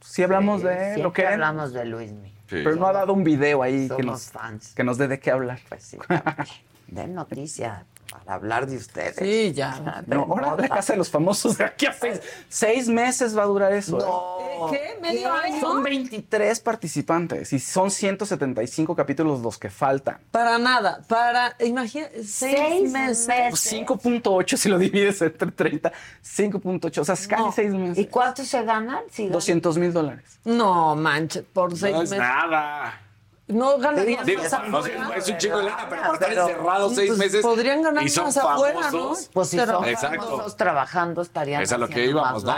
Sí 0.00 0.22
hablamos 0.22 0.62
de 0.62 0.74
Siempre 0.74 1.02
lo 1.02 1.12
que 1.12 1.26
hablamos 1.26 1.72
de 1.72 1.84
Luis 1.84 2.12
Miguel. 2.12 2.32
Sí. 2.48 2.60
pero 2.62 2.76
no 2.76 2.86
ha 2.86 2.92
dado 2.92 3.12
un 3.12 3.24
video 3.24 3.60
ahí 3.62 3.82
que 3.88 3.88
Somos 3.88 4.04
nos, 4.06 4.30
fans. 4.30 4.72
que 4.74 4.84
nos 4.84 4.98
dé 4.98 5.08
de 5.08 5.18
qué 5.18 5.32
hablar. 5.32 5.58
Pues 5.68 5.82
sí. 5.82 5.98
Den 6.86 7.14
noticia 7.14 7.84
para 8.10 8.34
hablar 8.34 8.66
de 8.66 8.76
ustedes. 8.76 9.16
Sí, 9.16 9.52
ya. 9.52 10.02
No, 10.06 10.22
ahora 10.22 10.56
la 10.56 10.68
casa 10.68 10.92
de 10.92 10.98
los 10.98 11.10
famosos 11.10 11.58
de 11.58 11.64
aquí 11.64 11.86
a 11.86 11.92
seis, 11.92 12.20
seis 12.48 12.88
meses 12.88 13.36
va 13.36 13.42
a 13.42 13.46
durar 13.46 13.72
eso. 13.72 13.98
¿eh? 13.98 14.04
No. 14.58 14.70
¿Qué? 14.70 14.98
¿Medio 15.02 15.32
año? 15.32 15.60
Son 15.60 15.82
23 15.82 16.60
participantes 16.60 17.52
y 17.52 17.58
son 17.58 17.90
175 17.90 18.94
capítulos 18.96 19.40
los 19.40 19.58
que 19.58 19.68
faltan. 19.70 20.18
Para 20.30 20.58
nada, 20.58 21.02
para, 21.08 21.54
imagina, 21.60 22.06
seis, 22.14 22.28
Seis 22.56 22.92
meses. 22.92 23.28
meses. 23.28 23.46
Pues 23.50 23.72
5.8 23.72 24.56
si 24.56 24.68
lo 24.68 24.78
divides 24.78 25.20
entre 25.22 25.50
30, 25.50 25.92
5.8, 26.24 26.98
o 27.00 27.04
sea, 27.04 27.14
es 27.14 27.26
casi 27.28 27.42
No. 27.42 27.52
seis 27.52 27.72
meses. 27.72 27.98
¿Y 27.98 28.06
cuánto 28.06 28.44
se 28.44 28.62
ganan? 28.64 29.00
Si 29.10 29.22
ganan? 29.24 29.32
200 29.32 29.78
mil 29.78 29.92
dólares. 29.92 30.38
No, 30.44 30.96
manches, 30.96 31.44
por 31.52 31.76
seis 31.76 31.94
No 31.94 32.02
es 32.02 32.10
meses. 32.10 32.18
nada. 32.26 33.00
No 33.48 33.78
ganarían 33.78 34.26
Digo, 34.26 34.42
más 34.42 34.52
no 34.68 34.78
afuera. 34.78 35.10
es 35.16 35.28
un 35.28 35.38
chico 35.38 35.58
de 35.58 35.64
lana, 35.64 35.86
pero 35.88 36.02
por 36.02 36.14
estar 36.14 36.28
Pero- 36.28 36.48
encerrados 36.48 36.94
seis 36.96 37.08
Pues, 37.10 37.18
meses. 37.18 37.42
podrían 37.42 37.80
ganar 37.82 38.02
y 38.04 38.08
son 38.08 38.24
más 38.24 38.36
afuera, 38.36 38.80
famosos. 38.82 39.26
¿no? 39.26 39.32
Pues 39.32 39.48
si 39.48 39.56
Pero- 39.56 39.72
son 39.74 39.84
Exacto. 39.84 40.22
famosos 40.24 40.56
trabajando 40.56 41.22
estarían 41.22 41.62
Es 41.62 41.70
a 41.72 41.78
lo 41.78 41.88
que 41.88 42.06
íbamos, 42.06 42.42
¿no? 42.42 42.54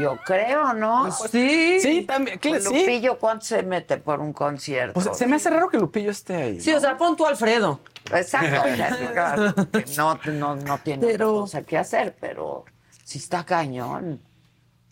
Yo 0.00 0.16
creo, 0.24 0.72
¿no? 0.72 1.12
Sí. 1.12 1.78
Sí, 1.80 2.02
también, 2.04 2.38
¿qué 2.38 2.48
le- 2.48 2.60
Pues 2.60 2.68
sí. 2.68 2.80
Lupillo, 2.80 3.18
¿cuánto 3.18 3.44
se 3.44 3.62
mete 3.62 3.98
por 3.98 4.20
un 4.20 4.32
concierto? 4.32 4.94
Pues 4.98 5.14
se 5.18 5.26
me 5.26 5.36
hace 5.36 5.50
raro 5.50 5.68
que 5.68 5.76
Lupillo 5.76 6.10
esté 6.10 6.34
ahí. 6.34 6.60
Sí, 6.62 6.72
o 6.72 6.80
sea, 6.80 6.96
pon 6.96 7.14
tú 7.14 7.26
Alfredo. 7.26 7.78
Exacto. 8.10 8.62
claro, 9.12 9.54
no, 9.98 10.18
no, 10.32 10.56
no 10.56 10.78
tiene 10.78 11.06
Pero- 11.06 11.32
cosa 11.42 11.60
que 11.60 11.76
hacer, 11.76 12.16
pero 12.18 12.64
si 13.04 13.18
está 13.18 13.44
cañón. 13.44 14.18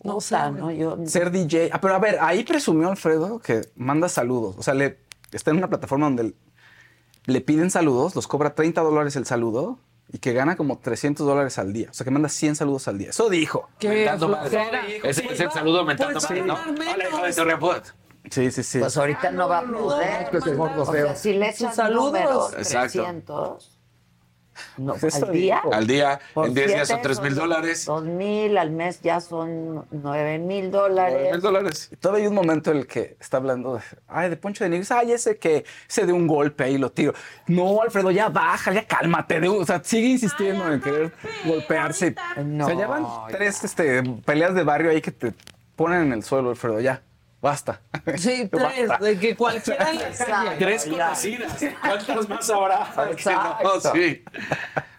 No 0.03 0.13
No 0.13 0.19
está, 0.19 0.49
güey. 0.49 0.61
¿no? 0.61 0.71
Yo, 0.71 0.97
Ser 1.07 1.31
DJ. 1.31 1.69
Ah, 1.71 1.79
pero 1.81 1.95
a 1.95 1.99
ver, 1.99 2.17
ahí 2.21 2.43
presumió 2.43 2.89
Alfredo 2.89 3.39
que 3.39 3.61
manda 3.75 4.09
saludos. 4.09 4.55
O 4.57 4.63
sea, 4.63 4.73
le, 4.73 4.99
está 5.31 5.51
en 5.51 5.57
una 5.57 5.69
plataforma 5.69 6.05
donde 6.07 6.33
le 7.25 7.41
piden 7.41 7.69
saludos, 7.69 8.15
los 8.15 8.27
cobra 8.27 8.55
30 8.55 8.81
dólares 8.81 9.15
el 9.15 9.25
saludo 9.25 9.79
y 10.11 10.17
que 10.17 10.33
gana 10.33 10.55
como 10.55 10.79
300 10.79 11.25
dólares 11.25 11.57
al 11.59 11.71
día. 11.71 11.89
O 11.91 11.93
sea, 11.93 12.03
que 12.03 12.11
manda 12.11 12.29
100 12.29 12.55
saludos 12.55 12.87
al 12.87 12.97
día. 12.97 13.11
Eso 13.11 13.29
dijo. 13.29 13.69
Qué 13.79 13.89
Mentando 13.89 14.27
madre. 14.29 14.49
flojera. 14.49 14.87
Ese 15.03 15.25
es 15.31 15.39
el 15.39 15.51
saludo 15.51 15.85
mentando 15.85 16.13
Pues 16.13 16.23
madre, 16.29 16.41
¿no? 16.43 16.55
Hola, 16.55 17.07
hijo 17.07 17.23
de. 17.73 17.81
Sí, 18.29 18.51
sí, 18.51 18.61
sí. 18.63 18.79
pues 18.79 18.95
ahorita 18.97 19.31
no 19.31 19.49
va 19.49 19.59
a 19.59 19.63
poder. 19.63 20.29
que 20.29 20.37
ese 20.37 20.53
gordo 20.53 20.83
O 20.83 20.91
sea, 20.91 21.15
si 21.15 21.33
le 21.33 21.49
echan 21.49 21.73
Saludos. 21.73 22.05
números, 22.13 22.53
Exacto. 22.53 22.99
300, 23.03 23.70
no, 24.77 24.93
Pues 24.99 25.21
al 25.21 25.31
día. 25.31 25.61
Al 25.71 25.87
día, 25.87 26.19
por 26.33 26.47
en 26.47 26.53
10 26.53 26.67
días 26.67 26.87
son 26.87 26.97
siete 26.97 27.03
3 27.03 27.21
mil 27.21 27.31
son 27.31 27.39
dólares. 27.39 27.85
Dos 27.85 28.03
mil, 28.03 28.57
al 28.57 28.71
mes 28.71 29.01
ya 29.01 29.19
son 29.19 29.85
nueve 29.91 30.37
mil 30.39 30.69
9 30.69 30.69
dólares. 30.71 31.31
mil 31.31 31.41
dólares. 31.41 31.89
Y 31.91 31.95
Todavía 31.95 32.23
hay 32.23 32.27
un 32.27 32.35
momento 32.35 32.71
en 32.71 32.77
el 32.77 32.87
que 32.87 33.15
está 33.19 33.37
hablando 33.37 33.75
de, 33.75 33.81
ay, 34.07 34.29
de 34.29 34.37
Poncho 34.37 34.63
de 34.63 34.69
Nigris, 34.69 34.91
ay, 34.91 35.11
ese 35.13 35.37
que 35.37 35.65
se 35.87 36.05
de 36.05 36.13
un 36.13 36.27
golpe 36.27 36.63
ahí 36.63 36.77
lo 36.77 36.91
tiro. 36.91 37.13
No, 37.47 37.81
Alfredo, 37.81 38.11
ya 38.11 38.29
baja, 38.29 38.73
ya 38.73 38.85
cálmate. 38.85 39.39
de- 39.39 39.49
o 39.49 39.65
sea, 39.65 39.81
sigue 39.83 40.07
insistiendo 40.07 40.71
en 40.71 40.81
querer 40.81 41.13
golpearse. 41.45 42.15
No, 42.43 42.65
o 42.65 42.67
sea, 42.67 42.75
llevan 42.77 43.03
ya. 43.03 43.27
tres 43.37 43.63
este, 43.63 44.03
peleas 44.25 44.53
de 44.55 44.63
barrio 44.63 44.91
ahí 44.91 45.01
que 45.01 45.11
te 45.11 45.33
ponen 45.75 46.01
en 46.03 46.13
el 46.13 46.23
suelo, 46.23 46.49
Alfredo, 46.51 46.79
ya, 46.79 47.01
basta. 47.41 47.81
Sí, 48.17 48.47
tres, 48.51 48.87
Basta. 48.87 49.05
de 49.05 49.19
que 49.19 49.35
cualquiera. 49.35 49.87
Tres 50.57 50.85
conocidas. 50.85 51.65
¿Cuántas 51.81 52.29
más 52.29 52.49
habrá? 52.49 52.93
Exacto. 53.11 53.63
No, 53.63 53.79
sí. 53.93 54.23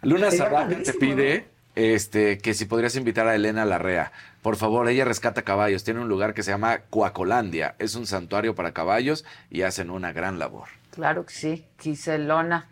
Luna 0.03 0.31
Zarraga 0.31 0.77
te 0.83 0.93
pide 0.95 1.49
este, 1.75 2.39
que 2.39 2.55
si 2.55 2.65
podrías 2.67 2.97
invitar 2.97 3.27
a 3.29 3.35
Elena 3.35 3.65
Larrea. 3.65 4.13
Por 4.43 4.57
favor, 4.57 4.89
ella 4.89 5.05
rescata 5.05 5.43
caballos. 5.43 5.85
Tiene 5.85 6.01
un 6.01 6.09
lugar 6.09 6.35
que 6.35 6.43
se 6.43 6.51
llama 6.51 6.81
Cuacolandia. 6.91 7.77
Es 7.79 7.95
un 7.95 8.07
santuario 8.07 8.55
para 8.55 8.73
caballos 8.73 9.25
y 9.51 9.63
hacen 9.63 9.91
una 9.91 10.13
gran 10.13 10.39
labor. 10.39 10.69
Claro 10.91 11.25
que 11.25 11.33
sí, 11.33 11.67
Giselona. 11.79 12.69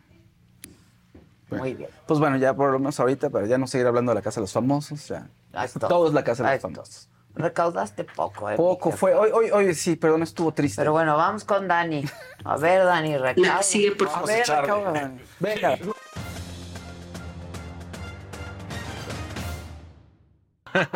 Muy 1.50 1.74
bien. 1.74 1.90
Pues 2.06 2.20
bueno, 2.20 2.36
ya 2.36 2.54
por 2.54 2.70
lo 2.70 2.78
menos 2.78 2.98
ahorita, 3.00 3.30
para 3.30 3.46
ya 3.46 3.58
no 3.58 3.66
seguir 3.66 3.86
hablando 3.86 4.10
de 4.12 4.16
la 4.16 4.22
casa 4.22 4.40
de 4.40 4.44
los 4.44 4.52
famosos, 4.52 5.08
ya. 5.08 5.28
Todo 5.88 6.08
es 6.08 6.14
la 6.14 6.22
casa 6.22 6.44
de 6.44 6.52
los 6.52 6.60
famosos. 6.62 7.09
Recaudaste 7.34 8.04
poco, 8.04 8.50
¿eh? 8.50 8.56
Poco 8.56 8.90
fue. 8.90 9.14
Hoy, 9.14 9.30
hoy, 9.32 9.50
hoy 9.50 9.74
sí, 9.74 9.96
perdón, 9.96 10.22
estuvo 10.22 10.52
triste. 10.52 10.80
Pero 10.80 10.92
bueno, 10.92 11.16
vamos 11.16 11.44
con 11.44 11.68
Dani. 11.68 12.04
A 12.44 12.56
ver, 12.56 12.84
Dani, 12.84 13.16
recauda. 13.16 13.62
Sigue, 13.62 13.92
por 13.92 14.08
favor. 14.08 14.30
A 14.30 14.34
ver, 14.34 14.48
recauda, 14.48 14.92
Dani. 14.92 15.20
Venga. 15.38 15.78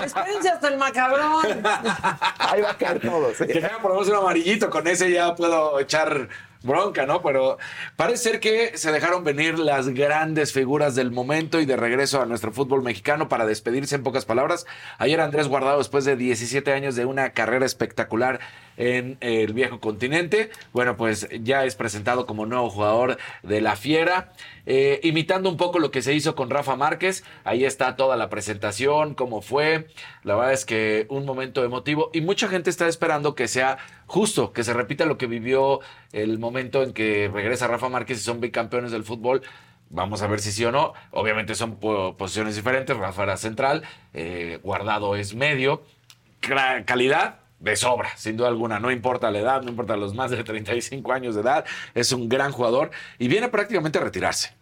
Espérense 0.05 0.49
hasta 0.51 0.69
el 0.69 0.77
macabrón. 0.77 1.45
Ahí 2.39 2.61
va 2.61 2.71
a 2.71 2.79
caer 2.79 3.01
todo. 3.01 3.35
¿sí? 3.35 3.47
Que 3.47 3.61
por 3.83 3.91
lo 3.91 4.01
menos 4.01 4.09
un 4.09 4.17
amarillito, 4.17 4.71
con 4.71 4.87
ese 4.87 5.11
ya 5.11 5.35
puedo 5.35 5.81
echar 5.81 6.29
bronca, 6.65 7.07
¿no? 7.07 7.23
Pero 7.23 7.59
parece 7.97 8.31
ser 8.31 8.41
que 8.41 8.77
se 8.77 8.91
dejaron 8.91 9.23
venir 9.23 9.59
las 9.59 9.89
grandes 9.91 10.53
figuras 10.53 10.95
del 10.95 11.11
momento 11.11 11.61
y 11.61 11.67
de 11.67 11.77
regreso 11.77 12.21
a 12.21 12.27
nuestro 12.27 12.53
fútbol 12.53 12.83
mexicano 12.83 13.29
para 13.29 13.47
despedirse 13.47 13.95
en 13.95 14.03
pocas 14.03 14.25
palabras. 14.25 14.67
Ayer 14.99 15.21
Andrés 15.21 15.49
Guardado, 15.49 15.79
después 15.79 16.05
de 16.05 16.17
17 16.17 16.73
años 16.73 16.97
de 16.97 17.05
una 17.05 17.31
carrera 17.31 17.67
espectacular 17.67 18.41
en 18.77 19.17
el 19.21 19.53
viejo 19.53 19.81
continente, 19.81 20.51
bueno, 20.73 20.97
pues 20.97 21.29
ya 21.43 21.65
es 21.65 21.77
presentado 21.77 22.27
como 22.27 22.47
nuevo 22.47 22.71
jugador 22.71 23.19
de 23.43 23.61
la 23.61 23.77
Fiera, 23.77 24.33
eh, 24.67 25.01
imitando 25.03 25.49
un 25.49 25.57
poco 25.57 25.79
lo 25.79 25.91
que 25.91 26.03
se 26.03 26.15
hizo 26.15 26.35
con 26.35 26.51
Rafa 26.51 26.75
Márquez. 26.77 27.25
Ahí 27.45 27.65
está 27.65 27.97
toda 27.97 28.17
la 28.17 28.31
presentación, 28.31 29.15
cómo 29.15 29.43
fue. 29.43 29.89
La 30.23 30.35
verdad 30.35 30.53
es 30.53 30.65
que 30.65 31.07
un 31.11 31.25
momento 31.25 31.65
emotivo 31.65 32.11
y 32.13 32.21
mucha 32.21 32.49
gente 32.49 32.71
está 32.71 32.89
esperando 32.89 33.35
que 33.35 33.47
sea 33.49 33.79
justo, 34.07 34.53
que 34.53 34.65
se 34.65 34.73
repita 34.73 35.05
lo 35.07 35.19
que 35.19 35.27
vivió 35.27 35.81
el 36.13 36.39
momento 36.39 36.83
en 36.83 36.93
que 36.93 37.31
regresa 37.33 37.67
Rafa 37.69 37.89
Márquez 37.89 38.19
y 38.19 38.23
son 38.23 38.41
bicampeones 38.41 38.91
del 38.91 39.05
fútbol. 39.05 39.43
Vamos 39.91 40.23
a 40.23 40.27
ver 40.27 40.41
si 40.41 40.51
sí 40.51 40.65
o 40.65 40.73
no. 40.73 40.95
Obviamente 41.13 41.55
son 41.55 41.77
po- 41.77 42.17
posiciones 42.17 42.57
diferentes. 42.57 42.97
Rafa 42.97 43.23
era 43.23 43.37
central, 43.37 43.83
eh, 44.13 44.59
Guardado 44.63 45.15
es 45.15 45.35
medio. 45.35 45.83
Calidad 46.85 47.37
de 47.65 47.77
sobra, 47.77 48.11
sin 48.17 48.37
duda 48.37 48.49
alguna. 48.49 48.79
No 48.79 48.91
importa 48.91 49.31
la 49.31 49.39
edad, 49.39 49.63
no 49.63 49.71
importa 49.71 49.97
los 49.97 50.15
más 50.15 50.31
de 50.31 50.45
35 50.45 51.13
años 51.13 51.35
de 51.35 51.41
edad. 51.41 51.65
Es 51.95 52.13
un 52.13 52.29
gran 52.29 52.53
jugador 52.53 52.91
y 53.19 53.29
viene 53.29 53.49
prácticamente 53.49 53.99
a 53.99 54.03
retirarse. 54.03 54.53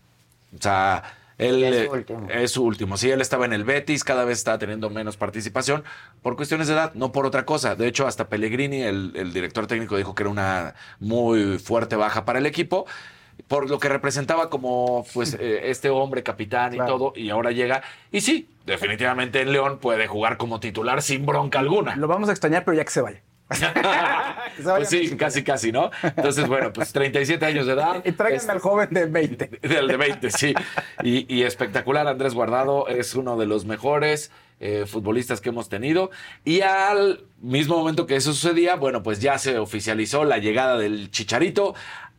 O 0.56 0.62
sea, 0.62 1.02
él 1.38 1.64
Es 1.64 1.86
su 1.86 1.92
último. 1.92 2.28
es 2.30 2.50
su 2.52 2.64
último. 2.64 2.96
Sí, 2.96 3.10
él 3.10 3.20
estaba 3.20 3.44
en 3.46 3.52
el 3.52 3.64
Betis, 3.64 4.04
cada 4.04 4.24
vez 4.24 4.38
está 4.38 4.58
teniendo 4.58 4.88
menos 4.90 5.16
participación 5.16 5.82
por 6.22 6.36
cuestiones 6.36 6.68
de 6.68 6.74
edad, 6.74 6.94
no 6.94 7.10
por 7.10 7.26
otra 7.26 7.44
cosa. 7.44 7.74
De 7.74 7.88
hecho, 7.88 8.06
hasta 8.06 8.28
Pellegrini, 8.28 8.82
el, 8.82 9.12
el 9.16 9.32
director 9.32 9.66
técnico, 9.66 9.96
dijo 9.96 10.14
que 10.14 10.22
era 10.22 10.30
una 10.30 10.74
muy 11.00 11.58
fuerte 11.58 11.96
baja 11.96 12.24
para 12.24 12.38
el 12.38 12.46
equipo. 12.46 12.86
Por 13.52 13.68
lo 13.68 13.78
que 13.78 13.90
representaba 13.90 14.48
como 14.48 15.04
pues 15.12 15.34
eh, 15.38 15.68
este 15.68 15.90
hombre 15.90 16.22
capitán 16.22 16.72
y 16.72 16.78
todo, 16.78 17.12
y 17.14 17.28
ahora 17.28 17.50
llega. 17.50 17.82
Y 18.10 18.22
sí, 18.22 18.48
definitivamente 18.64 19.42
en 19.42 19.52
León 19.52 19.76
puede 19.78 20.06
jugar 20.06 20.38
como 20.38 20.58
titular 20.58 21.02
sin 21.02 21.26
bronca 21.26 21.58
alguna. 21.58 21.94
Lo 21.96 22.08
vamos 22.08 22.30
a 22.30 22.32
extrañar, 22.32 22.64
pero 22.64 22.78
ya 22.78 22.84
que 22.86 22.90
se 22.90 23.02
vaya. 23.02 23.20
Pues 24.64 24.88
sí, 24.88 25.16
casi, 25.16 25.42
casi, 25.42 25.72
¿no? 25.72 25.90
Entonces, 26.02 26.46
bueno, 26.46 26.72
pues 26.72 26.92
37 26.92 27.44
años 27.44 27.66
de 27.66 27.72
edad. 27.72 28.02
Y 28.04 28.12
tráiganme 28.12 28.36
Este- 28.36 28.52
al 28.52 28.58
joven 28.60 28.88
de 28.90 29.06
20. 29.06 29.50
Del 29.62 29.88
de 29.88 29.96
20, 29.96 30.30
sí. 30.30 30.54
Y, 31.02 31.34
y 31.34 31.42
espectacular, 31.42 32.06
Andrés 32.06 32.34
Guardado 32.34 32.86
es 32.88 33.14
uno 33.14 33.36
de 33.36 33.46
los 33.46 33.64
mejores 33.64 34.30
eh, 34.60 34.84
futbolistas 34.86 35.40
que 35.40 35.48
hemos 35.48 35.68
tenido. 35.68 36.10
Y 36.44 36.60
al 36.60 37.24
mismo 37.40 37.76
momento 37.76 38.06
que 38.06 38.14
eso 38.14 38.32
sucedía, 38.32 38.76
bueno, 38.76 39.02
pues 39.02 39.20
ya 39.20 39.36
se 39.38 39.58
oficializó 39.58 40.24
la 40.24 40.38
llegada 40.38 40.78
del 40.78 41.10
Chicharito 41.10 41.74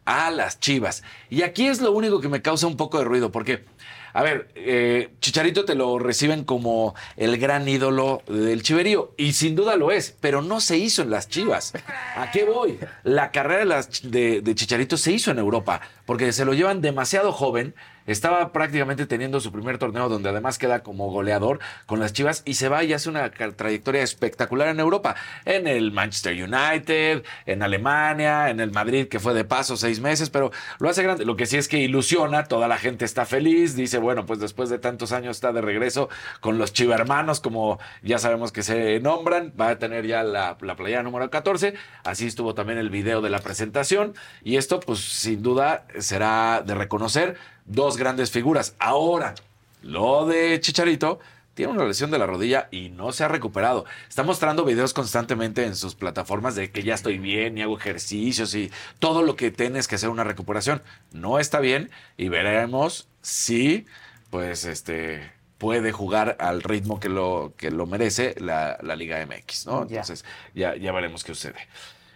a 0.05 0.31
las 0.31 0.59
Chivas. 0.59 1.03
Y 1.29 1.43
aquí 1.43 1.67
es 1.67 1.81
lo 1.81 1.91
único 1.91 2.21
que 2.21 2.29
me 2.29 2.41
causa 2.41 2.67
un 2.67 2.77
poco 2.77 2.97
de 2.97 3.05
ruido, 3.05 3.31
porque, 3.31 3.65
a 4.13 4.21
ver, 4.23 4.49
eh, 4.55 5.11
Chicharito 5.19 5.65
te 5.65 5.75
lo 5.75 5.99
reciben 5.99 6.43
como 6.43 6.95
el 7.17 7.37
gran 7.37 7.67
ídolo 7.67 8.21
del 8.27 8.63
chiverío, 8.63 9.13
y 9.17 9.33
sin 9.33 9.55
duda 9.55 9.75
lo 9.75 9.91
es, 9.91 10.15
pero 10.19 10.41
no 10.41 10.59
se 10.59 10.77
hizo 10.77 11.01
en 11.01 11.09
las 11.09 11.29
Chivas. 11.29 11.73
¿A 12.15 12.31
qué 12.31 12.43
voy? 12.43 12.79
La 13.03 13.31
carrera 13.31 13.81
de, 14.03 14.41
de 14.41 14.55
Chicharito 14.55 14.97
se 14.97 15.11
hizo 15.11 15.31
en 15.31 15.39
Europa, 15.39 15.81
porque 16.05 16.31
se 16.31 16.45
lo 16.45 16.53
llevan 16.53 16.81
demasiado 16.81 17.31
joven. 17.31 17.75
Estaba 18.05 18.51
prácticamente 18.51 19.05
teniendo 19.05 19.39
su 19.39 19.51
primer 19.51 19.77
torneo 19.77 20.09
donde 20.09 20.29
además 20.29 20.57
queda 20.57 20.83
como 20.83 21.11
goleador 21.11 21.59
con 21.85 21.99
las 21.99 22.13
Chivas 22.13 22.43
y 22.45 22.55
se 22.55 22.69
va 22.69 22.83
y 22.83 22.93
hace 22.93 23.09
una 23.09 23.29
trayectoria 23.31 24.03
espectacular 24.03 24.67
en 24.67 24.79
Europa, 24.79 25.15
en 25.45 25.67
el 25.67 25.91
Manchester 25.91 26.33
United, 26.33 27.23
en 27.45 27.63
Alemania, 27.63 28.49
en 28.49 28.59
el 28.59 28.71
Madrid 28.71 29.07
que 29.07 29.19
fue 29.19 29.33
de 29.33 29.45
paso 29.45 29.77
seis 29.77 29.99
meses, 29.99 30.29
pero 30.29 30.51
lo 30.79 30.89
hace 30.89 31.03
grande. 31.03 31.25
Lo 31.25 31.35
que 31.35 31.45
sí 31.45 31.57
es 31.57 31.67
que 31.67 31.79
ilusiona, 31.79 32.45
toda 32.45 32.67
la 32.67 32.77
gente 32.77 33.05
está 33.05 33.25
feliz, 33.25 33.75
dice, 33.75 33.97
bueno, 33.97 34.25
pues 34.25 34.39
después 34.39 34.69
de 34.69 34.79
tantos 34.79 35.11
años 35.11 35.37
está 35.37 35.53
de 35.53 35.61
regreso 35.61 36.09
con 36.41 36.57
los 36.57 36.73
chivermanos, 36.73 37.39
como 37.39 37.79
ya 38.01 38.19
sabemos 38.19 38.51
que 38.51 38.63
se 38.63 38.99
nombran, 38.99 39.53
va 39.59 39.69
a 39.69 39.79
tener 39.79 40.05
ya 40.05 40.23
la, 40.23 40.57
la 40.61 40.75
playera 40.75 41.03
número 41.03 41.29
14, 41.29 41.73
así 42.03 42.27
estuvo 42.27 42.53
también 42.53 42.79
el 42.79 42.89
video 42.89 43.21
de 43.21 43.29
la 43.29 43.39
presentación. 43.39 44.13
Y 44.43 44.57
esto 44.57 44.79
pues 44.79 44.99
sin 44.99 45.41
duda 45.41 45.85
será 45.99 46.63
de 46.65 46.75
reconocer 46.75 47.37
dos 47.65 47.97
grandes 47.97 48.31
figuras. 48.31 48.75
Ahora, 48.79 49.35
lo 49.81 50.25
de 50.25 50.59
Chicharito 50.59 51.19
tiene 51.53 51.71
una 51.71 51.85
lesión 51.85 52.09
de 52.09 52.17
la 52.17 52.25
rodilla 52.25 52.67
y 52.71 52.89
no 52.89 53.11
se 53.11 53.23
ha 53.23 53.27
recuperado. 53.27 53.85
Está 54.09 54.23
mostrando 54.23 54.65
videos 54.65 54.93
constantemente 54.93 55.65
en 55.65 55.75
sus 55.75 55.95
plataformas 55.95 56.55
de 56.55 56.71
que 56.71 56.83
ya 56.83 56.95
estoy 56.95 57.19
bien 57.19 57.57
y 57.57 57.61
hago 57.61 57.77
ejercicios 57.77 58.55
y 58.55 58.71
todo 58.99 59.21
lo 59.21 59.35
que 59.35 59.51
tienes 59.51 59.87
que 59.87 59.95
hacer 59.95 60.09
una 60.09 60.23
recuperación. 60.23 60.81
No 61.11 61.39
está 61.39 61.59
bien 61.59 61.91
y 62.17 62.29
veremos 62.29 63.07
si, 63.21 63.85
pues, 64.29 64.65
este 64.65 65.31
puede 65.59 65.93
jugar 65.93 66.35
al 66.39 66.61
ritmo 66.61 66.99
que 66.99 67.07
lo, 67.07 67.53
que 67.55 67.71
lo 67.71 67.85
merece 67.85 68.35
la, 68.37 68.77
la 68.81 68.97
Liga 68.97 69.25
MX, 69.25 69.65
¿no? 69.65 69.83
Entonces, 69.83 70.25
ya, 70.53 70.75
ya 70.75 70.91
veremos 70.91 71.23
qué 71.23 71.33
sucede. 71.33 71.67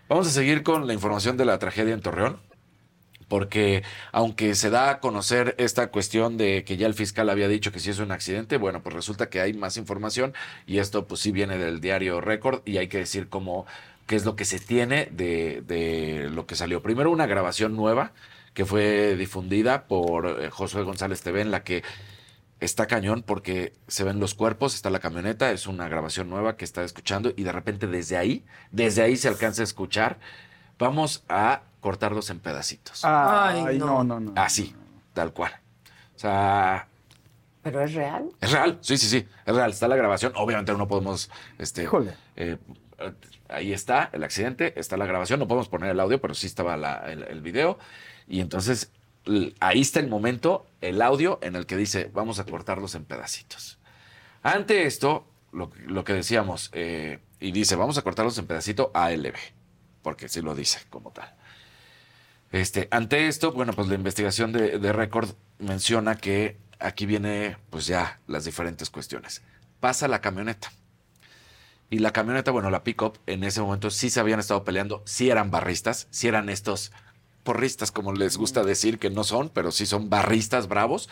Vamos 0.10 0.28
a 0.28 0.32
seguir 0.32 0.64
con 0.64 0.86
la 0.86 0.94
información 0.94 1.38
de 1.38 1.46
la 1.46 1.58
tragedia 1.58 1.94
en 1.94 2.02
Torreón 2.02 2.42
porque 3.28 3.84
aunque 4.12 4.56
se 4.56 4.70
da 4.70 4.90
a 4.90 5.00
conocer 5.00 5.56
esta 5.58 5.88
cuestión 5.88 6.38
de 6.38 6.64
que 6.64 6.78
ya 6.78 6.88
el 6.88 6.94
fiscal 6.94 7.30
había 7.30 7.48
dicho 7.48 7.72
que 7.72 7.80
sí 7.80 7.90
es 7.90 8.00
un 8.00 8.12
accidente, 8.12 8.58
bueno, 8.58 8.82
pues 8.82 8.96
resulta 8.96 9.30
que 9.30 9.42
hay 9.42 9.54
más 9.54 9.78
información 9.78 10.34
y 10.66 10.80
esto 10.80 11.08
pues 11.08 11.22
sí 11.22 11.32
viene 11.32 11.58
del 11.58 11.82
diario 11.82 12.22
Record 12.22 12.62
y 12.66 12.78
hay 12.78 12.88
que 12.88 13.00
decir 13.00 13.30
cómo, 13.30 13.66
qué 14.06 14.16
es 14.16 14.26
lo 14.26 14.36
que 14.36 14.46
se 14.46 14.60
tiene 14.60 15.10
de, 15.12 15.62
de 15.66 16.30
lo 16.32 16.46
que 16.46 16.56
salió. 16.56 16.82
Primero 16.82 17.12
una 17.12 17.26
grabación 17.26 17.76
nueva 17.76 18.14
que 18.54 18.66
fue 18.66 19.16
difundida 19.16 19.88
por 19.88 20.42
eh, 20.42 20.50
Josué 20.50 20.84
González 20.84 21.22
TV 21.22 21.42
en 21.42 21.52
la 21.52 21.64
que 21.64 21.84
está 22.60 22.88
cañón 22.88 23.24
porque 23.24 23.74
se 23.88 24.04
ven 24.04 24.20
los 24.20 24.34
cuerpos, 24.34 24.74
está 24.74 24.90
la 24.90 25.00
camioneta, 25.00 25.52
es 25.52 25.68
una 25.68 25.88
grabación 25.88 26.30
nueva 26.30 26.58
que 26.58 26.66
está 26.66 26.84
escuchando 26.84 27.34
y 27.36 27.44
de 27.44 27.52
repente 27.52 27.88
desde 27.88 28.18
ahí, 28.18 28.44
desde 28.72 29.04
ahí 29.04 29.16
se 29.16 29.28
alcanza 29.28 29.62
a 29.62 29.66
escuchar. 29.66 30.18
Vamos 30.80 31.24
a 31.30 31.62
cortarlos 31.82 32.30
en 32.30 32.40
pedacitos. 32.40 33.04
Ay, 33.04 33.64
Ay, 33.68 33.78
no, 33.80 34.04
no. 34.04 34.04
no, 34.04 34.20
no. 34.20 34.34
Así, 34.36 34.76
tal 35.14 35.34
cual. 35.34 35.52
O 36.16 36.20
sea, 36.20 36.88
¿Pero 37.64 37.82
es 37.84 37.94
real? 37.94 38.30
es 38.42 38.52
real, 38.52 38.78
sí, 38.82 38.98
sí, 38.98 39.08
sí, 39.08 39.28
es 39.46 39.56
real. 39.56 39.72
Está 39.72 39.88
la 39.88 39.96
grabación. 39.96 40.34
Obviamente 40.36 40.74
no 40.74 40.88
podemos, 40.88 41.30
este, 41.58 41.84
Híjole. 41.84 42.14
eh, 42.36 42.58
ahí 43.50 43.74
está 43.74 44.10
el 44.14 44.24
accidente, 44.24 44.80
está 44.80 44.98
la 44.98 45.06
grabación. 45.06 45.40
No 45.40 45.48
podemos 45.48 45.68
poner 45.70 45.92
el 45.92 46.00
audio, 46.00 46.20
pero 46.22 46.34
sí 46.34 46.48
estaba 46.48 46.78
la- 46.78 47.12
el, 47.12 47.24
el 47.24 47.42
video. 47.42 47.78
Y 48.28 48.40
entonces 48.42 48.92
ahí 49.60 49.82
está 49.82 50.00
el 50.00 50.08
momento, 50.08 50.66
el 50.82 51.02
audio 51.02 51.40
en 51.42 51.56
el 51.56 51.66
que 51.66 51.76
dice, 51.76 52.10
vamos 52.14 52.40
a 52.40 52.46
cortarlos 52.46 52.96
en 52.96 53.04
pedacitos. 53.06 53.78
Ante 54.44 54.86
esto, 54.86 55.28
lo, 55.52 55.72
lo 55.86 56.04
que 56.06 56.14
decíamos, 56.14 56.70
eh, 56.74 57.20
y 57.40 57.52
dice, 57.52 57.76
vamos 57.76 57.98
a 57.98 58.02
cortarlos 58.02 58.38
en 58.38 58.48
pedacito 58.48 58.92
ALB, 58.94 59.34
porque 60.08 60.30
sí 60.30 60.42
lo 60.42 60.56
dice 60.56 60.80
como 60.90 61.12
tal. 61.12 61.36
Este, 62.54 62.88
ante 62.92 63.28
esto, 63.28 63.52
bueno, 63.52 63.74
pues 63.74 63.90
la 63.90 63.96
investigación 63.96 64.54
de, 64.54 64.80
de 64.80 64.94
Record 64.94 65.32
menciona 65.60 66.16
que 66.16 66.56
aquí 66.80 67.06
viene, 67.06 67.58
pues 67.70 67.88
ya, 67.88 68.22
las 68.26 68.46
diferentes 68.46 68.90
cuestiones. 68.90 69.42
Pasa 69.82 70.08
la 70.08 70.22
camioneta. 70.22 70.72
Y 71.90 72.00
la 72.00 72.14
camioneta, 72.14 72.52
bueno, 72.52 72.70
la 72.70 72.86
pick-up, 72.86 73.20
en 73.26 73.44
ese 73.44 73.60
momento 73.60 73.90
sí 73.90 74.10
se 74.10 74.22
habían 74.22 74.40
estado 74.40 74.64
peleando, 74.64 75.04
sí 75.06 75.30
eran 75.30 75.52
barristas, 75.52 76.08
sí 76.10 76.30
eran 76.30 76.48
estos 76.48 76.94
porristas, 77.44 77.92
como 77.92 78.14
les 78.14 78.38
gusta 78.38 78.64
decir, 78.64 79.00
que 79.00 79.10
no 79.10 79.26
son, 79.26 79.50
pero 79.50 79.74
sí 79.74 79.86
son 79.86 80.10
barristas 80.10 80.70
bravos. 80.70 81.10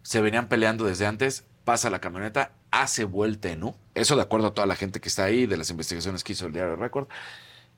Se 0.00 0.22
venían 0.22 0.48
peleando 0.48 0.86
desde 0.86 1.04
antes, 1.04 1.44
pasa 1.66 1.90
la 1.90 2.00
camioneta, 2.00 2.52
hace 2.70 3.04
vuelta 3.04 3.50
en 3.50 3.64
U. 3.64 3.76
Eso 3.94 4.16
de 4.16 4.22
acuerdo 4.22 4.46
a 4.46 4.54
toda 4.54 4.66
la 4.66 4.76
gente 4.76 4.98
que 4.98 5.10
está 5.10 5.24
ahí, 5.24 5.44
de 5.44 5.58
las 5.58 5.68
investigaciones 5.68 6.24
que 6.24 6.32
hizo 6.32 6.46
el 6.46 6.54
diario 6.54 6.76
Record. 6.76 7.06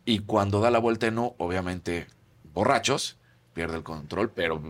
Y 0.04 0.20
cuando 0.20 0.60
da 0.60 0.70
la 0.70 0.78
vuelta 0.78 1.06
en 1.06 1.18
U, 1.18 1.34
obviamente 1.38 2.06
borrachos, 2.52 3.18
pierde 3.52 3.76
el 3.76 3.82
control, 3.82 4.30
pero 4.30 4.60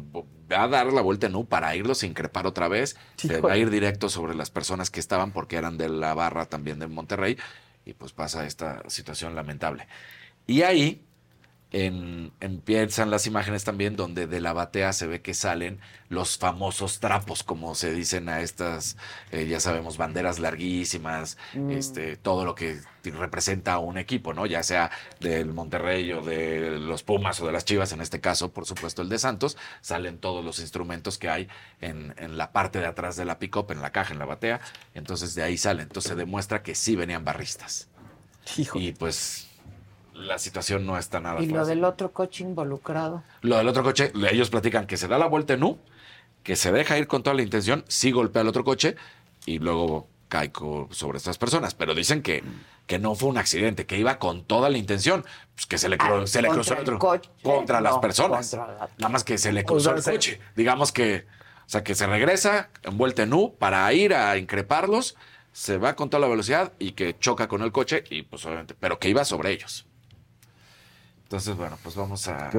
va 0.53 0.65
a 0.65 0.69
dar 0.69 0.93
la 0.93 1.01
vuelta 1.01 1.27
en 1.27 1.37
U 1.37 1.47
para 1.47 1.75
irlos 1.75 2.03
a 2.03 2.07
increpar 2.07 2.47
otra 2.47 2.69
vez. 2.69 2.97
Se 3.17 3.41
va 3.41 3.53
a 3.53 3.57
ir 3.57 3.71
directo 3.71 4.09
sobre 4.09 4.35
las 4.35 4.51
personas 4.51 4.91
que 4.91 5.01
estaban 5.01 5.33
porque 5.33 5.57
eran 5.57 5.79
de 5.79 5.89
la 5.89 6.15
barra 6.15 6.47
también 6.47 6.79
de 6.79 6.87
Monterrey 6.87 7.39
y 7.85 7.95
pues 7.95 8.13
pasa 8.13 8.47
esta 8.47 8.83
situación 8.89 9.35
lamentable. 9.35 9.87
Y 10.47 10.63
ahí 10.63 11.05
en- 11.73 12.33
empiezan 12.41 13.11
las 13.11 13.27
imágenes 13.27 13.65
también 13.65 13.97
donde 13.97 14.27
de 14.27 14.41
la 14.41 14.53
batea 14.53 14.93
se 14.93 15.07
ve 15.07 15.23
que 15.23 15.35
salen 15.35 15.81
los 16.11 16.37
famosos 16.37 17.01
trapos, 17.01 17.43
como 17.43 17.75
se 17.75 17.93
dicen 17.95 18.29
a 18.29 18.43
estas, 18.43 18.99
eh, 19.31 19.47
ya 19.47 19.59
sabemos, 19.61 19.97
banderas 19.97 20.39
larguísimas, 20.39 21.39
este, 21.71 22.17
todo 22.19 22.45
lo 22.45 22.55
que 22.55 22.79
representa 23.03 23.73
a 23.73 23.79
un 23.79 23.97
equipo, 23.97 24.35
¿no? 24.35 24.45
Ya 24.45 24.63
sea 24.63 24.91
del 25.21 25.55
Monterrey 25.55 26.13
o 26.13 26.21
de 26.21 26.79
los 26.79 27.03
Pumas 27.03 27.41
o 27.41 27.47
de 27.47 27.53
las 27.53 27.65
Chivas, 27.65 27.93
en 27.93 28.03
este 28.03 28.21
caso, 28.21 28.53
por 28.53 28.67
supuesto, 28.67 29.01
el 29.01 29.09
de 29.09 29.19
Santos, 29.19 29.57
salen 29.81 30.19
todos 30.19 30.45
los 30.45 30.59
instrumentos 30.59 31.17
que 31.17 31.31
hay 31.31 31.49
en, 31.81 32.15
en 32.19 32.37
la 32.37 32.53
parte 32.53 32.79
de 32.81 32.87
atrás 32.87 33.17
de 33.17 33.25
la 33.25 33.39
pick-up, 33.39 33.73
en 33.73 33.81
la 33.81 33.91
caja, 33.93 34.13
en 34.13 34.19
la 34.19 34.27
batea, 34.27 34.61
entonces 34.95 35.35
de 35.35 35.43
ahí 35.43 35.57
salen. 35.57 35.85
Entonces 35.85 36.11
se 36.11 36.17
demuestra 36.17 36.63
que 36.63 36.75
sí 36.75 36.95
venían 36.97 37.25
barristas. 37.25 37.89
Hijo. 38.59 38.79
Y 38.79 38.93
pues 38.93 39.49
la 40.15 40.39
situación 40.39 40.87
no 40.87 40.99
está 40.99 41.21
nada 41.21 41.41
Y 41.43 41.47
lo 41.47 41.65
del 41.67 41.85
otro 41.85 42.13
coche 42.13 42.45
involucrado. 42.45 43.23
Lo 43.41 43.57
del 43.57 43.69
otro 43.69 43.83
coche, 43.83 44.13
ellos 44.31 44.51
platican 44.51 44.87
que 44.87 44.97
se 44.97 45.09
da 45.09 45.19
la 45.19 45.27
vuelta 45.27 45.55
en 45.55 45.63
U, 45.65 45.79
que 46.43 46.57
se 46.57 46.73
deja 46.73 46.99
ir 46.99 47.07
con 47.07 47.23
toda 47.23 47.35
la 47.35 47.43
intención, 47.43 47.85
sí 47.89 48.11
golpea 48.11 48.43
al 48.43 48.49
otro 48.49 48.65
coche 48.65 48.97
y 49.47 49.59
luego 49.59 50.09
cae 50.29 50.51
sobre 50.91 51.19
estas 51.19 51.39
personas. 51.39 51.75
Pero 51.75 51.95
dicen 51.95 52.23
que, 52.23 52.43
que 52.87 52.99
no 52.99 53.15
fue 53.15 53.29
un 53.29 53.39
accidente, 53.39 53.87
que 53.87 53.99
iba 53.99 54.19
con 54.19 54.45
toda 54.45 54.71
la 54.71 54.79
intención, 54.79 55.25
pues 55.55 55.67
que 55.67 55.79
se 55.79 55.89
le, 55.89 55.97
Ah, 56.01 56.23
se 56.27 56.43
le 56.43 56.49
cruzó 56.49 56.75
el 56.75 56.81
otro 56.81 56.99
coche, 56.99 57.31
contra 57.43 57.81
las 57.81 57.99
personas. 57.99 58.51
contra 58.51 58.67
la- 58.75 58.89
Nada 58.99 59.09
más 59.11 59.25
que 59.25 59.39
se 59.39 59.53
le 59.53 59.65
cruzó 59.65 59.97
sea, 59.97 60.13
el 60.13 60.19
coche. 60.19 60.41
Digamos 60.57 60.91
que, 60.93 61.27
o 61.67 61.69
sea, 61.69 61.85
que 61.85 61.95
se 61.95 62.07
regresa 62.07 62.71
envuelta 62.83 63.23
en 63.23 63.33
U 63.35 63.55
para 63.59 63.93
ir 63.93 64.15
a 64.15 64.37
increparlos, 64.39 65.17
se 65.53 65.77
va 65.77 65.95
con 65.97 66.09
toda 66.09 66.23
la 66.23 66.29
velocidad 66.29 66.73
y 66.79 66.93
que 66.93 67.19
choca 67.19 67.47
con 67.47 67.61
el 67.63 67.73
coche 67.73 68.03
y 68.09 68.23
pues 68.23 68.45
obviamente, 68.47 68.75
pero 68.79 68.99
que 68.99 69.11
iba 69.11 69.25
sobre 69.25 69.51
ellos. 69.53 69.87
Entonces, 71.33 71.57
bueno, 71.57 71.79
pues 71.83 71.97
vamos 71.97 72.29
a. 72.29 72.51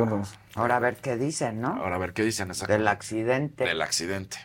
Ahora 0.55 0.77
a 0.77 0.79
ver 0.79 0.95
qué 0.95 1.15
dicen, 1.15 1.61
¿no? 1.61 1.67
ahora 1.67 1.93
a 1.93 1.99
ver 1.99 2.13
qué 2.13 2.23
dicen 2.23 2.49
exactamente 2.49 2.79
Del 2.79 2.87
accidente. 2.87 3.65
del 3.65 3.81
accidente. 3.83 4.37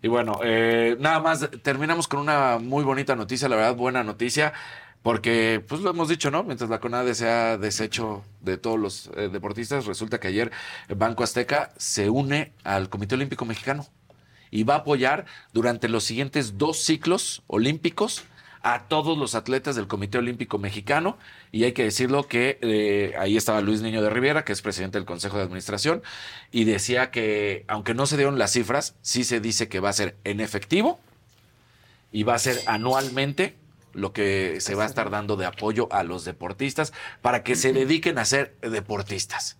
Y 0.00 0.06
bueno, 0.06 0.38
eh, 0.44 0.96
nada 1.00 1.18
más 1.18 1.50
terminamos 1.64 2.06
con 2.06 2.20
una 2.20 2.58
muy 2.60 2.84
bonita 2.84 3.16
noticia, 3.16 3.48
la 3.48 3.56
verdad, 3.56 3.74
buena 3.74 4.04
noticia, 4.04 4.52
porque 5.02 5.60
pues 5.66 5.80
lo 5.80 5.90
hemos 5.90 6.08
dicho, 6.08 6.30
¿no? 6.30 6.44
Mientras 6.44 6.70
la 6.70 6.78
CONADE 6.78 7.16
se 7.16 7.28
ha 7.28 7.58
deshecho 7.58 8.22
de 8.42 8.58
todos 8.58 8.78
los 8.78 9.10
eh, 9.16 9.28
deportistas, 9.28 9.86
resulta 9.86 10.20
que 10.20 10.28
ayer 10.28 10.52
el 10.86 10.94
Banco 10.94 11.24
Azteca 11.24 11.72
se 11.78 12.10
une 12.10 12.52
al 12.62 12.90
Comité 12.90 13.16
Olímpico 13.16 13.44
Mexicano 13.44 13.88
y 14.52 14.62
va 14.62 14.74
a 14.74 14.78
apoyar 14.78 15.26
durante 15.52 15.88
los 15.88 16.04
siguientes 16.04 16.58
dos 16.58 16.78
ciclos 16.84 17.42
olímpicos 17.48 18.22
a 18.62 18.84
todos 18.88 19.16
los 19.16 19.34
atletas 19.34 19.76
del 19.76 19.86
Comité 19.86 20.18
Olímpico 20.18 20.58
Mexicano. 20.58 21.18
Y 21.52 21.64
hay 21.64 21.72
que 21.72 21.84
decirlo 21.84 22.26
que 22.26 22.58
eh, 22.60 23.14
ahí 23.18 23.36
estaba 23.36 23.60
Luis 23.60 23.80
Niño 23.80 24.02
de 24.02 24.10
Rivera, 24.10 24.44
que 24.44 24.52
es 24.52 24.62
presidente 24.62 24.98
del 24.98 25.06
Consejo 25.06 25.36
de 25.36 25.44
Administración, 25.44 26.02
y 26.52 26.64
decía 26.64 27.10
que, 27.10 27.64
aunque 27.68 27.94
no 27.94 28.06
se 28.06 28.16
dieron 28.16 28.38
las 28.38 28.52
cifras, 28.52 28.94
sí 29.02 29.24
se 29.24 29.40
dice 29.40 29.68
que 29.68 29.80
va 29.80 29.90
a 29.90 29.94
ser 29.94 30.16
en 30.24 30.40
efectivo 30.40 31.00
y 32.12 32.24
va 32.24 32.34
a 32.34 32.38
ser 32.38 32.60
anualmente 32.66 33.54
lo 33.92 34.12
que 34.12 34.60
se 34.60 34.74
va 34.74 34.84
a 34.84 34.86
estar 34.86 35.10
dando 35.10 35.36
de 35.36 35.46
apoyo 35.46 35.88
a 35.92 36.02
los 36.04 36.24
deportistas 36.24 36.92
para 37.22 37.42
que 37.42 37.56
se 37.56 37.72
dediquen 37.72 38.18
a 38.18 38.24
ser 38.24 38.56
deportistas. 38.60 39.59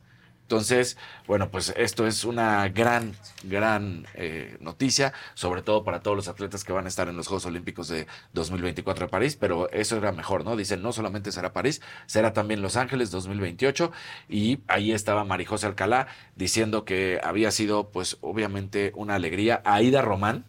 Entonces, 0.51 0.97
bueno, 1.29 1.49
pues 1.53 1.73
esto 1.77 2.09
es 2.09 2.25
una 2.25 2.69
gran, 2.71 3.15
gran 3.45 4.05
eh, 4.15 4.57
noticia, 4.59 5.13
sobre 5.35 5.63
todo 5.63 5.85
para 5.85 6.03
todos 6.03 6.17
los 6.17 6.27
atletas 6.27 6.65
que 6.65 6.73
van 6.73 6.87
a 6.87 6.89
estar 6.89 7.09
en 7.09 7.17
los 7.17 7.29
Juegos 7.29 7.47
Olímpicos 7.47 7.87
de 7.87 8.09
2024 8.33 9.07
de 9.07 9.11
París, 9.13 9.37
pero 9.39 9.71
eso 9.71 9.97
era 9.97 10.11
mejor, 10.11 10.45
¿no? 10.45 10.57
Dicen, 10.57 10.83
no 10.83 10.93
solamente 10.93 11.31
será 11.31 11.53
París, 11.53 11.81
será 12.07 12.33
también 12.33 12.63
Los 12.63 12.77
Ángeles 12.77 13.13
2028, 13.13 13.93
y 14.29 14.59
ahí 14.67 14.91
estaba 14.91 15.23
Marijose 15.25 15.67
Alcalá 15.69 16.09
diciendo 16.35 16.85
que 16.85 17.21
había 17.23 17.53
sido, 17.53 17.91
pues, 17.91 18.19
obviamente 18.21 18.91
una 18.97 19.15
alegría. 19.15 19.63
Aida 19.65 20.03
Román, 20.03 20.47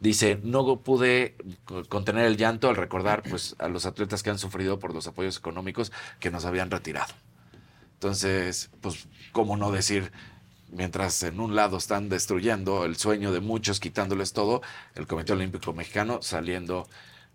Dice, 0.00 0.38
no 0.42 0.80
pude 0.82 1.36
co- 1.64 1.84
contener 1.86 2.26
el 2.26 2.36
llanto 2.36 2.68
al 2.68 2.76
recordar 2.76 3.22
pues, 3.28 3.56
a 3.58 3.68
los 3.68 3.86
atletas 3.86 4.22
que 4.22 4.30
han 4.30 4.38
sufrido 4.38 4.78
por 4.78 4.94
los 4.94 5.06
apoyos 5.06 5.38
económicos 5.38 5.92
que 6.20 6.30
nos 6.30 6.44
habían 6.44 6.70
retirado. 6.70 7.14
Entonces, 7.94 8.70
pues, 8.80 9.06
¿cómo 9.32 9.56
no 9.56 9.70
decir, 9.70 10.12
mientras 10.70 11.22
en 11.22 11.40
un 11.40 11.56
lado 11.56 11.76
están 11.76 12.08
destruyendo 12.08 12.84
el 12.84 12.96
sueño 12.96 13.32
de 13.32 13.40
muchos, 13.40 13.80
quitándoles 13.80 14.32
todo, 14.32 14.62
el 14.94 15.06
Comité 15.06 15.32
Olímpico 15.32 15.72
Mexicano 15.72 16.20
saliendo 16.22 16.88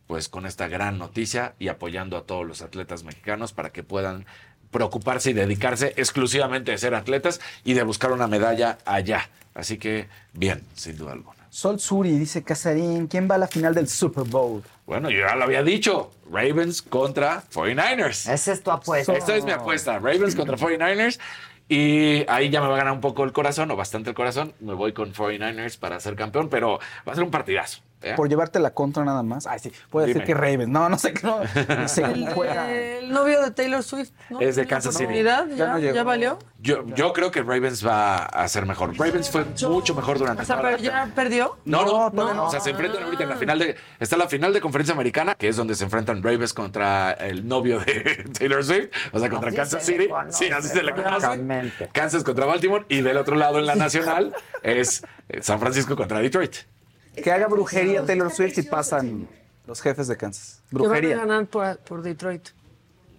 pues 0.07 0.27
con 0.27 0.45
esta 0.45 0.67
gran 0.67 0.97
noticia 0.97 1.53
y 1.59 1.67
apoyando 1.67 2.17
a 2.17 2.23
todos 2.23 2.45
los 2.45 2.61
atletas 2.63 3.03
mexicanos 3.03 3.53
para 3.53 3.71
que 3.71 3.83
puedan 3.83 4.25
preocuparse 4.71 5.31
y 5.31 5.33
dedicarse 5.33 5.93
exclusivamente 5.97 6.73
a 6.73 6.77
ser 6.77 6.95
atletas 6.95 7.39
y 7.63 7.73
de 7.73 7.83
buscar 7.83 8.11
una 8.11 8.27
medalla 8.27 8.79
allá. 8.85 9.29
Así 9.53 9.77
que, 9.77 10.07
bien, 10.33 10.63
sin 10.73 10.97
duda 10.97 11.13
alguna. 11.13 11.38
Sol 11.49 11.79
Suri 11.79 12.11
dice 12.17 12.43
Casarín, 12.43 13.07
¿quién 13.07 13.27
va 13.29 13.35
a 13.35 13.37
la 13.39 13.47
final 13.47 13.73
del 13.73 13.87
Super 13.87 14.23
Bowl? 14.23 14.63
Bueno, 14.85 15.09
yo 15.09 15.19
ya 15.19 15.35
lo 15.35 15.43
había 15.43 15.63
dicho. 15.63 16.11
Ravens 16.31 16.81
contra 16.81 17.43
49ers. 17.51 18.31
Esa 18.31 18.53
es 18.53 18.63
tu 18.63 18.71
apuesta. 18.71 19.13
Esta 19.13 19.35
es 19.35 19.43
mi 19.43 19.51
apuesta. 19.51 19.97
Ravens 19.97 20.35
contra 20.35 20.57
49ers. 20.57 21.19
Y 21.67 22.25
ahí 22.27 22.49
ya 22.49 22.61
me 22.61 22.67
va 22.67 22.75
a 22.75 22.77
ganar 22.77 22.93
un 22.93 23.01
poco 23.01 23.23
el 23.23 23.31
corazón, 23.31 23.69
o 23.69 23.75
bastante 23.75 24.09
el 24.09 24.15
corazón. 24.15 24.53
Me 24.59 24.73
voy 24.73 24.93
con 24.93 25.13
49ers 25.13 25.77
para 25.77 25.99
ser 25.99 26.15
campeón, 26.15 26.49
pero 26.49 26.79
va 27.07 27.11
a 27.11 27.15
ser 27.15 27.23
un 27.23 27.31
partidazo. 27.31 27.81
¿Eh? 28.01 28.13
Por 28.15 28.29
llevarte 28.29 28.59
la 28.59 28.71
contra 28.71 29.03
nada 29.03 29.23
más. 29.23 29.47
Ay, 29.47 29.59
sí, 29.59 29.71
puede 29.89 30.13
ser 30.13 30.23
que 30.23 30.33
Ravens. 30.33 30.69
No, 30.69 30.89
no 30.89 30.97
sé 30.97 31.13
qué. 31.13 31.25
No, 31.25 31.39
no 31.77 31.87
sé 31.87 32.03
El, 32.03 33.11
novio 33.11 33.41
de 33.41 33.51
Taylor 33.51 33.83
Swift, 33.83 34.11
¿no? 34.29 34.39
Es 34.39 34.55
de 34.55 34.63
¿Tiene 34.63 34.69
Kansas 34.69 34.95
City. 34.95 35.23
Ya 35.23 35.45
¿Ya, 35.55 35.67
no 35.67 35.79
llegó. 35.79 35.95
¿Ya 35.95 36.03
valió? 36.03 36.39
Yo, 36.61 36.85
yo 36.87 37.13
creo 37.13 37.31
que 37.31 37.41
Ravens 37.41 37.85
va 37.85 38.17
a 38.25 38.47
ser 38.47 38.65
mejor. 38.65 38.97
Ravens 38.97 39.29
fue 39.29 39.45
mucho 39.67 39.95
mejor 39.95 40.19
durante 40.19 40.43
O 40.43 40.45
sea, 40.45 40.61
pero 40.61 40.77
ya 40.77 41.09
perdió. 41.15 41.57
No, 41.65 41.85
no, 41.85 42.09
No, 42.09 42.33
no. 42.33 42.45
O 42.45 42.51
sea, 42.51 42.59
se 42.59 42.71
enfrentan 42.71 43.03
ahorita 43.03 43.23
en 43.23 43.29
la 43.29 43.35
final 43.37 43.59
de. 43.59 43.75
Está 43.99 44.17
la 44.17 44.27
final 44.27 44.53
de 44.53 44.61
conferencia 44.61 44.93
americana, 44.93 45.35
que 45.35 45.47
es 45.47 45.55
donde 45.55 45.75
se 45.75 45.83
enfrentan 45.83 46.21
Ravens 46.21 46.53
contra 46.53 47.11
el 47.13 47.47
novio 47.47 47.79
de 47.79 48.25
Taylor 48.37 48.63
Swift, 48.63 48.89
o 49.11 49.19
sea, 49.19 49.29
contra 49.29 49.49
Así 49.49 49.57
Kansas 49.57 49.83
se 49.83 49.93
City. 49.93 50.07
conoce, 50.07 50.45
Sí, 50.45 50.51
así 50.51 50.67
se 50.69 50.83
le 50.83 50.93
conoce. 50.93 51.71
Kansas 51.93 52.23
contra 52.23 52.45
Baltimore. 52.45 52.85
Y 52.89 53.01
del 53.01 53.17
otro 53.17 53.35
lado 53.35 53.59
en 53.59 53.65
la 53.65 53.75
nacional 53.79 54.33
es 54.63 55.03
San 55.41 55.59
Francisco 55.59 55.95
contra 55.95 56.19
Detroit. 56.19 56.55
Que 57.15 57.31
haga 57.31 57.47
brujería 57.47 58.05
Taylor 58.05 58.31
Swift 58.31 58.57
y 58.57 58.61
pasan 58.63 59.27
los 59.65 59.81
jefes 59.81 60.07
de 60.07 60.17
Kansas. 60.17 60.61
Que 60.69 60.75
van 60.77 60.85
a 60.85 60.87
Brujería. 60.89 61.17
ganar 61.17 61.45
por, 61.47 61.77
por 61.79 62.01
Detroit. 62.01 62.49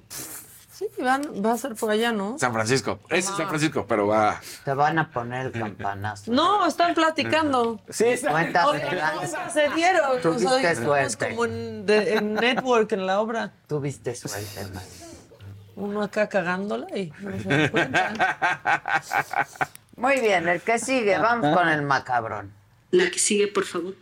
Sí, 0.08 0.86
van, 0.98 1.22
va 1.44 1.52
a 1.52 1.58
ser 1.58 1.74
por 1.74 1.90
allá, 1.90 2.10
¿no? 2.10 2.38
San 2.38 2.54
Francisco. 2.54 3.00
Ese 3.10 3.18
es 3.30 3.36
San 3.36 3.48
Francisco, 3.48 3.84
pero 3.86 4.06
va. 4.06 4.40
Te 4.64 4.72
van 4.72 4.98
a 4.98 5.10
poner 5.10 5.52
campanazo. 5.52 6.32
No, 6.32 6.66
están 6.66 6.94
platicando. 6.94 7.78
Sí, 7.90 8.04
está. 8.06 8.30
Cuentas 8.30 8.64
Oye, 8.66 8.78
de 8.78 8.92
lanza. 8.96 9.18
¿cuántas 9.36 9.52
se 9.52 9.68
dieron? 9.70 10.20
Tuviste 10.22 10.46
O 10.46 10.58
sea, 10.58 10.70
estamos 10.72 11.12
suerte. 11.12 11.28
como 11.28 11.44
en, 11.44 11.84
de- 11.84 12.14
en 12.14 12.32
Network, 12.34 12.90
en 12.92 13.06
la 13.06 13.20
obra. 13.20 13.52
Tuviste 13.66 14.14
suerte, 14.14 14.64
man. 14.72 14.82
Uno 15.76 16.02
acá 16.02 16.28
cagándola 16.30 16.86
y 16.96 17.12
no 17.20 17.38
se 17.42 17.70
cuenta. 17.70 18.12
Muy 19.96 20.18
bien, 20.20 20.48
el 20.48 20.62
que 20.62 20.78
sigue, 20.78 21.18
vamos 21.18 21.54
con 21.56 21.68
el 21.68 21.82
macabrón. 21.82 22.52
La 22.90 23.10
que 23.10 23.18
sigue, 23.18 23.46
por 23.48 23.64
favor. 23.64 23.94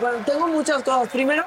Bueno, 0.00 0.24
tengo 0.24 0.48
muchas 0.48 0.82
cosas. 0.82 1.08
Primero, 1.08 1.44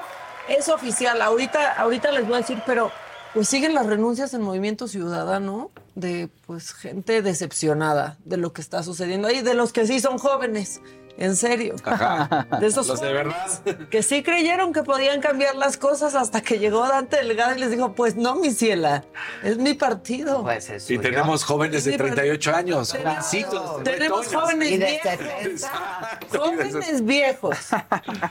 es 0.48 0.68
oficial. 0.68 1.20
Ahorita, 1.20 1.72
ahorita 1.72 2.10
les 2.12 2.26
voy 2.26 2.34
a 2.34 2.38
decir, 2.38 2.62
pero 2.66 2.90
pues 3.32 3.48
siguen 3.48 3.74
las 3.74 3.86
renuncias 3.86 4.32
en 4.34 4.42
Movimiento 4.42 4.86
Ciudadano 4.86 5.70
de 5.94 6.28
pues 6.46 6.72
gente 6.72 7.20
decepcionada 7.20 8.16
de 8.24 8.36
lo 8.36 8.52
que 8.52 8.60
está 8.60 8.82
sucediendo 8.82 9.28
ahí, 9.28 9.42
de 9.42 9.54
los 9.54 9.72
que 9.72 9.86
sí 9.86 10.00
son 10.00 10.18
jóvenes. 10.18 10.80
En 11.16 11.36
serio. 11.36 11.76
De 12.60 12.66
esos 12.66 12.88
Los 12.88 13.00
de 13.00 13.08
jóvenes 13.08 13.62
que 13.90 14.02
sí 14.02 14.22
creyeron 14.22 14.72
que 14.72 14.82
podían 14.82 15.20
cambiar 15.20 15.54
las 15.54 15.76
cosas 15.76 16.14
hasta 16.14 16.40
que 16.40 16.58
llegó 16.58 16.86
Dante 16.88 17.18
Delgado 17.18 17.54
y 17.54 17.60
les 17.60 17.70
dijo, 17.70 17.92
pues 17.94 18.16
no, 18.16 18.34
mi 18.36 18.50
ciela, 18.50 19.04
es 19.42 19.56
mi 19.56 19.74
partido. 19.74 20.42
Pues 20.42 20.68
eso. 20.70 20.92
Y 20.92 20.98
tenemos 20.98 21.44
jóvenes 21.44 21.84
de 21.84 21.92
Sí, 21.92 21.96
pero- 21.98 22.14
38 22.14 22.54
años, 22.56 22.92
Tenemos- 22.92 23.14
jovencitos. 23.14 23.84
Tenemos 23.84 24.34
jóvenes 24.34 24.70
Y 24.72 24.76
de 24.78 24.86
viejos. 24.86 25.10
70. 25.10 26.18
Jóvenes 26.38 27.04
viejos. 27.04 27.56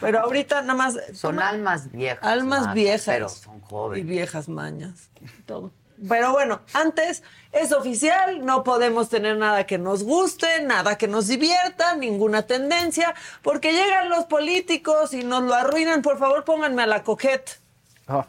Pero 0.02 0.20
ahorita 0.20 0.62
nada 0.62 0.74
más. 0.76 0.96
Son 1.14 1.40
almas 1.40 1.92
viejas. 1.92 2.24
Almas 2.24 2.74
viejas. 2.74 3.06
Pero 3.06 3.30
son 3.30 3.58
Y 3.60 3.62
jóvenes. 3.70 4.06
viejas 4.06 4.50
mañas. 4.50 5.10
Todo. 5.46 5.72
Pero 6.08 6.32
bueno, 6.32 6.62
antes 6.74 7.24
es 7.52 7.72
oficial, 7.72 8.46
no 8.46 8.64
podemos 8.64 9.10
tener 9.10 9.38
nada 9.38 9.66
que 9.66 9.78
nos 9.78 10.04
guste, 10.04 10.64
nada 10.64 10.98
que 10.98 11.08
nos 11.08 11.28
divierta, 11.28 11.96
ninguna 11.96 12.44
tendencia, 12.44 13.14
porque 13.42 13.72
llegan 13.72 14.10
los 14.10 14.26
políticos 14.26 15.14
y 15.14 15.24
nos 15.24 15.44
lo 15.44 15.54
arruinan. 15.54 16.02
Por 16.02 16.18
favor, 16.18 16.44
pónganme 16.44 16.84
a 16.84 16.88
la 16.88 17.04
coquette. 17.04 17.60
Oh. 18.08 18.26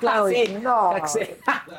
Claudia. 0.00 0.46
Sí, 0.46 0.58
no. 0.62 0.94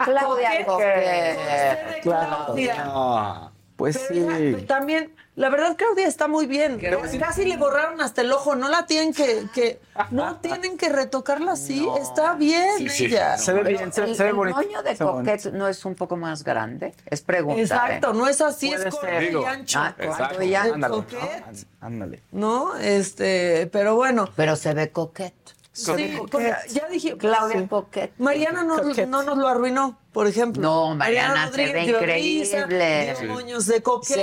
Claudia 0.04 0.66
Coquette. 0.66 2.02
Claudia. 2.02 2.86
No. 2.86 3.52
Pues 3.78 4.06
Pero 4.10 4.36
sí. 4.36 4.66
también, 4.66 5.16
la 5.38 5.50
verdad, 5.50 5.76
Claudia 5.78 6.08
está 6.08 6.28
muy 6.28 6.48
bien. 6.48 6.82
Casi 7.20 7.46
le 7.46 7.56
borraron 7.58 8.02
hasta 8.02 8.22
el 8.22 8.32
ojo. 8.32 8.56
No 8.56 8.68
la 8.70 8.86
tienen 8.88 9.14
que, 9.14 9.46
que 9.54 9.80
no 10.12 10.38
tienen 10.38 10.78
que 10.78 10.90
retocarla 10.90 11.54
así. 11.54 11.88
Está 12.02 12.34
bien 12.34 12.78
Sí, 12.80 12.90
sí, 12.90 13.06
ella. 13.06 13.38
Se 13.38 13.54
ve 13.54 13.62
bien, 13.64 13.94
se, 13.94 14.04
el, 14.04 14.16
se 14.16 14.24
ve 14.24 14.30
el 14.30 14.36
bonito. 14.36 14.58
moño 14.58 14.82
de 14.84 14.96
bonito. 14.96 15.12
Coquette 15.12 15.54
no 15.54 15.68
es 15.68 15.86
un 15.86 15.94
poco 15.96 16.18
más 16.18 16.44
grande. 16.44 16.94
Es 17.06 17.22
pregunta. 17.22 17.62
Exacto, 17.62 18.12
¿eh? 18.12 18.14
no 18.16 18.28
es 18.28 18.42
así, 18.42 18.74
es 18.74 18.84
corto 18.86 19.08
y 19.22 19.46
ancho. 19.46 19.80
ah, 19.80 19.96
Exacto. 19.98 20.36
Cuando 20.36 20.44
ya- 20.44 20.64
Ándale, 20.64 20.88
¿no? 20.90 20.96
Coquette. 21.04 21.68
Ándale. 21.82 22.24
¿No? 22.32 22.76
Este, 22.78 23.68
pero 23.72 23.96
bueno. 23.96 24.28
Pero 24.36 24.56
se 24.56 24.74
ve 24.74 24.90
coquette. 24.92 25.36
Sí, 25.72 26.18
porque 26.32 26.56
ya 26.72 26.88
dije, 26.88 27.16
Claudia 27.18 27.68
Coquette. 27.68 28.12
Mariana 28.18 28.64
no, 28.64 28.78
Coquette. 28.82 29.08
no 29.08 29.22
nos 29.22 29.38
lo 29.38 29.48
arruinó, 29.48 30.00
por 30.18 30.26
ejemplo. 30.26 30.64
No, 30.64 30.96
Mariana 30.96 31.52
se 31.54 31.72
ve 31.72 31.84
increíble. 31.84 33.16
moños 33.28 33.68
de 33.68 33.84
coquete 33.84 34.20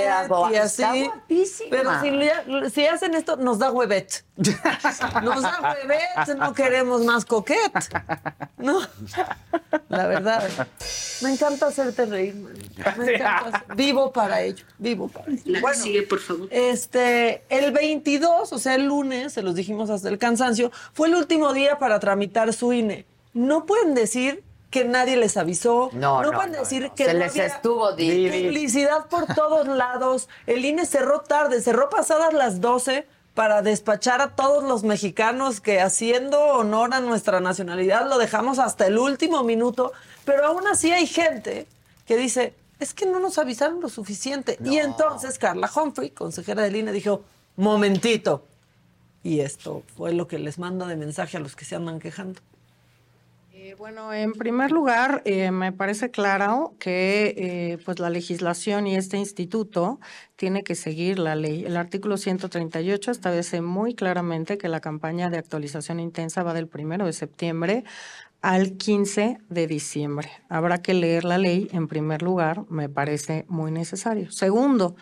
y 0.51 0.55
está 0.57 0.89
así. 0.91 1.05
guapísima. 1.05 1.69
Pero 1.69 2.69
si, 2.69 2.85
hacen 2.85 3.13
esto, 3.13 3.37
nos 3.37 3.59
da 3.59 3.71
huevet. 3.71 4.25
Nos 5.23 5.41
da 5.41 5.61
huevet, 5.61 6.37
no 6.37 6.53
queremos 6.53 7.05
más 7.05 7.23
coquete. 7.23 7.79
No, 8.57 8.81
la 9.87 10.07
verdad. 10.07 10.67
Me 11.21 11.31
encanta 11.31 11.67
hacerte 11.67 12.05
reír, 12.07 12.35
man. 12.35 12.51
Me 12.97 13.13
encanta. 13.13 13.57
hacer- 13.59 13.75
Vivo 13.77 14.11
para 14.11 14.41
ello, 14.41 14.65
vivo 14.77 15.07
para 15.07 15.31
ello. 15.31 15.61
Bueno, 15.61 15.81
Sigue, 15.81 16.01
por 16.01 16.19
favor. 16.19 16.49
este, 16.51 17.43
el 17.47 17.71
22, 17.71 18.51
o 18.51 18.59
sea, 18.59 18.75
el 18.75 18.87
lunes, 18.87 19.31
se 19.31 19.41
los 19.41 19.55
dijimos 19.55 19.89
hasta 19.89 20.09
el 20.09 20.17
cansancio, 20.17 20.73
fue 20.91 21.07
el 21.07 21.15
último 21.15 21.53
día 21.53 21.79
para 21.79 22.01
tramitar 22.01 22.51
su 22.51 22.73
INE. 22.73 23.05
No 23.33 23.65
pueden 23.65 23.93
decir 23.95 24.43
que 24.75 24.83
nadie 24.83 25.15
les 25.15 25.37
avisó. 25.37 25.89
No, 25.93 26.21
no, 26.21 26.31
pueden 26.33 26.51
no, 26.51 26.59
decir 26.59 26.83
no. 26.83 26.95
que 26.95 27.05
Se 27.05 27.13
no 27.13 27.19
les 27.19 27.31
había 27.31 27.45
estuvo 27.45 27.93
di- 27.93 28.29
publicidad 28.29 29.05
por 29.07 29.25
todos 29.33 29.67
lados. 29.69 30.27
El 30.47 30.65
INE 30.65 30.85
cerró 30.85 31.21
tarde, 31.21 31.61
cerró 31.61 31.89
pasadas 31.89 32.33
las 32.33 32.59
12 32.59 33.07
para 33.33 33.61
despachar 33.61 34.19
a 34.21 34.35
todos 34.35 34.65
los 34.65 34.83
mexicanos 34.83 35.61
que 35.61 35.79
haciendo 35.79 36.39
honor 36.41 36.93
a 36.93 36.99
nuestra 36.99 37.39
nacionalidad 37.39 38.09
lo 38.09 38.17
dejamos 38.17 38.59
hasta 38.59 38.85
el 38.87 38.97
último 38.97 39.43
minuto, 39.43 39.93
pero 40.25 40.45
aún 40.47 40.67
así 40.67 40.91
hay 40.91 41.07
gente 41.07 41.67
que 42.05 42.17
dice, 42.17 42.53
es 42.81 42.93
que 42.93 43.05
no 43.05 43.19
nos 43.19 43.37
avisaron 43.37 43.79
lo 43.79 43.87
suficiente. 43.87 44.57
Y 44.65 44.77
entonces 44.79 45.39
Carla 45.39 45.71
Humphrey, 45.73 46.09
consejera 46.09 46.63
del 46.63 46.75
INE, 46.75 46.91
dijo, 46.91 47.23
momentito. 47.55 48.43
Y 49.23 49.39
esto 49.39 49.83
fue 49.95 50.11
lo 50.13 50.27
que 50.27 50.37
les 50.37 50.59
manda 50.59 50.85
de 50.85 50.97
mensaje 50.97 51.37
a 51.37 51.39
los 51.39 51.55
que 51.55 51.63
se 51.65 51.75
andan 51.77 51.99
quejando. 51.99 52.41
Eh, 53.65 53.73
bueno, 53.73 54.13
en 54.13 54.33
primer 54.33 54.71
lugar, 54.71 55.23
eh, 55.25 55.49
me 55.49 55.71
parece 55.71 56.11
claro 56.11 56.75
que 56.77 57.33
eh, 57.35 57.79
pues 57.83 57.97
la 57.97 58.11
legislación 58.11 58.85
y 58.85 58.95
este 58.95 59.17
instituto 59.17 59.99
tiene 60.35 60.63
que 60.63 60.75
seguir 60.75 61.17
la 61.17 61.33
ley. 61.33 61.65
El 61.65 61.75
artículo 61.75 62.17
138 62.17 63.09
establece 63.09 63.61
muy 63.61 63.95
claramente 63.95 64.59
que 64.59 64.69
la 64.69 64.81
campaña 64.81 65.31
de 65.31 65.39
actualización 65.39 65.99
intensa 65.99 66.43
va 66.43 66.53
del 66.53 66.67
primero 66.67 67.07
de 67.07 67.13
septiembre 67.13 67.85
al 68.43 68.77
15 68.77 69.39
de 69.49 69.65
diciembre. 69.65 70.29
Habrá 70.47 70.83
que 70.83 70.93
leer 70.93 71.23
la 71.23 71.39
ley 71.39 71.67
en 71.71 71.87
primer 71.87 72.21
lugar, 72.21 72.65
me 72.69 72.87
parece 72.87 73.45
muy 73.47 73.71
necesario. 73.71 74.29
Segundo, 74.29 74.95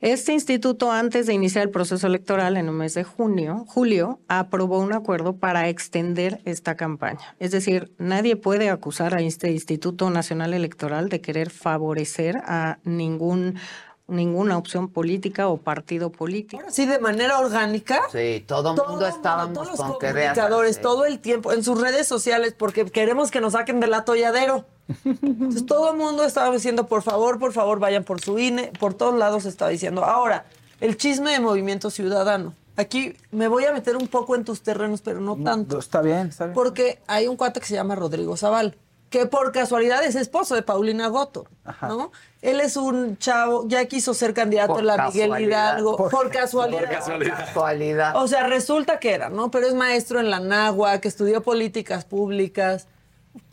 este 0.00 0.34
instituto, 0.34 0.92
antes 0.92 1.26
de 1.26 1.32
iniciar 1.32 1.64
el 1.64 1.70
proceso 1.70 2.06
electoral 2.06 2.58
en 2.58 2.66
el 2.66 2.72
mes 2.72 2.92
de 2.92 3.02
junio, 3.02 3.64
julio, 3.66 4.20
aprobó 4.28 4.78
un 4.78 4.92
acuerdo 4.92 5.36
para 5.38 5.70
extender 5.70 6.42
esta 6.44 6.74
campaña. 6.74 7.34
Es 7.38 7.50
decir, 7.50 7.90
nadie 7.96 8.36
puede 8.36 8.68
acusar 8.68 9.14
a 9.14 9.22
este 9.22 9.50
Instituto 9.50 10.10
Nacional 10.10 10.52
Electoral 10.52 11.08
de 11.08 11.22
querer 11.22 11.48
favorecer 11.48 12.36
a 12.44 12.78
ningún, 12.84 13.58
ninguna 14.08 14.56
opción 14.56 14.88
política 14.88 15.48
o 15.48 15.56
partido 15.56 16.10
político. 16.10 16.60
Ahora 16.60 16.72
sí, 16.72 16.86
de 16.86 16.98
manera 16.98 17.38
orgánica. 17.38 18.02
Sí, 18.12 18.44
todo 18.46 18.74
el 18.74 18.88
mundo 18.88 19.06
estábamos 19.06 19.54
todos 19.54 19.68
los 19.68 19.76
con 19.76 19.92
comunicadores 19.94 20.80
todo 20.80 21.06
el 21.06 21.18
tiempo 21.18 21.52
en 21.52 21.64
sus 21.64 21.80
redes 21.80 22.06
sociales 22.06 22.54
porque 22.56 22.84
queremos 22.86 23.30
que 23.30 23.40
nos 23.40 23.54
saquen 23.54 23.80
del 23.80 23.94
atolladero. 23.94 24.64
Entonces, 25.04 25.66
todo 25.66 25.90
el 25.90 25.96
mundo 25.96 26.24
estaba 26.24 26.54
diciendo, 26.54 26.86
por 26.86 27.02
favor, 27.02 27.38
por 27.38 27.52
favor, 27.52 27.80
vayan 27.80 28.04
por 28.04 28.20
su 28.20 28.38
INE. 28.38 28.72
Por 28.78 28.94
todos 28.94 29.18
lados 29.18 29.44
estaba 29.44 29.70
diciendo. 29.70 30.04
Ahora, 30.04 30.46
el 30.80 30.96
chisme 30.96 31.32
de 31.32 31.40
Movimiento 31.40 31.90
Ciudadano. 31.90 32.54
Aquí 32.76 33.16
me 33.30 33.48
voy 33.48 33.64
a 33.64 33.72
meter 33.72 33.96
un 33.96 34.06
poco 34.06 34.36
en 34.36 34.44
tus 34.44 34.62
terrenos, 34.62 35.00
pero 35.00 35.20
no 35.20 35.36
tanto. 35.36 35.78
Está 35.78 36.02
bien, 36.02 36.28
está 36.28 36.44
bien. 36.44 36.54
Porque 36.54 36.98
hay 37.06 37.26
un 37.26 37.36
cuate 37.36 37.58
que 37.58 37.66
se 37.66 37.74
llama 37.74 37.94
Rodrigo 37.94 38.36
Zaval, 38.36 38.76
que 39.10 39.26
por 39.26 39.52
casualidad 39.52 40.04
es 40.04 40.14
esposo 40.16 40.54
de 40.54 40.62
Paulina 40.62 41.08
Goto, 41.08 41.46
¿no? 41.82 42.10
Él 42.42 42.60
es 42.60 42.76
un 42.76 43.18
chavo, 43.18 43.66
ya 43.68 43.84
quiso 43.86 44.14
ser 44.14 44.34
candidato 44.34 44.74
Por 44.74 44.82
a 44.82 44.96
la 44.96 45.06
Miguel. 45.06 45.32
Hidalgo, 45.40 45.96
por, 46.08 46.30
casualidad. 46.30 46.80
Por 46.80 46.90
casualidad. 46.90 47.38
Casualidad. 47.38 48.16
O 48.16 48.28
sea, 48.28 48.46
resulta 48.46 48.98
que 48.98 49.12
era, 49.12 49.28
¿no? 49.28 49.50
Pero 49.50 49.66
es 49.66 49.74
maestro 49.74 50.20
en 50.20 50.30
la 50.30 50.40
Nagua, 50.40 51.00
que 51.00 51.08
estudió 51.08 51.42
políticas 51.42 52.04
públicas. 52.04 52.88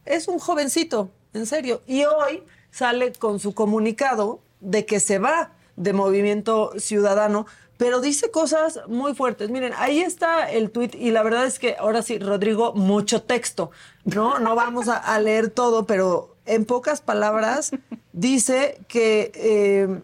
Es 0.05 0.27
un 0.27 0.39
jovencito, 0.39 1.09
en 1.33 1.45
serio. 1.45 1.81
Y 1.87 2.03
hoy 2.05 2.43
sale 2.71 3.13
con 3.13 3.39
su 3.39 3.53
comunicado 3.53 4.41
de 4.59 4.85
que 4.85 4.99
se 4.99 5.19
va 5.19 5.51
de 5.75 5.93
Movimiento 5.93 6.71
Ciudadano, 6.77 7.45
pero 7.77 7.99
dice 7.99 8.31
cosas 8.31 8.79
muy 8.87 9.13
fuertes. 9.15 9.49
Miren, 9.49 9.73
ahí 9.77 10.01
está 10.01 10.49
el 10.49 10.71
tuit 10.71 10.95
y 10.95 11.11
la 11.11 11.23
verdad 11.23 11.45
es 11.45 11.59
que 11.59 11.75
ahora 11.77 12.01
sí, 12.01 12.19
Rodrigo, 12.19 12.73
mucho 12.73 13.23
texto, 13.23 13.71
¿no? 14.05 14.39
No 14.39 14.55
vamos 14.55 14.87
a, 14.87 15.19
leer 15.19 15.49
todo, 15.49 15.85
pero 15.85 16.35
en 16.45 16.65
pocas 16.65 17.01
palabras 17.01 17.71
dice 18.13 18.79
que, 18.87 19.31
eh, 19.35 20.01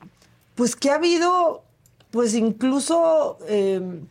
pues 0.56 0.76
que 0.76 0.92
ha 0.92 0.96
habido, 0.96 1.64
pues 2.12 2.34
incluso... 2.34 3.38
eh, 3.48 4.02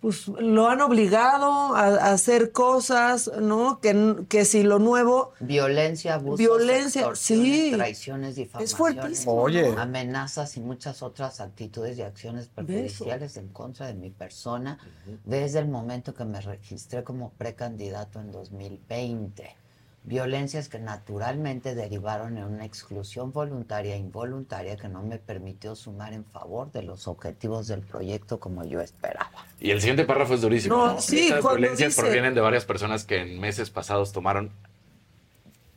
pues 0.00 0.28
lo 0.28 0.68
han 0.68 0.80
obligado 0.80 1.74
a, 1.74 1.86
a 1.86 2.12
hacer 2.12 2.52
cosas, 2.52 3.30
¿no? 3.40 3.80
Que, 3.80 4.16
que 4.28 4.44
si 4.44 4.62
lo 4.62 4.78
nuevo, 4.78 5.32
Violencia, 5.40 6.14
abusos, 6.14 6.38
Violencia, 6.38 7.14
sí. 7.14 7.72
traiciones, 7.74 8.34
difamaciones, 8.36 8.74
fuertísimo, 8.74 9.34
Oye. 9.42 9.74
amenazas 9.76 10.56
y 10.56 10.60
muchas 10.60 11.02
otras 11.02 11.40
actitudes 11.40 11.98
y 11.98 12.02
acciones 12.02 12.48
perjudiciales 12.48 13.36
en 13.36 13.48
contra 13.48 13.86
de 13.86 13.94
mi 13.94 14.10
persona 14.10 14.78
desde 15.24 15.58
el 15.58 15.68
momento 15.68 16.14
que 16.14 16.24
me 16.24 16.40
registré 16.40 17.04
como 17.04 17.30
precandidato 17.32 18.20
en 18.20 18.32
2020. 18.32 19.56
Violencias 20.02 20.68
que 20.70 20.78
naturalmente 20.78 21.74
derivaron 21.74 22.38
en 22.38 22.44
una 22.44 22.64
exclusión 22.64 23.32
voluntaria 23.32 23.94
e 23.94 23.98
involuntaria 23.98 24.76
que 24.76 24.88
no 24.88 25.02
me 25.02 25.18
permitió 25.18 25.76
sumar 25.76 26.14
en 26.14 26.24
favor 26.24 26.72
de 26.72 26.82
los 26.82 27.06
objetivos 27.06 27.68
del 27.68 27.82
proyecto 27.82 28.40
como 28.40 28.64
yo 28.64 28.80
esperaba. 28.80 29.44
Y 29.60 29.70
el 29.72 29.80
siguiente 29.80 30.06
párrafo 30.06 30.34
es 30.34 30.40
durísimo. 30.40 30.74
No, 30.76 30.86
¿no? 30.94 31.00
sí, 31.00 31.28
Estas 31.28 31.42
violencias 31.44 31.90
dice- 31.90 32.00
provienen 32.00 32.34
de 32.34 32.40
varias 32.40 32.64
personas 32.64 33.04
que 33.04 33.20
en 33.20 33.38
meses 33.38 33.68
pasados 33.68 34.10
tomaron 34.12 34.50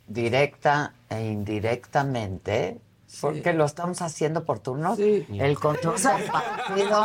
directa 0.06 0.94
e 1.10 1.22
indirectamente, 1.26 2.78
porque 3.20 3.52
lo 3.52 3.64
estamos 3.64 4.02
haciendo 4.02 4.44
por 4.44 4.58
turnos, 4.58 4.96
Sí. 4.96 5.26
el 5.32 5.58
control 5.58 5.96
del 6.00 6.30
partido 6.30 7.04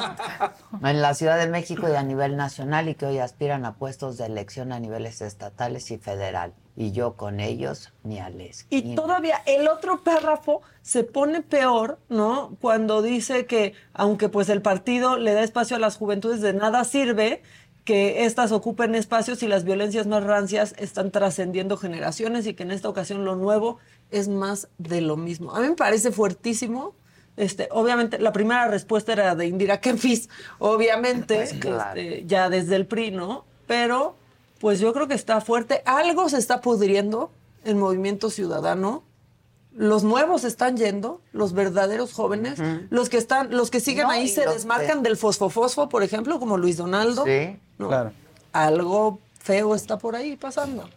en 0.84 1.02
la 1.02 1.14
Ciudad 1.14 1.38
de 1.38 1.48
México 1.48 1.88
y 1.90 1.96
a 1.96 2.04
nivel 2.04 2.38
nacional 2.38 2.90
y 2.90 2.96
que 2.96 3.06
hoy 3.06 3.20
aspiran 3.20 3.66
a 3.66 3.76
puestos 3.76 4.18
de 4.18 4.26
elección 4.26 4.72
a 4.72 4.80
niveles 4.80 5.22
estatales 5.22 5.92
y 5.92 5.98
federal. 5.98 6.54
Y 6.76 6.94
yo 6.94 7.18
con 7.18 7.42
ellos 7.42 7.92
ni 8.04 8.20
a 8.20 8.30
y 8.70 8.96
todavía 8.96 9.42
el 9.46 9.68
otro 9.68 10.04
párrafo 10.04 10.62
se 10.82 11.04
pone 11.04 11.42
peor, 11.42 12.00
¿no? 12.10 12.56
Cuando 12.62 13.02
dice 13.02 13.46
que 13.46 13.74
aunque 13.94 14.30
pues 14.30 14.50
el 14.50 14.62
partido 14.62 15.18
le 15.18 15.34
da 15.34 15.44
espacio 15.44 15.76
a 15.76 15.80
las 15.80 15.98
juventudes, 15.98 16.42
de 16.42 16.54
nada 16.54 16.84
sirve 16.84 17.42
que 17.86 18.26
éstas 18.26 18.52
ocupen 18.52 18.94
espacios 18.96 19.42
y 19.42 19.48
las 19.48 19.64
violencias 19.64 20.06
más 20.06 20.24
rancias 20.24 20.76
están 20.78 21.12
trascendiendo 21.12 21.78
generaciones 21.78 22.46
y 22.46 22.54
que 22.54 22.64
en 22.64 22.72
esta 22.72 22.90
ocasión 22.90 23.26
lo 23.26 23.36
nuevo 23.36 23.78
es 24.12 24.28
más 24.28 24.68
de 24.78 25.02
lo 25.02 25.18
mismo. 25.18 25.56
A 25.56 25.62
mí 25.62 25.70
me 25.70 25.76
parece 25.76 26.12
fuertísimo. 26.12 26.94
Este, 27.38 27.70
obviamente, 27.72 28.20
la 28.20 28.34
primera 28.34 28.68
respuesta 28.68 29.14
era 29.14 29.34
de 29.34 29.48
Indira 29.48 29.80
Kempis, 29.80 30.30
obviamente, 30.60 31.36
Pues 31.36 31.54
claro. 31.54 32.00
este, 32.00 32.26
ya 32.28 32.50
desde 32.50 32.76
el 32.76 32.86
PRI, 32.86 33.12
¿no? 33.12 33.46
Pero, 33.66 34.16
pues 34.60 34.80
yo 34.80 34.92
creo 34.94 35.08
que 35.08 35.14
está 35.14 35.40
fuerte. 35.40 35.82
Algo 35.86 36.28
se 36.28 36.38
está 36.38 36.60
pudriendo 36.60 37.32
en 37.64 37.80
Movimiento 37.80 38.30
Ciudadano. 38.30 39.04
Los 39.80 40.04
nuevos 40.04 40.44
están 40.44 40.76
yendo, 40.76 41.22
los 41.32 41.54
verdaderos 41.54 42.12
jóvenes, 42.12 42.60
los 42.90 43.08
que 43.08 43.16
están, 43.16 43.56
los 43.56 43.72
que 43.72 43.80
siguen 43.80 44.08
No, 44.08 44.10
ahí 44.10 44.28
se 44.28 44.46
desmarcan 44.46 45.04
del 45.04 45.16
fosfofosfo, 45.16 45.88
por 45.88 46.04
ejemplo, 46.04 46.38
como 46.38 46.58
Luis 46.58 46.76
Donaldo. 46.76 47.24
Sí. 47.24 47.58
¿no? 47.78 47.88
Claro. 47.88 48.12
Algo 48.52 49.20
feo 49.42 49.76
está 49.76 49.98
por 49.98 50.18
ahí 50.18 50.36
pasando. 50.36 50.90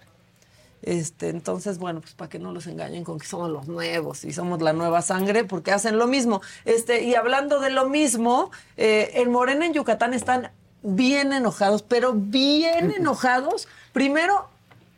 Este, 0.82 1.28
entonces, 1.28 1.78
bueno, 1.78 2.00
pues 2.00 2.14
para 2.14 2.28
que 2.28 2.40
no 2.40 2.50
los 2.50 2.66
engañen 2.66 3.04
con 3.04 3.20
que 3.20 3.26
somos 3.28 3.48
los 3.50 3.68
nuevos 3.68 4.24
y 4.24 4.32
somos 4.32 4.60
la 4.60 4.72
nueva 4.72 5.00
sangre, 5.00 5.44
porque 5.44 5.70
hacen 5.70 5.96
lo 5.96 6.09
mismo. 6.09 6.42
Este, 6.64 7.04
y 7.04 7.14
hablando 7.14 7.60
de 7.60 7.70
lo 7.70 7.88
mismo, 7.88 8.50
eh, 8.76 9.12
en 9.14 9.30
Morena, 9.30 9.64
en 9.64 9.74
Yucatán, 9.74 10.12
están 10.12 10.50
bien 10.82 11.32
enojados, 11.32 11.84
pero 11.84 12.14
bien 12.14 12.90
enojados. 12.96 13.68
Primero, 13.92 14.48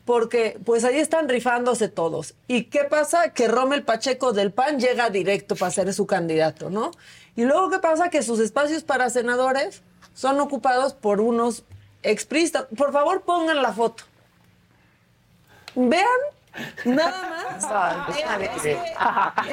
porque 0.05 0.59
pues 0.65 0.85
ahí 0.85 0.99
están 0.99 1.29
rifándose 1.29 1.89
todos. 1.89 2.35
¿Y 2.47 2.65
qué 2.65 2.85
pasa? 2.85 3.31
Que 3.31 3.49
Rommel 3.49 3.85
Pacheco 3.85 4.33
del 4.33 4.53
PAN 4.53 4.79
llega 4.79 5.11
directo 5.11 5.57
para 5.57 5.71
ser 5.71 5.93
su 5.95 6.07
candidato, 6.07 6.71
¿no? 6.71 6.91
Y 7.37 7.45
luego 7.45 7.71
qué 7.71 7.79
pasa? 7.79 8.11
Que 8.11 8.23
sus 8.23 8.39
espacios 8.39 8.85
para 8.85 9.11
senadores 9.11 9.83
son 10.15 10.39
ocupados 10.41 10.95
por 10.95 11.21
unos 11.21 11.65
expristas. 12.03 12.67
Por 12.77 12.93
favor, 12.93 13.23
pongan 13.23 13.63
la 13.63 13.73
foto. 13.73 14.05
Vean 15.75 16.05
Nada 16.85 17.29
más. 17.31 17.45
es, 18.09 18.63
que, 18.63 18.79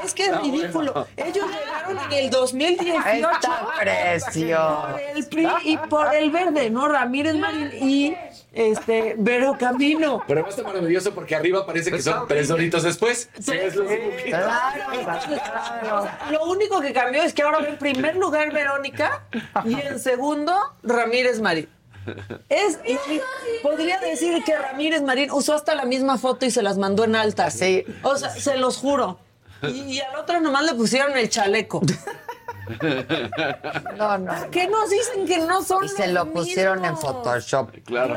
es, 0.03 0.14
que, 0.14 0.26
es 0.26 0.41
ridículo. 0.41 1.07
Ellos 1.18 1.45
llegaron 1.49 1.98
en 2.11 2.14
el 2.14 2.30
2018 2.30 3.32
Está 3.32 3.68
precio. 3.80 4.57
por 4.82 4.99
el 4.99 5.26
PRI 5.26 5.48
y 5.64 5.78
por 5.78 6.15
el 6.15 6.32
verde, 6.32 6.69
¿no? 6.69 6.88
Ramírez 6.88 7.36
Marín 7.36 7.72
y 7.80 8.15
este 8.53 9.15
Vero 9.18 9.56
Camino. 9.57 10.23
Pero 10.28 10.48
está 10.48 10.64
maravilloso 10.64 11.14
porque 11.14 11.36
arriba 11.36 11.65
parece 11.65 11.91
que 11.91 12.02
son 12.02 12.28
tres 12.28 12.49
horitos 12.52 12.84
después. 12.84 13.30
Sí, 13.40 13.52
es 13.53 13.76
lo, 13.76 13.86
claro, 14.26 16.07
lo 16.32 16.45
único 16.45 16.82
que 16.82 16.91
cambió 16.94 17.23
es 17.23 17.34
que 17.34 17.44
ahora 17.44 17.60
en 17.68 17.78
primer 17.78 18.15
lugar 18.15 18.52
Verónica 18.52 19.23
y 19.65 19.80
en 19.80 19.99
segundo 19.99 20.53
Ramírez 20.84 21.40
Marín. 21.40 21.69
Es, 22.49 22.80
podría 23.61 23.99
decir 23.99 24.44
que 24.44 24.57
Ramírez 24.57 25.02
Marín 25.02 25.32
usó 25.32 25.53
hasta 25.53 25.76
la 25.76 25.86
misma 25.86 26.18
foto 26.18 26.45
y 26.45 26.52
se 26.52 26.61
las 26.61 26.78
mandó 26.78 27.03
en 27.03 27.15
alta. 27.15 27.49
Sí. 27.52 27.86
O 28.03 28.15
sea, 28.18 28.30
se 28.30 28.57
los 28.57 28.78
juro. 28.78 29.19
Y, 29.64 29.99
al 29.99 30.15
otro 30.15 30.40
nomás 30.40 30.64
le 30.65 30.73
pusieron 30.73 31.15
el 31.18 31.30
chaleco. 31.30 31.82
No, 33.98 34.18
no. 34.18 34.34
¿Qué 34.52 34.68
nos 34.68 34.89
dicen 34.89 35.26
que 35.26 35.39
no 35.39 35.61
son 35.61 35.85
Y 35.85 35.89
se 35.89 36.07
lo 36.07 36.26
pusieron 36.31 36.84
en 36.85 36.98
Photoshop. 36.98 37.72
Claro. 37.85 38.15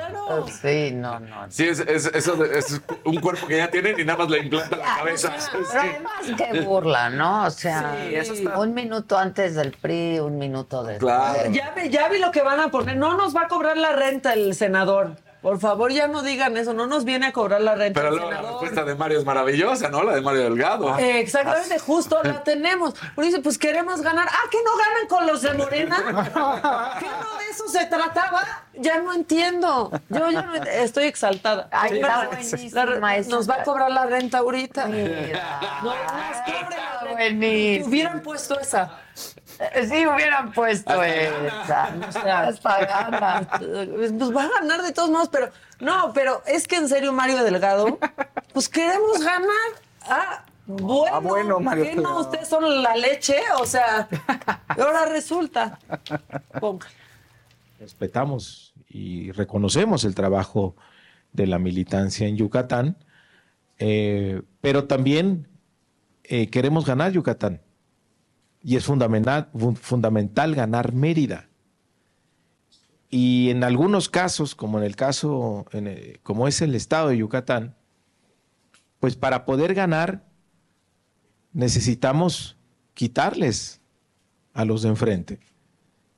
Sí, 0.62 0.90
no, 0.92 1.20
no. 1.20 1.46
Sí, 1.50 1.68
es, 1.68 1.80
es, 1.80 2.06
eso 2.06 2.44
es 2.44 2.80
un 3.04 3.20
cuerpo 3.20 3.46
que 3.46 3.58
ya 3.58 3.70
tienen 3.70 3.98
y 3.98 4.04
nada 4.04 4.18
más 4.20 4.30
le 4.30 4.38
implanta 4.40 4.76
la 4.76 4.96
cabeza. 4.96 5.32
Pero 5.52 5.66
además 5.80 6.12
qué 6.36 6.60
burla, 6.60 7.10
¿no? 7.10 7.44
O 7.46 7.50
sea, 7.50 7.96
Sí, 8.08 8.14
eso 8.14 8.32
está- 8.34 8.58
un 8.58 8.74
minuto 8.74 9.18
antes 9.18 9.54
del 9.54 9.72
PRI, 9.72 10.18
un 10.20 10.38
minuto 10.38 10.82
después. 10.84 10.98
Claro. 11.12 11.50
Ya, 11.50 11.70
vi- 11.76 11.88
ya 11.90 12.08
vi 12.08 12.18
lo 12.18 12.30
que 12.30 12.42
van 12.42 12.60
a 12.60 12.68
poner. 12.70 12.96
No 12.96 13.16
nos 13.16 13.34
va 13.36 13.42
a 13.42 13.48
cobrar 13.48 13.76
la 13.76 13.92
renta 13.92 14.32
el 14.34 14.54
senador. 14.54 15.16
Por 15.44 15.60
favor, 15.60 15.92
ya 15.92 16.08
no 16.08 16.22
digan 16.22 16.56
eso. 16.56 16.72
No 16.72 16.86
nos 16.86 17.04
viene 17.04 17.26
a 17.26 17.32
cobrar 17.32 17.60
la 17.60 17.74
renta 17.74 18.00
Pero 18.00 18.12
luego 18.16 18.30
la 18.30 18.40
respuesta 18.40 18.82
de 18.82 18.94
Mario 18.94 19.18
es 19.18 19.26
maravillosa, 19.26 19.90
¿no? 19.90 20.02
La 20.02 20.14
de 20.14 20.22
Mario 20.22 20.44
Delgado. 20.44 20.98
Eh, 20.98 21.20
Exactamente, 21.20 21.78
justo 21.80 22.18
la 22.22 22.42
tenemos. 22.42 22.94
Porque 23.14 23.28
dice, 23.28 23.42
pues 23.42 23.58
queremos 23.58 24.00
ganar. 24.00 24.26
Ah, 24.26 24.48
que 24.50 24.56
no 24.64 24.70
ganan 24.74 25.06
con 25.06 25.26
los 25.26 25.42
de 25.42 25.52
Morena. 25.52 25.96
¿Qué 26.98 27.06
no 27.06 27.38
de 27.38 27.44
eso 27.50 27.68
se 27.68 27.84
trataba? 27.84 28.40
Ya 28.72 29.00
no 29.02 29.12
entiendo. 29.12 29.90
Yo 30.08 30.30
ya 30.30 30.40
no 30.40 30.54
ent- 30.54 30.66
estoy 30.66 31.04
exaltada. 31.04 31.68
Ay, 31.70 31.98
está 32.00 32.24
La- 32.72 32.86
la- 32.98 33.16
esa. 33.18 33.30
nos 33.30 33.48
va 33.50 33.56
a 33.56 33.62
cobrar 33.64 33.90
la 33.90 34.06
renta 34.06 34.38
ahorita. 34.38 34.86
Mira. 34.86 35.60
No, 35.82 35.90
nos 35.90 36.02
cobren 36.46 36.70
la 36.70 37.00
renta. 37.02 37.12
Buenísimo. 37.12 37.86
Hubieran 37.86 38.20
puesto 38.22 38.58
esa. 38.58 38.98
Sí, 39.88 40.06
hubieran 40.06 40.52
puesto 40.52 41.02
esa. 41.02 41.94
O 42.08 42.12
sea, 42.12 42.40
Hasta 42.48 42.84
gana. 42.86 43.48
Pues 43.58 44.12
va 44.34 44.44
a 44.44 44.48
ganar 44.60 44.82
de 44.82 44.92
todos 44.92 45.10
modos, 45.10 45.28
pero 45.30 45.50
no, 45.80 46.12
pero 46.12 46.42
es 46.46 46.66
que 46.66 46.76
en 46.76 46.88
serio, 46.88 47.12
Mario 47.12 47.42
Delgado, 47.44 47.98
pues 48.52 48.68
queremos 48.68 49.20
ganar. 49.20 49.70
Ah, 50.02 50.44
bueno, 50.66 51.14
Ah, 51.14 51.18
bueno, 51.20 51.60
Mario 51.60 51.84
¿qué 51.84 51.94
no? 51.96 52.20
Ustedes 52.20 52.48
son 52.48 52.82
la 52.82 52.96
leche, 52.96 53.36
o 53.60 53.66
sea, 53.66 54.08
ahora 54.68 55.06
resulta. 55.06 55.78
Ponga. 56.60 56.86
respetamos 57.78 58.72
y 58.88 59.30
reconocemos 59.32 60.04
el 60.04 60.14
trabajo 60.14 60.74
de 61.32 61.46
la 61.46 61.58
militancia 61.58 62.26
en 62.26 62.36
Yucatán, 62.36 62.96
eh, 63.78 64.40
pero 64.60 64.84
también 64.84 65.48
eh, 66.22 66.48
queremos 66.48 66.86
ganar 66.86 67.12
Yucatán. 67.12 67.60
Y 68.64 68.76
es 68.76 68.84
fundamental, 68.86 69.50
fu- 69.54 69.74
fundamental 69.74 70.54
ganar 70.54 70.92
Mérida. 70.94 71.48
Y 73.10 73.50
en 73.50 73.62
algunos 73.62 74.08
casos, 74.08 74.54
como 74.54 74.78
en 74.78 74.84
el 74.84 74.96
caso, 74.96 75.66
el- 75.72 76.18
como 76.22 76.48
es 76.48 76.62
el 76.62 76.74
estado 76.74 77.10
de 77.10 77.18
Yucatán, 77.18 77.76
pues 78.98 79.14
para 79.16 79.44
poder 79.44 79.74
ganar 79.74 80.24
necesitamos 81.52 82.56
quitarles 82.94 83.80
a 84.54 84.64
los 84.64 84.82
de 84.82 84.88
enfrente 84.88 85.40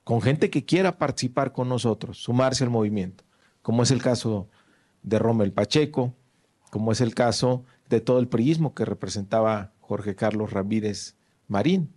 con 0.04 0.22
gente 0.22 0.50
que 0.50 0.64
quiera 0.64 0.98
participar 0.98 1.52
con 1.52 1.68
nosotros, 1.68 2.18
sumarse 2.22 2.62
al 2.62 2.70
movimiento, 2.70 3.24
como 3.60 3.82
es 3.82 3.90
el 3.90 4.00
caso 4.00 4.48
de 5.02 5.18
Rommel 5.18 5.52
Pacheco, 5.52 6.14
como 6.70 6.92
es 6.92 7.00
el 7.00 7.12
caso 7.14 7.64
de 7.88 8.00
todo 8.00 8.20
el 8.20 8.28
priismo 8.28 8.72
que 8.72 8.84
representaba 8.84 9.72
Jorge 9.80 10.14
Carlos 10.14 10.52
Ramírez 10.52 11.16
Marín. 11.48 11.92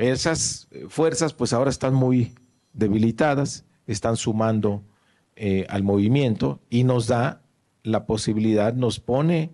Esas 0.00 0.68
eh, 0.70 0.86
fuerzas 0.88 1.34
pues 1.34 1.52
ahora 1.52 1.70
están 1.70 1.94
muy 1.94 2.34
debilitadas, 2.72 3.64
están 3.86 4.16
sumando 4.16 4.82
eh, 5.36 5.66
al 5.68 5.82
movimiento 5.82 6.60
y 6.70 6.84
nos 6.84 7.06
da 7.06 7.42
la 7.82 8.06
posibilidad, 8.06 8.72
nos 8.74 9.00
pone 9.00 9.50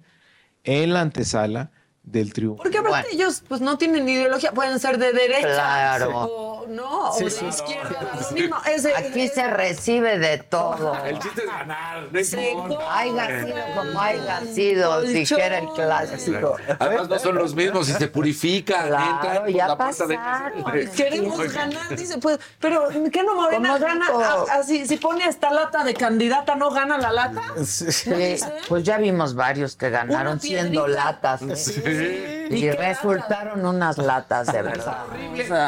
en 0.65 0.93
la 0.93 1.01
antesala 1.01 1.71
del 2.03 2.33
triunfo. 2.33 2.63
Porque 2.63 2.79
aparte 2.79 3.09
Bueno. 3.09 3.23
ellos 3.25 3.43
pues 3.49 3.61
no 3.61 3.77
tienen 3.79 4.09
ideología, 4.09 4.53
pueden 4.53 4.79
ser 4.79 4.99
de 4.99 5.13
derecha 5.13 5.43
Claro. 5.43 6.11
o 6.15 6.46
no, 6.69 7.11
o 7.11 7.19
de 7.19 7.27
izquierda, 7.27 7.91
da 7.91 8.21
lo 8.21 8.31
mismo. 8.33 8.57
Aquí 8.97 9.29
se 9.29 9.47
recibe 9.49 10.19
de 10.19 10.39
todo. 10.39 10.97
El 11.05 11.19
chiste 11.19 11.43
es 11.43 11.47
ganar, 11.47 12.09
no 12.13 12.21
importa. 12.21 12.99
Haya 12.99 13.41
sido 13.45 13.57
como 13.77 14.01
haya 14.01 14.41
sido, 14.53 15.01
dijera 15.03 15.59
el 15.59 15.69
clásico. 15.69 16.57
Además 16.79 17.09
no 17.09 17.19
son 17.19 17.35
los 17.37 17.55
mismos 17.55 17.89
y 17.89 17.93
se 17.93 18.09
purifican. 18.09 18.89
Claro, 18.89 19.07
entran 19.17 19.37
por 19.45 19.49
ya 19.51 19.69
la 19.69 19.77
puerta 19.77 20.07
de-. 20.07 20.91
Queremos 20.97 21.53
ganar, 21.53 21.97
dice, 21.97 22.19
pues, 22.19 22.39
pero 22.61 22.89
¿qué 23.13 23.23
no 23.23 23.35
Morena 23.35 23.79
gana? 23.79 24.07
dijo- 24.07 24.23
Ah, 24.23 24.45
Así, 24.61 24.87
si 24.87 24.97
pone 24.97 25.27
esta 25.27 25.51
lata 25.51 25.85
de 25.85 25.95
candidata, 25.95 26.55
¿no 26.55 26.71
gana 26.71 26.99
la 26.99 27.13
lata? 27.13 27.43
Sí, 27.65 28.37
pues 28.69 28.83
ya 28.85 28.99
vimos 28.99 29.35
varios 29.35 29.77
que 29.77 29.91
ganaron 29.91 30.41
siendo 30.41 30.87
latas. 30.87 31.43
¿eh? 31.43 32.49
¿Y 32.51 32.71
resultaron 32.71 33.65
unas 33.67 33.99
latas, 33.99 34.53
de 34.53 34.63
verdad. 34.63 35.05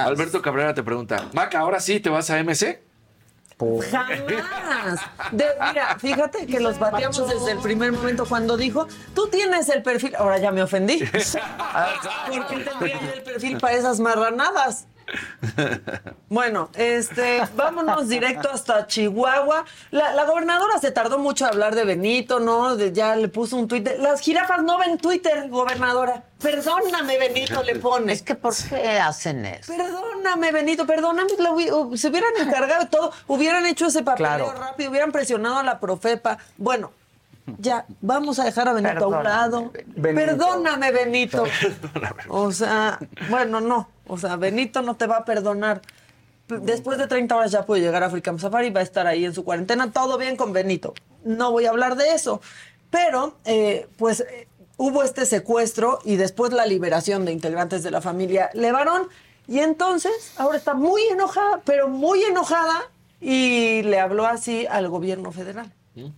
Alberto 0.06 0.40
Cabrera 0.42 0.74
te 0.74 0.82
pregunta, 0.88 1.28
Maca, 1.32 1.60
¿ahora 1.60 1.80
sí 1.80 2.00
te 2.00 2.10
vas 2.10 2.28
a 2.30 2.38
MC? 2.42 2.80
Jamás. 3.90 5.00
De- 5.32 5.46
mira, 5.68 5.98
fíjate 5.98 6.46
que 6.46 6.60
los 6.60 6.78
bateamos 6.78 7.28
desde 7.28 7.52
el 7.52 7.58
primer 7.58 7.90
momento 7.92 8.24
cuando 8.24 8.56
dijo, 8.56 8.86
tú 9.14 9.26
tienes 9.28 9.68
el 9.68 9.82
perfil. 9.82 10.14
Ahora 10.16 10.38
ya 10.38 10.52
me 10.52 10.62
ofendí. 10.62 10.98
¿Por 11.04 12.46
qué 12.46 12.56
tendría 12.64 13.14
el 13.14 13.22
perfil 13.22 13.58
para 13.58 13.74
esas 13.76 13.98
marranadas? 14.00 14.86
Bueno, 16.28 16.68
este, 16.74 17.40
vámonos 17.56 18.08
directo 18.08 18.50
hasta 18.50 18.86
Chihuahua. 18.86 19.64
La, 19.90 20.12
la 20.12 20.24
gobernadora 20.24 20.78
se 20.78 20.90
tardó 20.90 21.18
mucho 21.18 21.46
a 21.46 21.48
hablar 21.48 21.74
de 21.74 21.84
Benito, 21.84 22.38
¿no? 22.40 22.76
De- 22.76 22.92
ya 22.92 23.16
le 23.16 23.28
puso 23.28 23.56
un 23.56 23.66
tuit. 23.68 23.84
de- 23.84 23.98
Las 23.98 24.20
jirafas 24.20 24.62
no 24.62 24.78
ven 24.78 24.98
Twitter, 24.98 25.48
gobernadora. 25.48 26.22
Perdóname, 26.40 27.18
Benito, 27.18 27.62
le 27.62 27.76
pone. 27.76 28.12
Es 28.12 28.22
que 28.22 28.34
¿por 28.34 28.54
qué 28.54 28.98
hacen 28.98 29.44
eso? 29.46 29.72
Perdóname, 29.74 30.52
Benito, 30.52 30.86
perdóname. 30.86 31.30
la 31.38 31.50
hubi- 31.50 31.70
uh, 31.72 31.96
se 31.96 32.08
hubieran 32.08 32.30
encargado 32.38 32.84
de 32.84 32.90
todo, 32.90 33.12
hubieran 33.26 33.64
hecho 33.66 33.86
ese 33.86 34.02
papeleo 34.02 34.44
Claro. 34.46 34.52
rápido, 34.60 34.90
hubieran 34.90 35.10
presionado 35.12 35.58
a 35.58 35.62
la 35.62 35.80
profepa. 35.80 36.38
Bueno, 36.56 36.92
ya, 37.58 37.86
vamos 38.00 38.38
a 38.38 38.44
dejar 38.44 38.68
a 38.68 38.72
Benito 38.72 39.04
a 39.04 39.08
un 39.08 39.14
Perdóname, 39.14 39.28
lado. 39.28 39.72
Benito. 39.96 40.26
Perdóname, 40.26 40.92
Benito. 40.92 41.44
O 42.28 42.52
sea, 42.52 42.98
bueno, 43.30 43.60
no. 43.60 43.88
O 44.06 44.18
sea, 44.18 44.36
Benito 44.36 44.82
no 44.82 44.96
te 44.96 45.06
va 45.06 45.18
a 45.18 45.24
perdonar. 45.24 45.82
Después 46.48 46.98
de 46.98 47.06
30 47.06 47.36
horas 47.36 47.50
ya 47.50 47.66
puede 47.66 47.82
llegar 47.82 48.02
a 48.02 48.06
African 48.06 48.38
Safari, 48.38 48.70
va 48.70 48.80
a 48.80 48.82
estar 48.82 49.06
ahí 49.06 49.24
en 49.24 49.34
su 49.34 49.44
cuarentena. 49.44 49.90
Todo 49.92 50.18
bien 50.18 50.36
con 50.36 50.52
Benito. 50.52 50.94
No 51.24 51.52
voy 51.52 51.66
a 51.66 51.70
hablar 51.70 51.96
de 51.96 52.14
eso. 52.14 52.40
Pero, 52.90 53.36
eh, 53.44 53.86
pues, 53.98 54.20
eh, 54.20 54.48
hubo 54.78 55.02
este 55.02 55.26
secuestro 55.26 55.98
y 56.04 56.16
después 56.16 56.52
la 56.52 56.64
liberación 56.64 57.24
de 57.24 57.32
integrantes 57.32 57.82
de 57.82 57.90
la 57.90 58.00
familia 58.00 58.50
Levarón. 58.54 59.08
Y 59.46 59.60
entonces, 59.60 60.32
ahora 60.36 60.56
está 60.56 60.74
muy 60.74 61.02
enojada, 61.10 61.60
pero 61.64 61.88
muy 61.88 62.22
enojada, 62.22 62.90
y 63.20 63.82
le 63.82 63.98
habló 63.98 64.26
así 64.26 64.66
al 64.66 64.88
gobierno 64.88 65.32
federal. 65.32 65.72
Ah, 65.96 66.10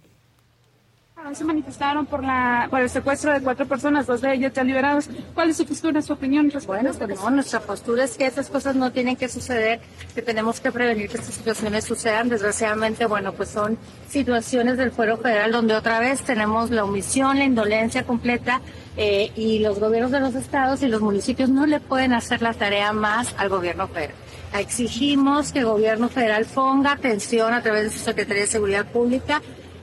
Se 1.34 1.44
manifestaron 1.44 2.06
por 2.06 2.24
la 2.24 2.66
por 2.70 2.80
el 2.80 2.90
secuestro 2.90 3.32
de 3.32 3.40
cuatro 3.40 3.64
personas, 3.64 4.06
dos 4.06 4.20
de 4.20 4.34
ellas 4.34 4.52
ya 4.52 4.64
liberados. 4.64 5.08
¿Cuál 5.32 5.50
es 5.50 5.58
su 5.58 5.66
postura, 5.66 6.02
su 6.02 6.12
opinión? 6.12 6.50
Bueno, 6.66 6.90
pues 6.92 7.20
no, 7.20 7.30
nuestra 7.30 7.60
postura 7.60 8.04
es 8.04 8.16
que 8.16 8.26
estas 8.26 8.48
cosas 8.50 8.74
no 8.74 8.90
tienen 8.90 9.14
que 9.14 9.28
suceder, 9.28 9.80
que 10.12 10.22
tenemos 10.22 10.60
que 10.60 10.72
prevenir 10.72 11.08
que 11.08 11.18
estas 11.18 11.34
situaciones 11.34 11.84
sucedan. 11.84 12.28
Desgraciadamente, 12.28 13.06
bueno, 13.06 13.32
pues 13.32 13.50
son 13.50 13.78
situaciones 14.08 14.76
del 14.76 14.90
fuero 14.90 15.18
federal 15.18 15.52
donde 15.52 15.74
otra 15.74 16.00
vez 16.00 16.22
tenemos 16.22 16.70
la 16.70 16.84
omisión, 16.84 17.38
la 17.38 17.44
indolencia 17.44 18.04
completa 18.04 18.60
eh, 18.96 19.30
y 19.36 19.60
los 19.60 19.78
gobiernos 19.78 20.10
de 20.10 20.20
los 20.20 20.34
estados 20.34 20.82
y 20.82 20.88
los 20.88 21.00
municipios 21.00 21.48
no 21.48 21.64
le 21.64 21.78
pueden 21.78 22.12
hacer 22.12 22.42
la 22.42 22.54
tarea 22.54 22.92
más 22.92 23.34
al 23.38 23.50
gobierno 23.50 23.86
federal. 23.86 24.16
Exigimos 24.58 25.52
que 25.52 25.60
el 25.60 25.66
gobierno 25.66 26.08
federal 26.08 26.44
ponga 26.44 26.92
atención 26.92 27.54
a 27.54 27.62
través 27.62 27.84
de 27.84 27.90
su 27.90 28.00
Secretaría 28.00 28.42
de 28.42 28.48
Seguridad 28.48 28.86
Pública 28.86 29.40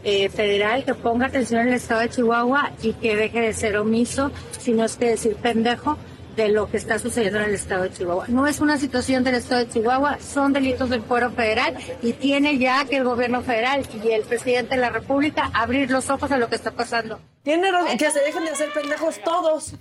eh, 0.07 0.29
federal 0.29 0.85
que 0.85 0.93
ponga 0.93 1.25
atención 1.25 1.63
en 1.63 1.67
el 1.67 1.73
estado 1.73 1.99
de 1.99 2.07
Chihuahua 2.07 2.71
y 2.81 2.93
que 2.93 3.17
deje 3.17 3.41
de 3.41 3.51
ser 3.51 3.75
omiso, 3.75 4.31
si 4.57 4.71
no 4.71 4.85
es 4.85 4.95
que 4.95 5.09
decir 5.09 5.35
pendejo, 5.35 5.97
de 6.37 6.47
lo 6.47 6.69
que 6.69 6.77
está 6.77 6.97
sucediendo 6.97 7.39
en 7.39 7.45
el 7.45 7.55
estado 7.55 7.83
de 7.83 7.91
Chihuahua. 7.91 8.25
No 8.29 8.47
es 8.47 8.61
una 8.61 8.77
situación 8.77 9.25
del 9.25 9.35
estado 9.35 9.65
de 9.65 9.69
Chihuahua, 9.69 10.17
son 10.19 10.53
delitos 10.53 10.89
del 10.89 11.01
fuero 11.01 11.31
federal 11.31 11.75
y 12.01 12.13
tiene 12.13 12.57
ya 12.57 12.85
que 12.85 12.95
el 12.95 13.03
gobierno 13.03 13.41
federal 13.41 13.85
y 14.01 14.11
el 14.11 14.21
presidente 14.21 14.75
de 14.75 14.81
la 14.81 14.91
República 14.91 15.51
abrir 15.53 15.91
los 15.91 16.09
ojos 16.09 16.31
a 16.31 16.37
lo 16.37 16.47
que 16.47 16.55
está 16.55 16.71
pasando. 16.71 17.19
Tiene 17.43 17.69
razón, 17.69 17.97
que 17.97 18.09
se 18.09 18.19
dejen 18.21 18.45
de 18.45 18.51
hacer 18.51 18.71
pendejos 18.71 19.19
todos. 19.25 19.73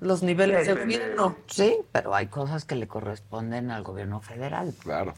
Los 0.00 0.24
niveles 0.24 0.66
de 0.66 0.74
gobierno. 0.74 1.36
Sí, 1.46 1.76
pero 1.92 2.16
hay 2.16 2.26
cosas 2.26 2.64
que 2.64 2.74
le 2.74 2.88
corresponden 2.88 3.70
al 3.70 3.84
gobierno 3.84 4.20
federal. 4.20 4.74
Claro. 4.82 5.14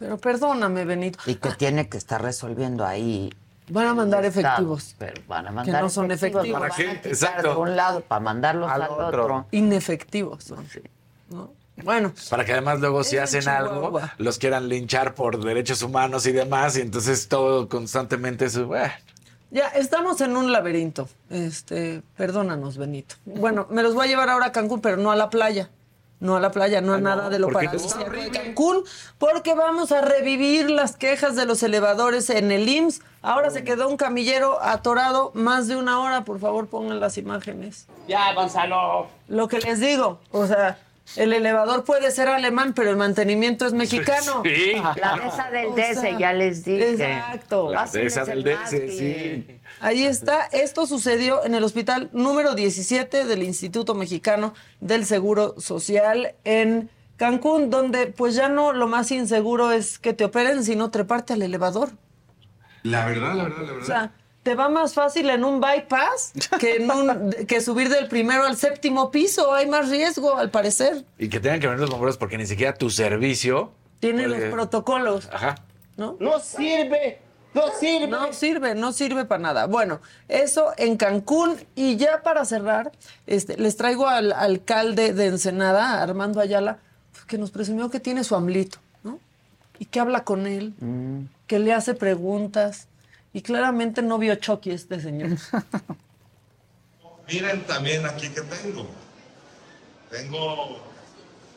Pero 0.00 0.18
perdóname, 0.18 0.84
Benito. 0.84 1.18
Y 1.26 1.36
que 1.36 1.50
tiene 1.50 1.88
que 1.88 1.98
estar 1.98 2.20
resolviendo 2.20 2.84
ahí. 2.84 3.32
Van 3.68 3.86
a 3.86 3.94
mandar 3.94 4.24
Estado, 4.24 4.48
efectivos. 4.48 4.96
Pero 4.98 5.22
van 5.28 5.46
a 5.46 5.50
mandar 5.52 5.80
no 5.82 5.88
son 5.90 6.10
efectivos. 6.10 6.48
¿Para 6.48 6.68
van 6.70 6.76
qué? 6.76 6.88
a 6.88 6.92
Exacto. 7.08 7.50
De 7.50 7.56
un 7.60 7.76
lado 7.76 8.00
para 8.00 8.18
mandarlos 8.20 8.68
al, 8.68 8.82
Al 8.82 8.90
otro. 8.90 9.06
otro. 9.24 9.46
Inefectivos. 9.52 10.42
son, 10.42 10.66
¿no? 11.28 11.52
Bueno, 11.84 12.12
Para 12.28 12.44
que 12.44 12.52
además 12.52 12.80
luego 12.80 13.04
si 13.04 13.16
En 13.16 13.22
hacen 13.22 13.48
algo, 13.48 14.00
los 14.18 14.38
quieran 14.38 14.68
linchar 14.68 15.14
por 15.14 15.42
derechos 15.42 15.82
humanos 15.82 16.26
y 16.26 16.32
demás, 16.32 16.76
y 16.76 16.80
entonces 16.80 17.28
todo 17.28 17.68
constantemente 17.68 18.46
es... 18.46 18.58
"Bueno". 18.62 18.92
ya 19.50 19.68
estamos 19.68 20.20
en 20.20 20.36
un 20.36 20.50
laberinto. 20.52 21.08
Este, 21.30 22.02
perdónanos, 22.16 22.76
Benito. 22.76 23.14
Bueno, 23.24 23.66
me 23.70 23.82
los 23.82 23.94
voy 23.94 24.06
a 24.06 24.08
llevar 24.08 24.28
ahora 24.30 24.46
a 24.46 24.52
Cancún, 24.52 24.80
pero 24.80 24.96
no 24.96 25.10
a 25.10 25.16
la 25.16 25.30
playa. 25.30 25.70
No 26.20 26.36
a 26.36 26.40
la 26.40 26.50
playa, 26.50 26.82
no 26.82 26.92
a 26.92 27.00
nada 27.00 27.30
de 27.30 27.38
lo 27.38 27.48
paradisíaco 27.48 28.10
de 28.10 28.30
Cancún, 28.30 28.84
porque 29.16 29.54
vamos 29.54 29.90
a 29.90 30.02
revivir 30.02 30.70
las 30.70 30.94
quejas 30.94 31.34
de 31.34 31.46
los 31.46 31.62
elevadores 31.62 32.28
en 32.28 32.52
el 32.52 32.68
IMSS. 32.68 33.00
Ahora 33.22 33.50
se 33.50 33.64
quedó 33.64 33.88
un 33.88 33.96
camillero 33.96 34.62
atorado 34.62 35.30
más 35.34 35.66
de 35.66 35.76
una 35.76 35.98
hora. 36.00 36.24
Por 36.24 36.38
favor, 36.38 36.66
pongan 36.68 37.00
las 37.00 37.16
imágenes. 37.16 37.86
Ya, 38.06 38.34
Gonzalo. 38.34 39.06
Lo 39.28 39.48
que 39.48 39.60
les 39.60 39.80
digo, 39.80 40.20
o 40.30 40.46
sea, 40.46 40.76
el 41.16 41.32
elevador 41.32 41.84
puede 41.84 42.10
ser 42.10 42.28
alemán, 42.28 42.74
pero 42.74 42.90
el 42.90 42.96
mantenimiento 42.96 43.66
es 43.66 43.72
mexicano. 43.72 44.42
Sí. 44.44 44.74
La 44.96 45.16
mesa 45.16 45.50
del 45.50 45.68
O 45.68 46.18
ya 46.18 46.32
les 46.34 46.64
dije. 46.64 46.92
Exacto. 46.92 47.70
La 47.70 47.80
Pásenles 47.80 48.14
de 48.14 48.20
esa 48.22 48.32
el 48.32 48.42
del 48.44 48.58
que- 48.68 48.90
sí. 48.90 49.59
Ahí 49.80 50.04
está. 50.04 50.44
Esto 50.52 50.86
sucedió 50.86 51.44
en 51.44 51.54
el 51.54 51.64
hospital 51.64 52.10
número 52.12 52.54
17 52.54 53.24
del 53.24 53.42
Instituto 53.42 53.94
Mexicano 53.94 54.54
del 54.80 55.06
Seguro 55.06 55.54
Social 55.58 56.34
en 56.44 56.90
Cancún, 57.16 57.70
donde 57.70 58.06
pues 58.06 58.34
ya 58.34 58.48
no 58.48 58.72
lo 58.72 58.86
más 58.86 59.10
inseguro 59.10 59.72
es 59.72 59.98
que 59.98 60.12
te 60.12 60.24
operen, 60.24 60.64
sino 60.64 60.90
treparte 60.90 61.32
al 61.32 61.42
elevador. 61.42 61.90
La 62.82 63.06
verdad, 63.06 63.34
la 63.34 63.44
verdad, 63.44 63.58
la 63.58 63.72
verdad. 63.72 63.82
O 63.82 63.86
sea, 63.86 64.12
te 64.42 64.54
va 64.54 64.68
más 64.68 64.94
fácil 64.94 65.28
en 65.30 65.44
un 65.44 65.60
bypass 65.60 66.32
que, 66.58 66.76
en 66.76 66.90
un, 66.90 67.32
que 67.48 67.60
subir 67.60 67.88
del 67.88 68.08
primero 68.08 68.44
al 68.44 68.56
séptimo 68.56 69.10
piso. 69.10 69.52
Hay 69.52 69.66
más 69.66 69.90
riesgo, 69.90 70.36
al 70.36 70.50
parecer. 70.50 71.04
Y 71.18 71.28
que 71.28 71.40
tengan 71.40 71.60
que 71.60 71.66
venir 71.66 71.80
los 71.80 71.90
bomberos 71.90 72.16
porque 72.16 72.38
ni 72.38 72.46
siquiera 72.46 72.74
tu 72.74 72.90
servicio... 72.90 73.72
Tiene 74.00 74.26
los 74.26 74.40
protocolos, 74.50 75.28
Ajá. 75.30 75.56
¿no? 75.98 76.16
No 76.20 76.40
sirve. 76.40 77.20
No 77.52 77.62
sirve. 77.78 78.06
No 78.06 78.32
sirve, 78.32 78.74
no 78.74 78.92
sirve 78.92 79.24
para 79.24 79.42
nada. 79.42 79.66
Bueno, 79.66 80.00
eso 80.28 80.72
en 80.76 80.96
Cancún. 80.96 81.56
Y 81.74 81.96
ya 81.96 82.22
para 82.22 82.44
cerrar, 82.44 82.92
este, 83.26 83.56
les 83.56 83.76
traigo 83.76 84.06
al 84.06 84.32
alcalde 84.32 85.12
de 85.12 85.26
Ensenada, 85.26 86.00
Armando 86.02 86.40
Ayala, 86.40 86.78
pues, 87.12 87.24
que 87.24 87.38
nos 87.38 87.50
presumió 87.50 87.90
que 87.90 87.98
tiene 87.98 88.22
su 88.22 88.36
amlito, 88.36 88.78
¿no? 89.02 89.18
Y 89.78 89.86
que 89.86 89.98
habla 89.98 90.24
con 90.24 90.46
él, 90.46 90.74
que 91.46 91.58
le 91.58 91.72
hace 91.72 91.94
preguntas. 91.94 92.86
Y 93.32 93.42
claramente 93.42 94.02
no 94.02 94.18
vio 94.18 94.34
Chucky 94.36 94.70
este 94.70 95.00
señor. 95.00 95.30
Miren 97.28 97.64
también 97.64 98.04
aquí 98.06 98.28
que 98.28 98.40
tengo. 98.42 98.86
Tengo 100.10 100.80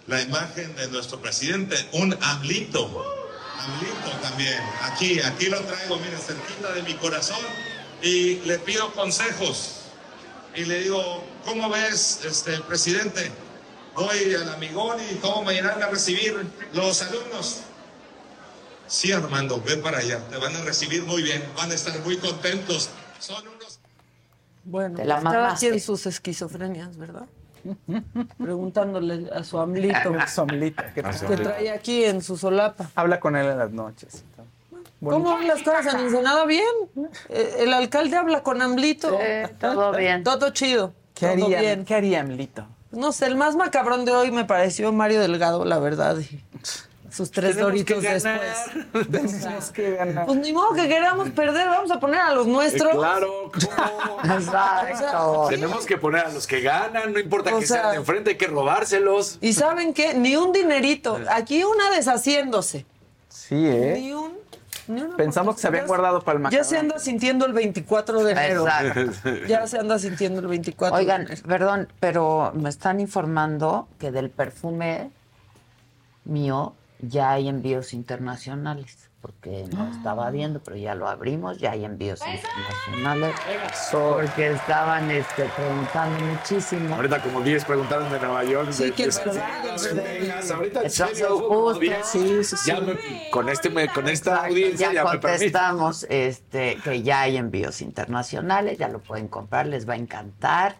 la 0.05 0.21
imagen 0.21 0.75
de 0.75 0.87
nuestro 0.89 1.19
presidente, 1.19 1.75
un 1.93 2.15
AMLito. 2.21 3.22
AMLito 3.59 4.11
también. 4.21 4.59
Aquí, 4.81 5.19
aquí 5.19 5.47
lo 5.47 5.59
traigo, 5.61 5.97
miren, 5.97 6.19
cerquita 6.19 6.71
de 6.73 6.83
mi 6.83 6.93
corazón. 6.95 7.39
Y 8.01 8.35
le 8.41 8.59
pido 8.59 8.91
consejos. 8.93 9.81
Y 10.55 10.65
le 10.65 10.81
digo, 10.81 11.23
¿cómo 11.45 11.69
ves, 11.69 12.19
este, 12.25 12.59
presidente? 12.61 13.31
Voy 13.95 14.33
al 14.33 14.49
amigón 14.49 14.97
y 15.11 15.15
cómo 15.15 15.43
me 15.43 15.55
irán 15.55 15.81
a 15.81 15.87
recibir 15.87 16.45
los 16.73 17.01
alumnos. 17.01 17.61
Sí, 18.87 19.11
Armando, 19.11 19.61
ven 19.61 19.81
para 19.81 19.99
allá. 19.99 20.19
Te 20.29 20.37
van 20.37 20.55
a 20.55 20.61
recibir 20.61 21.03
muy 21.03 21.21
bien. 21.21 21.43
Van 21.55 21.71
a 21.71 21.73
estar 21.73 21.97
muy 22.01 22.17
contentos. 22.17 22.89
Son 23.19 23.47
unos 23.47 23.79
Bueno, 24.63 24.95
Te 24.95 25.05
la 25.05 25.17
estaba 25.17 25.53
aquí 25.53 25.67
en 25.67 25.79
sus 25.79 26.05
esquizofrenias, 26.05 26.97
¿verdad? 26.97 27.25
Preguntándole 28.37 29.29
a 29.33 29.43
su 29.43 29.59
amlito. 29.59 29.97
Somlita. 30.27 30.91
¿qué 30.95 31.01
Ah, 31.03 31.11
tal? 31.11 31.27
que 31.29 31.37
trae 31.43 31.69
aquí 31.71 32.03
en 32.05 32.21
su 32.21 32.37
solapa. 32.37 32.89
Habla 32.95 33.19
con 33.19 33.35
él 33.35 33.47
en 33.47 33.57
las 33.57 33.71
noches. 33.71 34.23
¿Cómo 35.03 35.31
van 35.31 35.47
las 35.47 35.61
cosas 35.63 35.93
en 35.93 35.99
Ensenada? 36.01 36.45
Bien. 36.45 36.63
Eh, 37.29 37.55
El 37.59 37.73
alcalde 37.73 38.15
habla 38.15 38.41
con 38.41 38.61
Amlito. 38.61 39.09
Sí, 39.09 39.53
todo 39.59 39.91
bien. 39.91 40.23
Todo 40.23 40.51
chido. 40.51 40.93
¿Qué 41.13 41.27
todo 41.35 41.45
haría, 41.45 41.59
bien. 41.59 41.85
¿Qué 41.85 41.95
haría 41.95 42.21
Amlito? 42.21 42.65
No 42.91 43.11
sé, 43.11 43.25
el 43.25 43.35
más 43.35 43.55
macabrón 43.55 44.05
de 44.05 44.11
hoy 44.11 44.31
me 44.31 44.45
pareció 44.45 44.93
Mario 44.93 45.19
Delgado, 45.19 45.65
la 45.65 45.79
verdad. 45.79 46.17
sus 47.13 47.29
tres 47.29 47.57
doritos 47.57 48.01
después. 48.01 48.41
Tenemos 49.11 49.71
que 49.71 49.91
ganar. 49.95 50.25
Pues 50.25 50.39
ni 50.39 50.51
modo 50.51 50.73
que 50.73 50.87
queramos 50.87 51.29
perder, 51.29 51.67
vamos 51.67 51.91
a 51.91 51.99
poner 51.99 52.19
a 52.19 52.33
los 52.33 52.47
nuestros. 52.47 52.91
Claro, 52.91 53.51
¿cómo? 53.53 54.33
Exacto. 54.33 55.45
Tenemos 55.49 55.85
que 55.85 55.97
poner 55.97 56.25
a 56.25 56.29
los 56.29 56.47
que 56.47 56.61
ganan, 56.61 57.13
no 57.13 57.19
importa 57.19 57.53
O 57.55 57.59
que 57.59 57.67
sea- 57.67 57.81
sean 57.81 57.91
de 57.91 57.97
enfrente, 57.97 58.31
hay 58.31 58.37
que 58.37 58.47
robárselos. 58.47 59.37
Y 59.41 59.53
saben 59.53 59.93
qué, 59.93 60.15
ni 60.15 60.35
un 60.35 60.51
dinerito. 60.51 61.19
Aquí 61.29 61.63
una 61.63 61.91
deshaciéndose. 61.91 62.85
Sí, 63.29 63.67
¿eh? 63.67 63.93
Ni 63.99 64.11
un. 64.13 64.33
ni 64.87 65.01
una 65.03 65.15
Pensamos 65.15 65.55
que 65.55 65.61
se 65.61 65.67
habían 65.67 65.85
guardado 65.85 66.23
para 66.23 66.39
el 66.39 66.49
Ya 66.49 66.63
se 66.63 66.77
anda 66.79 66.97
sintiendo 66.97 67.45
el 67.45 67.53
24 67.53 68.23
de 68.23 68.31
enero. 68.31 68.65
Exacto. 68.67 69.29
Ya 69.47 69.67
se 69.67 69.77
anda 69.77 69.99
sintiendo 69.99 70.39
el 70.39 70.47
24 70.47 70.97
Oigan, 70.97 71.25
de 71.25 71.33
enero. 71.33 71.47
perdón, 71.47 71.93
pero 71.99 72.51
me 72.55 72.69
están 72.69 72.99
informando 72.99 73.87
que 73.99 74.11
del 74.11 74.31
perfume 74.31 75.11
mío 76.25 76.73
ya 77.07 77.31
hay 77.31 77.49
envíos 77.49 77.93
internacionales, 77.93 79.09
porque 79.21 79.65
no 79.73 79.89
estaba 79.89 80.29
viendo, 80.31 80.59
pero 80.61 80.75
ya 80.77 80.95
lo 80.95 81.07
abrimos, 81.07 81.57
ya 81.57 81.71
hay 81.71 81.85
envíos 81.85 82.19
internacionales, 82.25 83.35
porque 83.91 84.51
estaban 84.51 85.09
este, 85.11 85.45
preguntando 85.55 86.19
muchísimo. 86.25 86.95
Ahorita 86.95 87.21
como 87.21 87.41
10 87.41 87.63
preguntaron 87.65 88.11
de 88.11 88.19
Nueva 88.19 88.43
York, 88.43 88.71
Sí, 88.71 88.85
de, 88.85 88.91
que 88.91 89.03
es. 89.03 89.17
Ahorita 89.17 90.79
en 90.81 90.85
Entonces, 90.85 90.93
serio, 90.93 91.37
hubo 91.37 91.47
como 91.47 91.63
justo, 91.69 91.79
10. 91.79 92.05
sí, 92.05 92.43
sí, 92.43 92.55
sí. 92.57 92.69
Ya 92.71 92.79
me- 92.81 92.97
con, 93.31 93.49
este, 93.49 93.69
me- 93.69 93.87
con 93.89 94.07
esta 94.07 94.31
Exacto, 94.31 94.47
audiencia 94.51 94.87
ya 94.87 94.93
ya, 94.93 95.03
me 95.03 95.09
permite. 95.11 95.27
contestamos 95.29 96.05
este, 96.09 96.77
que 96.83 97.01
ya 97.01 97.21
hay 97.21 97.37
envíos 97.37 97.81
internacionales, 97.81 98.77
ya 98.77 98.89
lo 98.89 98.99
pueden 98.99 99.27
comprar, 99.27 99.67
les 99.67 99.87
va 99.87 99.93
a 99.93 99.97
encantar. 99.97 100.75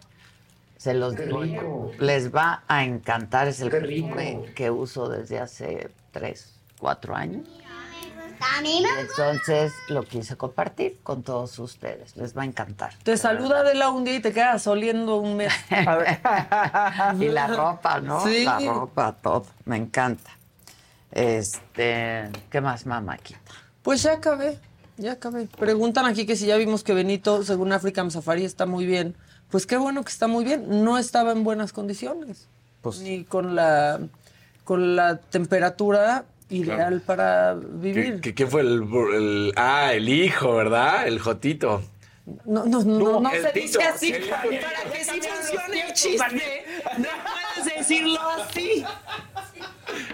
Se 0.77 0.93
los 0.93 1.15
digo, 1.15 1.91
les 1.99 2.33
va 2.35 2.63
a 2.67 2.83
encantar. 2.83 3.47
Es 3.47 3.61
el 3.61 3.69
perfume 3.69 4.51
que 4.53 4.69
uso 4.69 5.07
desde 5.07 5.39
hace 5.39 5.89
tres, 6.13 6.53
cuatro 6.79 7.13
años. 7.15 7.45
Entonces 8.99 9.73
lo 9.87 10.03
quise 10.03 10.35
compartir 10.37 10.99
con 11.03 11.23
todos 11.23 11.57
ustedes. 11.59 12.15
Les 12.15 12.37
va 12.37 12.43
a 12.43 12.45
encantar. 12.45 12.93
Te 13.03 13.17
saluda 13.17 13.63
de 13.63 13.73
la 13.73 13.89
un 13.89 14.03
día 14.03 14.15
y 14.15 14.19
te 14.21 14.31
quedas 14.31 14.65
oliendo 14.67 15.17
un 15.17 15.37
mes. 15.37 15.53
y 17.19 17.29
la 17.29 17.47
ropa, 17.47 17.99
¿no? 17.99 18.23
Sí. 18.25 18.43
La 18.43 18.59
ropa, 18.59 19.15
todo. 19.21 19.45
Me 19.65 19.77
encanta. 19.77 20.31
Este, 21.11 22.29
¿qué 22.49 22.61
más, 22.61 22.85
mamáquita? 22.85 23.39
Pues 23.81 24.03
ya 24.03 24.13
acabé, 24.13 24.57
ya 24.97 25.13
acabé. 25.13 25.45
Preguntan 25.45 26.05
aquí 26.05 26.25
que 26.25 26.35
si 26.35 26.45
ya 26.47 26.57
vimos 26.57 26.83
que 26.83 26.93
Benito, 26.93 27.43
según 27.43 27.71
African 27.71 28.11
Safari, 28.11 28.45
está 28.45 28.65
muy 28.65 28.85
bien. 28.85 29.15
Pues 29.49 29.65
qué 29.67 29.77
bueno 29.77 30.03
que 30.03 30.11
está 30.11 30.27
muy 30.27 30.43
bien. 30.43 30.83
No 30.83 30.97
estaba 30.97 31.31
en 31.31 31.43
buenas 31.43 31.73
condiciones. 31.73 32.47
Pues- 32.81 32.99
Ni 32.99 33.23
con 33.23 33.55
la, 33.55 33.99
con 34.63 34.95
la 34.95 35.17
temperatura 35.19 36.25
ideal 36.49 37.01
para 37.01 37.55
¿Qué- 37.59 37.67
vivir. 37.67 38.21
qué- 38.21 38.33
¿Quién 38.33 38.49
fue 38.49 38.61
el, 38.61 38.83
el- 39.13 39.53
Ah, 39.55 39.93
el 39.93 40.07
hijo, 40.09 40.55
¿verdad? 40.55 41.07
El 41.07 41.19
Jotito. 41.19 41.81
No, 42.45 42.63
no, 42.65 42.81
no, 42.83 42.99
No, 42.99 43.19
no 43.19 43.31
se 43.31 43.39
Tito. 43.49 43.53
dice 43.79 43.83
así. 43.83 44.13
El- 44.13 44.29
Para 44.29 44.47
que 44.91 45.03
sí 45.03 45.19
funcione 45.21 45.87
el 45.87 45.93
chiste, 45.93 46.65
no 46.97 47.07
puedes 47.55 47.77
decirlo 47.77 48.19
así. 48.29 48.85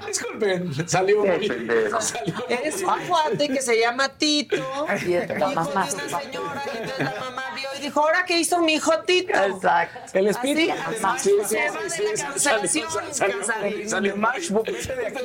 Disculpen, 0.08 0.90
salió 0.90 1.24
muy 1.24 1.48
salió 2.00 2.36
Es 2.50 2.82
un 2.82 3.08
cuate 3.08 3.48
que 3.50 3.62
se 3.62 3.80
llama 3.80 4.10
Tito. 4.10 4.56
Y 5.08 5.14
es 5.14 5.30
la 5.30 5.36
hijo 5.38 5.50
de 5.50 5.56
mamá. 5.56 5.72
una 5.72 5.88
señora, 5.88 6.64
y 6.74 6.78
entonces 6.78 7.00
la 7.00 7.20
mamá 7.20 7.44
y 7.80 7.84
dijo, 7.84 8.02
¿ahora 8.02 8.26
qué 8.26 8.38
hizo 8.38 8.60
mi 8.60 8.74
hijo 8.74 8.92
Tito? 9.06 9.34
Exacto. 9.34 10.18
El 10.18 10.28
espíritu. 10.28 10.74
Así, 11.04 11.30
Sí, 11.30 11.56
sí, 11.56 11.58
sí, 11.90 12.04
la 12.04 12.38
salió, 12.38 12.90
salió, 13.12 13.44
salió, 13.88 14.64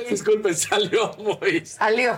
Disculpen, 0.09 0.55
salió 0.55 1.11
muy. 1.17 1.65
Salió. 1.65 2.17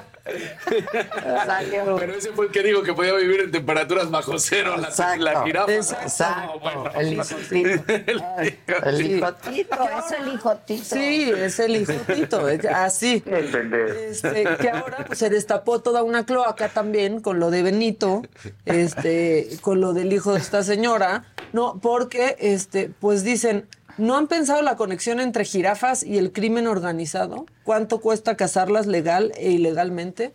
Salió. 1.45 1.95
Pero 1.97 2.13
ese 2.13 2.31
fue 2.31 2.45
el 2.47 2.51
que 2.51 2.63
dijo 2.63 2.83
que 2.83 2.93
podía 2.93 3.13
vivir 3.13 3.41
en 3.41 3.51
temperaturas 3.51 4.11
bajo 4.11 4.37
cero 4.39 4.75
la, 4.77 4.89
Exacto. 4.89 5.23
la 5.23 5.43
jirafa. 5.43 5.71
Exacto. 5.71 6.59
bueno. 6.59 6.91
El 6.95 7.13
hijotito. 7.13 8.85
El 8.85 9.01
hijotito, 9.01 9.77
es 9.83 10.19
el 10.19 10.33
hijotito. 10.33 10.83
Sí, 10.83 11.31
es 11.35 11.59
el 11.59 11.75
hijotito, 11.77 12.45
así. 12.73 13.23
Este, 13.25 14.43
que 14.59 14.69
ahora 14.69 15.05
pues, 15.05 15.19
se 15.19 15.29
destapó 15.29 15.79
toda 15.79 16.03
una 16.03 16.25
cloaca 16.25 16.69
también 16.69 17.21
con 17.21 17.39
lo 17.39 17.49
de 17.49 17.63
Benito, 17.63 18.23
este, 18.65 19.57
con 19.61 19.81
lo 19.81 19.93
del 19.93 20.11
hijo 20.11 20.26
de 20.33 20.39
esta 20.39 20.63
señora, 20.63 21.25
no, 21.53 21.79
porque 21.79 22.35
este, 22.39 22.89
pues 22.89 23.23
dicen, 23.23 23.67
¿no 23.97 24.15
han 24.17 24.27
pensado 24.27 24.61
la 24.61 24.75
conexión 24.75 25.19
entre 25.19 25.45
jirafas 25.45 26.03
y 26.03 26.17
el 26.17 26.31
crimen 26.31 26.67
organizado? 26.67 27.45
¿Cuánto 27.63 27.99
cuesta 27.99 28.35
cazarlas 28.37 28.85
legal 28.87 29.31
e 29.37 29.51
ilegalmente? 29.51 30.33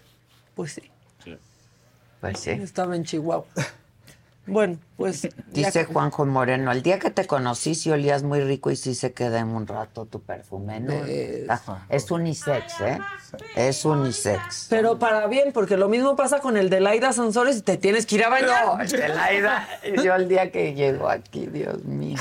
Pues 0.55 0.73
sí, 0.73 0.83
Pues 2.21 2.39
sí. 2.39 2.51
estaba 2.51 2.95
en 2.97 3.05
Chihuahua. 3.05 3.47
Bueno, 4.45 4.77
pues. 4.97 5.29
Dice 5.53 5.85
Juanjo 5.85 6.27
Moreno, 6.27 6.73
el 6.73 6.83
día 6.83 6.99
que 6.99 7.11
te 7.11 7.27
conocí 7.29 7.77
sí 7.77 7.93
olías 7.93 8.25
muy 8.25 8.41
rico 8.41 8.73
y 8.73 8.77
sí 8.77 8.97
se 8.97 9.13
queda 9.13 9.39
en 9.39 9.49
un 9.49 9.69
rato 9.69 10.05
tu 10.07 10.21
perfume, 10.21 10.81
¿no? 10.81 10.95
Ah, 11.49 11.87
Es 11.89 12.11
unisex, 12.11 12.81
¿eh? 12.81 12.99
Es 13.55 13.85
unisex. 13.85 14.67
Pero 14.69 14.99
para 14.99 15.29
bien, 15.29 15.53
porque 15.53 15.77
lo 15.77 15.89
mismo 15.89 16.17
pasa 16.17 16.41
con 16.41 16.57
el 16.57 16.71
de 16.71 16.81
Laida 16.81 17.13
Sansores 17.13 17.59
y 17.59 17.63
te 17.63 17.77
tienes 17.77 18.05
que 18.05 18.17
ir 18.17 18.25
a 18.25 18.31
bañar. 18.31 18.67
No, 18.67 18.81
el 18.81 18.91
de 18.91 19.09
Laida, 19.09 19.69
yo 20.03 20.15
el 20.17 20.27
día 20.29 20.51
que 20.51 20.75
llego 20.75 21.09
aquí, 21.09 21.47
Dios 21.47 21.85
mío. 21.85 22.19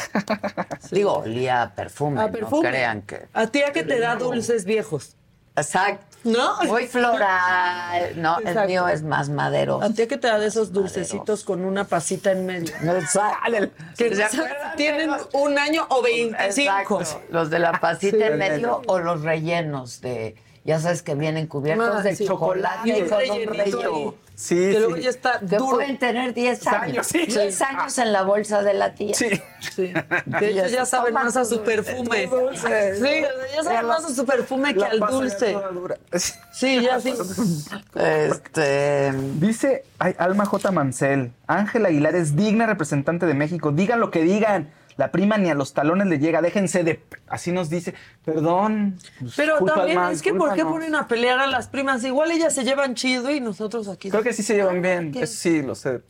Digo, 0.91 1.14
olía 1.19 1.64
a 1.64 1.73
perfume, 1.76 2.22
A 2.22 2.30
perfume. 2.31 2.64
no 2.64 2.69
crean 2.69 3.02
que... 3.02 3.27
A 3.34 3.48
ti 3.48 3.64
a 3.64 3.72
que 3.72 3.81
te 3.84 3.99
da 3.99 4.15
dulces 4.15 4.65
viejos. 4.65 5.15
Exacto. 5.56 6.10
¿No? 6.23 6.61
Muy 6.65 6.88
floral. 6.88 8.14
No, 8.22 8.38
el 8.39 8.48
Exacto. 8.48 8.68
mío 8.69 8.88
es 8.88 9.02
más 9.03 9.30
madero. 9.30 9.81
A 9.81 9.89
ti 9.89 10.06
que 10.07 10.18
te 10.18 10.27
da 10.27 10.38
de 10.38 10.48
esos 10.48 10.72
dulcecitos 10.72 11.43
con 11.43 11.65
una 11.65 11.85
pasita 11.85 12.31
en 12.31 12.45
medio. 12.45 12.73
Que 13.98 14.15
¿Se 14.15 14.22
no 14.22 14.26
acuerdan 14.43 14.76
tienen 14.77 15.10
los- 15.11 15.27
un 15.34 15.57
año 15.57 15.85
o 15.89 16.02
25. 16.02 17.02
Exacto. 17.02 17.22
Los 17.30 17.49
de 17.49 17.60
la 17.60 17.72
pasita 17.73 18.18
Sí. 18.18 18.23
en 18.23 18.38
medio 18.38 18.81
o 18.88 18.99
los 18.99 19.22
rellenos 19.22 20.02
de... 20.02 20.35
Ya 20.64 20.80
sabes 20.80 21.02
que 21.02 21.15
vienen 21.15 21.48
cubiertos 21.48 21.89
Ah, 21.91 22.02
de 22.03 22.15
sí. 22.15 22.27
chocolate 22.27 22.88
Y 22.89 23.02
con 23.10 23.19
un 23.31 23.48
relleno. 23.56 24.14
Sí, 24.41 24.55
que 24.55 24.80
luego 24.80 24.95
sí. 24.95 25.03
ya 25.03 25.09
está 25.11 25.39
Que 25.39 25.57
duro. 25.57 25.76
pueden 25.76 25.99
tener 25.99 26.34
10 26.34 26.65
años. 26.65 26.81
años, 26.81 27.07
sí. 27.07 27.26
10 27.27 27.61
años 27.61 27.97
en 27.99 28.11
la 28.11 28.23
bolsa 28.23 28.63
de 28.63 28.73
la 28.73 28.95
tía. 28.95 29.13
Sí. 29.13 29.30
Sí. 29.76 29.93
De 30.26 30.49
hecho, 30.49 30.65
ya 30.68 30.84
saben 30.84 31.13
más 31.13 31.38
a 31.38 31.45
su 31.45 31.61
perfume. 31.61 32.23
Sí, 32.23 32.34
o 32.34 32.57
sea, 32.57 32.95
ya 33.55 33.63
saben 33.63 33.85
más 33.85 34.03
a 34.03 34.09
su 34.09 34.26
perfume 34.26 34.73
que 34.73 34.84
al 34.84 34.99
dulce. 34.99 35.55
Sí, 36.51 36.81
ya 36.81 36.99
sí. 36.99 37.13
Este... 37.95 39.11
Dice 39.35 39.84
Alma 39.99 40.45
J. 40.45 40.72
Mancel, 40.72 41.31
Ángela 41.45 41.89
Aguilar 41.89 42.15
es 42.15 42.35
digna 42.35 42.65
representante 42.65 43.27
de 43.27 43.35
México. 43.35 43.72
Digan 43.72 43.99
lo 43.99 44.09
que 44.09 44.23
digan. 44.23 44.72
La 44.97 45.11
prima 45.11 45.38
ni 45.38 45.49
a 45.49 45.55
los 45.55 45.73
talones 45.73 46.07
le 46.07 46.19
llega. 46.19 46.41
Déjense 46.41 46.84
de... 46.84 47.03
Así 47.27 47.51
nos 47.51 47.69
dice. 47.69 47.93
Perdón. 48.26 48.97
pues, 49.19 49.34
Pero 49.35 49.59
también 49.65 50.01
es 50.11 50.22
que 50.22 50.34
¿por 50.34 50.53
qué 50.53 50.63
ponen 50.63 50.95
a 50.95 51.07
pelear 51.07 51.39
a 51.39 51.47
las 51.47 51.68
primas? 51.68 52.03
Igual 52.03 52.31
ellas 52.31 52.53
se 52.53 52.63
llevan 52.63 52.95
chido 52.95 53.31
y 53.31 53.39
nosotros 53.39 53.88
aquí. 53.88 54.09
Creo 54.09 54.23
que 54.23 54.34
sí 54.34 54.43
se 54.43 54.55
llevan 54.55 54.81
bien. 54.81 55.11
¿Qué? 55.11 55.23
Eso 55.23 55.34
sí, 55.35 55.61
lo 55.61 55.76
sé. 55.76 56.01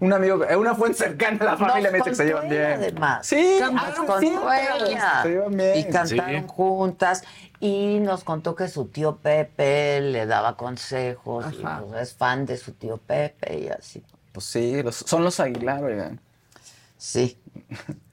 Un 0.00 0.12
amigo, 0.12 0.44
eh, 0.44 0.56
una 0.56 0.74
fuente 0.74 0.98
cercana 0.98 1.38
a 1.42 1.44
la 1.44 1.56
familia 1.56 1.90
me 1.92 1.98
dice 1.98 2.10
que 2.10 2.16
se 2.16 2.24
llevan 2.24 2.48
bien. 2.48 2.72
Además. 2.72 3.24
Sí, 3.24 3.58
Nos 3.60 4.22
ella. 4.22 5.22
Se 5.22 5.28
llevan 5.28 5.56
bien. 5.56 5.78
Y 5.78 5.84
cantaron 5.84 6.40
Sí. 6.42 6.44
juntas. 6.48 7.22
Y 7.60 8.00
nos 8.00 8.24
contó 8.24 8.56
que 8.56 8.66
su 8.66 8.86
tío 8.86 9.18
Pepe 9.18 10.00
le 10.00 10.26
daba 10.26 10.56
consejos. 10.56 11.46
y, 11.52 11.62
pues, 11.62 12.02
es 12.02 12.14
fan 12.14 12.46
de 12.46 12.56
su 12.56 12.72
tío 12.72 12.96
Pepe 12.96 13.58
y 13.60 13.68
así. 13.68 14.02
Pues 14.32 14.46
sí, 14.46 14.82
los- 14.82 14.96
son 14.96 15.22
los 15.22 15.38
Aguilar, 15.38 15.84
oigan. 15.84 16.20
Sí. 16.96 17.38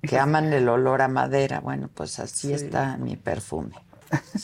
Que 0.01 0.17
aman 0.17 0.51
el 0.53 0.67
olor 0.69 1.01
a 1.01 1.07
madera. 1.07 1.59
Bueno, 1.59 1.89
pues 1.93 2.19
así 2.19 2.53
está 2.53 2.97
mi 2.97 3.15
perfume. 3.15 3.75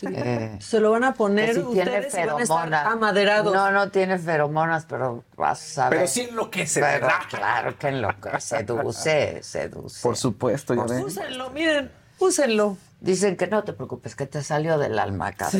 Eh, 0.03 0.57
Se 0.59 0.79
lo 0.79 0.91
van 0.91 1.03
a 1.05 1.15
poner 1.15 1.55
tiene 1.55 1.67
ustedes 1.69 2.13
y 2.13 2.17
van 2.17 2.29
a 2.29 2.41
estar 2.43 2.45
feromonas. 2.45 2.85
amaderados. 2.85 3.53
No, 3.53 3.71
no 3.71 3.89
tiene 3.89 4.19
feromonas, 4.19 4.85
pero 4.85 5.23
vas 5.37 5.77
a 5.79 5.89
ver. 5.89 5.99
Pero 5.99 6.07
sí 6.07 6.21
enloquece, 6.29 6.81
Pero 6.81 6.91
¿verdad? 7.07 7.19
claro 7.29 7.77
que 7.79 7.87
enloquece. 7.87 8.39
Seduce, 8.59 9.41
seduce. 9.43 10.01
Por 10.03 10.17
supuesto, 10.17 10.75
ya 10.75 10.83
ven. 10.83 11.03
Úsenlo, 11.05 11.49
miren, 11.49 11.91
úsenlo. 12.19 12.77
Dicen 13.05 13.37
que 13.37 13.45
no 13.45 13.63
te 13.63 13.71
preocupes, 13.73 14.15
que 14.15 14.25
te 14.25 14.41
salió 14.41 14.79
del 14.79 14.97
alma, 14.97 15.31
casa. 15.31 15.59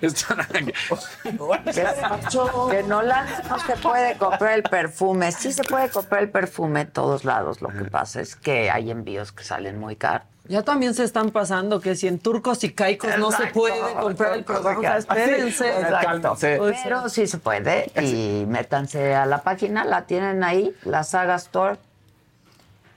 Están- 0.00 0.70
Que 2.70 2.82
no, 2.84 3.02
la, 3.02 3.24
no 3.48 3.58
se 3.58 3.76
puede 3.76 4.16
comprar 4.16 4.52
el 4.54 4.62
perfume. 4.62 5.32
Sí 5.32 5.52
se 5.52 5.64
puede 5.64 5.88
comprar 5.90 6.22
el 6.22 6.30
perfume 6.30 6.82
en 6.82 6.90
todos 6.92 7.24
lados. 7.24 7.60
Lo 7.60 7.70
que 7.70 7.84
pasa 7.84 8.20
es 8.20 8.36
que 8.36 8.70
hay 8.70 8.90
envíos 8.92 9.32
que 9.32 9.42
salen 9.42 9.78
muy 9.80 9.96
caros. 9.96 10.28
Ya 10.44 10.62
también 10.62 10.94
se 10.94 11.02
están 11.04 11.30
pasando 11.30 11.80
que 11.80 11.94
si 11.96 12.06
en 12.08 12.18
turcos 12.20 12.62
y 12.64 12.72
caicos 12.72 13.10
no 13.18 13.30
se 13.32 13.46
puede 13.48 13.94
comprar 14.00 14.34
el 14.36 14.44
producto. 14.44 14.78
O 14.78 14.80
sea, 14.80 14.96
espérense. 14.98 15.68
Exacto. 15.80 16.36
Pero 16.84 17.08
sí 17.08 17.26
se 17.26 17.38
puede. 17.38 17.90
Y 18.00 18.44
métanse 18.46 19.14
a 19.14 19.26
la 19.26 19.42
página, 19.42 19.84
la 19.84 20.06
tienen 20.06 20.44
ahí, 20.44 20.72
la 20.84 21.02
Saga 21.04 21.34
Store. 21.34 21.78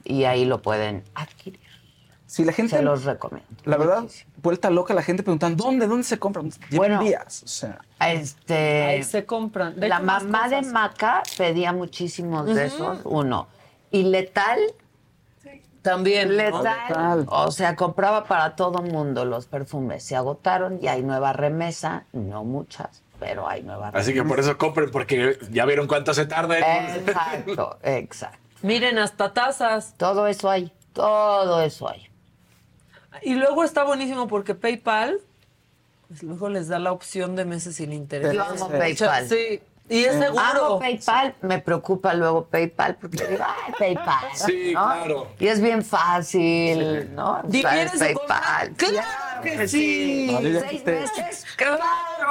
Y 0.04 0.26
ahí 0.26 0.46
lo 0.46 0.62
pueden 0.62 1.04
adquirir. 1.16 1.60
Si 2.34 2.44
la 2.44 2.52
gente, 2.52 2.76
Se 2.76 2.82
los 2.82 3.04
recomiendo. 3.04 3.48
la 3.66 3.78
verdad, 3.78 4.02
Muchísimo. 4.02 4.32
vuelta 4.42 4.72
loca 4.72 4.96
la 4.96 5.04
gente 5.04 5.22
preguntando, 5.22 5.64
¿dónde? 5.64 5.86
¿Dónde 5.86 6.04
se 6.04 6.18
compran? 6.18 6.50
Llevan 6.50 6.78
Bueno, 6.78 7.04
días, 7.04 7.44
o 7.44 7.48
sea. 7.48 7.80
Este. 8.00 8.82
Ahí 8.86 9.04
se 9.04 9.24
compran. 9.24 9.80
De 9.80 9.88
la 9.88 10.00
mamá 10.00 10.50
de. 10.50 10.64
Maca 10.64 11.22
pedía 11.38 11.74
muchísimos 11.74 12.48
de 12.48 12.66
esos, 12.66 13.02
uno. 13.04 13.48
Y 13.92 14.02
Letal, 14.06 14.60
También. 15.84 16.30
¿no? 16.30 16.34
Letal, 16.34 17.26
o 17.30 17.52
sea, 17.52 17.76
compraba 17.76 18.24
para 18.24 18.56
todo 18.56 18.82
mundo 18.82 19.26
los 19.26 19.46
perfumes. 19.46 20.04
Se 20.04 20.16
agotaron 20.16 20.80
y 20.82 20.88
hay 20.88 21.04
nueva 21.04 21.34
remesa, 21.34 22.06
no 22.14 22.44
muchas, 22.44 23.04
pero 23.20 23.48
hay 23.48 23.62
nueva 23.62 23.92
remesa. 23.92 24.00
Así 24.00 24.12
que 24.12 24.24
por 24.24 24.40
eso 24.40 24.58
compren, 24.58 24.90
porque 24.90 25.38
ya 25.52 25.66
vieron 25.66 25.86
cuánto 25.86 26.16
se 26.16 26.26
tarda. 26.26 26.58
Exacto, 26.58 27.78
exacto. 27.84 28.40
Miren, 28.64 28.98
hasta 28.98 29.34
tazas. 29.34 29.94
Todo 29.98 30.26
eso 30.26 30.50
hay, 30.50 30.72
todo 30.94 31.62
eso 31.62 31.88
hay. 31.88 32.10
Y 33.24 33.36
luego 33.36 33.64
está 33.64 33.84
buenísimo 33.84 34.28
porque 34.28 34.56
PayPal, 34.56 35.20
pues 36.08 36.24
luego 36.24 36.50
les 36.50 36.68
da 36.68 36.80
la 36.80 36.92
opción 36.92 37.36
de 37.36 37.46
meses 37.46 37.76
sin 37.76 37.94
interés. 37.94 38.34
Yo 38.34 38.44
amo 38.44 38.66
O 38.66 38.70
sea, 38.70 38.80
PayPal. 38.80 39.28
Sí. 39.28 39.62
Y 39.90 40.06
es 40.06 40.14
seguro. 40.14 40.42
Amo 40.42 40.80
PayPal, 40.80 41.36
me 41.42 41.60
preocupa 41.60 42.14
luego 42.14 42.46
PayPal 42.46 42.96
porque 42.96 43.28
digo, 43.28 43.44
ay, 43.46 43.74
PayPal. 43.78 44.26
Sí, 44.34 44.72
¿no? 44.74 44.86
claro. 44.86 45.28
Y 45.40 45.48
es 45.48 45.62
bien 45.62 45.84
fácil, 45.84 47.14
¿no? 47.14 47.32
Usar 47.34 47.48
¿Difieres 47.48 47.92
su 47.92 48.00
PayPal. 48.00 48.72
¡Claro 48.78 49.42
que 49.44 49.68
sí! 49.68 50.38
Seis 50.70 50.86
meses, 50.86 51.46
¡Claro 51.58 51.80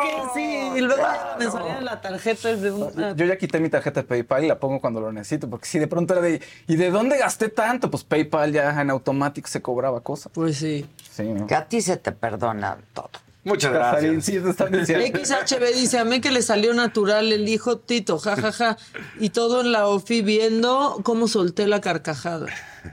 que 0.01 0.23
sí! 0.35 0.71
Y 0.77 0.81
luego 0.81 1.03
me 1.39 1.51
salía 1.51 1.81
la 1.83 2.01
tarjeta 2.01 2.51
es 2.51 2.63
de 2.63 2.71
una... 2.73 3.15
Yo 3.15 3.27
ya 3.27 3.37
quité 3.37 3.61
mi 3.61 3.69
tarjeta 3.69 4.01
de 4.01 4.07
PayPal 4.07 4.45
y 4.45 4.49
la 4.49 4.59
pongo 4.59 4.81
cuando 4.81 5.01
lo 5.01 5.13
necesito, 5.13 5.49
porque 5.49 5.67
si 5.67 5.79
de 5.79 5.87
pronto 5.87 6.15
era 6.15 6.23
de, 6.23 6.41
¿y 6.67 6.77
de 6.77 6.91
dónde 6.91 7.19
gasté 7.19 7.51
tanto? 7.51 7.91
Pues 7.91 8.03
PayPal 8.03 8.53
ya 8.53 8.81
en 8.81 8.91
automático 8.91 9.49
se 9.49 9.61
cobraba 9.61 10.01
cosas. 10.01 10.33
Pues 10.35 10.57
sí. 10.57 10.89
Sí, 11.11 11.25
¿no? 11.25 11.47
Que 11.47 11.55
a 11.55 11.67
ti 11.67 11.83
se 11.83 11.99
te 11.99 12.13
perdona 12.13 12.79
todo. 12.95 13.11
Muchas 13.45 13.73
gracias. 13.73 14.25
sí. 14.25 14.39
XHB 14.39 15.75
dice, 15.75 15.99
a 15.99 16.05
mí 16.05 16.21
que 16.21 16.31
le 16.31 16.43
salió 16.43 16.73
natural 16.75 17.33
el 17.33 17.49
hijo 17.49 17.79
Tito, 17.79 18.19
jajaja. 18.19 18.77
Y 19.19 19.31
todo 19.31 19.61
en 19.63 19.73
la 19.73 19.87
OFI 19.89 20.23
viendo 20.23 21.01
cómo 21.03 21.27
solté 21.29 21.67
la 21.67 21.81
carcajada. 21.81 22.47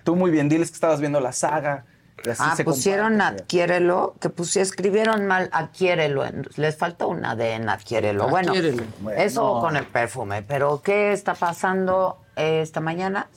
Tú 0.03 0.15
muy 0.15 0.31
bien, 0.31 0.49
diles 0.49 0.69
que 0.71 0.76
estabas 0.76 0.99
viendo 0.99 1.19
la 1.19 1.34
saga. 1.34 1.85
y 2.26 2.30
así 2.30 2.41
ah, 2.43 2.55
se 2.55 2.63
pusieron 2.63 3.13
comparte. 3.13 3.43
adquiérelo, 3.43 4.15
que 4.19 4.30
pusi- 4.30 4.59
escribieron 4.59 5.27
mal 5.27 5.49
adquiérelo. 5.51 6.23
Les 6.55 6.76
falta 6.76 7.05
una 7.05 7.35
D 7.35 7.53
en 7.53 7.69
adquiérelo. 7.69 8.27
Bueno, 8.27 8.49
Adquiérelo. 8.51 8.84
eso 9.15 9.59
con 9.61 9.76
el 9.77 9.85
perfume. 9.85 10.41
Pero, 10.41 10.81
¿qué 10.84 11.13
está 11.13 11.35
pasando 11.35 12.17
esta 12.35 12.80
mañana? 12.81 13.27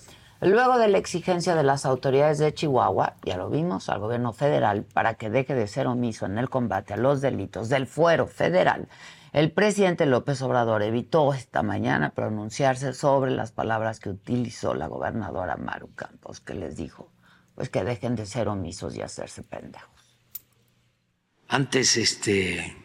Luego 0.42 0.76
de 0.76 0.88
la 0.88 0.98
exigencia 0.98 1.54
de 1.54 1.62
las 1.62 1.86
autoridades 1.86 2.38
de 2.38 2.52
Chihuahua, 2.52 3.14
ya 3.24 3.36
lo 3.36 3.48
vimos, 3.48 3.88
al 3.88 4.00
gobierno 4.00 4.32
federal, 4.32 4.82
para 4.82 5.14
que 5.14 5.30
deje 5.30 5.54
de 5.54 5.68
ser 5.68 5.86
omiso 5.86 6.26
en 6.26 6.36
el 6.36 6.50
combate 6.50 6.94
a 6.94 6.96
los 6.96 7.20
delitos 7.20 7.68
del 7.68 7.86
fuero 7.86 8.26
federal, 8.26 8.88
el 9.32 9.52
presidente 9.52 10.04
López 10.04 10.42
Obrador 10.42 10.82
evitó 10.82 11.32
esta 11.32 11.62
mañana 11.62 12.10
pronunciarse 12.10 12.92
sobre 12.92 13.30
las 13.30 13.52
palabras 13.52 14.00
que 14.00 14.10
utilizó 14.10 14.74
la 14.74 14.88
gobernadora 14.88 15.56
Maru 15.56 15.94
Campos, 15.94 16.40
que 16.40 16.54
les 16.54 16.76
dijo 16.76 17.08
pues 17.54 17.68
que 17.68 17.84
dejen 17.84 18.16
de 18.16 18.26
ser 18.26 18.48
omisos 18.48 18.96
y 18.96 19.02
hacerse 19.02 19.42
pendejos. 19.42 20.18
Antes, 21.48 21.96
este, 21.96 22.76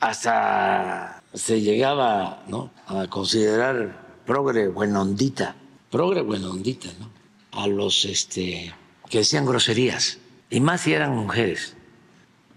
hasta 0.00 1.22
se 1.34 1.60
llegaba, 1.60 2.42
¿no? 2.46 2.70
A 2.86 3.08
considerar 3.08 4.20
progre 4.24 4.68
buenondita, 4.68 5.56
progre 5.92 6.22
buenondita, 6.22 6.88
¿no? 6.98 7.10
A 7.52 7.68
los, 7.68 8.06
este, 8.06 8.74
que 9.08 9.18
decían 9.18 9.44
groserías, 9.44 10.18
y 10.50 10.58
más 10.58 10.80
si 10.80 10.94
eran 10.94 11.14
mujeres, 11.14 11.76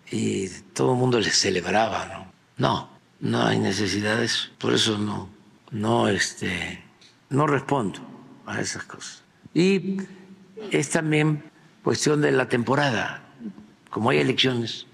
y 0.10 0.48
todo 0.74 0.94
el 0.94 0.98
mundo 0.98 1.20
les 1.20 1.38
celebraba, 1.38 2.06
¿no? 2.08 2.32
No, 2.58 2.90
no 3.20 3.46
hay 3.46 3.60
necesidad 3.60 4.18
de 4.18 4.26
eso. 4.26 4.50
Por 4.58 4.74
eso 4.74 4.98
no, 4.98 5.30
no, 5.72 6.08
este, 6.08 6.82
no 7.30 7.46
respondo 7.46 8.00
a 8.46 8.62
esas 8.62 8.84
cosas. 8.86 9.24
Y 9.54 9.98
es 10.72 10.90
también 10.90 11.44
cuestión 11.84 12.22
de 12.22 12.32
la 12.32 12.48
temporada. 12.48 13.22
Como 13.90 14.12
hay 14.12 14.20
elecciones, 14.20 14.88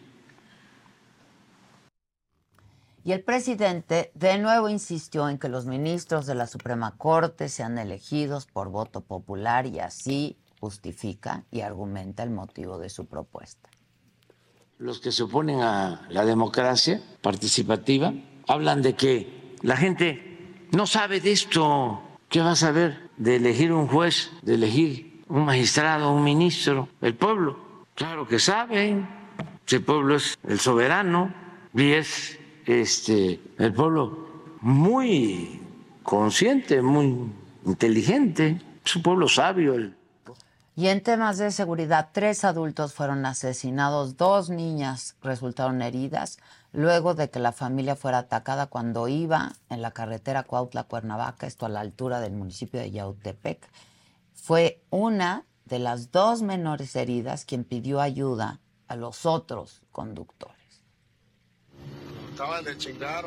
Y 3.03 3.13
el 3.13 3.23
presidente 3.23 4.11
de 4.13 4.37
nuevo 4.37 4.69
insistió 4.69 5.27
en 5.27 5.39
que 5.39 5.49
los 5.49 5.65
ministros 5.65 6.25
de 6.27 6.35
la 6.35 6.45
Suprema 6.47 6.97
Corte 6.97 7.49
sean 7.49 7.77
elegidos 7.77 8.45
por 8.45 8.69
voto 8.69 9.01
popular 9.01 9.65
y 9.65 9.79
así 9.79 10.37
justifica 10.59 11.43
y 11.49 11.61
argumenta 11.61 12.21
el 12.21 12.29
motivo 12.29 12.77
de 12.77 12.89
su 12.89 13.05
propuesta. 13.07 13.69
los 14.77 14.99
que 14.99 15.11
se 15.11 15.23
oponen 15.23 15.61
a 15.61 16.07
la 16.09 16.25
democracia 16.25 17.01
participativa 17.21 18.13
hablan 18.47 18.81
de 18.81 18.95
que 18.95 19.55
la 19.61 19.77
gente 19.77 20.65
no 20.71 20.87
sabe 20.87 21.19
de 21.19 21.31
esto. 21.31 22.01
¿Qué 22.29 22.41
va 22.41 22.51
a 22.51 22.55
saber 22.55 23.09
de 23.17 23.35
elegir 23.35 23.73
un 23.73 23.87
juez, 23.87 24.31
de 24.41 24.55
elegir 24.55 25.23
un 25.27 25.45
magistrado, 25.45 26.11
un 26.11 26.23
ministro? 26.23 26.87
El 27.01 27.13
pueblo, 27.15 27.59
claro 27.93 28.27
que 28.27 28.39
sabe. 28.39 29.05
El 29.67 29.83
pueblo 29.83 30.15
es 30.15 30.37
el 30.47 30.59
soberano 30.59 31.33
y 31.75 31.91
es 31.91 32.39
este, 32.65 33.39
el 33.57 33.73
pueblo 33.73 34.27
muy 34.61 35.61
consciente, 36.03 36.81
muy 36.81 37.31
inteligente. 37.65 38.61
Es 38.85 38.95
un 38.95 39.03
pueblo 39.03 39.27
sabio. 39.27 39.75
Y 40.75 40.87
en 40.87 41.01
temas 41.01 41.37
de 41.37 41.51
seguridad, 41.51 42.09
tres 42.13 42.43
adultos 42.45 42.93
fueron 42.93 43.25
asesinados, 43.25 44.17
dos 44.17 44.49
niñas 44.49 45.15
resultaron 45.21 45.81
heridas 45.81 46.39
luego 46.71 47.13
de 47.13 47.29
que 47.29 47.39
la 47.39 47.51
familia 47.51 47.95
fuera 47.95 48.19
atacada 48.19 48.67
cuando 48.67 49.07
iba 49.07 49.53
en 49.69 49.81
la 49.81 49.91
carretera 49.91 50.45
Cuautla-Cuernavaca, 50.45 51.45
esto 51.45 51.65
a 51.65 51.69
la 51.69 51.81
altura 51.81 52.21
del 52.21 52.33
municipio 52.33 52.79
de 52.79 52.91
Yautepec. 52.91 53.67
Fue 54.33 54.81
una 54.89 55.45
de 55.65 55.79
las 55.79 56.11
dos 56.11 56.41
menores 56.41 56.95
heridas 56.95 57.45
quien 57.45 57.63
pidió 57.63 57.99
ayuda 57.99 58.59
a 58.87 58.95
los 58.95 59.25
otros 59.25 59.81
conductores. 59.91 60.60
Estaban 62.41 62.63
de 62.63 62.75
chingar. 62.75 63.23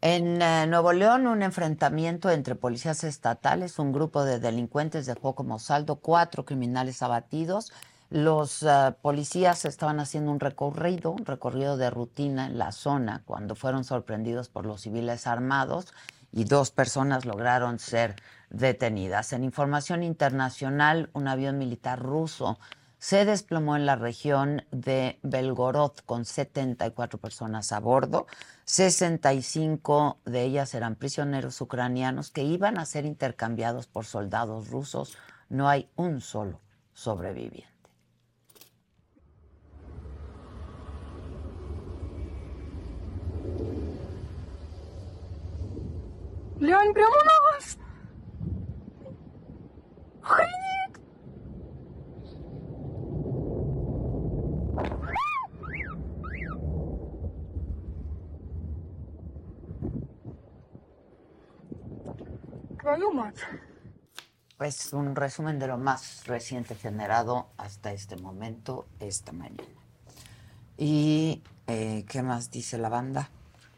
En 0.00 0.40
eh, 0.40 0.66
Nuevo 0.68 0.92
León, 0.92 1.26
un 1.26 1.42
enfrentamiento 1.42 2.30
entre 2.30 2.54
policías 2.54 3.02
estatales, 3.02 3.80
un 3.80 3.90
grupo 3.90 4.24
de 4.24 4.38
delincuentes 4.38 5.04
dejó 5.04 5.34
como 5.34 5.58
saldo 5.58 5.96
cuatro 5.96 6.44
criminales 6.44 7.02
abatidos. 7.02 7.72
Los 8.10 8.62
eh, 8.62 8.94
policías 9.02 9.64
estaban 9.64 9.98
haciendo 9.98 10.30
un 10.30 10.38
recorrido, 10.38 11.10
un 11.10 11.26
recorrido 11.26 11.76
de 11.76 11.90
rutina 11.90 12.46
en 12.46 12.56
la 12.56 12.70
zona 12.70 13.22
cuando 13.24 13.56
fueron 13.56 13.82
sorprendidos 13.82 14.48
por 14.48 14.64
los 14.64 14.82
civiles 14.82 15.26
armados 15.26 15.92
y 16.34 16.44
dos 16.44 16.72
personas 16.72 17.24
lograron 17.24 17.78
ser 17.78 18.16
detenidas. 18.50 19.32
En 19.32 19.44
información 19.44 20.02
internacional, 20.02 21.08
un 21.12 21.28
avión 21.28 21.58
militar 21.58 22.00
ruso 22.00 22.58
se 22.98 23.24
desplomó 23.24 23.76
en 23.76 23.86
la 23.86 23.96
región 23.96 24.64
de 24.72 25.18
Belgorod 25.22 25.92
con 26.06 26.24
74 26.24 27.20
personas 27.20 27.70
a 27.70 27.78
bordo. 27.78 28.26
65 28.64 30.18
de 30.24 30.42
ellas 30.42 30.74
eran 30.74 30.96
prisioneros 30.96 31.60
ucranianos 31.60 32.30
que 32.30 32.42
iban 32.42 32.78
a 32.78 32.86
ser 32.86 33.04
intercambiados 33.04 33.86
por 33.86 34.04
soldados 34.04 34.68
rusos. 34.70 35.16
No 35.48 35.68
hay 35.68 35.88
un 35.96 36.20
solo 36.20 36.60
sobreviviente. 36.94 37.73
Лянь, 46.59 46.93
прямо 46.93 47.15
у 47.15 47.25
нас! 47.25 47.77
Охренеть! 50.21 50.99
Твою 62.79 63.11
мать! 63.13 63.37
Pues 64.57 64.91
un 64.91 65.15
resumen 65.15 65.57
de 65.57 65.67
lo 65.67 65.77
más 65.77 66.27
reciente 66.27 66.75
generado 66.75 67.47
hasta 67.55 67.93
este 67.93 68.17
momento, 68.17 68.87
esta 68.99 69.31
mañana. 69.31 69.63
¿Y 70.75 71.41
eh, 71.67 72.03
qué 72.09 72.21
más 72.21 72.51
dice 72.51 72.77
la 72.77 72.89
banda? 72.89 73.29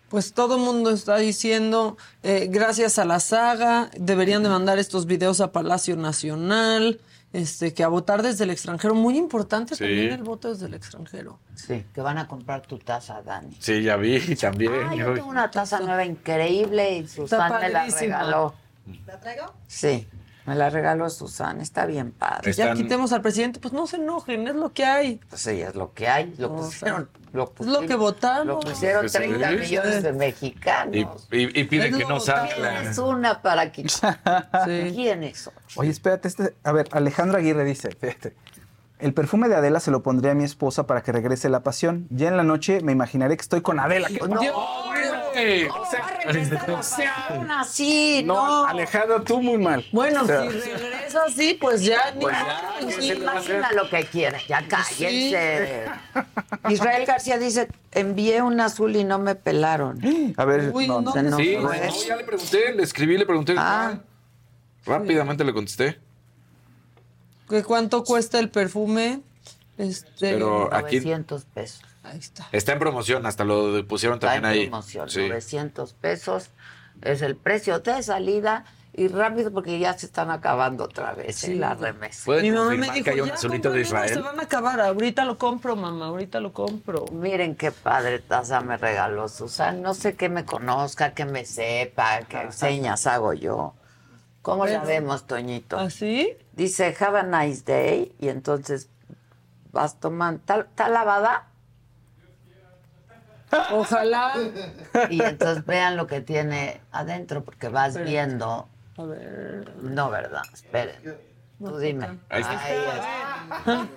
Pues 0.08 0.32
todo 0.32 0.56
el 0.56 0.62
mundo 0.62 0.90
está 0.90 1.16
diciendo, 1.16 1.96
eh, 2.22 2.46
gracias 2.50 2.98
a 2.98 3.04
la 3.04 3.18
saga, 3.20 3.90
deberían 3.98 4.42
de 4.42 4.48
mandar 4.48 4.78
estos 4.78 5.06
videos 5.06 5.40
a 5.40 5.50
Palacio 5.50 5.96
Nacional, 5.96 7.00
este, 7.32 7.74
que 7.74 7.82
a 7.82 7.88
votar 7.88 8.22
desde 8.22 8.44
el 8.44 8.50
extranjero. 8.50 8.94
Muy 8.94 9.18
importante 9.18 9.74
Sí. 9.74 9.80
también 9.84 10.12
el 10.12 10.22
voto 10.22 10.48
desde 10.52 10.66
el 10.66 10.74
extranjero. 10.74 11.38
Sí, 11.56 11.84
que 11.92 12.00
van 12.00 12.18
a 12.18 12.28
comprar 12.28 12.62
tu 12.62 12.78
taza, 12.78 13.20
Dani. 13.22 13.56
Sí, 13.58 13.82
ya 13.82 13.96
vi 13.96 14.20
también. 14.40 14.72
Ah, 14.90 14.94
yo 14.94 15.12
tengo 15.14 15.28
una 15.28 15.50
taza 15.50 15.80
nueva 15.80 16.04
increíble 16.04 16.98
y 16.98 17.08
Susana 17.08 17.58
me 17.58 17.68
la 17.68 17.86
regaló. 17.86 18.54
¿La 19.06 19.18
traigo? 19.18 19.52
Sí, 19.66 20.06
me 20.46 20.54
la 20.54 20.70
regaló 20.70 21.10
Susana, 21.10 21.62
está 21.62 21.86
bien 21.86 22.12
padre. 22.12 22.52
Ya 22.52 22.72
quitemos 22.74 23.12
al 23.12 23.20
presidente, 23.22 23.60
pues 23.60 23.74
no 23.74 23.86
se 23.86 23.96
enojen, 23.96 24.46
es 24.48 24.54
lo 24.54 24.72
que 24.72 24.84
hay. 24.84 25.16
Pues 25.28 25.42
sí, 25.42 25.60
es 25.60 25.74
lo 25.74 25.92
que 25.92 26.08
hay, 26.08 26.34
lo 26.38 26.52
O 26.52 26.56
pusieron. 26.56 27.08
Lo 27.32 27.52
Es 27.58 27.66
lo 27.66 27.80
que 27.82 27.96
votamos. 27.96 28.46
Lo 28.46 28.60
pusieron 28.60 29.02
Pues 29.02 29.12
30 29.12 29.50
sí. 29.50 29.56
millones 29.56 30.02
de 30.02 30.12
mexicanos. 30.12 31.28
Y, 31.30 31.36
y, 31.36 31.60
y 31.60 31.64
pide 31.64 31.90
que 31.90 32.04
no 32.04 32.18
votaron. 32.18 32.48
salga. 32.48 32.82
Es 32.82 32.96
una 32.98 33.42
para 33.42 33.72
que... 33.72 33.84
¿Quién 34.64 35.22
es? 35.24 35.50
Oye, 35.76 35.90
espérate, 35.90 36.28
este, 36.28 36.54
a 36.64 36.72
ver, 36.72 36.88
Alejandro 36.92 37.36
Aguirre 37.38 37.64
dice, 37.64 37.90
fíjate, 37.90 38.34
el 38.98 39.12
perfume 39.12 39.48
de 39.48 39.56
Adela 39.56 39.80
se 39.80 39.90
lo 39.90 40.02
pondré 40.02 40.30
a 40.30 40.34
mi 40.34 40.44
esposa 40.44 40.86
para 40.86 41.02
que 41.02 41.12
regrese 41.12 41.50
la 41.50 41.60
pasión. 41.62 42.06
Ya 42.10 42.28
en 42.28 42.36
la 42.38 42.44
noche 42.44 42.80
me 42.80 42.92
imaginaré 42.92 43.36
que 43.36 43.42
estoy 43.42 43.60
con 43.60 43.78
Adela. 43.80 44.08
¿Qué 44.08 44.18
No, 44.20 44.28
güey. 44.28 45.68
no, 45.68 45.74
va 45.74 46.15
a 46.28 46.32
regresar 46.32 46.68
la 46.68 46.76
pasión 46.76 47.50
así, 47.50 48.22
No, 48.24 48.34
no. 48.34 48.66
Alejandro, 48.66 49.22
tú 49.22 49.40
muy 49.42 49.58
mal. 49.58 49.84
Bueno, 49.92 50.22
O 50.22 50.26
sea, 50.26 50.42
si 50.42 50.48
regresa 50.58 51.24
así, 51.26 51.54
pues 51.60 51.82
ya 51.82 52.10
ni 52.14 52.20
Pues 52.22 52.34
ya, 52.36 53.00
sí. 53.00 53.12
imagina 53.12 53.72
lo 53.72 53.88
que 53.88 54.04
quiera, 54.04 54.38
ya 54.48 54.66
cállense. 54.66 55.84
Israel 56.68 57.06
García 57.06 57.38
dice, 57.38 57.68
envié 57.92 58.42
un 58.42 58.60
azul 58.60 58.94
y 58.96 59.04
no 59.04 59.18
me 59.18 59.34
pelaron. 59.34 60.00
A 60.36 60.44
ver, 60.44 60.70
Uy, 60.74 60.86
no, 60.88 61.00
no, 61.00 61.12
Se 61.12 61.20
enojó, 61.20 61.38
Sí, 61.42 61.54
¿eh? 61.54 61.60
no, 61.60 62.06
ya 62.06 62.16
le 62.16 62.24
pregunté, 62.24 62.72
le 62.74 62.82
escribí, 62.82 63.16
le 63.18 63.26
pregunté. 63.26 63.54
Ah. 63.56 63.98
Rápidamente 64.84 65.44
le 65.44 65.52
contesté. 65.52 65.98
¿Que 67.48 67.62
¿Cuánto 67.62 68.02
cuesta 68.04 68.38
el 68.38 68.50
perfume? 68.50 69.20
Este, 69.78 70.08
Pero 70.32 70.72
aquí 70.72 70.96
900 70.96 71.44
pesos. 71.44 71.82
Ahí 72.06 72.18
está. 72.18 72.46
está 72.52 72.72
en 72.72 72.78
promoción, 72.78 73.26
hasta 73.26 73.44
lo 73.44 73.86
pusieron 73.86 74.16
Está 74.16 74.36
en 74.36 74.42
también 74.42 74.62
ahí. 74.62 74.68
promoción, 74.68 75.08
Sí. 75.10 75.28
900 75.28 75.92
pesos 75.94 76.50
es 77.02 77.22
el 77.22 77.36
precio 77.36 77.78
de 77.80 78.02
salida 78.02 78.64
y 78.98 79.08
rápido 79.08 79.52
porque 79.52 79.78
ya 79.78 79.92
se 79.98 80.06
están 80.06 80.30
acabando 80.30 80.84
otra 80.84 81.12
vez 81.12 81.44
¿eh? 81.44 81.54
la 81.54 81.74
remesa. 81.74 82.24
¿Pueden 82.24 82.44
Mi 82.44 82.50
mamá 82.50 82.70
me 82.70 82.90
dijo, 82.90 83.04
que 83.04 83.10
hay 83.10 83.20
un 83.20 83.28
ya 83.28 83.34
azulito 83.34 83.68
de 83.70 83.80
uno, 83.80 83.84
se 83.84 83.88
Israel? 84.06 84.22
van 84.22 84.40
a 84.40 84.42
acabar. 84.44 84.80
Ahorita 84.80 85.24
lo 85.26 85.36
compro, 85.36 85.76
mamá, 85.76 86.06
ahorita 86.06 86.40
lo 86.40 86.54
compro. 86.54 87.04
Miren 87.12 87.56
qué 87.56 87.72
padre 87.72 88.20
taza 88.20 88.62
me 88.62 88.78
regaló 88.78 89.28
Susana. 89.28 89.78
No 89.78 89.92
sé 89.92 90.14
qué 90.16 90.30
me 90.30 90.46
conozca, 90.46 91.12
que 91.12 91.26
me 91.26 91.44
sepa, 91.44 92.20
qué 92.22 92.50
señas 92.52 93.06
hago 93.06 93.34
yo. 93.34 93.74
¿Cómo 94.40 94.64
la 94.64 94.82
vemos, 94.84 95.26
Toñito? 95.26 95.76
¿Así? 95.78 96.32
Dice, 96.52 96.96
have 96.98 97.18
a 97.18 97.22
nice 97.24 97.64
day, 97.66 98.14
y 98.18 98.28
entonces 98.28 98.88
vas 99.72 100.00
tomando, 100.00 100.38
¿está 100.40 100.60
está 100.60 100.88
lavada? 100.88 101.48
Ojalá. 103.72 104.32
Y 105.10 105.22
entonces 105.22 105.64
vean 105.66 105.96
lo 105.96 106.06
que 106.06 106.20
tiene 106.20 106.80
adentro, 106.92 107.44
porque 107.44 107.68
vas 107.68 107.96
viendo. 107.96 108.68
A 108.98 109.02
ver. 109.04 109.72
No, 109.82 110.10
¿verdad? 110.10 110.42
Esperen. 110.52 111.16
Tú 111.58 111.78
dime. 111.78 112.18
Ahí 112.28 112.42
está. 112.42 112.60
Ahí 112.64 113.88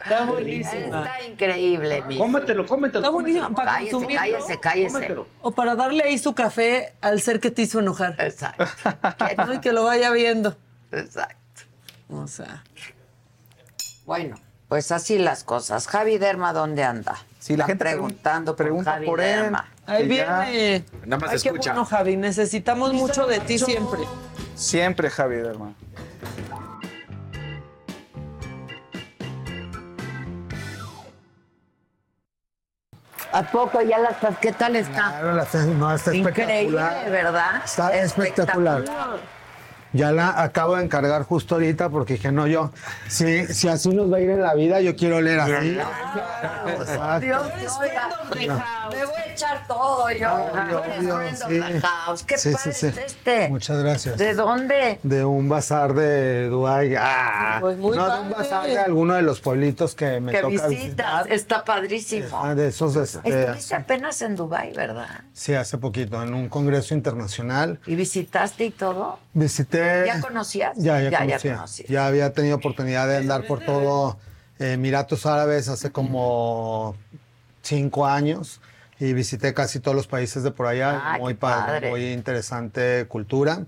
Está 0.00 0.24
buenísimo. 0.24 0.86
Está 0.86 1.22
increíble, 1.28 2.02
mi. 2.02 2.16
Cómetelo, 2.18 2.66
cómetelo. 2.66 3.00
Está 3.00 3.10
buenísimo. 3.10 3.54
Para 3.54 3.72
Cállese, 3.72 3.92
consumirlo. 3.92 4.20
cállese, 4.20 4.60
cállese. 4.60 4.92
Cómetelo. 4.94 5.26
O 5.42 5.50
para 5.50 5.74
darle 5.74 6.04
ahí 6.04 6.16
su 6.18 6.34
café 6.34 6.94
al 7.02 7.20
ser 7.20 7.40
que 7.40 7.50
te 7.50 7.62
hizo 7.62 7.80
enojar. 7.80 8.14
Exacto. 8.18 8.64
¿no? 9.46 9.52
Y 9.54 9.60
que 9.60 9.72
lo 9.72 9.84
vaya 9.84 10.10
viendo. 10.10 10.56
Exacto. 10.92 11.36
O 12.08 12.26
sea. 12.26 12.64
Bueno, 14.06 14.36
pues 14.68 14.92
así 14.92 15.18
las 15.18 15.44
cosas. 15.44 15.88
Javi 15.88 16.16
Derma, 16.16 16.52
¿dónde 16.54 16.84
anda? 16.84 17.18
Sí, 17.42 17.56
la 17.56 17.64
Está 17.64 17.72
gente 17.72 17.84
preguntando 17.86 18.54
pregunta 18.54 18.92
Javi 18.92 19.06
por 19.06 19.20
él. 19.20 19.52
Ahí 19.84 20.06
viene. 20.06 20.84
Nada 21.04 21.20
más 21.20 21.30
Ay, 21.32 21.40
qué 21.42 21.48
escucha. 21.48 21.72
bueno, 21.72 21.84
Javi. 21.84 22.16
Necesitamos 22.16 22.92
mucho 22.92 23.26
de 23.26 23.40
ti 23.40 23.58
siempre. 23.58 23.98
Siempre, 24.54 25.10
Javier, 25.10 25.46
hermano. 25.46 25.74
¿A 33.32 33.42
poco 33.44 33.80
ya 33.80 33.98
las 33.98 34.16
qué 34.40 34.52
tal 34.52 34.76
está? 34.76 34.92
Claro, 34.92 35.32
la- 35.34 35.46
no, 35.66 35.94
está 35.94 36.14
Increíble, 36.14 36.78
espectacular. 36.80 37.10
¿verdad? 37.10 37.62
Está 37.64 37.96
espectacular. 37.96 38.84
Ya 39.92 40.10
la 40.12 40.42
acabo 40.42 40.76
de 40.76 40.84
encargar 40.84 41.22
justo 41.24 41.56
ahorita 41.56 41.88
porque 41.90 42.14
dije, 42.14 42.32
no, 42.32 42.46
yo, 42.46 42.70
si, 43.08 43.46
si 43.46 43.68
así 43.68 43.90
nos 43.90 44.10
va 44.12 44.16
a 44.16 44.20
ir 44.20 44.30
en 44.30 44.42
la 44.42 44.54
vida, 44.54 44.80
yo 44.80 44.96
quiero 44.96 45.20
leer 45.20 45.40
así. 45.40 45.78
Exacto. 46.66 47.20
Dios 47.26 47.42
me 47.80 49.04
voy 49.04 49.14
a 49.16 49.32
echar 49.32 49.66
todo 49.66 50.10
yo. 50.10 50.32
Obvio, 50.32 50.80
obvio, 50.80 51.16
Friend 51.16 51.42
of 51.42 51.48
sí. 51.48 51.60
the 51.60 51.80
house. 51.80 52.22
¿Qué 52.24 52.38
Sí, 52.38 52.52
padre 52.52 53.04
este? 53.06 53.48
Muchas 53.48 53.82
gracias. 53.82 54.18
¿De 54.18 54.34
dónde? 54.34 54.98
De 55.02 55.24
un 55.24 55.48
bazar 55.48 55.94
de 55.94 56.48
Dubái. 56.48 56.94
Ah, 56.98 57.58
Pues 57.60 57.76
muy 57.78 57.96
no, 57.96 58.04
de 58.04 58.20
un 58.20 58.30
padre. 58.30 58.48
bazar 58.48 58.66
de 58.66 58.78
alguno 58.78 59.14
de 59.14 59.22
los 59.22 59.40
pueblitos 59.40 59.94
que 59.94 60.20
me 60.20 60.32
que 60.32 60.40
toca 60.40 60.68
visitas. 60.68 61.26
Está 61.28 61.64
padrísimo. 61.64 62.28
Ah, 62.42 62.54
de 62.54 62.68
esos, 62.68 62.96
este, 62.96 63.20
Estuviste 63.28 63.74
apenas 63.74 64.20
en 64.22 64.36
Dubai, 64.36 64.72
¿verdad? 64.74 65.20
sí, 65.32 65.54
hace 65.54 65.78
poquito, 65.78 66.22
en 66.22 66.34
un 66.34 66.48
congreso 66.48 66.94
internacional. 66.94 67.78
¿Y 67.86 67.94
visitaste 67.94 68.64
y 68.66 68.70
todo? 68.70 69.18
Visité. 69.34 69.81
¿Ya 70.06 70.20
conocías? 70.20 70.76
Ya, 70.76 71.00
ya, 71.00 71.10
ya, 71.10 71.18
conocía. 71.18 71.54
conocías. 71.56 71.88
Ya 71.88 72.06
había 72.06 72.32
tenido 72.32 72.56
oportunidad 72.56 73.08
de 73.08 73.16
andar 73.18 73.46
por 73.46 73.60
todo 73.60 74.18
Emiratos 74.58 75.26
Árabes 75.26 75.68
hace 75.68 75.90
como 75.90 76.96
cinco 77.62 78.06
años 78.06 78.60
y 79.00 79.12
visité 79.12 79.54
casi 79.54 79.80
todos 79.80 79.96
los 79.96 80.06
países 80.06 80.42
de 80.42 80.50
por 80.52 80.66
allá. 80.66 81.00
Ay, 81.14 81.20
muy 81.20 81.34
padre, 81.34 81.66
padre. 81.72 81.90
muy 81.90 82.12
interesante 82.12 83.06
cultura. 83.08 83.64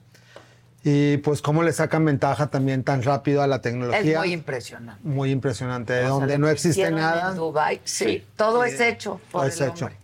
Y 0.86 1.16
pues 1.18 1.40
cómo 1.40 1.62
le 1.62 1.72
sacan 1.72 2.04
ventaja 2.04 2.48
también 2.48 2.84
tan 2.84 3.02
rápido 3.02 3.40
a 3.42 3.46
la 3.46 3.62
tecnología. 3.62 4.12
Es 4.12 4.18
muy 4.18 4.32
impresionante. 4.32 5.00
Muy 5.08 5.30
impresionante, 5.30 5.94
de 5.94 6.00
O 6.00 6.02
sea, 6.02 6.10
donde 6.10 6.34
lo 6.34 6.46
no 6.46 6.48
existe 6.50 6.90
nada. 6.90 7.30
En 7.30 7.36
Dubai, 7.36 7.80
sí, 7.84 8.22
todo 8.36 8.64
Sí. 8.64 8.70
es 8.74 8.80
hecho 8.80 9.12
por 9.32 9.40
Todo 9.40 9.42
el 9.44 9.48
es 9.48 9.60
hecho. 9.62 9.86
hombre. 9.86 9.98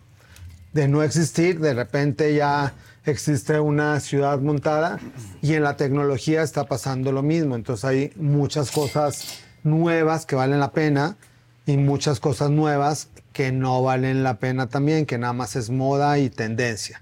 de 0.73 0.87
no 0.87 1.03
existir, 1.03 1.59
de 1.59 1.73
repente 1.75 2.33
ya 2.33 2.73
existe 3.05 3.59
una 3.59 3.99
ciudad 3.99 4.39
montada 4.39 4.99
y 5.41 5.53
en 5.53 5.63
la 5.63 5.75
tecnología 5.75 6.43
está 6.43 6.65
pasando 6.65 7.11
lo 7.11 7.23
mismo. 7.23 7.55
Entonces 7.55 7.85
hay 7.85 8.13
muchas 8.15 8.71
cosas 8.71 9.39
nuevas 9.63 10.25
que 10.25 10.35
valen 10.35 10.59
la 10.59 10.71
pena 10.71 11.17
y 11.65 11.77
muchas 11.77 12.19
cosas 12.19 12.49
nuevas 12.49 13.09
que 13.33 13.51
no 13.51 13.81
valen 13.81 14.23
la 14.23 14.39
pena 14.39 14.67
también, 14.67 15.05
que 15.05 15.17
nada 15.17 15.33
más 15.33 15.55
es 15.55 15.69
moda 15.69 16.19
y 16.19 16.29
tendencia. 16.29 17.01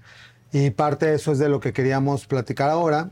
Y 0.52 0.70
parte 0.70 1.06
de 1.06 1.14
eso 1.16 1.32
es 1.32 1.38
de 1.38 1.48
lo 1.48 1.60
que 1.60 1.72
queríamos 1.72 2.26
platicar 2.26 2.70
ahora, 2.70 3.10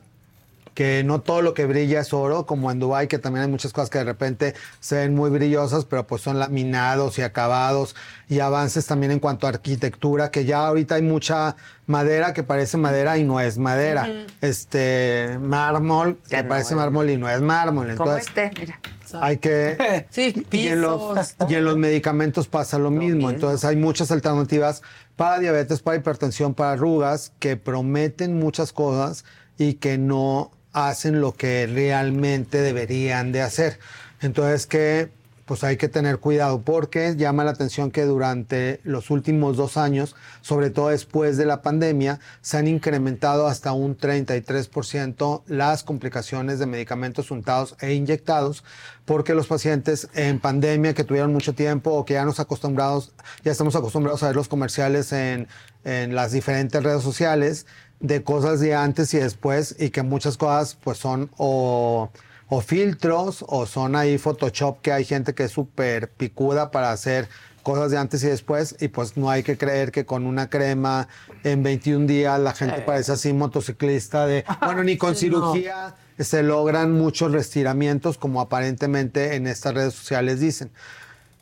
que 0.78 1.02
no 1.02 1.22
todo 1.22 1.42
lo 1.42 1.54
que 1.54 1.66
brilla 1.66 1.98
es 1.98 2.12
oro, 2.12 2.46
como 2.46 2.70
en 2.70 2.78
Dubai 2.78 3.08
que 3.08 3.18
también 3.18 3.42
hay 3.42 3.50
muchas 3.50 3.72
cosas 3.72 3.90
que 3.90 3.98
de 3.98 4.04
repente 4.04 4.54
se 4.78 4.94
ven 4.94 5.12
muy 5.12 5.28
brillosas, 5.28 5.84
pero 5.84 6.06
pues 6.06 6.22
son 6.22 6.38
laminados 6.38 7.18
y 7.18 7.22
acabados 7.22 7.96
y 8.28 8.38
avances 8.38 8.86
también 8.86 9.10
en 9.10 9.18
cuanto 9.18 9.48
a 9.48 9.50
arquitectura, 9.50 10.30
que 10.30 10.44
ya 10.44 10.64
ahorita 10.64 10.94
hay 10.94 11.02
mucha 11.02 11.56
madera 11.88 12.32
que 12.32 12.44
parece 12.44 12.76
madera 12.76 13.18
y 13.18 13.24
no 13.24 13.40
es 13.40 13.58
madera. 13.58 14.08
Este 14.40 15.36
mármol 15.40 16.20
que 16.28 16.44
no 16.44 16.48
parece 16.48 16.74
es. 16.74 16.76
mármol 16.76 17.10
y 17.10 17.16
no 17.16 17.28
es 17.28 17.40
mármol. 17.40 17.96
Como 17.96 18.12
Entonces 18.12 18.28
este, 18.28 18.52
mira. 18.60 18.80
hay 19.20 19.38
que 19.38 20.06
Sí, 20.10 20.46
y 20.52 20.68
en, 20.68 20.80
los, 20.80 21.28
pisos. 21.30 21.50
y 21.50 21.54
en 21.56 21.64
los 21.64 21.76
medicamentos 21.76 22.46
pasa 22.46 22.78
lo 22.78 22.92
mismo. 22.92 23.30
Entonces 23.30 23.64
hay 23.64 23.74
muchas 23.74 24.12
alternativas 24.12 24.82
para 25.16 25.40
diabetes, 25.40 25.82
para 25.82 25.96
hipertensión, 25.96 26.54
para 26.54 26.70
arrugas, 26.70 27.32
que 27.40 27.56
prometen 27.56 28.38
muchas 28.38 28.72
cosas 28.72 29.24
y 29.58 29.74
que 29.74 29.98
no 29.98 30.52
hacen 30.86 31.20
lo 31.20 31.32
que 31.32 31.66
realmente 31.66 32.60
deberían 32.60 33.32
de 33.32 33.42
hacer. 33.42 33.78
Entonces 34.20 34.66
que 34.66 35.10
pues 35.48 35.64
hay 35.64 35.78
que 35.78 35.88
tener 35.88 36.18
cuidado 36.18 36.60
porque 36.60 37.16
llama 37.16 37.42
la 37.42 37.52
atención 37.52 37.90
que 37.90 38.04
durante 38.04 38.80
los 38.84 39.08
últimos 39.08 39.56
dos 39.56 39.78
años, 39.78 40.14
sobre 40.42 40.68
todo 40.68 40.90
después 40.90 41.38
de 41.38 41.46
la 41.46 41.62
pandemia, 41.62 42.20
se 42.42 42.58
han 42.58 42.68
incrementado 42.68 43.46
hasta 43.46 43.72
un 43.72 43.96
33% 43.96 45.42
las 45.46 45.84
complicaciones 45.84 46.58
de 46.58 46.66
medicamentos 46.66 47.30
untados 47.30 47.76
e 47.80 47.94
inyectados 47.94 48.62
porque 49.06 49.32
los 49.32 49.46
pacientes 49.46 50.10
en 50.12 50.38
pandemia 50.38 50.92
que 50.92 51.02
tuvieron 51.02 51.32
mucho 51.32 51.54
tiempo 51.54 51.92
o 51.92 52.04
que 52.04 52.12
ya 52.12 52.26
nos 52.26 52.40
acostumbrados, 52.40 53.14
ya 53.42 53.50
estamos 53.50 53.74
acostumbrados 53.74 54.22
a 54.22 54.26
ver 54.26 54.36
los 54.36 54.48
comerciales 54.48 55.12
en, 55.12 55.48
en 55.82 56.14
las 56.14 56.32
diferentes 56.32 56.82
redes 56.82 57.02
sociales 57.02 57.64
de 58.00 58.22
cosas 58.22 58.60
de 58.60 58.74
antes 58.74 59.12
y 59.14 59.18
después 59.18 59.74
y 59.78 59.90
que 59.90 60.02
muchas 60.02 60.36
cosas 60.36 60.76
pues 60.82 60.98
son 60.98 61.30
o 61.36 62.10
o 62.48 62.60
filtros 62.60 63.44
o 63.46 63.66
son 63.66 63.96
ahí 63.96 64.18
Photoshop 64.18 64.80
que 64.80 64.92
hay 64.92 65.04
gente 65.04 65.34
que 65.34 65.44
es 65.44 65.52
súper 65.52 66.10
picuda 66.10 66.70
para 66.70 66.92
hacer 66.92 67.28
cosas 67.62 67.90
de 67.90 67.98
antes 67.98 68.22
y 68.24 68.28
después 68.28 68.76
y 68.80 68.88
pues 68.88 69.16
no 69.16 69.28
hay 69.28 69.42
que 69.42 69.58
creer 69.58 69.92
que 69.92 70.06
con 70.06 70.24
una 70.26 70.48
crema 70.48 71.08
en 71.44 71.62
21 71.62 72.06
días 72.06 72.40
la 72.40 72.54
gente 72.54 72.80
parece 72.80 73.12
así 73.12 73.32
motociclista 73.32 74.26
de 74.26 74.44
bueno 74.64 74.84
ni 74.84 74.96
con 74.96 75.14
Sí, 75.14 75.28
no. 75.28 75.52
cirugía 75.52 75.94
se 76.18 76.42
logran 76.42 76.92
muchos 76.92 77.32
restiramientos 77.32 78.18
como 78.18 78.40
aparentemente 78.40 79.36
en 79.36 79.46
estas 79.46 79.74
redes 79.74 79.94
sociales 79.94 80.40
dicen. 80.40 80.70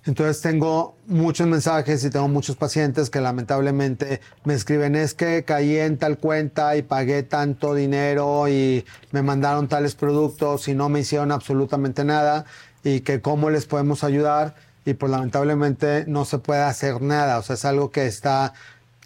Entonces 0.06 0.40
tengo 0.40 0.94
muchos 1.08 1.48
mensajes 1.48 2.04
y 2.04 2.10
tengo 2.10 2.28
muchos 2.28 2.54
pacientes 2.54 3.10
que 3.10 3.20
lamentablemente 3.20 4.20
me 4.44 4.54
escriben 4.54 4.94
es 4.94 5.14
que 5.14 5.44
caí 5.44 5.76
en 5.76 5.98
tal 5.98 6.18
cuenta 6.18 6.76
y 6.76 6.82
pagué 6.82 7.24
tanto 7.24 7.74
dinero 7.74 8.48
y 8.48 8.84
me 9.10 9.22
mandaron 9.22 9.66
tales 9.66 9.96
productos 9.96 10.68
y 10.68 10.74
no 10.74 10.88
me 10.88 11.00
hicieron 11.00 11.32
absolutamente 11.32 12.04
nada 12.04 12.44
y 12.84 13.00
que 13.00 13.20
cómo 13.20 13.50
les 13.50 13.66
podemos 13.66 14.04
ayudar 14.04 14.54
y 14.84 14.94
pues 14.94 15.10
lamentablemente 15.10 16.04
no 16.06 16.24
se 16.24 16.38
puede 16.38 16.62
hacer 16.62 17.02
nada. 17.02 17.38
O 17.38 17.42
sea, 17.42 17.54
es 17.54 17.64
algo 17.64 17.90
que 17.90 18.06
está 18.06 18.52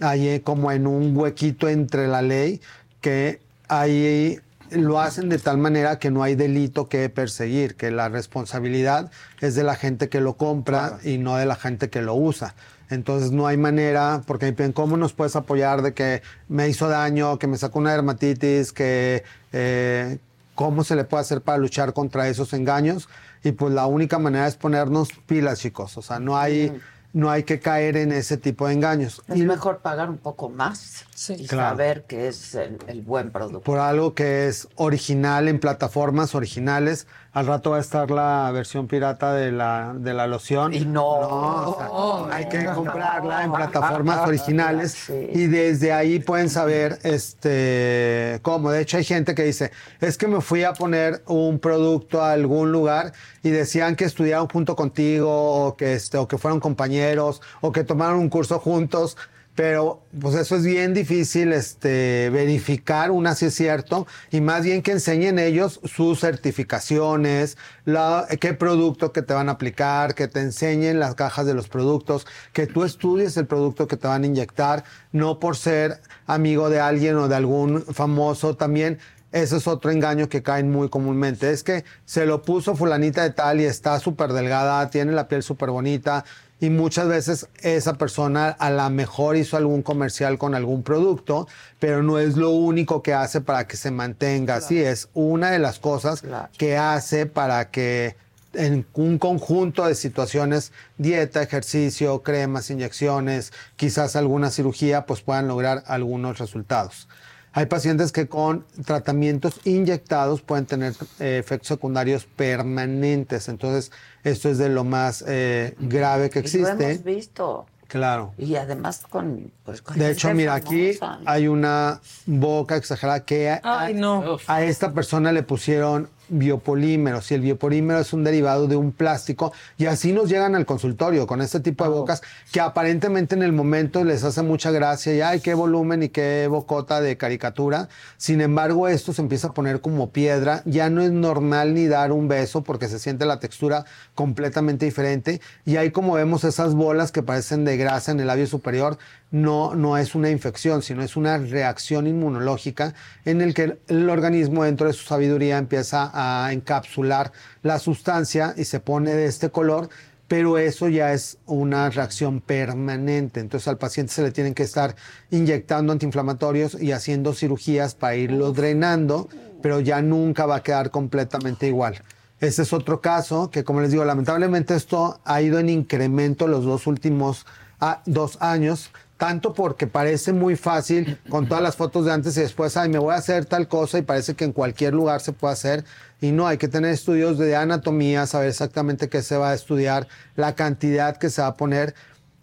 ahí 0.01 0.41
como 0.41 0.71
en 0.71 0.87
un 0.87 1.17
huequito 1.17 1.69
entre 1.71 2.09
la 2.09 2.21
ley 2.21 2.61
que 3.01 3.41
ahí 3.69 4.39
lo 4.71 5.01
hacen 5.01 5.29
de 5.29 5.39
tal 5.39 5.59
manera 5.59 5.99
que 5.99 6.11
no 6.11 6.23
hay 6.23 6.35
delito 6.35 6.89
que 6.89 7.09
perseguir, 7.09 7.77
que 7.77 7.91
la 7.91 8.09
responsabilidad 8.09 9.11
es 9.41 9.55
de 9.55 9.65
la 9.65 9.75
gente 9.75 10.09
que 10.09 10.21
lo 10.21 10.35
compra 10.35 10.99
y 11.03 11.19
no 11.19 11.37
de 11.37 11.47
la 11.47 11.57
gente 11.57 11.91
que 11.91 12.03
lo 12.03 12.15
usa. 12.15 12.55
Entonces 12.91 13.31
no 13.31 13.47
hay 13.47 13.57
manera, 13.57 14.23
porque 14.27 14.47
me 14.47 14.53
piden, 14.53 14.73
¿cómo 14.73 14.97
nos 14.97 15.13
puedes 15.13 15.37
apoyar 15.37 15.83
de 15.83 15.95
que 15.95 16.23
me 16.49 16.69
hizo 16.69 16.89
daño, 16.89 17.39
que 17.39 17.47
me 17.47 17.57
sacó 17.57 17.79
una 17.79 17.93
dermatitis, 17.93 18.73
que 18.73 19.23
eh, 19.53 20.19
cómo 20.57 20.83
se 20.83 20.97
le 20.97 21.05
puede 21.05 21.21
hacer 21.21 21.41
para 21.41 21.59
luchar 21.59 21.93
contra 21.93 22.29
esos 22.29 22.53
engaños? 22.53 23.09
Y 23.45 23.53
pues 23.53 23.73
la 23.73 23.87
única 23.87 24.19
manera 24.19 24.47
es 24.49 24.57
ponernos 24.57 25.11
pilas, 25.27 25.61
chicos. 25.61 25.97
O 25.99 26.03
sea, 26.03 26.19
no 26.19 26.37
hay, 26.37 26.73
no 27.13 27.31
hay 27.31 27.43
que 27.43 27.59
caer 27.59 27.97
en 27.97 28.13
ese 28.13 28.37
tipo 28.37 28.67
de 28.69 28.75
engaños. 28.75 29.21
Es 29.29 29.39
mejor 29.39 29.79
pagar 29.79 30.09
un 30.11 30.19
poco 30.19 30.49
más 30.49 31.05
y 31.29 31.47
Claro. 31.47 31.71
saber 31.71 32.05
que 32.05 32.29
es 32.29 32.55
el, 32.55 32.79
el 32.87 33.03
buen 33.03 33.31
producto. 33.31 33.61
por 33.63 33.79
algo 33.79 34.15
que 34.15 34.47
es 34.49 34.69
original 34.77 35.49
en 35.49 35.59
plataformas 35.59 36.35
originales. 36.35 37.07
Al 37.33 37.47
rato 37.47 37.71
va 37.71 37.77
a 37.77 37.81
estar 37.81 38.11
la 38.11 38.51
versión 38.53 38.89
pirata 38.89 39.33
de 39.33 39.53
la, 39.53 39.95
de 39.97 40.15
la 40.15 40.27
loción. 40.27 40.75
Y 40.75 40.85
no, 40.85 41.07
o 41.07 42.27
sea, 42.27 42.37
hay 42.37 42.49
que 42.49 42.65
comprarla 42.65 43.45
en 43.45 43.53
plataformas 43.53 44.27
originales 44.27 45.09
y 45.09 45.47
desde 45.47 45.93
ahí 45.93 46.19
pueden 46.19 46.51
saber 46.51 46.99
este 47.05 48.41
cómo. 48.43 48.73
De 48.73 48.81
hecho, 48.81 48.97
hay 48.97 49.05
gente 49.05 49.37
que 49.37 49.45
dice, 49.45 49.71
es 50.01 50.19
que 50.19 50.27
me 50.27 50.41
fui 50.41 50.65
a 50.65 50.73
poner 50.73 51.23
un 51.27 51.61
producto 51.61 52.21
a 52.21 52.33
algún 52.33 52.73
lugar 52.73 53.13
y 53.45 53.51
decían 53.51 53.95
que 53.95 54.07
estudiaron 54.07 54.49
junto 54.49 54.75
contigo 54.75 55.67
o 55.67 55.77
que, 55.77 55.95
este, 55.95 56.19
o 56.19 56.27
que 56.27 56.37
fueron 56.37 56.59
compañeros 56.59 57.43
o 57.61 57.71
que 57.71 57.85
tomaron 57.85 58.19
un 58.19 58.29
curso 58.29 58.59
juntos. 58.59 59.17
Pero 59.55 60.05
pues 60.21 60.37
eso 60.37 60.57
es 60.57 60.65
bien 60.65 60.95
difícil 60.95 61.53
este, 61.53 62.31
verificar, 62.31 63.11
una 63.11 63.35
si 63.35 63.47
es 63.47 63.55
cierto, 63.55 64.07
y 64.31 64.41
más 64.41 64.65
bien 64.65 64.81
que 64.81 64.93
enseñen 64.93 65.39
ellos 65.39 65.81
sus 65.85 66.21
certificaciones, 66.21 67.59
la, 67.85 68.27
qué 68.41 68.55
producto 68.55 69.13
que 69.13 69.23
te 69.23 69.35
van 69.35 69.49
a 69.49 69.53
aplicar, 69.53 70.15
que 70.15 70.29
te 70.29 70.41
enseñen 70.41 71.01
las 71.01 71.15
cajas 71.15 71.47
de 71.47 71.55
los 71.55 71.69
productos, 71.69 72.27
que 72.53 72.67
tú 72.67 72.85
estudies 72.85 73.37
el 73.37 73.47
producto 73.47 73.89
que 73.89 73.97
te 73.97 74.07
van 74.07 74.23
a 74.23 74.27
inyectar, 74.27 74.85
no 75.13 75.41
por 75.41 75.57
ser 75.57 76.01
amigo 76.27 76.71
de 76.71 76.81
alguien 76.81 77.17
o 77.17 77.29
de 77.29 77.35
algún 77.35 77.83
famoso 77.83 78.57
también. 78.57 78.99
Ese 79.33 79.59
es 79.59 79.69
otro 79.69 79.91
engaño 79.93 80.29
que 80.29 80.43
caen 80.43 80.73
muy 80.73 80.89
comúnmente. 80.89 81.51
Es 81.53 81.63
que 81.63 81.85
se 82.05 82.27
lo 82.27 82.43
puso 82.43 82.75
fulanita 82.75 83.23
de 83.23 83.31
tal 83.31 83.61
y 83.61 83.65
está 83.65 84.01
súper 84.01 84.33
delgada, 84.33 84.91
tiene 84.91 85.13
la 85.13 85.29
piel 85.29 85.43
súper 85.43 85.71
bonita 85.71 86.25
y 86.61 86.69
muchas 86.69 87.09
veces 87.09 87.49
esa 87.63 87.95
persona 87.95 88.49
a 88.51 88.71
lo 88.71 88.89
mejor 88.91 89.37
hizo 89.37 89.57
algún 89.57 89.83
comercial 89.83 90.37
con 90.37 90.55
algún 90.55 90.83
producto, 90.83 91.49
pero 91.79 92.03
no 92.03 92.19
es 92.19 92.37
lo 92.37 92.51
único 92.51 93.03
que 93.03 93.15
hace 93.15 93.41
para 93.41 93.67
que 93.67 93.77
se 93.77 93.91
mantenga 93.91 94.57
así. 94.57 94.79
Es 94.79 95.09
una 95.15 95.51
de 95.51 95.59
las 95.59 95.79
cosas 95.79 96.23
que 96.59 96.77
hace 96.77 97.25
para 97.25 97.71
que 97.71 98.17
en 98.53 98.87
un 98.95 99.19
conjunto 99.19 99.87
de 99.87 99.95
situaciones, 99.95 100.73
dieta, 100.99 101.43
ejercicio, 101.43 102.23
cremas, 102.23 102.71
inyecciones, 102.71 103.53
quizás 103.77 104.17
alguna 104.17 104.51
cirugía, 104.51 105.07
pues 105.07 105.23
puedan 105.23 105.49
lograr 105.49 105.83
algunos 105.87 106.39
resultados. 106.39 107.09
Hay 107.53 107.67
pacientes 107.67 108.13
que 108.13 108.29
con 108.29 108.65
tratamientos 108.85 109.61
inyectados 109.65 110.41
pueden 110.41 110.67
tener 110.67 110.95
eh, 111.19 111.39
efectos 111.39 111.69
secundarios 111.69 112.25
permanentes. 112.25 113.49
Entonces, 113.49 113.91
esto 114.23 114.49
es 114.49 114.59
de 114.59 114.69
lo 114.69 114.85
más 114.85 115.25
eh, 115.27 115.75
grave 115.81 116.31
que 116.31 116.39
Y 116.39 116.43
Lo 116.43 116.47
existe. 116.47 116.91
hemos 116.93 117.05
visto. 117.05 117.67
Claro. 117.89 118.33
Y 118.39 118.55
además 118.55 119.03
con. 119.11 119.51
Pues, 119.65 119.83
con 119.83 119.99
De 119.99 120.13
hecho, 120.13 120.33
mira, 120.33 120.55
aquí 120.55 120.93
hay 121.27 121.49
una 121.49 122.01
boca 122.25 122.77
exagerada 122.77 123.25
que 123.25 123.51
a, 123.51 123.61
Ay, 123.65 123.95
no. 123.95 124.39
a 124.47 124.63
esta 124.63 124.93
persona 124.93 125.33
le 125.33 125.43
pusieron 125.43 126.09
biopolímeros. 126.31 127.31
Y 127.31 127.35
el 127.35 127.43
biopolímero 127.43 128.01
es 128.01 128.13
un 128.13 128.25
derivado 128.25 128.67
de 128.67 128.77
un 128.77 128.93
plástico 128.93 129.53
y 129.77 129.87
así 129.87 130.13
nos 130.13 130.29
llegan 130.29 130.55
al 130.55 130.67
consultorio 130.67 131.27
con 131.27 131.43
este 131.43 131.61
tipo 131.61 131.85
de 131.85 131.91
bocas 131.91 132.23
que 132.53 132.61
aparentemente 132.61 133.35
en 133.35 133.43
el 133.43 133.53
momento 133.53 134.05
les 134.05 134.25
hace 134.25 134.43
mucha 134.43 134.71
gracia 134.71 135.15
y 135.15 135.21
ay 135.21 135.41
qué 135.41 135.55
volumen 135.55 136.03
y 136.03 136.09
qué 136.09 136.47
bocota 136.49 137.01
de 137.01 137.17
caricatura 137.17 137.89
sin 138.17 138.41
embargo 138.41 138.89
esto 138.89 139.13
se 139.13 139.23
empieza 139.23 139.49
a 139.49 139.55
poner 139.55 139.81
como 139.81 140.11
piedra. 140.11 140.63
Ya 140.65 140.91
no 140.91 141.03
es 141.03 141.11
normal 141.11 141.75
ni 141.75 141.87
dar 141.87 142.13
un 142.13 142.29
beso 142.29 142.63
porque 142.63 142.89
se 142.89 142.99
siente 142.99 143.27
la 143.27 143.41
textura 143.41 143.85
completamente 144.15 144.87
diferente. 144.87 145.41
Y 145.65 145.77
ahí 145.77 145.91
como 145.91 146.15
vemos 146.15 146.45
esas 146.45 146.75
bolas 146.75 147.13
que 147.13 147.23
parecen 147.23 147.65
de 147.65 147.77
grasa 147.77 148.13
en 148.13 148.21
el 148.21 148.27
labio 148.27 148.47
superior 148.47 148.99
no, 149.31 149.75
no 149.75 149.97
es 149.97 150.15
una 150.15 150.31
infección, 150.31 150.83
sino 150.83 151.03
es 151.03 151.17
una 151.17 151.39
reacción 151.39 152.07
inmunológica 152.07 152.95
en 153.25 153.41
el 153.41 153.55
que 153.55 153.79
el, 153.87 154.11
organismo 154.11 154.65
dentro 154.65 154.87
de 154.87 154.93
su 154.93 155.05
sabiduría 155.05 155.59
empieza 155.59 156.11
a 156.13 156.53
encapsular 156.53 157.33
la 157.63 157.79
sustancia 157.79 158.55
y 158.57 158.65
se 158.65 158.81
pone 158.81 159.13
de 159.13 159.27
este 159.27 159.51
color, 159.51 159.89
pero 160.27 160.59
eso 160.59 160.89
ya 160.89 161.13
es 161.13 161.39
una 161.47 161.91
reacción 161.91 162.41
permanente. 162.41 163.41
Entonces 163.41 163.69
al 163.69 163.79
paciente 163.79 164.13
se 164.13 164.23
le 164.23 164.31
tienen 164.31 164.55
que 164.55 164.63
estar 164.63 164.95
inyectando 165.31 165.93
antiinflamatorios 165.93 166.81
y 166.81 166.93
haciendo 166.93 167.33
cirugías 167.33 167.95
para 167.95 168.17
irlo 168.17 168.53
drenando, 168.53 169.29
pero 169.63 169.81
ya 169.81 170.03
nunca 170.03 170.47
va 170.47 170.57
a 170.57 170.63
quedar 170.63 170.91
completamente 170.91 171.67
igual. 171.67 172.03
Este 172.41 172.63
es 172.63 172.73
otro 172.73 173.01
caso 173.03 173.51
que, 173.51 173.65
como 173.65 173.83
les 173.83 173.91
digo, 173.91 174.05
lamentablemente 174.05 174.75
esto 174.75 175.21
ha 175.25 175.43
ido 175.43 175.59
en 175.59 175.69
incremento 175.69 176.47
los 176.49 176.65
dos 176.65 176.87
últimos 176.87 177.45
ah, 177.81 178.03
dos 178.07 178.39
años, 178.41 178.91
tanto 179.21 179.53
porque 179.53 179.87
parece 179.87 180.33
muy 180.33 180.57
fácil 180.57 181.19
con 181.29 181.47
todas 181.47 181.63
las 181.63 181.77
fotos 181.77 182.07
de 182.07 182.13
antes 182.13 182.39
y 182.39 182.41
después, 182.41 182.79
ay, 182.79 182.89
me 182.89 182.99
voy 182.99 183.13
a 183.13 183.19
hacer 183.19 183.45
tal 183.45 183.69
cosa 183.69 183.99
y 183.99 184.03
parece 184.03 184.33
que 184.33 184.47
en 184.47 184.53
cualquier 184.55 184.95
lugar 184.95 185.21
se 185.21 185.33
puede 185.33 185.53
hacer. 185.53 185.85
Y 186.23 186.33
no, 186.33 186.47
hay 186.47 186.57
que 186.57 186.69
tener 186.69 186.91
estudios 186.91 187.37
de 187.37 187.55
anatomía, 187.55 188.27
saber 188.27 188.49
exactamente 188.49 189.11
qué 189.11 189.21
se 189.21 189.37
va 189.37 189.51
a 189.51 189.55
estudiar, 189.55 190.09
la 190.37 190.55
cantidad 190.55 191.19
que 191.19 191.29
se 191.29 191.43
va 191.43 191.49
a 191.49 191.55
poner. 191.55 191.95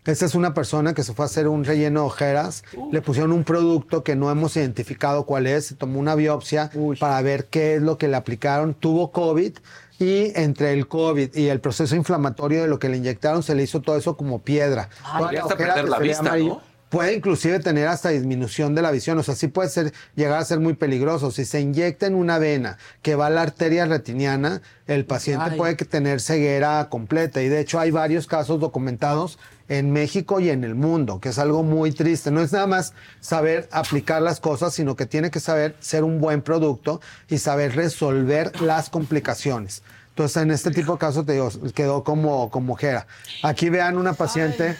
Esta 0.06 0.26
es 0.26 0.36
una 0.36 0.54
persona 0.54 0.94
que 0.94 1.02
se 1.02 1.16
fue 1.16 1.26
a 1.26 1.26
hacer 1.26 1.48
un 1.48 1.66
relleno 1.66 2.02
de 2.02 2.06
ojeras, 2.06 2.64
le 2.92 3.02
pusieron 3.02 3.32
un 3.32 3.44
producto 3.44 4.04
que 4.04 4.16
no 4.16 4.30
hemos 4.30 4.56
identificado 4.56 5.26
cuál 5.26 5.48
es, 5.48 5.66
se 5.66 5.76
tomó 5.76 6.00
una 6.00 6.14
biopsia 6.14 6.70
para 7.00 7.20
ver 7.24 7.46
qué 7.46 7.76
es 7.76 7.82
lo 7.82 7.98
que 7.98 8.08
le 8.08 8.18
aplicaron, 8.18 8.76
tuvo 8.76 9.12
COVID 9.12 9.58
y 10.00 10.32
entre 10.40 10.74
el 10.74 10.88
COVID 10.88 11.36
y 11.36 11.48
el 11.48 11.60
proceso 11.60 11.96
inflamatorio 11.96 12.62
de 12.62 12.68
lo 12.68 12.78
que 12.78 12.88
le 12.88 12.98
inyectaron 12.98 13.42
se 13.42 13.56
le 13.56 13.64
hizo 13.64 13.82
todo 13.82 13.98
eso 13.98 14.16
como 14.16 14.40
piedra. 14.40 14.90
Toda 15.02 15.20
Podría 15.20 15.40
la 15.40 15.46
ojera 15.46 15.74
perder 15.74 15.86
que 15.86 15.90
la 15.90 16.00
vista, 16.00 16.38
¿no? 16.38 16.62
Puede 16.90 17.16
inclusive 17.16 17.60
tener 17.60 17.88
hasta 17.88 18.10
disminución 18.10 18.74
de 18.74 18.82
la 18.82 18.92
visión, 18.92 19.18
o 19.18 19.24
sea, 19.24 19.36
sí 19.36 19.48
puede 19.48 19.68
ser, 19.68 19.94
llegar 20.16 20.40
a 20.40 20.46
ser 20.46 20.62
muy 20.62 20.74
peligroso. 20.74 21.32
Si 21.32 21.44
se 21.44 21.60
inyecta 21.60 22.06
en 22.06 22.16
una 22.16 22.40
vena 22.40 22.78
que 23.02 23.16
va 23.16 23.28
a 23.28 23.30
la 23.30 23.42
arteria 23.42 23.86
retiniana, 23.86 24.62
el 24.88 25.06
paciente 25.06 25.50
Ay. 25.52 25.58
puede 25.58 25.76
tener 25.76 26.22
ceguera 26.22 26.88
completa. 26.90 27.42
Y 27.42 27.50
de 27.50 27.60
hecho 27.60 27.80
hay 27.80 27.92
varios 27.92 28.26
casos 28.26 28.62
documentados 28.62 29.38
en 29.68 29.92
México 29.92 30.40
y 30.40 30.50
en 30.50 30.64
el 30.64 30.76
mundo, 30.76 31.20
que 31.20 31.30
es 31.30 31.40
algo 31.40 31.62
muy 31.62 31.92
triste. 31.92 32.32
No 32.32 32.42
es 32.42 32.54
nada 32.54 32.68
más 32.68 32.94
saber 33.20 33.68
aplicar 33.72 34.22
las 34.22 34.40
cosas, 34.40 34.74
sino 34.74 34.96
que 34.96 35.06
tiene 35.06 35.30
que 35.30 35.42
saber 35.42 35.76
ser 35.82 36.06
un 36.06 36.22
buen 36.22 36.42
producto 36.42 37.02
y 37.28 37.40
saber 37.40 37.76
resolver 37.76 38.62
las 38.62 38.90
complicaciones. 38.90 39.84
Entonces, 40.10 40.42
en 40.42 40.52
este 40.52 40.72
tipo 40.72 40.94
de 40.94 41.00
casos, 41.00 41.26
te 41.26 41.34
digo, 41.34 41.52
quedó 41.76 42.04
como, 42.04 42.50
como 42.50 42.74
ojera. 42.74 43.08
Aquí 43.44 43.70
vean 43.70 43.98
una 43.98 44.14
paciente. 44.14 44.78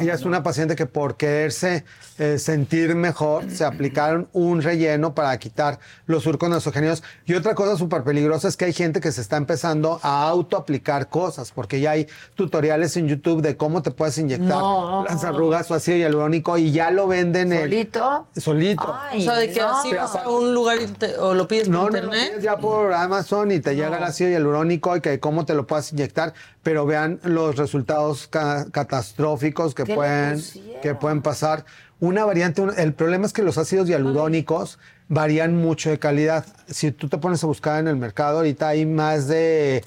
Ella 0.00 0.14
es 0.14 0.24
una 0.24 0.42
paciente 0.42 0.76
que 0.76 0.86
por 0.86 1.16
quererse 1.16 1.84
eh, 2.18 2.38
sentir 2.38 2.94
mejor 2.94 3.50
se 3.50 3.64
aplicaron 3.64 4.28
un 4.32 4.60
relleno 4.60 5.14
para 5.14 5.36
quitar 5.38 5.78
los 6.06 6.24
surcos 6.24 6.50
nasogéneos. 6.50 7.02
Y 7.24 7.34
otra 7.34 7.54
cosa 7.54 7.76
súper 7.76 8.02
peligrosa 8.04 8.48
es 8.48 8.56
que 8.56 8.66
hay 8.66 8.72
gente 8.74 9.00
que 9.00 9.10
se 9.12 9.20
está 9.22 9.36
empezando 9.38 9.98
a 10.02 10.28
autoaplicar 10.28 11.08
cosas, 11.08 11.52
porque 11.52 11.80
ya 11.80 11.92
hay 11.92 12.06
tutoriales 12.34 12.96
en 12.98 13.08
YouTube 13.08 13.40
de 13.40 13.56
cómo 13.56 13.80
te 13.82 13.90
puedes 13.90 14.18
inyectar 14.18 14.48
No. 14.58 15.04
las 15.08 15.24
arrugas 15.24 15.70
o 15.70 15.74
ácido 15.74 15.96
hialurónico 15.96 16.58
y 16.58 16.70
ya 16.70 16.90
lo 16.90 17.06
venden 17.06 17.52
en- 17.52 17.60
¿Solito? 17.62 18.26
solito. 18.36 18.94
O 19.16 19.20
sea, 19.20 19.36
de 19.36 19.50
que 19.50 19.60
así 19.62 19.92
vas 19.94 20.14
a 20.16 20.28
un 20.28 20.52
lugar 20.52 20.82
y 20.82 20.86
te- 20.88 21.16
o 21.16 21.32
lo 21.34 21.48
pides 21.48 21.68
No, 21.68 21.84
por 21.84 21.92
no, 21.92 21.98
lo 21.98 22.04
internet. 22.04 22.30
pides 22.32 22.44
ya 22.44 22.56
por 22.58 22.92
Amazon 22.92 23.50
y 23.52 23.60
te 23.60 23.74
llega 23.74 23.96
el 23.96 24.04
ácido 24.04 24.28
hialurónico 24.30 24.96
y 24.96 25.00
que 25.00 25.18
cómo 25.18 25.46
te 25.46 25.54
lo 25.54 25.66
puedas 25.66 25.92
inyectar, 25.92 26.34
pero 26.62 26.84
vean 26.84 27.20
los 27.22 27.56
resultados 27.56 28.28
ca- 28.28 28.66
catastróficos 28.70 29.61
que 29.74 29.84
¿Qué 29.84 29.92
le 29.92 29.96
pueden, 29.96 30.42
que 30.82 30.94
pueden 30.94 31.22
pasar. 31.22 31.64
Una 32.00 32.24
variante, 32.24 32.62
el 32.78 32.94
problema 32.94 33.26
es 33.26 33.32
que 33.32 33.42
los 33.42 33.58
ácidos 33.58 33.88
hialurónicos 33.88 34.78
varían 35.08 35.56
mucho 35.56 35.90
de 35.90 35.98
calidad. 35.98 36.44
Si 36.66 36.90
tú 36.90 37.08
te 37.08 37.18
pones 37.18 37.44
a 37.44 37.46
buscar 37.46 37.80
en 37.80 37.88
el 37.88 37.96
mercado, 37.96 38.38
ahorita 38.38 38.68
hay 38.68 38.86
más 38.86 39.28
de 39.28 39.84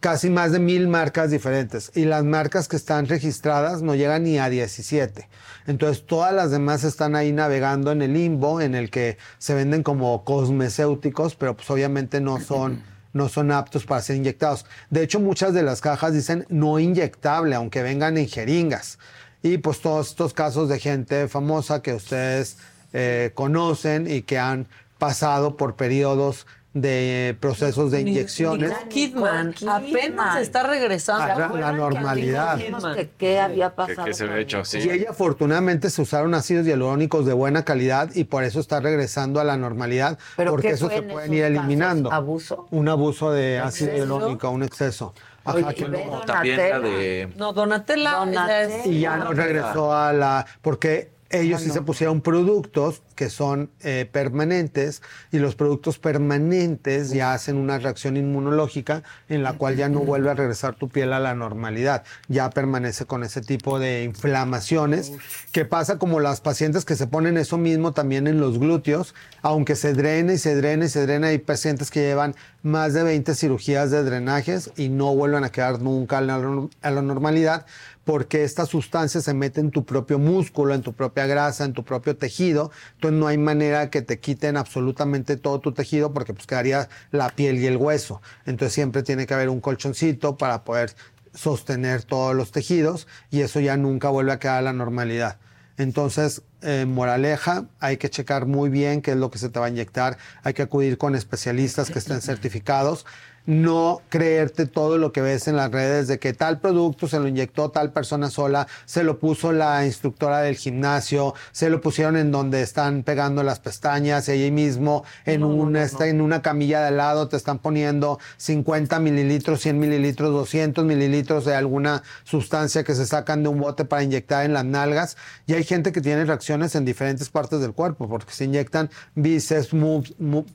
casi 0.00 0.30
más 0.30 0.52
de 0.52 0.58
mil 0.58 0.88
marcas 0.88 1.30
diferentes 1.30 1.92
y 1.94 2.06
las 2.06 2.24
marcas 2.24 2.68
que 2.68 2.76
están 2.76 3.06
registradas 3.06 3.82
no 3.82 3.94
llegan 3.94 4.24
ni 4.24 4.38
a 4.38 4.48
17. 4.48 5.28
Entonces 5.66 6.06
todas 6.06 6.32
las 6.32 6.50
demás 6.50 6.84
están 6.84 7.14
ahí 7.14 7.32
navegando 7.32 7.92
en 7.92 8.00
el 8.00 8.14
limbo 8.14 8.62
en 8.62 8.74
el 8.74 8.90
que 8.90 9.18
se 9.38 9.54
venden 9.54 9.82
como 9.82 10.24
cosmecéuticos, 10.24 11.36
pero 11.36 11.54
pues 11.54 11.70
obviamente 11.70 12.20
no 12.20 12.40
son 12.40 12.82
no 13.12 13.28
son 13.28 13.50
aptos 13.52 13.84
para 13.84 14.02
ser 14.02 14.16
inyectados. 14.16 14.66
De 14.90 15.02
hecho, 15.02 15.20
muchas 15.20 15.54
de 15.54 15.62
las 15.62 15.80
cajas 15.80 16.12
dicen 16.12 16.46
no 16.48 16.78
inyectable, 16.78 17.54
aunque 17.54 17.82
vengan 17.82 18.18
en 18.18 18.28
jeringas. 18.28 18.98
Y 19.42 19.58
pues 19.58 19.80
todos 19.80 20.08
estos 20.08 20.34
casos 20.34 20.68
de 20.68 20.78
gente 20.78 21.28
famosa 21.28 21.82
que 21.82 21.94
ustedes 21.94 22.58
eh, 22.92 23.32
conocen 23.34 24.10
y 24.10 24.22
que 24.22 24.38
han 24.38 24.66
pasado 24.98 25.56
por 25.56 25.76
periodos 25.76 26.46
de 26.72 27.36
procesos 27.40 27.90
de 27.90 28.02
inyecciones. 28.02 28.72
Kidman 28.88 29.54
apenas 29.68 30.40
está 30.40 30.62
regresando. 30.62 31.24
A 31.24 31.36
la- 31.36 31.48
la 31.48 31.72
normalidad. 31.72 32.58
Que 32.94 33.10
qué 33.18 33.40
había 33.40 33.74
pasado. 33.74 34.04
que 34.04 34.14
se 34.14 34.40
hecho. 34.40 34.62
Y 34.74 34.88
ella 34.88 35.10
afortunadamente 35.10 35.90
se 35.90 36.00
usaron 36.02 36.32
ácidos 36.34 36.66
hialurónicos 36.66 37.26
de 37.26 37.32
buena 37.32 37.64
calidad 37.64 38.10
y 38.14 38.24
por 38.24 38.44
eso 38.44 38.60
está 38.60 38.78
regresando 38.80 39.40
a 39.40 39.44
la 39.44 39.56
normalidad, 39.56 40.18
¿Pero 40.36 40.52
porque 40.52 40.70
eso 40.70 40.88
se 40.88 40.96
en 40.96 41.08
pueden 41.08 41.34
ir 41.34 41.44
eliminando. 41.44 42.12
¿Abuso? 42.12 42.68
Un 42.70 42.88
abuso 42.88 43.32
de 43.32 43.58
ácido 43.58 43.96
hialurónico, 43.96 44.48
un 44.50 44.62
exceso. 44.62 45.12
Ajá, 45.44 45.56
Oye, 45.56 45.74
que 45.74 45.88
no- 45.88 46.20
También 46.20 46.56
la 46.58 46.76
Donatella. 46.76 46.80
de... 46.80 47.32
No, 47.36 47.52
Donatella. 47.52 48.12
Donatella. 48.12 48.86
y 48.86 49.00
ya 49.00 49.16
no 49.16 49.32
regresó 49.32 49.92
a 49.92 50.12
la 50.12 50.46
porque 50.62 51.10
ellos 51.30 51.62
sí 51.62 51.70
se 51.70 51.80
pusieron 51.82 52.20
productos 52.20 53.02
que 53.14 53.30
son 53.30 53.70
eh, 53.82 54.08
permanentes 54.10 55.00
y 55.30 55.38
los 55.38 55.54
productos 55.54 55.98
permanentes 55.98 57.10
ya 57.10 57.32
hacen 57.34 57.56
una 57.56 57.78
reacción 57.78 58.16
inmunológica 58.16 59.04
en 59.28 59.42
la 59.42 59.52
cual 59.52 59.76
ya 59.76 59.88
no 59.88 60.00
vuelve 60.00 60.30
a 60.30 60.34
regresar 60.34 60.74
tu 60.74 60.88
piel 60.88 61.12
a 61.12 61.20
la 61.20 61.34
normalidad, 61.34 62.02
ya 62.28 62.50
permanece 62.50 63.04
con 63.04 63.22
ese 63.22 63.42
tipo 63.42 63.78
de 63.78 64.02
inflamaciones. 64.02 65.12
Que 65.52 65.64
pasa 65.64 65.98
como 65.98 66.18
las 66.18 66.40
pacientes 66.40 66.84
que 66.84 66.96
se 66.96 67.06
ponen 67.06 67.36
eso 67.36 67.58
mismo 67.58 67.92
también 67.92 68.26
en 68.26 68.40
los 68.40 68.58
glúteos, 68.58 69.14
aunque 69.42 69.76
se 69.76 69.94
drene 69.94 70.34
y 70.34 70.38
se 70.38 70.56
drene 70.56 70.86
y 70.86 70.88
se 70.88 71.02
drene, 71.02 71.28
hay 71.28 71.38
pacientes 71.38 71.90
que 71.90 72.00
llevan 72.00 72.34
más 72.62 72.92
de 72.92 73.02
20 73.02 73.34
cirugías 73.34 73.90
de 73.90 74.02
drenajes 74.02 74.70
y 74.76 74.88
no 74.88 75.14
vuelven 75.14 75.44
a 75.44 75.50
quedar 75.50 75.80
nunca 75.80 76.18
a 76.18 76.20
la, 76.20 76.68
a 76.82 76.90
la 76.90 77.02
normalidad 77.02 77.66
porque 78.04 78.44
esta 78.44 78.66
sustancia 78.66 79.20
se 79.20 79.34
mete 79.34 79.60
en 79.60 79.70
tu 79.70 79.84
propio 79.84 80.18
músculo, 80.18 80.74
en 80.74 80.82
tu 80.82 80.92
propia 80.92 81.26
grasa, 81.26 81.64
en 81.64 81.72
tu 81.72 81.84
propio 81.84 82.16
tejido. 82.16 82.70
Entonces 82.94 83.20
no 83.20 83.26
hay 83.26 83.38
manera 83.38 83.90
que 83.90 84.02
te 84.02 84.18
quiten 84.18 84.56
absolutamente 84.56 85.36
todo 85.36 85.60
tu 85.60 85.72
tejido 85.72 86.12
porque 86.12 86.34
pues 86.34 86.46
quedaría 86.46 86.88
la 87.10 87.28
piel 87.30 87.58
y 87.58 87.66
el 87.66 87.76
hueso. 87.76 88.20
Entonces 88.46 88.72
siempre 88.72 89.02
tiene 89.02 89.26
que 89.26 89.34
haber 89.34 89.48
un 89.48 89.60
colchoncito 89.60 90.36
para 90.36 90.64
poder 90.64 90.94
sostener 91.34 92.02
todos 92.02 92.34
los 92.34 92.50
tejidos 92.50 93.06
y 93.30 93.42
eso 93.42 93.60
ya 93.60 93.76
nunca 93.76 94.08
vuelve 94.08 94.32
a 94.32 94.38
quedar 94.38 94.58
a 94.58 94.62
la 94.62 94.72
normalidad. 94.72 95.38
Entonces, 95.76 96.42
eh, 96.60 96.84
moraleja, 96.86 97.64
hay 97.78 97.96
que 97.96 98.10
checar 98.10 98.44
muy 98.44 98.68
bien 98.68 99.00
qué 99.00 99.12
es 99.12 99.16
lo 99.16 99.30
que 99.30 99.38
se 99.38 99.48
te 99.48 99.58
va 99.58 99.66
a 99.66 99.68
inyectar, 99.70 100.18
hay 100.42 100.52
que 100.52 100.60
acudir 100.60 100.98
con 100.98 101.14
especialistas 101.14 101.90
que 101.90 101.98
estén 101.98 102.20
certificados. 102.20 103.06
No 103.46 104.02
creerte 104.08 104.66
todo 104.66 104.98
lo 104.98 105.12
que 105.12 105.22
ves 105.22 105.48
en 105.48 105.56
las 105.56 105.70
redes 105.70 106.08
de 106.08 106.18
que 106.18 106.32
tal 106.32 106.60
producto 106.60 107.08
se 107.08 107.18
lo 107.18 107.26
inyectó 107.26 107.70
tal 107.70 107.92
persona 107.92 108.30
sola, 108.30 108.66
se 108.84 109.04
lo 109.04 109.18
puso 109.18 109.52
la 109.52 109.84
instructora 109.86 110.40
del 110.40 110.56
gimnasio, 110.56 111.34
se 111.52 111.70
lo 111.70 111.80
pusieron 111.80 112.16
en 112.16 112.30
donde 112.30 112.62
están 112.62 113.02
pegando 113.02 113.42
las 113.42 113.60
pestañas, 113.60 114.28
y 114.28 114.32
ahí 114.32 114.50
mismo 114.50 115.04
en, 115.24 115.44
una, 115.44 115.82
está 115.82 116.06
en 116.08 116.20
una 116.20 116.42
camilla 116.42 116.82
de 116.82 116.88
al 116.88 116.96
lado 116.96 117.28
te 117.28 117.36
están 117.36 117.58
poniendo 117.58 118.18
50 118.36 118.98
mililitros, 119.00 119.60
100 119.60 119.78
mililitros, 119.78 120.30
200 120.30 120.84
mililitros 120.84 121.44
de 121.44 121.54
alguna 121.54 122.02
sustancia 122.24 122.84
que 122.84 122.94
se 122.94 123.06
sacan 123.06 123.42
de 123.42 123.48
un 123.48 123.60
bote 123.60 123.84
para 123.84 124.02
inyectar 124.02 124.44
en 124.44 124.52
las 124.52 124.64
nalgas. 124.64 125.16
Y 125.46 125.54
hay 125.54 125.64
gente 125.64 125.92
que 125.92 126.00
tiene 126.00 126.24
reacciones 126.24 126.74
en 126.74 126.84
diferentes 126.84 127.28
partes 127.28 127.60
del 127.60 127.72
cuerpo 127.72 128.08
porque 128.08 128.32
se 128.32 128.44
inyectan 128.44 128.90
bíceps, 129.14 129.72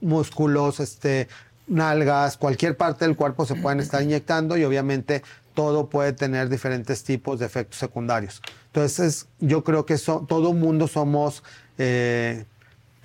músculos, 0.02 0.80
este, 0.80 1.28
nalgas, 1.68 2.38
cualquier 2.38 2.78
parte 2.78 3.06
del 3.06 3.16
cuerpo 3.16 3.46
se 3.46 3.56
pueden 3.56 3.80
estar 3.80 4.02
inyectando 4.02 4.58
y 4.58 4.64
obviamente 4.64 5.24
todo 5.54 5.88
puede 5.88 6.14
tener 6.14 6.50
diferentes 6.50 7.04
tipos 7.04 7.40
de 7.40 7.46
efectos 7.46 7.80
secundarios. 7.80 8.42
Entonces, 8.68 9.28
yo 9.40 9.64
creo 9.64 9.86
que 9.86 9.98
todo 9.98 10.54
mundo 10.54 10.88
somos 10.88 11.44
eh, 11.78 12.46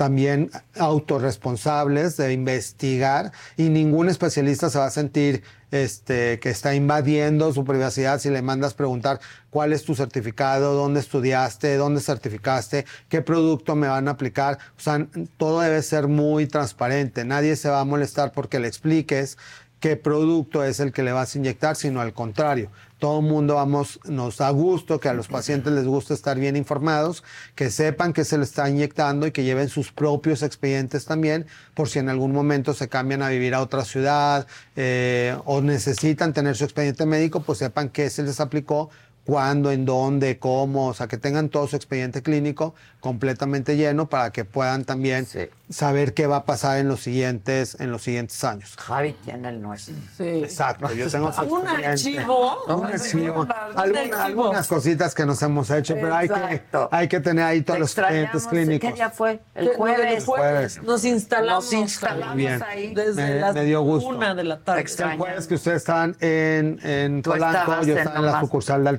también 0.01 0.51
autorresponsables 0.78 2.16
de 2.16 2.32
investigar 2.32 3.32
y 3.59 3.68
ningún 3.68 4.09
especialista 4.09 4.70
se 4.70 4.78
va 4.78 4.86
a 4.86 4.90
sentir 4.90 5.43
este, 5.72 6.40
que 6.40 6.48
está 6.48 6.74
invadiendo 6.74 7.52
su 7.52 7.66
privacidad 7.66 8.18
si 8.18 8.31
le 8.31 8.40
mandas 8.40 8.72
preguntar 8.72 9.20
cuál 9.51 9.74
es 9.74 9.85
tu 9.85 9.94
certificado, 9.94 10.72
dónde 10.72 11.01
estudiaste, 11.01 11.77
dónde 11.77 12.01
certificaste, 12.01 12.86
qué 13.10 13.20
producto 13.20 13.77
me 13.77 13.89
van 13.89 14.09
a 14.09 14.12
aplicar. 14.12 14.59
O 14.78 14.81
sea, 14.81 15.06
todo 15.36 15.60
debe 15.60 15.82
ser 15.82 16.09
muy 16.09 16.47
transparente. 16.47 17.27
Nadie 17.27 17.55
se 17.55 17.68
va 17.68 17.81
a 17.81 17.85
molestar 17.85 18.32
porque 18.32 18.59
le 18.59 18.68
expliques 18.68 19.36
qué 19.81 19.97
producto 19.97 20.62
es 20.62 20.78
el 20.78 20.93
que 20.93 21.02
le 21.02 21.12
vas 21.12 21.35
a 21.35 21.39
inyectar, 21.39 21.74
sino 21.74 22.01
al 22.01 22.12
contrario. 22.12 22.70
Todo 22.98 23.20
el 23.20 23.27
mundo 23.27 23.55
vamos, 23.55 23.98
nos 24.05 24.36
da 24.36 24.51
gusto 24.51 25.01
que 25.01 25.09
a 25.09 25.15
los 25.15 25.28
pacientes 25.28 25.73
les 25.73 25.86
gusta 25.86 26.12
estar 26.12 26.39
bien 26.39 26.55
informados, 26.55 27.24
que 27.55 27.70
sepan 27.70 28.12
que 28.12 28.27
se 28.27 28.36
le 28.36 28.44
está 28.44 28.69
inyectando 28.69 29.27
y 29.27 29.32
que 29.32 29.43
lleven 29.43 29.70
sus 29.70 29.90
propios 29.90 30.43
expedientes 30.43 31.07
también, 31.07 31.47
por 31.73 31.89
si 31.89 31.98
en 31.98 32.11
algún 32.11 32.32
momento 32.32 32.74
se 32.74 32.89
cambian 32.89 33.23
a 33.23 33.31
vivir 33.31 33.55
a 33.55 33.62
otra 33.62 33.86
ciudad 33.86 34.47
eh, 34.77 35.35
o 35.47 35.62
necesitan 35.62 36.35
tener 36.35 36.57
su 36.57 36.65
expediente 36.65 37.07
médico, 37.07 37.40
pues 37.40 37.59
sepan 37.59 37.89
qué 37.89 38.11
se 38.11 38.23
les 38.23 38.39
aplicó, 38.39 38.90
cuándo, 39.24 39.70
en 39.70 39.84
dónde, 39.84 40.38
cómo, 40.38 40.88
o 40.88 40.94
sea, 40.94 41.06
que 41.06 41.16
tengan 41.18 41.48
todo 41.48 41.66
su 41.68 41.76
expediente 41.76 42.22
clínico 42.22 42.74
completamente 43.01 43.76
lleno 43.76 44.09
para 44.09 44.30
que 44.30 44.44
puedan 44.44 44.84
también 44.84 45.26
saber 45.70 46.12
qué 46.14 46.26
va 46.26 46.36
a 46.36 46.44
pasar 46.44 46.78
en 46.78 46.88
los 46.88 47.01
siguientes, 47.01 47.76
en 47.80 47.90
los 47.92 48.02
siguientes 48.02 48.42
años. 48.44 48.74
Javi 48.76 49.14
tiene 49.24 49.48
el 49.48 49.62
nuestro. 49.62 49.94
Sí. 50.18 50.24
Exacto, 50.24 50.92
yo 50.92 51.09
tengo 51.09 51.32
su 51.32 51.40
Un 51.44 51.60
expediente. 51.62 51.86
archivo. 52.18 52.64
Un 52.66 52.84
archivo. 52.86 53.40
Un 53.42 53.52
Alguna- 53.52 54.01
archivo. 54.01 54.16
algunas 54.20 54.68
cositas 54.68 55.14
que 55.14 55.24
nos 55.24 55.40
hemos 55.42 55.70
hecho, 55.70 55.94
pero 55.94 56.14
hay 56.14 56.28
que, 56.28 56.62
hay 56.90 57.09
que 57.09 57.20
tener 57.20 57.44
ahí 57.44 57.62
todos 57.62 57.76
Te 57.76 57.80
los 57.80 57.90
expedientes 57.98 58.42
extrañamos. 58.42 58.66
clínicos. 58.68 58.90
¿Qué 58.90 58.94
día 58.97 59.10
fue? 59.10 59.40
El 59.55 59.64
no, 59.64 59.70
del 59.70 59.78
jueves. 59.78 60.24
Jueves. 60.26 60.82
Nos 60.82 61.05
instalamos. 61.05 61.64
Nos 61.64 61.72
instalamos 61.72 62.34
Muy 62.34 62.44
bien. 62.44 62.62
ahí. 62.68 62.94
Desde 62.94 63.22
Me- 63.22 63.40
las 63.40 63.55
me 63.55 63.64
dio 63.64 63.80
gusto. 63.82 64.09
una 64.10 64.34
de 64.34 64.44
la 64.44 64.59
tarde. 64.59 64.84
El 64.98 65.18
jueves 65.18 65.47
que 65.47 65.55
ustedes 65.55 65.78
estaban 65.78 66.16
en, 66.20 66.78
en 66.82 67.22
Polanco, 67.22 67.82
yo 67.82 67.97
estaba 67.97 68.18
en 68.18 68.26
la 68.26 68.40
sucursal 68.40 68.84
de 68.84 68.90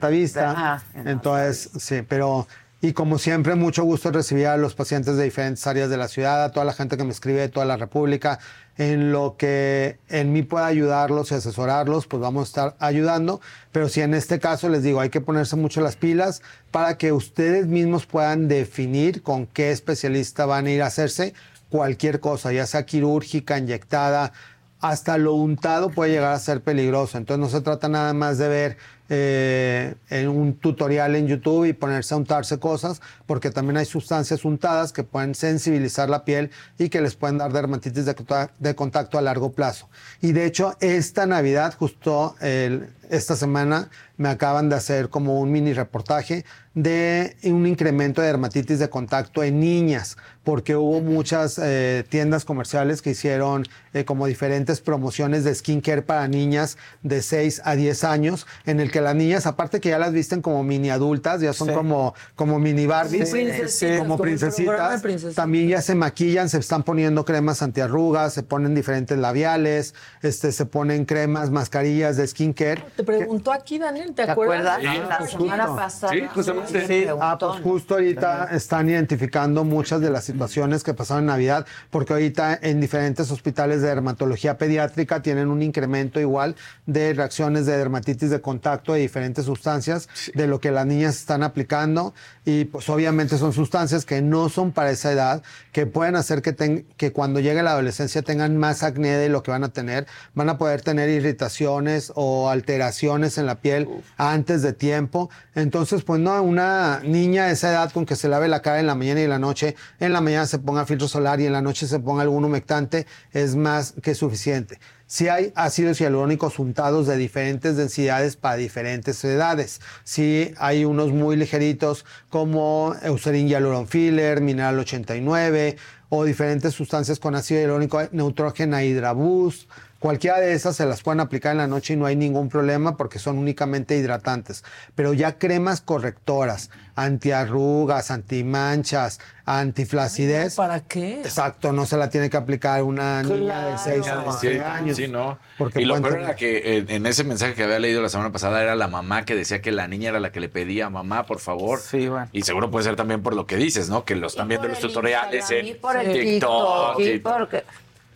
Ajá, 0.51 0.83
en 0.93 1.07
Entonces, 1.07 1.69
sí, 1.79 2.01
pero... 2.07 2.47
Y 2.83 2.93
como 2.93 3.19
siempre, 3.19 3.53
mucho 3.53 3.83
gusto 3.83 4.09
recibir 4.09 4.47
a 4.47 4.57
los 4.57 4.73
pacientes 4.73 5.15
de 5.15 5.25
diferentes 5.25 5.67
áreas 5.67 5.91
de 5.91 5.97
la 5.97 6.07
ciudad, 6.07 6.43
a 6.43 6.51
toda 6.51 6.65
la 6.65 6.73
gente 6.73 6.97
que 6.97 7.03
me 7.03 7.11
escribe 7.11 7.39
de 7.39 7.47
toda 7.47 7.63
la 7.63 7.77
República, 7.77 8.39
en 8.75 9.11
lo 9.11 9.35
que 9.38 9.99
en 10.09 10.33
mí 10.33 10.41
pueda 10.41 10.65
ayudarlos 10.65 11.31
y 11.31 11.35
asesorarlos, 11.35 12.07
pues 12.07 12.21
vamos 12.21 12.41
a 12.41 12.45
estar 12.47 12.75
ayudando. 12.79 13.39
Pero 13.71 13.88
si 13.88 14.01
en 14.01 14.15
este 14.15 14.39
caso 14.39 14.67
les 14.67 14.81
digo, 14.81 14.99
hay 14.99 15.11
que 15.11 15.21
ponerse 15.21 15.55
mucho 15.55 15.79
las 15.81 15.95
pilas 15.95 16.41
para 16.71 16.97
que 16.97 17.11
ustedes 17.11 17.67
mismos 17.67 18.07
puedan 18.07 18.47
definir 18.47 19.21
con 19.21 19.45
qué 19.45 19.69
especialista 19.69 20.47
van 20.47 20.65
a 20.65 20.71
ir 20.71 20.81
a 20.81 20.88
hacerse 20.88 21.35
cualquier 21.69 22.19
cosa, 22.19 22.51
ya 22.51 22.65
sea 22.65 22.88
quirúrgica, 22.88 23.59
inyectada, 23.59 24.33
hasta 24.79 25.19
lo 25.19 25.35
untado 25.35 25.91
puede 25.91 26.11
llegar 26.11 26.33
a 26.33 26.39
ser 26.39 26.61
peligroso. 26.61 27.17
Entonces 27.17 27.39
no 27.39 27.49
se 27.49 27.63
trata 27.63 27.88
nada 27.88 28.13
más 28.13 28.39
de 28.39 28.47
ver 28.47 28.77
eh, 29.13 29.95
en 30.09 30.29
un 30.29 30.53
tutorial 30.53 31.17
en 31.17 31.27
YouTube 31.27 31.65
y 31.65 31.73
ponerse 31.73 32.13
a 32.13 32.17
untarse 32.17 32.59
cosas, 32.59 33.01
porque 33.25 33.51
también 33.51 33.75
hay 33.75 33.85
sustancias 33.85 34.45
untadas 34.45 34.93
que 34.93 35.03
pueden 35.03 35.35
sensibilizar 35.35 36.09
la 36.09 36.23
piel 36.23 36.49
y 36.79 36.88
que 36.88 37.01
les 37.01 37.15
pueden 37.15 37.38
dar 37.38 37.51
dermatitis 37.51 38.05
de, 38.05 38.15
de 38.59 38.73
contacto 38.75 39.17
a 39.17 39.21
largo 39.21 39.51
plazo. 39.51 39.89
Y 40.21 40.31
de 40.31 40.45
hecho, 40.45 40.77
esta 40.79 41.25
Navidad, 41.25 41.75
justo 41.77 42.35
el- 42.39 42.88
esta 43.09 43.35
semana, 43.35 43.89
me 44.15 44.29
acaban 44.29 44.69
de 44.69 44.75
hacer 44.77 45.09
como 45.09 45.41
un 45.41 45.51
mini 45.51 45.73
reportaje 45.73 46.45
de 46.75 47.35
un 47.43 47.67
incremento 47.67 48.21
de 48.21 48.27
dermatitis 48.27 48.79
de 48.79 48.89
contacto 48.89 49.43
en 49.43 49.59
niñas, 49.59 50.15
porque 50.45 50.77
hubo 50.77 51.01
muchas 51.01 51.59
eh, 51.61 52.05
tiendas 52.07 52.45
comerciales 52.45 53.01
que 53.01 53.09
hicieron 53.09 53.65
eh, 53.93 54.05
como 54.05 54.27
diferentes 54.27 54.79
promociones 54.79 55.43
de 55.43 55.53
skincare 55.53 56.03
para 56.03 56.29
niñas 56.29 56.77
de 57.03 57.21
6 57.21 57.63
a 57.65 57.75
10 57.75 58.03
años, 58.05 58.47
en 58.65 58.79
el 58.79 58.91
que 58.91 59.01
las 59.02 59.15
niñas, 59.15 59.45
aparte 59.48 59.80
que 59.80 59.90
ya 59.90 59.99
las 59.99 60.14
visten 60.14 60.41
como 60.41 60.64
mini 60.64 60.90
adultas, 60.90 61.41
ya 61.41 61.53
son 61.53 61.69
Sí. 61.69 61.73
como, 61.73 62.14
como 62.36 62.60
mini 62.60 62.86
Barbies, 62.88 63.30
Sí, 63.30 63.34
princesitas, 63.36 63.99
como 63.99 64.18
princesitas, 64.18 65.02
princesitas. 65.02 65.36
también 65.36 65.68
ya 65.69 65.82
se 65.82 65.95
maquillan, 65.95 66.49
se 66.49 66.57
están 66.60 66.84
poniendo 66.84 67.26
cremas 67.26 67.61
antiarrugas, 67.61 68.34
se 68.34 68.44
ponen 68.44 68.73
diferentes 68.76 69.18
labiales, 69.18 69.94
este, 70.22 70.52
se 70.52 70.65
ponen 70.65 71.06
cremas, 71.06 71.49
mascarillas 71.52 72.18
de 72.18 72.28
skincare. 72.28 72.84
Te 72.95 73.03
preguntó 73.03 73.52
aquí, 73.52 73.78
Daniel, 73.78 74.14
¿te, 74.14 74.26
¿Te 74.26 74.32
acuerdas? 74.32 74.78
acuerdas? 74.78 75.10
la 75.10 75.18
pues, 75.18 75.32
semana 75.32 75.64
justo. 75.65 75.76
pasada. 75.78 76.14
Sí, 76.14 76.22
justamente. 76.34 76.88
Sí, 76.88 77.06
Ah, 77.19 77.38
pues 77.40 77.61
justo 77.61 77.94
ahorita 77.95 78.49
están 78.52 78.90
identificando 78.90 79.64
muchas 79.64 80.02
de 80.02 80.10
las 80.10 80.23
situaciones 80.23 80.84
que 80.84 80.94
pasaron 80.94 81.23
en 81.23 81.28
Navidad, 81.28 81.65
porque 81.90 82.14
ahorita 82.14 82.57
en 82.61 82.80
diferentes 82.82 83.30
hospitales 83.32 83.82
de 83.82 83.90
dermatología 83.90 84.57
pediátrica 84.57 85.22
tienen 85.22 85.49
un 85.49 85.61
incremento 85.61 86.19
igual 86.19 86.56
de 86.86 87.14
reacciones 87.14 87.65
de 87.65 87.78
dermatitis 87.78 88.30
de 88.30 88.41
contacto 88.41 88.81
de 88.90 88.99
diferentes 88.99 89.45
sustancias 89.45 90.10
de 90.34 90.48
lo 90.48 90.60
que 90.60 90.72
las 90.72 90.86
niñas 90.86 91.18
están 91.18 91.44
aplicando 91.44 92.14
y 92.44 92.66
pues 92.66 92.90
obviamente 92.90 93.38
son 93.38 93.53
sustancias 93.53 94.06
que 94.06 94.22
no 94.22 94.49
son 94.49 94.72
para 94.72 94.90
esa 94.91 95.12
edad, 95.12 95.44
que 95.72 95.86
pueden 95.86 96.16
hacer 96.16 96.41
que, 96.41 96.53
ten- 96.53 96.86
que 96.98 97.12
cuando 97.12 97.40
llegue 97.40 97.62
la 97.64 97.72
adolescencia 97.72 98.22
tengan 98.24 98.58
más 98.58 98.82
acné 98.84 99.10
de 99.18 99.30
lo 99.30 99.44
que 99.44 99.52
van 99.52 99.64
a 99.64 99.70
tener, 99.70 100.08
van 100.34 100.49
a 100.49 100.58
poder 100.58 100.82
tener 100.82 101.10
irritaciones 101.10 102.12
o 102.16 102.49
alteraciones 102.49 103.38
en 103.38 103.45
la 103.45 103.56
piel 103.62 103.88
antes 104.18 104.62
de 104.62 104.74
tiempo. 104.74 105.30
Entonces, 105.56 106.03
pues 106.03 106.20
no, 106.20 106.41
una 106.41 107.02
niña 107.03 107.45
de 107.45 107.53
esa 107.53 107.70
edad 107.72 107.91
con 107.91 108.06
que 108.06 108.16
se 108.16 108.28
lave 108.28 108.48
la 108.48 108.62
cara 108.62 108.80
en 108.80 108.88
la 108.88 108.95
mañana 108.95 109.22
y 109.22 109.24
en 109.26 109.30
la 109.30 109.40
noche, 109.40 109.76
en 109.99 110.14
la 110.14 110.22
mañana 110.22 110.45
se 110.48 110.60
ponga 110.60 110.86
filtro 110.86 111.08
solar 111.08 111.40
y 111.40 111.45
en 111.45 111.53
la 111.53 111.62
noche 111.62 111.88
se 111.88 111.99
ponga 111.99 112.24
algún 112.24 112.44
humectante, 112.45 113.06
es 113.32 113.56
más 113.56 113.94
que 114.02 114.16
suficiente. 114.16 114.80
Si 115.11 115.27
hay 115.27 115.51
ácidos 115.55 115.99
hialurónicos 115.99 116.57
untados 116.57 117.05
de 117.05 117.17
diferentes 117.17 117.75
densidades 117.75 118.38
para 118.38 118.55
diferentes 118.55 119.21
edades. 119.25 119.81
Si 120.05 120.53
hay 120.57 120.85
unos 120.85 121.11
muy 121.11 121.35
ligeritos 121.35 122.05
como 122.29 122.95
Eucerin 123.03 123.49
Hyaluron 123.49 123.89
Filler, 123.89 124.39
Mineral 124.39 124.79
89 124.79 125.75
o 126.07 126.23
diferentes 126.23 126.73
sustancias 126.73 127.19
con 127.19 127.35
ácido 127.35 127.59
hialurónico, 127.59 128.01
Neutrogena 128.13 128.85
Hydra 128.85 129.11
Boost. 129.11 129.69
Cualquiera 130.02 130.40
de 130.40 130.53
esas 130.53 130.76
se 130.76 130.88
las 130.88 131.03
pueden 131.03 131.19
aplicar 131.19 131.52
en 131.52 131.60
la 131.60 131.68
noche 131.68 131.94
y 131.94 131.95
no 131.95 132.07
hay 132.07 132.15
ningún 132.15 132.49
problema 132.49 132.98
porque 132.98 133.19
son 133.19 133.38
únicamente 133.38 133.95
hidratantes. 133.95 134.64
Pero 134.95 135.14
ya 135.14 135.38
cremas 135.38 135.80
correctoras, 135.82 136.72
antiarrugas, 136.95 138.10
antimanchas, 138.10 139.19
antiflacidez. 139.45 140.56
¿Para 140.56 140.80
qué? 140.80 141.19
Exacto, 141.22 141.72
no 141.72 141.86
se 141.86 141.98
la 141.98 142.10
tiene 142.10 142.32
que 142.32 142.38
aplicar 142.38 142.82
una 142.82 143.22
niña 143.22 143.68
de 143.68 143.78
6 143.78 144.07
a 144.07 144.32
Sí, 144.40 144.48
12 144.48 144.61
años. 144.64 144.98
sí, 144.98 145.07
no. 145.07 145.38
Porque 145.60 145.82
y 145.82 145.86
lo 145.86 145.94
peor 146.02 146.10
tener- 146.14 146.23
era 146.26 146.36
que 146.36 146.78
eh, 146.80 146.86
en 146.88 147.06
ese 147.06 147.23
mensaje 147.23 147.53
que 147.53 147.64
había 147.64 147.78
leído 147.78 148.02
la 148.02 148.10
semana 148.10 148.32
pasada 148.32 148.61
era 148.64 148.76
la 148.76 148.88
mamá 148.88 149.23
que 149.23 149.36
decía 149.36 149.61
que 149.61 149.72
la 149.72 149.88
niña 149.88 150.10
era 150.10 150.19
la 150.19 150.32
que 150.32 150.40
le 150.40 150.49
pedía, 150.49 150.90
mamá, 150.90 151.28
por 151.28 151.38
favor. 151.40 151.80
Sí, 151.80 152.07
bueno. 152.07 152.28
Y 152.32 152.41
seguro 152.41 152.72
puede 152.72 152.86
ser 152.86 152.95
también 152.95 153.22
por 153.22 153.36
lo 153.36 153.45
que 153.45 153.56
dices, 153.56 153.88
¿no? 153.90 154.03
Que 154.03 154.15
lo 154.15 154.26
están 154.26 154.48
viendo 154.48 154.65
en 154.65 154.72
los 154.73 154.82
tutoriales 154.82 155.45
Y 155.52 155.56
en 155.69 155.78
por 155.80 155.95
el 155.95 156.11
TikTok. 156.11 156.98
TikTok. 156.98 156.99
Y- 156.99 157.19
porque... 157.19 157.64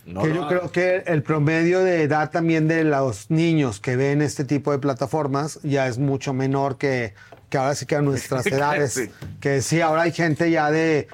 No, 0.06 0.22
que 0.22 0.32
yo 0.32 0.46
creo 0.46 0.70
que 0.70 1.02
el 1.06 1.22
promedio 1.22 1.80
de 1.80 2.02
edad 2.02 2.30
también 2.30 2.68
de 2.68 2.84
los 2.84 3.28
niños 3.30 3.80
que 3.80 3.96
ven 3.96 4.22
este 4.22 4.44
tipo 4.44 4.70
de 4.70 4.78
plataformas 4.78 5.58
ya 5.64 5.88
es 5.88 5.98
mucho 5.98 6.32
menor 6.32 6.78
que, 6.78 7.12
que 7.50 7.58
ahora 7.58 7.74
sí 7.74 7.86
que 7.86 7.96
a 7.96 8.02
nuestras 8.02 8.46
edades. 8.46 8.92
Sí. 8.92 9.10
Que 9.40 9.62
sí, 9.62 9.80
ahora 9.80 10.02
hay 10.02 10.12
gente 10.12 10.50
ya 10.50 10.70
de 10.70 11.08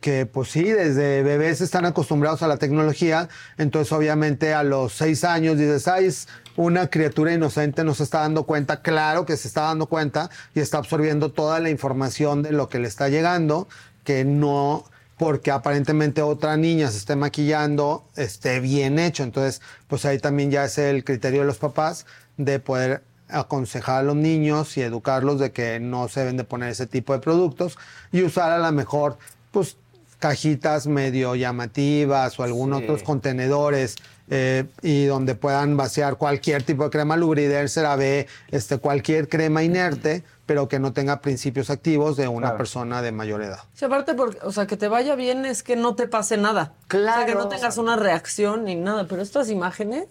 que 0.00 0.26
pues 0.26 0.50
sí, 0.50 0.64
desde 0.64 1.22
bebés 1.22 1.60
están 1.60 1.84
acostumbrados 1.84 2.42
a 2.42 2.48
la 2.48 2.56
tecnología, 2.56 3.28
entonces 3.58 3.92
obviamente 3.92 4.54
a 4.54 4.62
los 4.62 4.92
seis 4.92 5.24
años 5.24 5.58
dices, 5.58 5.86
ay, 5.88 6.06
es 6.06 6.28
una 6.56 6.88
criatura 6.88 7.32
inocente, 7.32 7.84
no 7.84 7.94
se 7.94 8.02
está 8.02 8.20
dando 8.20 8.44
cuenta, 8.44 8.82
claro 8.82 9.26
que 9.26 9.36
se 9.36 9.48
está 9.48 9.62
dando 9.62 9.86
cuenta 9.86 10.30
y 10.54 10.60
está 10.60 10.78
absorbiendo 10.78 11.32
toda 11.32 11.60
la 11.60 11.70
información 11.70 12.42
de 12.42 12.52
lo 12.52 12.68
que 12.68 12.78
le 12.78 12.88
está 12.88 13.08
llegando, 13.08 13.68
que 14.04 14.24
no 14.24 14.84
porque 15.18 15.50
aparentemente 15.50 16.22
otra 16.22 16.56
niña 16.56 16.90
se 16.90 16.98
esté 16.98 17.16
maquillando, 17.16 18.04
esté 18.16 18.60
bien 18.60 18.98
hecho. 18.98 19.22
Entonces, 19.22 19.60
pues 19.86 20.04
ahí 20.04 20.18
también 20.18 20.50
ya 20.50 20.64
es 20.64 20.78
el 20.78 21.04
criterio 21.04 21.40
de 21.40 21.46
los 21.46 21.58
papás 21.58 22.06
de 22.36 22.58
poder 22.58 23.02
aconsejar 23.28 24.00
a 24.00 24.02
los 24.02 24.16
niños 24.16 24.76
y 24.76 24.82
educarlos 24.82 25.38
de 25.40 25.52
que 25.52 25.80
no 25.80 26.08
se 26.08 26.20
deben 26.20 26.36
de 26.36 26.44
poner 26.44 26.70
ese 26.70 26.86
tipo 26.86 27.12
de 27.12 27.20
productos 27.20 27.78
y 28.12 28.22
usar 28.22 28.52
a 28.52 28.58
lo 28.58 28.70
mejor, 28.72 29.16
pues, 29.50 29.76
cajitas 30.18 30.86
medio 30.86 31.34
llamativas 31.34 32.38
o 32.38 32.42
algunos 32.44 32.78
Sí. 32.78 32.84
otros 32.84 33.02
contenedores 33.02 33.96
eh, 34.30 34.64
y 34.80 35.04
donde 35.04 35.34
puedan 35.34 35.76
vaciar 35.76 36.16
cualquier 36.16 36.62
tipo 36.62 36.84
de 36.84 36.90
crema 36.90 37.14
lubrider, 37.16 37.68
CeraVe, 37.68 38.26
este, 38.50 38.78
cualquier 38.78 39.28
crema 39.28 39.62
inerte, 39.62 40.22
pero 40.46 40.68
que 40.68 40.78
no 40.78 40.92
tenga 40.92 41.20
principios 41.20 41.70
activos 41.70 42.16
de 42.16 42.28
una 42.28 42.48
Claro. 42.48 42.56
persona 42.58 43.02
de 43.02 43.12
mayor 43.12 43.42
edad. 43.42 43.60
Sí, 43.74 43.84
aparte, 43.84 44.14
porque, 44.14 44.38
o 44.42 44.52
sea, 44.52 44.66
que 44.66 44.76
te 44.76 44.88
vaya 44.88 45.14
bien 45.14 45.44
es 45.44 45.62
que 45.62 45.76
no 45.76 45.94
te 45.94 46.06
pase 46.08 46.36
nada. 46.36 46.72
Claro. 46.88 47.12
O 47.22 47.24
sea, 47.24 47.26
que 47.26 47.34
no 47.34 47.48
tengas 47.48 47.78
una 47.78 47.96
reacción 47.96 48.64
ni 48.64 48.74
nada. 48.76 49.06
Pero 49.08 49.22
estas 49.22 49.48
imágenes. 49.50 50.06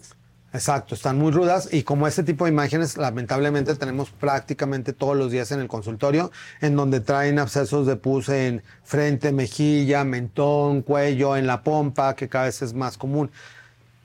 Exacto, 0.52 0.94
están 0.94 1.18
muy 1.18 1.32
rudas 1.32 1.68
y 1.72 1.82
como 1.82 2.06
este 2.06 2.22
tipo 2.22 2.44
de 2.44 2.52
imágenes 2.52 2.96
lamentablemente 2.96 3.74
tenemos 3.74 4.10
prácticamente 4.10 4.92
todos 4.92 5.16
los 5.16 5.32
días 5.32 5.50
en 5.50 5.58
el 5.58 5.66
consultorio, 5.66 6.30
en 6.60 6.76
donde 6.76 7.00
traen 7.00 7.40
abscesos 7.40 7.88
de 7.88 7.96
pus 7.96 8.28
en 8.28 8.62
frente, 8.84 9.32
mejilla, 9.32 10.04
mentón, 10.04 10.82
cuello, 10.82 11.36
en 11.36 11.48
la 11.48 11.64
pompa, 11.64 12.14
que 12.14 12.28
cada 12.28 12.44
vez 12.44 12.62
es 12.62 12.72
más 12.72 12.96
común. 12.96 13.32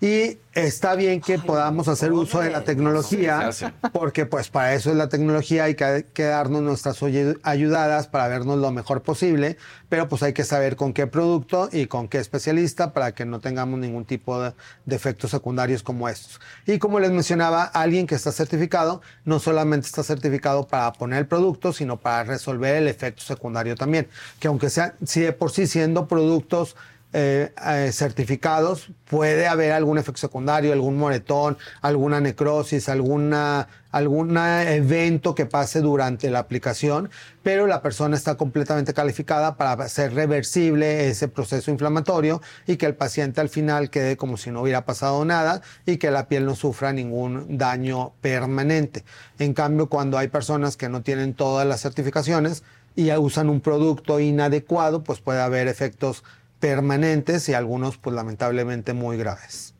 Y 0.01 0.37
está 0.53 0.95
bien 0.95 1.19
que 1.19 1.39
podamos 1.39 1.89
hacer 1.89 2.13
uso 2.13 2.39
de 2.39 2.49
la 2.49 2.63
tecnología, 2.63 3.49
porque 3.91 4.25
pues 4.25 4.49
para 4.49 4.73
eso 4.73 4.91
es 4.91 4.95
la 4.95 5.09
tecnología, 5.09 5.65
hay 5.65 5.75
que, 5.75 6.05
que 6.13 6.23
darnos 6.23 6.61
nuestras 6.61 7.03
ayudadas 7.43 8.07
para 8.07 8.29
vernos 8.29 8.59
lo 8.59 8.71
mejor 8.71 9.01
posible, 9.01 9.57
pero 9.89 10.07
pues 10.07 10.23
hay 10.23 10.31
que 10.31 10.45
saber 10.45 10.77
con 10.77 10.93
qué 10.93 11.05
producto 11.05 11.67
y 11.69 11.87
con 11.87 12.07
qué 12.07 12.19
especialista 12.19 12.93
para 12.93 13.13
que 13.13 13.25
no 13.25 13.41
tengamos 13.41 13.77
ningún 13.77 14.05
tipo 14.05 14.41
de, 14.41 14.53
de 14.85 14.95
efectos 14.95 15.31
secundarios 15.31 15.83
como 15.83 16.07
estos. 16.07 16.39
Y 16.65 16.79
como 16.79 17.01
les 17.01 17.11
mencionaba, 17.11 17.63
alguien 17.63 18.07
que 18.07 18.15
está 18.15 18.31
certificado 18.31 19.01
no 19.25 19.39
solamente 19.39 19.87
está 19.87 20.03
certificado 20.03 20.65
para 20.65 20.93
poner 20.93 21.19
el 21.19 21.27
producto, 21.27 21.73
sino 21.73 21.97
para 21.97 22.23
resolver 22.23 22.75
el 22.75 22.87
efecto 22.87 23.21
secundario 23.21 23.75
también, 23.75 24.07
que 24.39 24.47
aunque 24.47 24.69
sea, 24.69 24.95
si 25.03 25.19
de 25.19 25.33
por 25.33 25.51
sí 25.51 25.67
siendo 25.67 26.07
productos 26.07 26.77
eh, 27.11 27.51
eh, 27.65 27.91
certificados, 27.91 28.91
puede 29.05 29.47
haber 29.47 29.71
algún 29.71 29.97
efecto 29.97 30.21
secundario, 30.21 30.71
algún 30.71 30.95
moretón, 30.95 31.57
alguna 31.81 32.21
necrosis, 32.21 32.87
alguna, 32.87 33.67
algún 33.91 34.37
evento 34.37 35.33
que 35.33 35.47
pase 35.47 35.81
durante 35.81 36.29
la 36.29 36.37
aplicación, 36.37 37.09
pero 37.41 37.65
la 37.65 37.81
persona 37.81 38.15
está 38.15 38.35
completamente 38.35 38.93
calificada 38.93 39.57
para 39.57 39.71
hacer 39.71 40.13
reversible 40.13 41.09
ese 41.09 41.27
proceso 41.27 41.71
inflamatorio 41.71 42.43
y 42.67 42.77
que 42.77 42.85
el 42.85 42.93
paciente 42.93 43.41
al 43.41 43.49
final 43.49 43.89
quede 43.89 44.15
como 44.15 44.37
si 44.37 44.51
no 44.51 44.61
hubiera 44.61 44.85
pasado 44.85 45.25
nada 45.25 45.63
y 45.87 45.97
que 45.97 46.11
la 46.11 46.27
piel 46.27 46.45
no 46.45 46.55
sufra 46.55 46.93
ningún 46.93 47.57
daño 47.57 48.13
permanente. 48.21 49.03
En 49.39 49.55
cambio, 49.55 49.89
cuando 49.89 50.19
hay 50.19 50.27
personas 50.27 50.77
que 50.77 50.89
no 50.89 51.01
tienen 51.01 51.33
todas 51.33 51.65
las 51.65 51.81
certificaciones 51.81 52.61
y 52.95 53.11
usan 53.13 53.49
un 53.49 53.61
producto 53.61 54.19
inadecuado, 54.19 55.03
pues 55.03 55.21
puede 55.21 55.41
haber 55.41 55.67
efectos 55.67 56.23
permanentes 56.59 57.47
y 57.49 57.53
algunos 57.53 57.97
pues 57.97 58.15
lamentablemente 58.15 58.93
muy 58.93 59.17
graves. 59.17 59.73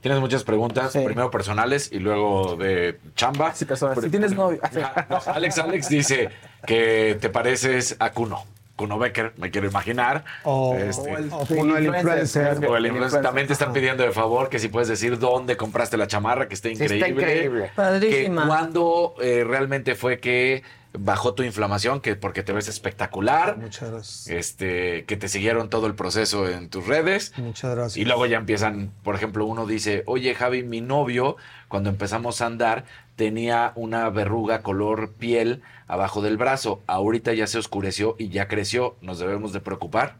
Tienes 0.00 0.20
muchas 0.20 0.44
preguntas, 0.44 0.92
primero 0.92 1.30
personales 1.30 1.90
y 1.90 1.98
luego 1.98 2.54
de 2.56 2.98
chamba. 3.16 3.52
Sí, 3.54 3.64
personales. 3.64 4.04
Si 4.04 4.10
tienes 4.10 4.34
novio. 4.34 4.60
Alex 5.26 5.58
Alex 5.58 5.88
dice 5.88 6.28
que 6.64 7.18
te 7.20 7.28
pareces 7.28 7.96
a 7.98 8.10
Kuno. 8.12 8.44
Kuno 8.76 8.98
Becker, 8.98 9.32
me 9.38 9.50
quiero 9.50 9.66
imaginar. 9.66 10.22
O, 10.44 10.76
Este, 10.76 11.10
o 11.10 11.16
el, 11.16 11.32
o 11.32 11.46
uno, 11.56 11.76
el 11.78 11.86
influencer. 11.86 12.64
o 12.68 12.76
el 12.76 12.86
influencer. 12.86 13.22
También 13.22 13.46
te 13.46 13.54
están 13.54 13.72
pidiendo 13.72 14.04
de 14.04 14.12
favor 14.12 14.48
que 14.50 14.58
si 14.58 14.68
puedes 14.68 14.86
decir 14.86 15.18
dónde 15.18 15.56
compraste 15.56 15.96
la 15.96 16.06
chamarra, 16.06 16.46
que 16.46 16.54
está 16.54 16.68
está 16.68 16.84
increíble. 16.84 17.22
increíble. 17.22 17.70
Padrísima. 17.74 18.42
Que 18.42 18.48
cuándo 18.48 19.14
eh, 19.20 19.44
realmente 19.48 19.94
fue 19.94 20.20
que 20.20 20.62
bajó 20.98 21.34
tu 21.34 21.42
inflamación, 21.42 22.00
que 22.00 22.16
porque 22.16 22.42
te 22.42 22.52
ves 22.52 22.68
espectacular. 22.68 23.58
Muchas 23.58 23.90
gracias. 23.90 24.28
Este, 24.28 25.04
que 25.04 25.16
te 25.16 25.28
siguieron 25.28 25.70
todo 25.70 25.86
el 25.86 25.94
proceso 25.94 26.48
en 26.48 26.68
tus 26.68 26.86
redes. 26.86 27.32
Muchas 27.36 27.74
gracias. 27.74 27.96
Y 27.96 28.04
luego 28.04 28.26
ya 28.26 28.38
empiezan, 28.38 28.92
por 29.02 29.14
ejemplo, 29.14 29.46
uno 29.46 29.66
dice, 29.66 30.02
oye 30.06 30.34
Javi, 30.34 30.62
mi 30.62 30.80
novio, 30.80 31.36
cuando 31.68 31.90
empezamos 31.90 32.40
a 32.40 32.46
andar, 32.46 32.84
tenía 33.16 33.72
una 33.74 34.08
verruga 34.10 34.62
color 34.62 35.12
piel 35.12 35.62
abajo 35.86 36.22
del 36.22 36.36
brazo. 36.36 36.82
Ahorita 36.86 37.32
ya 37.32 37.46
se 37.46 37.58
oscureció 37.58 38.16
y 38.18 38.28
ya 38.28 38.48
creció. 38.48 38.96
¿Nos 39.00 39.18
debemos 39.18 39.52
de 39.52 39.60
preocupar? 39.60 40.16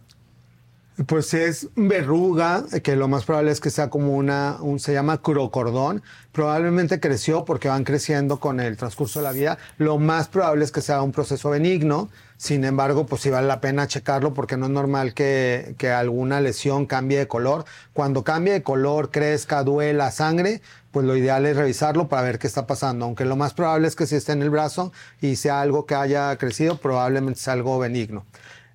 Pues 1.05 1.35
es 1.35 1.69
verruga, 1.77 2.65
que 2.83 2.97
lo 2.97 3.07
más 3.07 3.27
probable 3.27 3.51
es 3.51 3.61
que 3.61 3.69
sea 3.69 3.91
como 3.91 4.15
una, 4.17 4.57
un, 4.63 4.81
se 4.81 4.95
llama 4.95 5.21
crocordón. 5.21 6.03
Probablemente 6.33 7.01
creció 7.01 7.45
porque 7.45 7.69
van 7.69 7.85
creciendo 7.85 8.41
con 8.41 8.61
el 8.61 8.79
transcurso 8.79 9.19
de 9.19 9.25
la 9.25 9.33
vida. 9.33 9.59
Lo 9.77 9.99
más 9.99 10.29
probable 10.29 10.65
es 10.65 10.73
que 10.73 10.81
sea 10.81 11.03
un 11.03 11.13
proceso 11.13 11.51
benigno. 11.51 12.09
Sin 12.39 12.65
embargo, 12.65 13.05
pues 13.05 13.21
sí 13.21 13.29
vale 13.29 13.47
la 13.47 13.61
pena 13.61 13.87
checarlo 13.87 14.33
porque 14.33 14.57
no 14.57 14.67
es 14.67 14.73
normal 14.73 15.13
que, 15.13 15.75
que 15.77 15.91
alguna 15.91 16.41
lesión 16.41 16.87
cambie 16.87 17.19
de 17.19 17.29
color. 17.29 17.67
Cuando 17.93 18.25
cambie 18.25 18.55
de 18.55 18.63
color, 18.63 19.11
crezca, 19.11 19.65
duela, 19.65 20.11
sangre, 20.11 20.63
pues 20.93 21.05
lo 21.05 21.15
ideal 21.15 21.45
es 21.45 21.59
revisarlo 21.59 22.09
para 22.09 22.23
ver 22.23 22.39
qué 22.39 22.47
está 22.47 22.67
pasando. 22.67 23.05
Aunque 23.05 23.27
lo 23.27 23.37
más 23.37 23.53
probable 23.53 23.87
es 23.87 23.97
que 23.97 24.07
si 24.07 24.17
esté 24.17 24.33
en 24.33 24.41
el 24.41 24.49
brazo 24.49 24.93
y 25.21 25.37
sea 25.37 25.61
algo 25.61 25.85
que 25.85 25.95
haya 25.95 26.35
crecido, 26.39 26.79
probablemente 26.79 27.39
sea 27.39 27.53
algo 27.53 27.79
benigno 27.79 28.25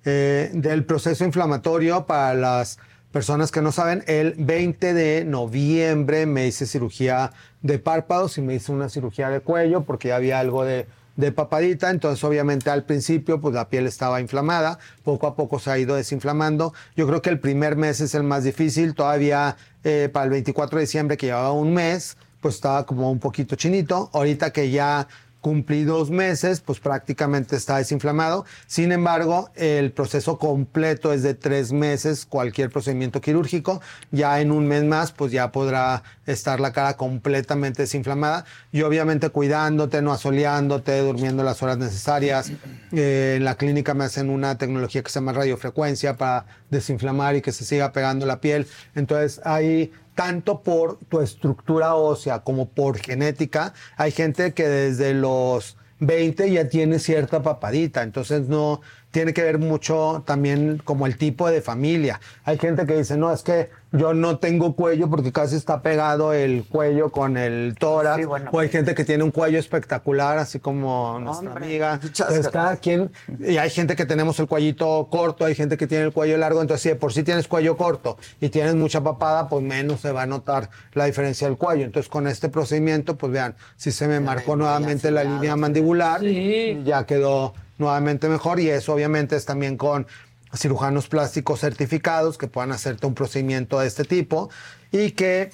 eh, 0.04 0.50
del 0.52 0.84
proceso 0.84 1.24
inflamatorio 1.24 2.06
para 2.06 2.34
las 2.34 2.78
personas 3.12 3.50
que 3.52 3.60
no 3.60 3.72
saben, 3.72 4.02
el 4.06 4.34
20 4.38 4.94
de 4.94 5.24
noviembre 5.24 6.26
me 6.26 6.46
hice 6.46 6.66
cirugía 6.66 7.32
de 7.60 7.78
párpados 7.78 8.38
y 8.38 8.42
me 8.42 8.54
hice 8.54 8.72
una 8.72 8.88
cirugía 8.88 9.28
de 9.28 9.40
cuello 9.40 9.82
porque 9.82 10.08
ya 10.08 10.16
había 10.16 10.40
algo 10.40 10.64
de, 10.64 10.86
de 11.16 11.30
papadita, 11.30 11.90
entonces 11.90 12.24
obviamente 12.24 12.70
al 12.70 12.84
principio 12.84 13.40
pues 13.40 13.54
la 13.54 13.68
piel 13.68 13.86
estaba 13.86 14.20
inflamada, 14.20 14.78
poco 15.04 15.26
a 15.26 15.36
poco 15.36 15.58
se 15.58 15.70
ha 15.70 15.78
ido 15.78 15.94
desinflamando. 15.94 16.72
Yo 16.96 17.06
creo 17.06 17.22
que 17.22 17.30
el 17.30 17.38
primer 17.38 17.76
mes 17.76 18.00
es 18.00 18.14
el 18.14 18.22
más 18.22 18.44
difícil, 18.44 18.94
todavía 18.94 19.56
eh, 19.84 20.08
para 20.12 20.24
el 20.24 20.30
24 20.30 20.78
de 20.78 20.84
diciembre 20.84 21.16
que 21.16 21.26
llevaba 21.26 21.52
un 21.52 21.74
mes, 21.74 22.16
pues 22.40 22.56
estaba 22.56 22.86
como 22.86 23.10
un 23.10 23.18
poquito 23.18 23.56
chinito, 23.56 24.10
ahorita 24.12 24.52
que 24.52 24.70
ya 24.70 25.06
cumplí 25.42 25.84
dos 25.84 26.10
meses, 26.10 26.60
pues 26.60 26.80
prácticamente 26.80 27.56
está 27.56 27.76
desinflamado. 27.76 28.46
Sin 28.66 28.92
embargo, 28.92 29.50
el 29.56 29.92
proceso 29.92 30.38
completo 30.38 31.12
es 31.12 31.22
de 31.22 31.34
tres 31.34 31.72
meses, 31.72 32.24
cualquier 32.24 32.70
procedimiento 32.70 33.20
quirúrgico. 33.20 33.82
Ya 34.12 34.40
en 34.40 34.52
un 34.52 34.68
mes 34.68 34.84
más, 34.84 35.12
pues 35.12 35.32
ya 35.32 35.52
podrá 35.52 36.04
estar 36.26 36.60
la 36.60 36.72
cara 36.72 36.96
completamente 36.96 37.82
desinflamada. 37.82 38.46
Y 38.70 38.82
obviamente 38.82 39.28
cuidándote, 39.30 40.00
no 40.00 40.12
asoleándote, 40.12 41.00
durmiendo 41.00 41.42
las 41.42 41.62
horas 41.62 41.76
necesarias. 41.76 42.52
Eh, 42.92 43.34
en 43.36 43.44
la 43.44 43.56
clínica 43.56 43.94
me 43.94 44.04
hacen 44.04 44.30
una 44.30 44.56
tecnología 44.56 45.02
que 45.02 45.10
se 45.10 45.18
llama 45.18 45.32
radiofrecuencia 45.32 46.16
para 46.16 46.46
desinflamar 46.72 47.36
y 47.36 47.42
que 47.42 47.52
se 47.52 47.64
siga 47.64 47.92
pegando 47.92 48.26
la 48.26 48.40
piel. 48.40 48.66
Entonces 48.96 49.40
hay 49.44 49.92
tanto 50.16 50.62
por 50.62 50.98
tu 51.08 51.20
estructura 51.20 51.94
ósea 51.94 52.40
como 52.40 52.68
por 52.68 52.98
genética, 52.98 53.72
hay 53.96 54.10
gente 54.10 54.52
que 54.52 54.68
desde 54.68 55.14
los 55.14 55.76
20 56.00 56.50
ya 56.50 56.68
tiene 56.68 56.98
cierta 56.98 57.42
papadita, 57.42 58.02
entonces 58.02 58.48
no 58.48 58.80
tiene 59.12 59.32
que 59.32 59.42
ver 59.42 59.58
mucho 59.58 60.24
también 60.26 60.80
como 60.84 61.06
el 61.06 61.16
tipo 61.16 61.48
de 61.48 61.60
familia. 61.60 62.20
Hay 62.44 62.58
gente 62.58 62.86
que 62.86 62.96
dice, 62.96 63.16
no, 63.16 63.32
es 63.32 63.42
que 63.42 63.70
yo 63.92 64.14
no 64.14 64.38
tengo 64.38 64.74
cuello 64.74 65.10
porque 65.10 65.32
casi 65.32 65.54
está 65.54 65.82
pegado 65.82 66.32
el 66.32 66.64
cuello 66.66 67.10
con 67.10 67.36
el 67.36 67.76
tórax, 67.78 68.16
Sí, 68.16 68.24
bueno, 68.24 68.50
o 68.50 68.58
hay 68.58 68.70
gente 68.70 68.94
que 68.94 69.04
tiene 69.04 69.22
un 69.22 69.30
cuello 69.30 69.58
espectacular, 69.58 70.38
así 70.38 70.58
como 70.58 71.20
nuestra 71.20 71.52
amiga. 71.52 72.00
Entonces, 72.02 72.48
cada 72.48 72.76
quien, 72.76 73.10
y 73.38 73.58
hay 73.58 73.68
gente 73.68 73.94
que 73.94 74.06
tenemos 74.06 74.40
el 74.40 74.46
cuellito 74.46 75.08
corto, 75.10 75.44
hay 75.44 75.54
gente 75.54 75.76
que 75.76 75.86
tiene 75.86 76.04
el 76.04 76.12
cuello 76.12 76.38
largo, 76.38 76.62
entonces 76.62 76.82
si 76.82 76.88
de 76.88 76.96
por 76.96 77.12
sí 77.12 77.22
tienes 77.22 77.46
cuello 77.48 77.76
corto 77.76 78.16
y 78.40 78.48
tienes 78.48 78.74
mucha 78.74 79.02
papada, 79.02 79.46
pues 79.48 79.62
menos 79.62 80.00
se 80.00 80.10
va 80.10 80.22
a 80.22 80.26
notar 80.26 80.70
la 80.94 81.04
diferencia 81.04 81.46
del 81.46 81.58
cuello. 81.58 81.84
Entonces 81.84 82.08
con 82.08 82.26
este 82.26 82.48
procedimiento, 82.48 83.18
pues 83.18 83.30
vean, 83.30 83.56
si 83.76 83.92
se 83.92 84.08
me 84.08 84.20
marcó 84.20 84.56
nuevamente 84.56 85.10
la 85.10 85.22
línea 85.22 85.54
mandibular, 85.56 86.22
ya 86.22 87.04
quedó 87.04 87.52
nuevamente 87.82 88.28
mejor 88.28 88.58
y 88.60 88.70
eso 88.70 88.94
obviamente 88.94 89.36
es 89.36 89.44
también 89.44 89.76
con 89.76 90.06
cirujanos 90.54 91.08
plásticos 91.08 91.60
certificados 91.60 92.38
que 92.38 92.46
puedan 92.46 92.72
hacerte 92.72 93.06
un 93.06 93.14
procedimiento 93.14 93.80
de 93.80 93.88
este 93.88 94.04
tipo 94.04 94.48
y 94.90 95.10
que 95.10 95.50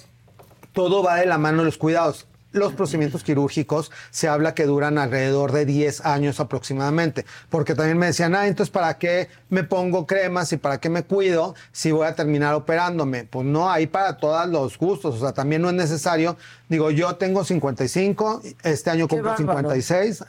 todo 0.72 1.02
va 1.02 1.16
de 1.16 1.26
la 1.26 1.38
mano 1.38 1.59
de 1.59 1.64
los 1.64 1.78
cuidados. 1.78 2.27
Los 2.53 2.73
procedimientos 2.73 3.25
quirúrgicos 3.25 3.91
se 4.11 4.29
habla 4.29 4.55
que 4.55 4.65
duran 4.65 4.97
alrededor 4.97 5.53
de 5.53 5.66
10 5.66 6.07
años 6.07 6.41
aproximadamente, 6.41 7.27
porque 7.51 7.75
también 7.75 7.99
me 7.99 8.07
decían, 8.07 8.35
ah, 8.35 8.47
entonces 8.47 8.70
¿para 8.70 8.97
qué 8.99 9.29
me 9.51 9.65
pongo 9.65 10.07
cremas 10.07 10.53
y 10.53 10.57
para 10.57 10.79
qué 10.79 10.89
me 10.89 11.03
cuido 11.03 11.55
si 11.73 11.93
voy 11.93 12.07
a 12.07 12.15
terminar 12.15 12.55
operándome? 12.55 13.25
Pues 13.25 13.47
no, 13.47 13.70
hay 13.70 13.87
para 13.87 14.16
todos 14.16 14.49
los 14.49 14.79
gustos, 14.79 15.16
o 15.16 15.20
sea, 15.20 15.33
también 15.33 15.61
no 15.62 15.69
es 15.69 15.75
necesario. 15.75 16.37
Digo, 16.69 16.91
yo 16.91 17.16
tengo 17.16 17.45
55, 17.45 18.43
este 18.62 18.91
año 18.91 19.09
cumplo 19.09 19.31
bárbaro. 19.31 19.70
56 19.70 20.25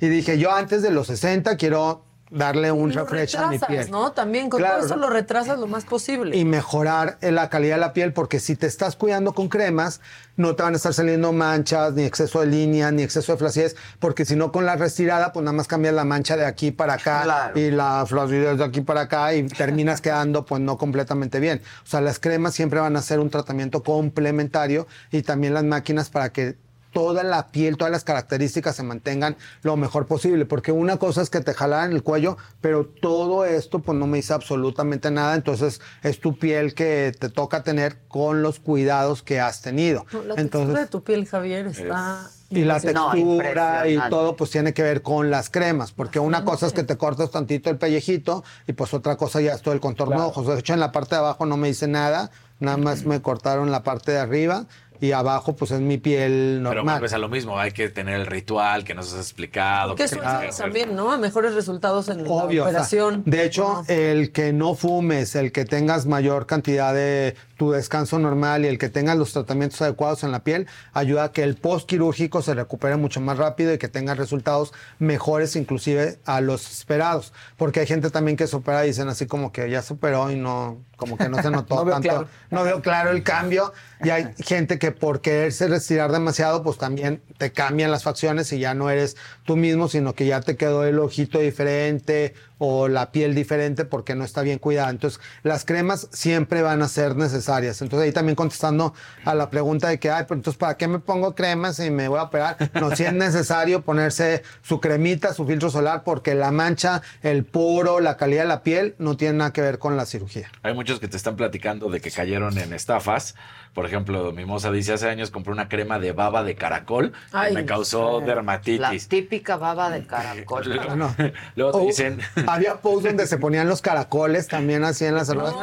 y 0.00 0.08
dije, 0.08 0.38
yo 0.38 0.52
antes 0.52 0.82
de 0.82 0.90
los 0.90 1.08
60 1.08 1.56
quiero 1.56 2.02
darle 2.34 2.72
un 2.72 2.92
Lo 2.94 3.02
refresh 3.04 3.36
a 3.36 3.46
mi 3.48 3.54
retrasas, 3.58 3.68
piel. 3.86 3.90
¿no? 3.90 4.12
También 4.12 4.50
con 4.50 4.58
Claro. 4.60 4.76
todo 4.76 4.86
eso 4.86 4.96
lo 4.96 5.08
retrasas 5.08 5.58
lo 5.58 5.66
más 5.66 5.84
posible. 5.84 6.36
y 6.36 6.44
mejorar 6.44 7.16
eh, 7.20 7.30
la 7.32 7.48
calidad 7.48 7.76
de 7.76 7.80
la 7.80 7.92
piel, 7.92 8.12
porque 8.12 8.40
si 8.40 8.56
te 8.56 8.66
estás 8.66 8.96
cuidando 8.96 9.32
con 9.34 9.48
cremas, 9.48 10.00
no 10.36 10.56
te 10.56 10.62
van 10.64 10.74
a 10.74 10.76
estar 10.76 10.92
saliendo 10.92 11.32
manchas, 11.32 11.92
ni 11.94 12.02
exceso 12.02 12.40
de 12.40 12.46
línea, 12.46 12.90
ni 12.90 13.02
exceso 13.02 13.32
de 13.32 13.38
flacidez, 13.38 13.76
porque 14.00 14.24
si 14.24 14.34
no 14.34 14.50
con 14.50 14.66
la 14.66 14.74
retirada, 14.76 15.32
pues 15.32 15.44
nada 15.44 15.56
más 15.56 15.68
cambias 15.68 15.94
la 15.94 16.04
mancha 16.04 16.36
de 16.36 16.44
aquí 16.44 16.72
para 16.72 16.94
acá 16.94 17.22
Claro. 17.22 17.58
y 17.60 17.70
la 17.70 18.04
flacidez 18.06 18.58
de 18.58 18.64
aquí 18.64 18.80
para 18.80 19.02
acá 19.02 19.32
y 19.34 19.46
terminas 19.46 20.00
quedando 20.00 20.44
pues 20.44 20.60
no 20.60 20.76
completamente 20.76 21.38
bien. 21.38 21.62
O 21.84 21.86
sea, 21.86 22.00
las 22.00 22.18
cremas 22.18 22.54
siempre 22.54 22.80
van 22.80 22.96
a 22.96 23.02
ser 23.02 23.20
un 23.20 23.30
tratamiento 23.30 23.82
complementario 23.82 24.86
y 25.12 25.22
también 25.22 25.54
las 25.54 25.64
máquinas 25.64 26.10
para 26.10 26.30
que 26.32 26.56
toda 26.94 27.22
la 27.24 27.48
piel, 27.48 27.76
todas 27.76 27.90
las 27.92 28.04
características 28.04 28.76
se 28.76 28.82
mantengan 28.82 29.36
lo 29.62 29.76
mejor 29.76 30.06
posible, 30.06 30.46
porque 30.46 30.72
una 30.72 30.96
cosa 30.96 31.20
es 31.20 31.28
que 31.28 31.40
te 31.40 31.52
jalaran 31.52 31.92
el 31.92 32.02
cuello, 32.02 32.38
pero 32.62 32.86
todo 32.86 33.44
esto 33.44 33.80
pues 33.80 33.98
no 33.98 34.06
me 34.06 34.18
dice 34.18 34.32
absolutamente 34.32 35.10
nada, 35.10 35.34
entonces 35.34 35.82
es 36.02 36.20
tu 36.20 36.38
piel 36.38 36.74
que 36.74 37.12
te 37.18 37.28
toca 37.28 37.62
tener 37.62 37.98
con 38.08 38.42
los 38.42 38.60
cuidados 38.60 39.22
que 39.22 39.40
has 39.40 39.60
tenido. 39.60 40.06
No, 40.12 40.22
la 40.22 40.34
textura 40.36 40.36
de 40.36 40.42
Entonces, 40.42 40.90
tu 40.90 41.02
piel, 41.02 41.26
Javier, 41.26 41.66
está... 41.66 42.30
y 42.48 42.62
la 42.62 42.80
textura 42.80 43.88
y 43.88 43.98
todo 44.08 44.36
pues 44.36 44.50
tiene 44.50 44.72
que 44.72 44.82
ver 44.82 45.02
con 45.02 45.30
las 45.30 45.50
cremas, 45.50 45.92
porque 45.92 46.20
una 46.20 46.44
cosa 46.44 46.68
es 46.68 46.72
que 46.72 46.84
te 46.84 46.96
cortas 46.96 47.32
tantito 47.32 47.68
el 47.70 47.76
pellejito 47.76 48.44
y 48.68 48.72
pues 48.72 48.94
otra 48.94 49.16
cosa 49.16 49.40
ya 49.40 49.52
es 49.52 49.62
todo 49.62 49.74
el 49.74 49.80
contorno 49.80 50.20
de 50.20 50.26
ojos. 50.26 50.46
De 50.46 50.58
hecho 50.58 50.72
en 50.72 50.80
la 50.80 50.92
parte 50.92 51.16
de 51.16 51.20
abajo 51.20 51.44
no 51.44 51.56
me 51.56 51.68
dice 51.68 51.88
nada, 51.88 52.30
nada 52.60 52.76
más 52.76 53.04
me 53.04 53.20
cortaron 53.20 53.72
la 53.72 53.82
parte 53.82 54.12
de 54.12 54.18
arriba 54.18 54.66
y 55.04 55.12
abajo 55.12 55.54
pues 55.54 55.70
es 55.70 55.80
mi 55.80 55.98
piel 55.98 56.60
Pero 56.62 56.74
normal. 56.76 56.94
vuelves 56.94 57.12
a 57.12 57.18
lo 57.18 57.28
mismo, 57.28 57.58
hay 57.58 57.72
que 57.72 57.88
tener 57.88 58.18
el 58.20 58.26
ritual 58.26 58.84
que 58.84 58.94
nos 58.94 59.12
has 59.12 59.18
explicado. 59.20 59.94
Que 59.94 60.04
que 60.04 60.48
eso 60.48 60.62
también, 60.62 60.94
¿no? 60.96 61.12
A 61.12 61.18
mejores 61.18 61.54
resultados 61.54 62.08
en 62.08 62.20
Obvio, 62.26 62.64
la 62.64 62.70
o 62.70 62.72
sea, 62.72 62.82
operación. 62.82 63.22
de 63.26 63.44
hecho, 63.44 63.82
el 63.88 64.32
que 64.32 64.52
no 64.52 64.74
fumes, 64.74 65.34
el 65.34 65.52
que 65.52 65.64
tengas 65.64 66.06
mayor 66.06 66.46
cantidad 66.46 66.94
de 66.94 67.36
tu 67.56 67.70
descanso 67.70 68.18
normal 68.18 68.64
y 68.64 68.68
el 68.68 68.78
que 68.78 68.88
tengas 68.88 69.16
los 69.16 69.32
tratamientos 69.32 69.80
adecuados 69.82 70.24
en 70.24 70.32
la 70.32 70.42
piel, 70.42 70.66
ayuda 70.92 71.24
a 71.24 71.32
que 71.32 71.42
el 71.42 71.54
postquirúrgico 71.56 72.42
se 72.42 72.54
recupere 72.54 72.96
mucho 72.96 73.20
más 73.20 73.38
rápido 73.38 73.72
y 73.72 73.78
que 73.78 73.88
tenga 73.88 74.14
resultados 74.14 74.72
mejores 74.98 75.54
inclusive 75.56 76.18
a 76.24 76.40
los 76.40 76.70
esperados. 76.70 77.32
Porque 77.56 77.80
hay 77.80 77.86
gente 77.86 78.10
también 78.10 78.36
que 78.36 78.46
se 78.46 78.56
opera 78.56 78.84
y 78.84 78.88
dicen 78.88 79.08
así 79.08 79.26
como 79.26 79.52
que 79.52 79.70
ya 79.70 79.82
se 79.82 79.94
operó 79.94 80.30
y 80.30 80.36
no, 80.36 80.78
como 80.96 81.16
que 81.16 81.28
no 81.28 81.42
se 81.42 81.50
notó 81.50 81.74
No 81.76 81.84
veo 81.84 81.94
tanto, 81.94 82.08
claro. 82.08 82.28
no 82.50 82.64
veo 82.64 82.82
claro 82.82 83.10
el 83.10 83.22
cambio. 83.22 83.72
Y 84.02 84.10
hay 84.10 84.34
gente 84.38 84.78
que 84.78 84.92
por 84.92 85.20
quererse 85.20 85.68
retirar 85.68 86.12
demasiado, 86.12 86.62
pues 86.62 86.78
también 86.78 87.22
te 87.38 87.52
cambian 87.52 87.90
las 87.90 88.02
facciones 88.02 88.52
y 88.52 88.58
ya 88.58 88.74
no 88.74 88.90
eres 88.90 89.16
tú 89.44 89.56
mismo, 89.56 89.88
sino 89.88 90.14
que 90.14 90.26
ya 90.26 90.40
te 90.40 90.56
quedó 90.56 90.84
el 90.84 90.98
ojito 90.98 91.38
diferente 91.38 92.34
o 92.66 92.88
la 92.88 93.12
piel 93.12 93.34
diferente 93.34 93.84
porque 93.84 94.14
no 94.14 94.24
está 94.24 94.42
bien 94.42 94.58
cuidada. 94.58 94.90
Entonces, 94.90 95.20
las 95.42 95.64
cremas 95.64 96.08
siempre 96.12 96.62
van 96.62 96.82
a 96.82 96.88
ser 96.88 97.14
necesarias. 97.14 97.82
Entonces, 97.82 98.06
ahí 98.06 98.12
también 98.12 98.36
contestando 98.36 98.94
a 99.24 99.34
la 99.34 99.50
pregunta 99.50 99.88
de 99.88 99.98
que, 99.98 100.10
ay, 100.10 100.24
pero 100.26 100.36
entonces, 100.36 100.58
¿para 100.58 100.76
qué 100.76 100.88
me 100.88 100.98
pongo 100.98 101.34
cremas 101.34 101.78
y 101.80 101.90
me 101.90 102.08
voy 102.08 102.18
a 102.18 102.24
operar? 102.24 102.56
No, 102.80 102.94
sí 102.96 103.04
es 103.04 103.12
necesario 103.12 103.82
ponerse 103.82 104.42
su 104.62 104.80
cremita, 104.80 105.34
su 105.34 105.46
filtro 105.46 105.70
solar, 105.70 106.04
porque 106.04 106.34
la 106.34 106.50
mancha, 106.50 107.02
el 107.22 107.44
poro, 107.44 108.00
la 108.00 108.16
calidad 108.16 108.42
de 108.42 108.48
la 108.48 108.62
piel 108.62 108.94
no 108.98 109.16
tiene 109.16 109.38
nada 109.38 109.52
que 109.52 109.60
ver 109.60 109.78
con 109.78 109.96
la 109.96 110.06
cirugía. 110.06 110.50
Hay 110.62 110.74
muchos 110.74 111.00
que 111.00 111.08
te 111.08 111.16
están 111.16 111.36
platicando 111.36 111.90
de 111.90 112.00
que 112.00 112.10
cayeron 112.10 112.56
en 112.58 112.72
estafas. 112.72 113.34
Por 113.74 113.86
ejemplo, 113.86 114.30
mi 114.32 114.44
moza 114.44 114.70
dice, 114.70 114.92
hace 114.92 115.08
años 115.08 115.32
compré 115.32 115.52
una 115.52 115.68
crema 115.68 115.98
de 115.98 116.12
baba 116.12 116.44
de 116.44 116.54
caracol 116.54 117.10
que 117.10 117.18
Ay, 117.32 117.54
me 117.54 117.64
causó 117.64 118.20
La 118.20 118.26
dermatitis. 118.26 119.08
típica 119.08 119.56
baba 119.56 119.90
de 119.90 120.06
caracol. 120.06 120.62
Luego, 120.66 120.94
No. 120.96 121.14
luego 121.56 121.72
te 121.72 121.78
O- 121.84 121.86
dicen, 121.86 122.20
Había 122.46 122.76
posts 122.76 123.04
donde 123.08 123.26
se 123.26 123.36
ponían 123.36 123.68
los 123.68 123.82
caracoles 123.82 124.46
también 124.46 124.84
así 124.84 125.04
en 125.06 125.16
las 125.16 125.28
arrugas. 125.28 125.54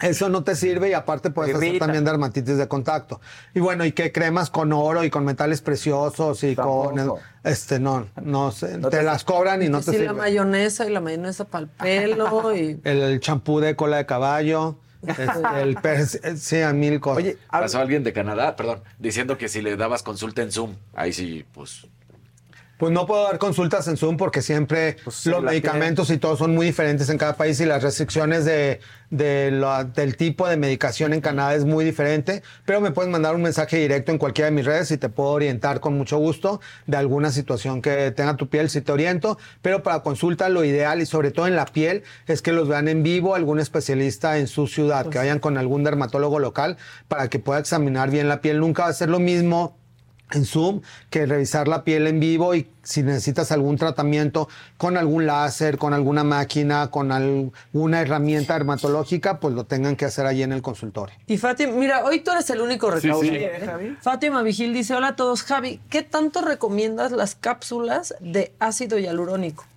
Eso 0.00 0.28
no 0.28 0.42
te 0.42 0.56
sirve 0.56 0.90
y 0.90 0.92
aparte 0.94 1.30
puedes 1.30 1.54
hacer 1.54 1.78
también 1.78 2.04
dermatitis 2.04 2.56
de 2.56 2.66
contacto. 2.68 3.20
Y 3.54 3.60
bueno, 3.60 3.84
y 3.84 3.92
que 3.92 4.10
cremas 4.12 4.50
con 4.50 4.72
oro 4.72 5.04
y 5.04 5.10
con 5.10 5.24
metales 5.24 5.60
preciosos 5.62 6.42
y 6.44 6.56
con 6.56 7.12
este 7.44 7.78
no, 7.78 8.06
no 8.22 8.50
sé, 8.52 8.76
No 8.78 8.88
te, 8.90 8.98
te- 8.98 9.02
las 9.02 9.24
cobran 9.24 9.62
y 9.62 9.68
no 9.68 9.78
te 9.78 9.84
sí, 9.84 9.92
la 9.92 9.98
sirve. 9.98 10.12
mayonesa 10.14 10.86
y 10.86 10.90
la 10.90 11.00
mayonesa 11.00 11.44
para 11.44 11.62
el 11.64 11.68
pelo 11.70 12.54
y... 12.56 12.80
El 12.84 13.20
champú 13.20 13.60
de 13.60 13.76
cola 13.76 13.98
de 13.98 14.06
caballo, 14.06 14.76
el 15.02 15.78
eh, 15.82 16.36
sí, 16.36 16.60
a 16.60 16.72
mil 16.72 17.00
cosas. 17.00 17.24
Oye, 17.24 17.38
pasó 17.50 17.78
alguien 17.78 18.04
de 18.04 18.12
Canadá, 18.12 18.56
perdón, 18.56 18.82
diciendo 18.98 19.38
que 19.38 19.48
si 19.48 19.62
le 19.62 19.76
dabas 19.76 20.02
consulta 20.02 20.42
en 20.42 20.52
Zoom, 20.52 20.74
ahí 20.94 21.12
sí, 21.12 21.44
pues 21.52 21.86
Pues 22.80 22.92
no 22.92 23.06
puedo 23.06 23.24
dar 23.24 23.38
consultas 23.38 23.86
en 23.88 23.96
Zoom 23.96 24.16
porque 24.16 24.42
siempre 24.42 24.96
Pues 25.04 25.14
sí, 25.16 25.30
los 25.30 25.42
medicamentos 25.42 26.10
y 26.10 26.16
todo 26.18 26.36
son 26.36 26.54
muy 26.54 26.66
diferentes 26.66 27.08
en 27.10 27.18
cada 27.18 27.34
país 27.36 27.60
y 27.60 27.66
las 27.66 27.82
restricciones 27.82 28.44
de, 28.44 28.80
de 29.10 29.50
la- 29.50 29.84
del 29.84 30.16
tipo 30.16 30.48
de 30.48 30.56
medicación 30.56 31.12
en 31.12 31.20
Canadá 31.20 31.54
es 31.54 31.64
muy 31.64 31.84
diferente. 31.84 32.42
Pero 32.64 32.80
me 32.80 32.90
puedes 32.90 33.10
mandar 33.10 33.34
un 33.34 33.42
mensaje 33.42 33.76
directo 33.76 34.12
en 34.12 34.18
cualquiera 34.18 34.46
de 34.50 34.56
mis 34.56 34.64
redes 34.64 34.90
y 34.90 34.96
te 34.96 35.08
puedo 35.10 35.28
orientar 35.30 35.80
con 35.80 35.96
mucho 35.96 36.16
gusto 36.18 36.60
de 36.86 36.96
alguna 36.96 37.30
situación 37.30 37.82
que 37.82 38.10
tenga 38.12 38.36
tu 38.36 38.48
piel, 38.48 38.70
si 38.70 38.80
te 38.80 38.90
oriento. 38.92 39.36
Pero 39.62 39.82
para 39.82 40.00
consulta 40.02 40.48
lo 40.48 40.64
ideal 40.64 41.02
y 41.02 41.06
sobre 41.06 41.30
todo 41.32 41.46
en 41.46 41.56
la 41.56 41.66
piel 41.66 42.02
es 42.26 42.40
que 42.40 42.52
los 42.52 42.66
vean 42.66 42.88
en 42.88 43.02
vivo 43.02 43.34
algún 43.34 43.60
especialista 43.60 44.38
en 44.38 44.46
su 44.46 44.66
ciudad, 44.66 45.06
que 45.08 45.18
vayan 45.18 45.38
con 45.38 45.58
algún 45.58 45.84
dermatólogo 45.84 46.38
local 46.38 46.78
para 47.08 47.28
que 47.28 47.38
pueda 47.38 47.60
examinar 47.60 48.10
bien 48.10 48.26
la 48.28 48.40
piel. 48.40 48.58
Nunca 48.60 48.84
va 48.84 48.88
a 48.88 48.92
ser 48.94 49.10
lo 49.10 49.18
mismo 49.18 49.76
en 50.32 50.44
Zoom 50.44 50.80
que 51.10 51.26
revisar 51.26 51.68
la 51.68 51.84
piel 51.84 52.06
en 52.06 52.20
vivo 52.20 52.54
y 52.54 52.68
si 52.82 53.02
necesitas 53.02 53.52
algún 53.52 53.76
tratamiento 53.76 54.48
con 54.76 54.96
algún 54.96 55.26
láser, 55.26 55.78
con 55.78 55.94
alguna 55.94 56.24
máquina, 56.24 56.90
con 56.90 57.12
alguna 57.12 58.00
herramienta 58.00 58.54
dermatológica, 58.54 59.38
pues 59.38 59.54
lo 59.54 59.64
tengan 59.64 59.96
que 59.96 60.06
hacer 60.06 60.26
allí 60.26 60.42
en 60.42 60.52
el 60.52 60.62
consultorio. 60.62 61.14
Y 61.26 61.38
Fátima, 61.38 61.72
mira, 61.74 62.04
hoy 62.04 62.20
tú 62.20 62.30
eres 62.30 62.48
el 62.50 62.60
único 62.60 62.90
recaudador. 62.90 63.24
sí. 63.24 63.34
¿eh? 63.34 63.62
Javi. 63.64 63.96
Fátima 64.00 64.42
Vigil 64.42 64.72
dice, 64.72 64.94
hola 64.94 65.08
a 65.08 65.16
todos. 65.16 65.42
Javi, 65.42 65.80
¿qué 65.90 66.02
tanto 66.02 66.42
recomiendas 66.42 67.12
las 67.12 67.34
cápsulas 67.34 68.14
de 68.20 68.52
ácido 68.58 68.98
hialurónico? 68.98 69.69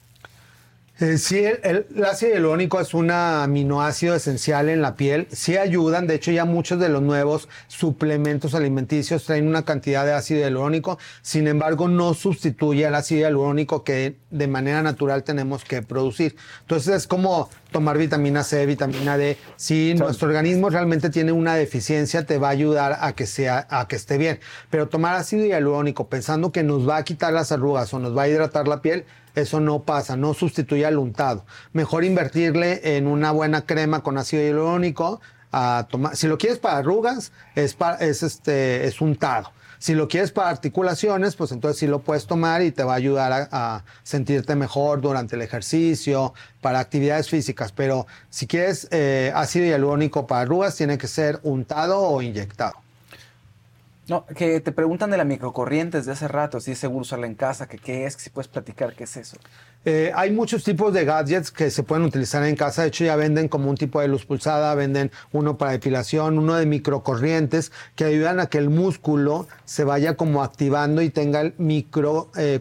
Eh, 1.03 1.17
sí, 1.17 1.39
el, 1.43 1.59
el- 1.63 1.85
el 1.97 2.05
ácido 2.05 2.31
hialurónico 2.31 2.79
es 2.79 2.93
un 2.93 3.11
aminoácido 3.11 4.15
esencial 4.15 4.69
en 4.69 4.81
la 4.81 4.95
piel. 4.95 5.27
Sí 5.33 5.57
ayudan, 5.57 6.07
de 6.07 6.15
hecho 6.15 6.31
ya 6.31 6.45
muchos 6.45 6.79
de 6.79 6.87
los 6.87 7.01
nuevos 7.01 7.49
suplementos 7.67 8.55
alimenticios 8.55 9.25
traen 9.25 9.49
una 9.49 9.65
cantidad 9.65 10.05
de 10.05 10.13
ácido 10.13 10.39
hialurónico. 10.39 10.97
Sin 11.21 11.47
embargo, 11.47 11.89
no 11.89 12.13
sustituye 12.13 12.85
al 12.87 12.95
ácido 12.95 13.19
hialurónico 13.21 13.83
que 13.83 14.15
de 14.29 14.47
manera 14.47 14.81
natural 14.81 15.23
tenemos 15.25 15.65
que 15.65 15.81
producir. 15.81 16.37
Entonces 16.61 16.95
es 16.95 17.07
como 17.07 17.49
tomar 17.71 17.97
vitamina 17.97 18.43
C, 18.45 18.65
vitamina 18.65 19.17
D. 19.17 19.35
Si 19.57 19.95
nuestro 19.95 20.29
organismo 20.29 20.69
realmente 20.69 21.09
tiene 21.09 21.33
una 21.33 21.55
deficiencia, 21.55 22.25
te 22.25 22.37
va 22.37 22.47
a 22.47 22.51
ayudar 22.51 22.97
a 23.01 23.11
que 23.13 23.25
sea, 23.25 23.67
a 23.69 23.89
que 23.89 23.97
esté 23.97 24.17
bien. 24.17 24.39
Pero 24.69 24.87
tomar 24.87 25.15
ácido 25.15 25.45
hialurónico 25.45 26.07
pensando 26.07 26.53
que 26.53 26.63
nos 26.63 26.87
va 26.87 26.95
a 26.95 27.03
quitar 27.03 27.33
las 27.33 27.51
arrugas 27.51 27.93
o 27.93 27.99
nos 27.99 28.15
va 28.17 28.21
a 28.21 28.29
hidratar 28.29 28.69
la 28.69 28.81
piel, 28.81 29.03
eso 29.35 29.59
no 29.59 29.83
pasa, 29.83 30.15
no 30.15 30.33
sustituye 30.33 30.85
al 30.85 30.97
untado. 30.97 31.45
Mejor 31.71 32.03
invertirle 32.03 32.97
en 32.97 33.07
una 33.07 33.31
buena 33.31 33.65
crema 33.65 34.01
con 34.03 34.17
ácido 34.17 34.43
hialurónico 34.43 35.21
a 35.51 35.87
tomar. 35.89 36.15
Si 36.15 36.27
lo 36.27 36.37
quieres 36.37 36.59
para 36.59 36.77
arrugas, 36.77 37.31
es, 37.55 37.73
pa- 37.73 37.95
es, 37.95 38.23
este, 38.23 38.85
es 38.87 39.01
untado. 39.01 39.51
Si 39.79 39.95
lo 39.95 40.07
quieres 40.07 40.31
para 40.31 40.49
articulaciones, 40.49 41.35
pues 41.35 41.51
entonces 41.51 41.77
sí 41.77 41.87
lo 41.87 41.99
puedes 41.99 42.25
tomar 42.25 42.61
y 42.61 42.71
te 42.71 42.85
va 42.85 42.93
a 42.93 42.95
ayudar 42.95 43.33
a, 43.33 43.47
a 43.51 43.83
sentirte 44.03 44.55
mejor 44.55 45.01
durante 45.01 45.35
el 45.35 45.41
ejercicio, 45.41 46.33
para 46.61 46.79
actividades 46.79 47.29
físicas. 47.29 47.73
Pero 47.73 48.07
si 48.29 48.47
quieres 48.47 48.87
eh, 48.91 49.33
ácido 49.35 49.65
hialurónico 49.65 50.25
para 50.25 50.41
arrugas, 50.43 50.77
tiene 50.77 50.97
que 50.97 51.07
ser 51.07 51.39
untado 51.43 51.99
o 51.99 52.21
inyectado. 52.21 52.75
No, 54.07 54.25
que 54.25 54.59
te 54.59 54.73
preguntan 54.73 55.11
de 55.11 55.17
la 55.17 55.23
microcorrientes 55.23 56.05
de 56.05 56.11
hace 56.11 56.27
rato, 56.27 56.59
si 56.59 56.71
es 56.71 56.77
seguro 56.77 57.03
usarla 57.03 57.25
en 57.25 57.35
casa, 57.35 57.67
que 57.67 57.77
qué 57.77 58.05
es, 58.05 58.17
que 58.17 58.23
si 58.23 58.29
puedes 58.29 58.49
platicar 58.49 58.93
qué 58.95 59.05
es 59.05 59.15
eso. 59.15 59.37
Eh, 59.85 60.11
hay 60.15 60.31
muchos 60.31 60.63
tipos 60.63 60.93
de 60.93 61.05
gadgets 61.05 61.51
que 61.51 61.69
se 61.69 61.83
pueden 61.83 62.05
utilizar 62.05 62.43
en 62.45 62.55
casa. 62.55 62.81
De 62.81 62.89
hecho, 62.89 63.05
ya 63.05 63.15
venden 63.15 63.47
como 63.47 63.69
un 63.69 63.77
tipo 63.77 64.01
de 64.01 64.09
luz 64.09 64.25
pulsada, 64.25 64.75
venden 64.75 65.11
uno 65.31 65.57
para 65.57 65.71
depilación, 65.71 66.37
uno 66.37 66.55
de 66.55 66.65
microcorrientes 66.65 67.71
que 67.95 68.03
ayudan 68.03 68.41
a 68.41 68.47
que 68.47 68.57
el 68.57 68.69
músculo 68.69 69.47
se 69.63 69.85
vaya 69.85 70.15
como 70.15 70.43
activando 70.43 71.01
y 71.01 71.09
tenga 71.09 71.53
micro 71.57 72.29
eh, 72.37 72.59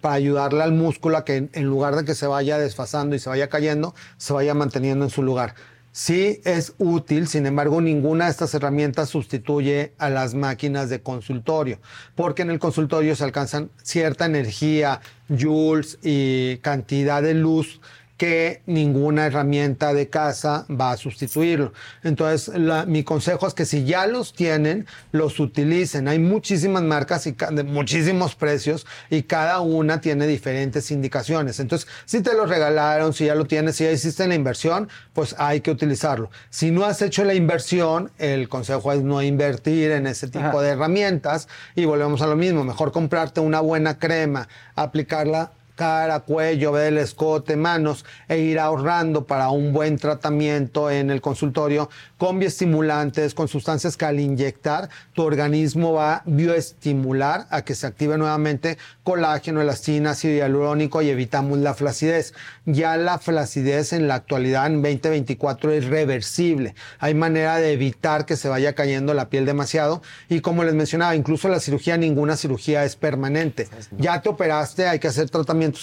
para 0.00 0.14
ayudarle 0.14 0.62
al 0.62 0.72
músculo 0.72 1.16
a 1.16 1.24
que 1.24 1.48
en 1.52 1.64
lugar 1.64 1.96
de 1.96 2.04
que 2.04 2.14
se 2.14 2.26
vaya 2.26 2.58
desfasando 2.58 3.16
y 3.16 3.18
se 3.18 3.30
vaya 3.30 3.48
cayendo, 3.48 3.94
se 4.18 4.32
vaya 4.32 4.54
manteniendo 4.54 5.04
en 5.04 5.10
su 5.10 5.22
lugar. 5.22 5.54
Sí 5.94 6.40
es 6.44 6.72
útil, 6.78 7.28
sin 7.28 7.44
embargo, 7.44 7.82
ninguna 7.82 8.24
de 8.24 8.30
estas 8.30 8.54
herramientas 8.54 9.10
sustituye 9.10 9.92
a 9.98 10.08
las 10.08 10.34
máquinas 10.34 10.88
de 10.88 11.02
consultorio, 11.02 11.80
porque 12.14 12.40
en 12.40 12.50
el 12.50 12.58
consultorio 12.58 13.14
se 13.14 13.24
alcanzan 13.24 13.70
cierta 13.82 14.24
energía, 14.24 15.02
joules 15.28 15.98
y 16.02 16.56
cantidad 16.62 17.22
de 17.22 17.34
luz 17.34 17.82
que 18.22 18.62
ninguna 18.66 19.26
herramienta 19.26 19.92
de 19.92 20.08
casa 20.08 20.64
va 20.70 20.92
a 20.92 20.96
sustituirlo. 20.96 21.72
Entonces, 22.04 22.54
la- 22.56 22.86
mi 22.86 23.02
consejo 23.02 23.48
es 23.48 23.52
que 23.54 23.66
si 23.66 23.82
ya 23.84 24.06
los 24.06 24.32
tienen, 24.32 24.86
los 25.10 25.40
utilicen. 25.40 26.06
Hay 26.06 26.20
muchísimas 26.20 26.84
marcas 26.84 27.26
y 27.26 27.32
de 27.32 27.64
muchísimos 27.64 28.36
precios 28.36 28.86
y 29.10 29.24
cada 29.24 29.58
una 29.58 30.00
tiene 30.00 30.28
diferentes 30.28 30.92
indicaciones. 30.92 31.58
Entonces, 31.58 31.88
si 32.04 32.20
te 32.20 32.34
lo 32.34 32.46
regalaron, 32.46 33.12
si 33.12 33.24
ya 33.24 33.34
lo 33.34 33.46
tienes, 33.46 33.74
si 33.74 33.82
ya 33.82 33.90
hiciste 33.90 34.28
la 34.28 34.36
inversión, 34.36 34.88
pues 35.14 35.34
hay 35.36 35.60
que 35.60 35.72
utilizarlo. 35.72 36.30
Si 36.48 36.70
no 36.70 36.84
has 36.84 37.02
hecho 37.02 37.24
la 37.24 37.34
inversión, 37.34 38.12
el 38.18 38.48
consejo 38.48 38.92
es 38.92 39.02
no 39.02 39.20
invertir 39.20 39.90
en 39.90 40.06
ese 40.06 40.28
tipo 40.28 40.62
de 40.62 40.68
herramientas 40.68 41.48
y 41.74 41.86
volvemos 41.86 42.22
a 42.22 42.28
lo 42.28 42.36
mismo. 42.36 42.62
Mejor 42.62 42.92
comprarte 42.92 43.40
una 43.40 43.58
buena 43.58 43.98
crema, 43.98 44.46
aplicarla 44.76 45.50
cara, 45.82 46.20
cuello, 46.20 46.70
ve 46.70 46.86
el 46.86 46.98
escote, 46.98 47.56
manos 47.56 48.04
e 48.28 48.38
ir 48.38 48.60
ahorrando 48.60 49.26
para 49.26 49.50
un 49.50 49.72
buen 49.72 49.98
tratamiento 49.98 50.88
en 50.92 51.10
el 51.10 51.20
consultorio 51.20 51.90
con 52.18 52.38
bioestimulantes, 52.38 53.34
con 53.34 53.48
sustancias 53.48 53.96
que 53.96 54.04
al 54.04 54.20
inyectar 54.20 54.90
tu 55.12 55.24
organismo 55.24 55.94
va 55.94 56.14
a 56.14 56.22
bioestimular 56.24 57.48
a 57.50 57.62
que 57.62 57.74
se 57.74 57.88
active 57.88 58.16
nuevamente 58.16 58.78
colágeno, 59.02 59.60
elastina, 59.60 60.10
ácido 60.10 60.36
hialurónico 60.36 61.02
y 61.02 61.10
evitamos 61.10 61.58
la 61.58 61.74
flacidez. 61.74 62.32
Ya 62.64 62.96
la 62.96 63.18
flacidez 63.18 63.92
en 63.92 64.06
la 64.06 64.14
actualidad 64.14 64.66
en 64.68 64.82
2024 64.82 65.72
es 65.72 65.86
reversible. 65.86 66.76
Hay 67.00 67.14
manera 67.14 67.56
de 67.56 67.72
evitar 67.72 68.24
que 68.24 68.36
se 68.36 68.48
vaya 68.48 68.74
cayendo 68.76 69.14
la 69.14 69.30
piel 69.30 69.46
demasiado 69.46 70.00
y 70.28 70.42
como 70.42 70.62
les 70.62 70.74
mencionaba, 70.74 71.16
incluso 71.16 71.48
la 71.48 71.58
cirugía, 71.58 71.96
ninguna 71.96 72.36
cirugía 72.36 72.84
es 72.84 72.94
permanente. 72.94 73.66
Ya 73.98 74.22
te 74.22 74.28
operaste, 74.28 74.86
hay 74.86 75.00
que 75.00 75.08
hacer 75.08 75.28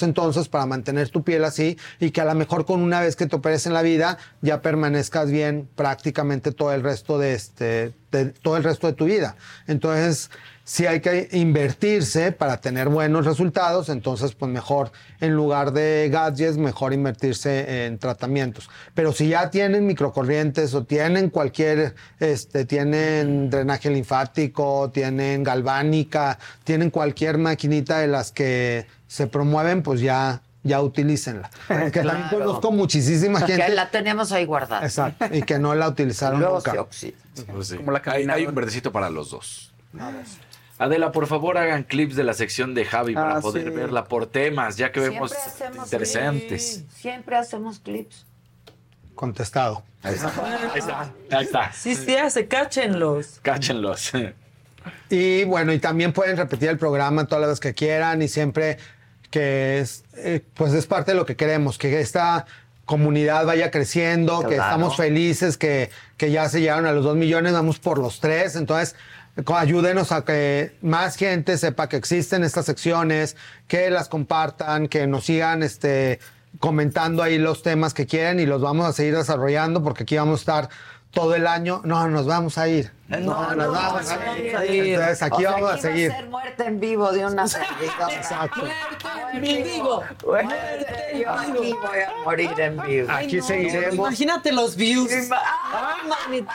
entonces 0.01 0.47
para 0.47 0.65
mantener 0.65 1.09
tu 1.09 1.23
piel 1.23 1.43
así 1.43 1.77
y 1.99 2.11
que 2.11 2.21
a 2.21 2.25
lo 2.25 2.35
mejor 2.35 2.65
con 2.65 2.81
una 2.81 3.01
vez 3.01 3.15
que 3.15 3.25
te 3.25 3.35
operes 3.35 3.65
en 3.65 3.73
la 3.73 3.81
vida 3.81 4.17
ya 4.41 4.61
permanezcas 4.61 5.31
bien 5.31 5.67
prácticamente 5.75 6.51
todo 6.51 6.73
el 6.73 6.83
resto 6.83 7.17
de 7.17 7.33
este 7.33 7.93
todo 8.41 8.57
el 8.57 8.63
resto 8.63 8.87
de 8.87 8.93
tu 8.93 9.05
vida. 9.05 9.35
Entonces, 9.67 10.31
si 10.69 10.85
hay 10.85 10.99
que 10.99 11.27
invertirse 11.31 12.31
para 12.31 12.57
tener 12.61 12.89
buenos 12.89 13.25
resultados, 13.25 13.89
entonces 13.89 14.35
pues 14.35 14.51
mejor 14.51 14.91
en 15.19 15.33
lugar 15.33 15.71
de 15.73 16.07
gadgets, 16.11 16.57
mejor 16.57 16.93
invertirse 16.93 17.87
en 17.87 17.97
tratamientos. 17.97 18.69
Pero 18.93 19.11
si 19.11 19.29
ya 19.29 19.49
tienen 19.49 19.87
microcorrientes 19.87 20.75
o 20.75 20.83
tienen 20.83 21.31
cualquier, 21.31 21.95
este, 22.19 22.65
tienen 22.65 23.49
drenaje 23.49 23.89
linfático, 23.89 24.91
tienen 24.93 25.43
galvánica, 25.43 26.37
tienen 26.63 26.91
cualquier 26.91 27.39
maquinita 27.39 27.97
de 27.97 28.07
las 28.07 28.31
que 28.31 28.85
se 29.07 29.25
promueven, 29.25 29.81
pues 29.81 30.01
ya, 30.01 30.43
ya 30.61 30.83
utilícenla. 30.83 31.49
Que 31.67 31.73
también 32.03 32.27
Claro. 32.29 32.45
conozco 32.45 32.71
muchísima 32.71 33.39
gente. 33.39 33.65
Que 33.65 33.69
la 33.69 33.89
tenemos 33.89 34.31
ahí 34.31 34.45
guardada. 34.45 34.85
Exacto, 34.85 35.25
y 35.31 35.41
que 35.41 35.57
no 35.57 35.73
la 35.73 35.87
utilizaron 35.87 36.39
Luego 36.39 36.57
nunca. 36.57 36.71
se 36.73 36.77
oxida. 36.77 37.17
Pues 37.51 37.69
sí. 37.69 37.77
Como 37.77 37.91
la 37.91 38.03
hay, 38.05 38.27
hay 38.29 38.45
un 38.45 38.53
verdecito 38.53 38.91
para 38.91 39.09
los 39.09 39.31
dos. 39.31 39.73
Adela, 40.79 41.11
por 41.11 41.27
favor, 41.27 41.57
hagan 41.57 41.83
clips 41.83 42.15
de 42.15 42.23
la 42.23 42.33
sección 42.33 42.73
de 42.73 42.85
Javi 42.85 43.13
para 43.13 43.37
Ah, 43.37 43.41
poder 43.41 43.65
sí. 43.65 43.69
verla 43.69 44.05
por 44.05 44.25
temas, 44.27 44.77
ya 44.77 44.91
que 44.91 45.01
vemos 45.01 45.29
Siempre 45.31 45.51
hacemos 45.67 45.85
interesantes. 45.85 46.75
clips. 46.77 46.93
Siempre 47.01 47.35
hacemos 47.35 47.79
clips. 47.79 48.25
Contestado. 49.13 49.83
Ahí 50.01 50.15
está. 50.15 50.31
Ahí 50.73 50.79
está. 50.79 51.13
Ahí 51.31 51.45
está. 51.45 51.71
Sí, 51.73 51.93
sí, 51.95 52.15
hace, 52.15 52.47
cáchenlos. 52.47 53.39
Cáchenlos. 53.41 54.11
Y 55.09 55.43
bueno, 55.43 55.73
y 55.73 55.79
también 55.79 56.13
pueden 56.13 56.37
repetir 56.37 56.69
el 56.69 56.77
programa 56.77 57.25
todas 57.27 57.41
las 57.41 57.49
veces 57.49 57.59
que 57.59 57.73
quieran 57.73 58.21
y 58.21 58.27
siempre 58.29 58.77
que 59.29 59.79
es, 59.79 60.05
eh, 60.15 60.41
pues 60.55 60.73
es 60.73 60.87
parte 60.87 61.11
de 61.11 61.17
lo 61.17 61.25
que 61.25 61.35
queremos, 61.35 61.77
que 61.77 61.99
esta 61.99 62.45
comunidad 62.85 63.45
vaya 63.45 63.69
creciendo, 63.69 64.39
que 64.47 64.55
estamos 64.55 64.95
felices, 64.97 65.57
que, 65.57 65.91
que 66.17 66.31
ya 66.31 66.49
se 66.49 66.61
llegaron 66.61 66.85
a 66.87 66.91
los 66.93 67.03
dos 67.03 67.15
millones, 67.17 67.53
vamos 67.53 67.77
por 67.77 67.99
los 67.99 68.19
tres, 68.19 68.55
entonces 68.55 68.95
ayúdenos 69.55 70.11
a 70.11 70.25
que 70.25 70.77
más 70.81 71.15
gente 71.15 71.57
sepa 71.57 71.87
que 71.87 71.97
existen 71.97 72.43
estas 72.43 72.65
secciones, 72.65 73.35
que 73.67 73.89
las 73.89 74.09
compartan, 74.09 74.87
que 74.87 75.07
nos 75.07 75.25
sigan 75.25 75.63
este, 75.63 76.19
comentando 76.59 77.21
ahí 77.21 77.37
los 77.37 77.61
temas 77.61 77.93
que 77.93 78.05
quieren 78.05 78.39
y 78.39 78.45
los 78.45 78.61
vamos 78.61 78.85
a 78.85 78.93
seguir 78.93 79.15
desarrollando 79.15 79.83
porque 79.83 80.03
aquí 80.03 80.17
vamos 80.17 80.39
a 80.39 80.41
estar 80.41 80.69
todo 81.11 81.35
el 81.35 81.47
año. 81.47 81.81
No, 81.83 82.07
nos 82.07 82.25
vamos 82.27 82.57
a 82.57 82.67
ir. 82.67 82.91
No, 83.07 83.55
nos 83.55 83.73
vamos 83.73 84.09
a 84.09 84.35
ir. 84.67 84.93
Entonces 84.93 85.21
aquí 85.23 85.37
O 85.37 85.39
sea, 85.39 85.51
vamos 85.51 85.71
a 85.71 85.77
seguir. 85.79 86.11
Va 86.11 86.13
a 86.15 86.19
ser 86.19 86.29
muerte 86.29 86.63
en 86.65 86.79
vivo 86.79 87.11
de 87.11 87.25
una 87.25 87.47
servidora. 87.47 88.13
Exacto. 88.15 88.61
En 89.33 89.41
vivo. 89.41 90.03
Muerte, 90.25 91.19
yo 91.23 91.31
aquí 91.33 91.73
voy 91.73 91.99
a 91.99 92.23
morir 92.23 92.51
en 92.59 92.81
vivo. 92.81 93.11
Aquí 93.11 93.41
seguiremos. 93.41 93.95
Imagínate 93.95 94.51
los 94.51 94.75
views. 94.75 95.11
Ay, 95.11 96.07
manita. 96.07 96.53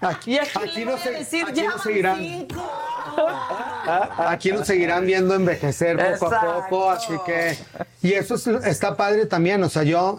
Aquí, 0.00 0.38
aquí, 0.38 0.50
aquí 0.62 0.84
nos, 0.84 1.04
decir, 1.04 1.44
aquí 1.48 1.60
ya 1.62 1.70
nos 1.70 1.82
seguirán. 1.82 2.16
cinco. 2.18 2.64
Aquí 4.18 4.52
nos 4.52 4.66
seguirán 4.66 5.06
viendo 5.06 5.34
envejecer 5.34 6.18
poco 6.18 6.34
a 6.34 6.40
poco, 6.68 6.90
así 6.90 7.14
que... 7.26 7.58
Y 8.02 8.12
eso 8.12 8.34
es- 8.36 8.46
está 8.46 8.96
padre 8.96 9.26
también, 9.26 9.62
o 9.64 9.68
sea, 9.68 9.82
yo 9.82 10.18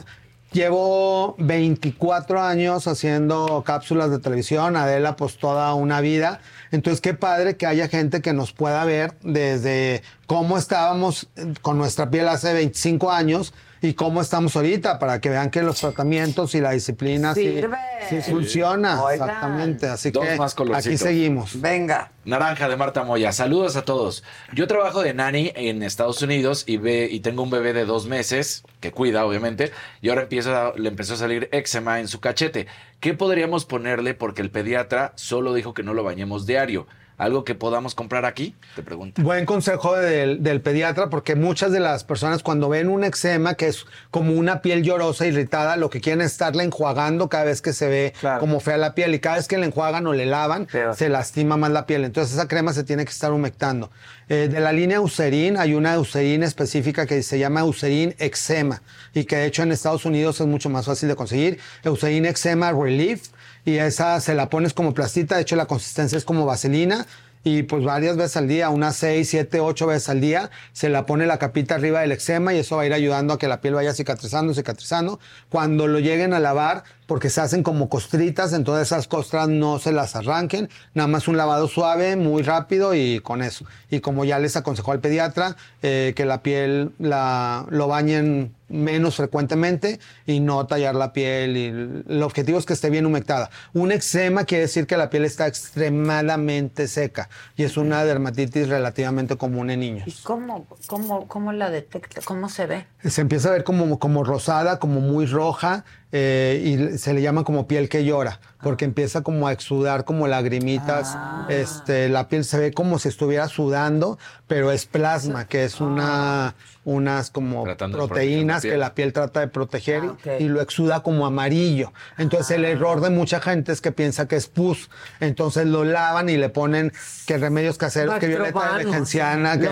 llevo 0.52 1.36
24 1.38 2.42
años 2.42 2.88
haciendo 2.88 3.64
cápsulas 3.66 4.12
de 4.12 4.20
televisión, 4.20 4.76
Adela 4.76 5.16
pues 5.16 5.38
toda 5.38 5.74
una 5.74 6.02
vida, 6.02 6.42
entonces 6.72 7.02
qué 7.02 7.14
padre 7.14 7.58
que 7.58 7.66
haya 7.66 7.88
gente 7.88 8.22
que 8.22 8.34
nos 8.34 8.52
pueda 8.52 8.84
ver 8.86 9.14
desde 9.22 10.02
cómo 10.28 10.58
estábamos 10.58 11.28
con 11.62 11.78
nuestra 11.78 12.10
piel 12.10 12.28
hace 12.28 12.54
25 12.54 13.12
años 13.12 13.54
y 13.82 13.94
cómo 13.94 14.22
estamos 14.22 14.56
ahorita, 14.56 15.00
para 15.00 15.22
que 15.22 15.30
vean 15.30 15.50
que 15.50 15.62
los 15.64 15.80
tratamientos 15.80 16.54
y 16.56 16.62
la 16.62 16.72
disciplina 16.72 17.34
sí, 17.34 17.44
Sirve. 17.54 17.78
sí 18.10 18.22
funciona, 18.22 19.02
Oigan. 19.04 19.30
exactamente, 19.30 19.88
así 19.88 20.12
Dos 20.12 20.26
que 20.26 20.36
más 20.38 20.56
aquí 20.86 20.98
seguimos. 20.98 21.60
Venga. 21.62 22.12
Naranja 22.26 22.68
de 22.70 22.76
Marta 22.78 23.04
Moya. 23.04 23.32
Saludos 23.32 23.76
a 23.76 23.84
todos. 23.84 24.24
Yo 24.54 24.68
trabajo 24.68 25.02
de 25.02 25.14
nani 25.14 25.52
en 25.56 25.82
Estados 25.82 26.22
Unidos 26.22 26.64
y, 26.68 26.78
ve, 26.78 27.08
y 27.10 27.22
tengo 27.22 27.42
un 27.42 27.50
bebé 27.50 27.74
de 27.74 27.86
dos 27.86 28.06
meses 28.08 28.64
que 28.82 28.92
cuida, 28.92 29.26
obviamente, 29.26 29.72
y 30.02 30.10
ahora 30.10 30.24
empieza 30.24 30.68
a- 30.68 30.74
le 30.76 30.90
empezó 30.90 31.14
a 31.16 31.18
salir 31.18 31.50
eczema 31.52 32.00
en 32.00 32.08
su 32.08 32.20
cachete. 32.20 32.68
¿Qué 33.00 33.14
podríamos 33.14 33.66
ponerle? 33.66 34.14
Porque 34.14 34.42
el 34.42 34.52
pediatra 34.52 35.14
solo 35.16 35.54
dijo 35.54 35.74
que 35.74 35.82
no 35.84 35.94
lo 35.94 36.04
bañemos 36.04 36.46
diario. 36.46 36.86
¿Algo 37.20 37.44
que 37.44 37.54
podamos 37.54 37.94
comprar 37.96 38.26
aquí? 38.26 38.56
Te 38.76 38.82
pregunto. 38.82 39.22
Buen 39.22 39.46
consejo 39.46 39.96
del, 39.96 40.42
del 40.42 40.62
pediatra 40.62 41.10
porque 41.10 41.36
muchas 41.36 41.72
de 41.72 41.80
las 41.82 42.04
personas 42.04 42.42
cuando 42.42 42.70
ven 42.70 42.88
un 42.88 43.04
eczema 43.04 43.54
que 43.56 43.68
es 43.68 43.86
como 44.10 44.34
una 44.34 44.62
piel 44.62 44.82
llorosa, 44.84 45.28
irritada, 45.28 45.76
lo 45.76 45.90
que 45.90 46.02
quieren 46.02 46.22
es 46.22 46.32
estarla 46.32 46.64
enjuagando 46.64 47.30
cada 47.30 47.44
vez 47.44 47.62
que 47.62 47.74
se 47.74 47.88
ve 47.88 48.14
Claro. 48.20 48.40
como 48.40 48.60
fea 48.62 48.78
la 48.78 48.96
piel 48.96 49.14
y 49.14 49.20
cada 49.20 49.36
vez 49.36 49.48
que 49.48 49.58
le 49.58 49.66
enjuagan 49.66 50.08
o 50.08 50.14
le 50.14 50.26
lavan 50.26 50.66
Peor. 50.66 50.96
se 50.96 51.10
lastima 51.10 51.58
más 51.58 51.72
la 51.72 51.86
piel. 51.86 52.06
Entonces 52.06 52.34
esa 52.34 52.48
crema 52.48 52.72
se 52.74 52.84
tiene 52.86 53.04
que 53.06 53.12
estar 53.12 53.32
humectando. 53.34 53.92
Eh, 54.30 54.48
de 54.50 54.60
la 54.62 54.72
línea 54.72 54.98
Eucerin 54.98 55.58
hay 55.58 55.74
una 55.74 55.96
Eucerin 55.96 56.42
específica 56.44 57.06
que 57.06 57.22
se 57.22 57.38
llama 57.38 57.60
Eucerin 57.60 58.16
Eczema 58.18 58.82
y 59.14 59.26
que 59.26 59.36
de 59.36 59.46
hecho 59.48 59.64
en 59.64 59.72
Estados 59.74 60.06
Unidos 60.06 60.40
es 60.40 60.48
mucho 60.48 60.70
más 60.70 60.86
fácil 60.86 61.10
de 61.10 61.16
conseguir. 61.16 61.60
Eucerin 61.84 62.26
Eczema 62.26 62.72
Relief 62.72 63.28
y 63.70 63.78
esa 63.78 64.20
se 64.20 64.34
la 64.34 64.50
pones 64.50 64.74
como 64.74 64.94
plastita, 64.94 65.36
de 65.36 65.44
hecho 65.44 65.56
la 65.56 65.68
consistencia 65.68 66.18
es 66.18 66.26
como 66.26 66.46
vaselina 66.46 67.06
y 67.44 67.64
pues 67.64 67.84
varias 67.84 68.18
veces 68.18 68.38
al 68.38 68.48
día, 68.48 68.70
unas 68.70 68.96
6, 68.98 69.30
7, 69.30 69.60
8 69.60 69.88
veces 69.88 70.10
al 70.10 70.20
día, 70.20 70.50
se 70.74 70.90
la 70.90 71.06
pone 71.06 71.26
la 71.26 71.38
capita 71.38 71.76
arriba 71.76 72.02
del 72.02 72.12
eczema 72.12 72.54
y 72.54 72.60
eso 72.60 72.76
va 72.76 72.84
a 72.84 72.86
ir 72.86 72.94
ayudando 72.94 73.34
a 73.34 73.40
que 73.40 73.48
la 73.48 73.62
piel 73.62 73.76
vaya 73.76 73.94
cicatrizando, 73.94 74.54
cicatrizando. 74.54 75.20
Cuando 75.50 75.88
lo 75.88 76.00
lleguen 76.00 76.34
a 76.34 76.40
lavar, 76.40 76.84
porque 77.10 77.32
se 77.32 77.42
hacen 77.42 77.64
como 77.64 77.90
costritas, 77.90 78.54
entonces 78.54 78.88
esas 78.88 79.08
costras 79.08 79.50
no 79.50 79.80
se 79.80 79.92
las 79.92 80.16
arranquen, 80.16 80.70
nada 80.94 81.08
más 81.08 81.28
un 81.28 81.38
lavado 81.38 81.68
suave, 81.68 82.16
muy 82.16 82.44
rápido 82.44 82.94
y 82.94 83.20
con 83.20 83.42
eso. 83.42 83.66
Y 83.90 84.00
como 84.00 84.26
ya 84.26 84.38
les 84.38 84.56
aconsejó 84.56 84.92
al 84.92 85.00
pediatra, 85.00 85.58
eh, 85.82 86.14
que 86.16 86.24
la 86.26 86.44
piel 86.44 86.92
la, 87.00 87.66
lo 87.72 87.88
bañen 87.88 88.54
menos 88.70 89.16
frecuentemente 89.16 90.00
y 90.26 90.40
no 90.40 90.66
tallar 90.68 90.96
la 90.96 91.12
piel. 91.12 91.58
Y 91.58 91.66
el 92.14 92.24
objetivo 92.24 92.60
es 92.60 92.66
que 92.66 92.74
esté 92.74 92.90
bien 92.90 93.06
humectada. 93.06 93.50
Un 93.74 93.92
eczema 93.92 94.46
quiere 94.46 94.64
decir 94.64 94.88
que 94.88 94.96
la 94.96 95.10
piel 95.10 95.26
está 95.26 95.48
extremadamente 95.48 96.88
seca 96.88 97.30
y 97.58 97.64
es 97.64 97.78
una 97.78 98.04
dermatitis 98.04 98.70
relativamente 98.70 99.36
común 99.36 99.70
en 99.72 99.82
niños. 99.82 100.08
¿Y 100.08 100.24
cómo, 100.24 100.68
cómo, 100.88 101.28
cómo 101.28 101.52
la 101.52 101.70
detecta? 101.70 102.22
¿Cómo 102.24 102.50
se 102.50 102.68
ve? 102.68 102.88
Se 103.04 103.22
empieza 103.22 103.50
a 103.50 103.54
ver 103.54 103.64
como, 103.64 104.00
como 104.00 104.24
rosada, 104.24 104.80
como 104.80 105.02
muy 105.02 105.26
roja, 105.26 105.84
eh, 106.12 106.62
y 106.94 106.98
se 106.98 107.14
le 107.14 107.22
llama 107.22 107.44
como 107.44 107.68
piel 107.68 107.90
que 107.90 108.04
llora, 108.04 108.40
porque 108.62 108.86
empieza 108.86 109.22
como 109.22 109.48
a 109.48 109.54
exudar 109.54 110.04
como 110.06 110.28
lagrimitas, 110.28 111.18
este, 111.48 112.10
la 112.10 112.28
piel 112.28 112.44
se 112.44 112.58
ve 112.60 112.74
como 112.74 113.00
si 113.00 113.08
estuviera 113.10 113.48
sudando, 113.48 114.18
pero 114.48 114.72
es 114.72 114.86
plasma, 114.86 115.46
que 115.46 115.64
es 115.64 115.80
una, 115.80 116.56
unas 116.84 117.30
como 117.30 117.64
Tratando 117.64 117.98
proteínas 118.08 118.64
la 118.66 118.72
que 118.72 118.78
la 118.78 118.96
piel 118.96 119.14
trata 119.14 119.40
de 119.42 119.48
proteger 119.48 120.04
y- 120.04 120.30
Ah, 120.30 120.38
y 120.40 120.50
lo 120.50 120.60
exuda 120.62 121.04
como 121.04 121.26
amarillo. 121.26 121.94
Entonces 122.18 122.58
el 122.58 122.66
error 122.66 123.00
de 123.02 123.10
mucha 123.12 123.40
gente 123.40 123.72
es 123.72 123.80
que 123.80 123.92
piensa 123.92 124.28
que 124.28 124.36
es 124.36 124.48
pus, 124.48 124.90
entonces 125.20 125.66
lo 125.68 125.84
lavan 125.86 126.30
y 126.30 126.38
le 126.38 126.50
ponen 126.50 126.92
que 127.28 127.38
remedios 127.38 127.78
caseros, 127.78 128.16
que 128.20 128.28
violeta 128.28 128.48
de 128.48 128.54
Bactrobanos. 128.54 128.94
genciana, 128.96 129.54
que 129.60 129.68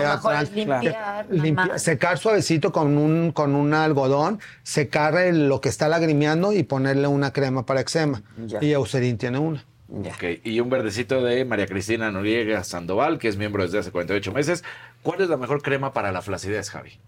que- 0.80 0.86
limpiar, 0.86 1.28
limpi- 1.28 1.54
mamá. 1.56 1.78
secar 1.78 2.18
suavecito 2.18 2.72
con 2.72 2.96
un, 2.96 3.32
con 3.32 3.54
un 3.54 3.74
algodón, 3.74 4.38
secar 4.62 5.16
el- 5.16 5.48
lo 5.48 5.60
que 5.60 5.68
está 5.68 5.88
lagrimeando 5.88 6.52
y 6.52 6.62
ponerle 6.62 7.06
una 7.08 7.32
crema 7.32 7.66
para 7.66 7.80
eczema. 7.80 8.22
Ya. 8.46 8.62
Y 8.62 8.74
Eucerin 8.78 9.18
tiene 9.18 9.38
una. 9.38 9.64
Ok, 9.90 10.40
Y 10.44 10.60
un 10.60 10.68
verdecito 10.68 11.22
de 11.22 11.44
María 11.44 11.66
Cristina 11.66 12.10
Noriega 12.10 12.62
Sandoval, 12.62 13.18
que 13.18 13.28
es 13.28 13.36
miembro 13.36 13.62
desde 13.62 13.78
hace 13.78 13.90
48 13.90 14.32
meses. 14.32 14.64
¿Cuál 15.02 15.22
es 15.22 15.28
la 15.28 15.36
mejor 15.36 15.62
crema 15.62 15.92
para 15.92 16.12
la 16.12 16.20
flacidez, 16.20 16.70
Javi? 16.70 16.98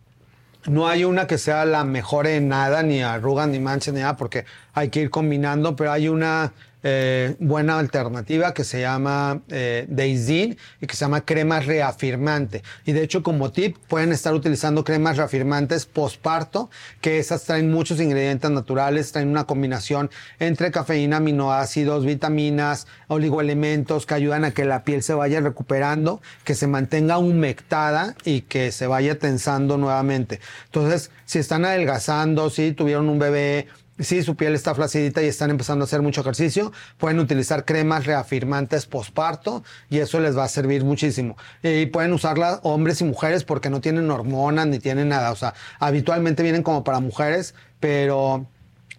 No 0.67 0.89
hay 0.89 1.05
una 1.05 1.27
que 1.27 1.39
sea 1.39 1.65
la 1.65 1.85
mejor 1.85 2.27
en 2.27 2.49
nada, 2.49 2.83
ni 2.83 3.03
arrugas, 3.03 3.49
ni 3.49 3.59
manchas, 3.59 3.95
ni 3.95 4.01
nada, 4.01 4.17
porque 4.17 4.45
hay 4.75 4.89
que 4.91 5.01
ir 5.01 5.11
combinando, 5.11 5.75
pero 5.77 5.93
hay 5.93 6.09
una 6.09 6.53
eh, 6.83 7.37
buena 7.39 7.79
alternativa 7.79 8.55
que 8.55 8.65
se 8.65 8.81
llama 8.81 9.43
eh, 9.49 9.87
Daisy 9.89 10.57
y 10.81 10.87
que 10.87 10.97
se 10.97 11.05
llama 11.05 11.23
crema 11.23 11.61
reafirmante. 11.61 12.63
Y 12.87 12.93
de 12.93 13.03
hecho, 13.03 13.23
como 13.23 13.53
tip, 13.53 13.77
pueden 13.89 14.13
estar 14.13 14.33
utilizando 14.35 14.83
cremas 14.85 15.17
reafirmantes 15.17 15.87
postparto, 15.87 16.71
que 17.01 17.19
esas 17.19 17.45
traen 17.45 17.71
muchos 17.71 18.01
ingredientes 18.01 18.51
naturales, 18.51 19.13
traen 19.13 19.29
una 19.29 19.45
combinación 19.45 20.11
entre 20.39 20.71
cafeína, 20.71 21.19
aminoácidos, 21.19 22.07
vitaminas, 22.07 22.87
oligoelementos 23.09 24.07
que 24.07 24.15
ayudan 24.15 24.45
a 24.45 24.53
que 24.53 24.65
la 24.65 24.85
piel 24.85 25.03
se 25.03 25.15
vaya 25.15 25.41
recuperando, 25.41 26.23
que 26.45 26.55
se 26.55 26.67
mantenga 26.67 27.19
humectada 27.19 28.15
y 28.25 28.43
que 28.43 28.73
se 28.73 28.87
vaya 28.87 29.19
tensando 29.19 29.77
nuevamente. 29.77 30.41
Entonces, 30.67 31.11
si 31.27 31.39
están 31.39 31.65
adelgazando, 31.65 32.51
si 32.51 32.73
tuvieron 32.73 33.09
un 33.09 33.19
bebé, 33.19 33.69
si 34.01 34.23
su 34.23 34.37
piel 34.37 34.55
está 34.55 34.75
flacidita 34.75 35.23
y 35.23 35.27
están 35.27 35.51
empezando 35.51 35.85
a 35.85 35.87
hacer 35.87 36.03
mucho 36.03 36.21
ejercicio, 36.21 36.73
pueden 36.99 37.19
utilizar 37.19 37.65
cremas 37.65 38.07
reafirmantes 38.07 38.87
posparto 38.87 39.63
y 39.89 39.99
eso 39.99 40.21
les 40.21 40.37
va 40.37 40.45
a 40.45 40.49
servir 40.49 40.85
muchísimo. 40.85 41.37
Y 41.63 41.87
pueden 41.87 42.13
usarlas 42.13 42.61
hombres 42.63 43.01
y 43.01 43.05
mujeres 43.05 43.45
porque 43.45 43.71
no 43.71 43.81
tienen 43.81 44.11
hormonas 44.11 44.67
ni 44.67 44.79
tienen 44.79 45.09
nada. 45.09 45.33
O 45.33 45.37
sea, 45.37 45.55
habitualmente 45.79 46.43
vienen 46.43 46.63
como 46.63 46.85
para 46.85 47.01
mujeres, 47.01 47.55
pero 47.79 48.47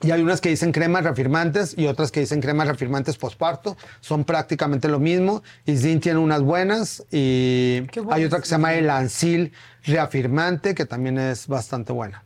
y 0.04 0.10
hay 0.10 0.22
unas 0.22 0.42
que 0.42 0.50
dicen 0.50 0.72
cremas 0.72 1.04
reafirmantes 1.04 1.78
y 1.78 1.86
otras 1.86 2.12
que 2.12 2.22
dicen 2.22 2.42
cremas 2.42 2.68
reafirmantes 2.68 3.18
posparto. 3.18 3.78
Son 4.00 4.24
prácticamente 4.24 4.88
lo 4.88 5.00
mismo. 5.00 5.44
Y 5.66 5.78
Zin 5.78 6.00
tiene 6.00 6.20
unas 6.20 6.42
buenas 6.42 7.04
y 7.12 7.84
hay 8.10 8.26
otra 8.26 8.40
que 8.40 8.46
se 8.46 8.52
llama 8.52 8.74
el 8.74 8.90
Ancil 8.90 9.54
reafirmante 9.84 10.74
que 10.74 10.86
también 10.86 11.20
es 11.20 11.48
bastante 11.48 11.94
buena. 11.94 12.24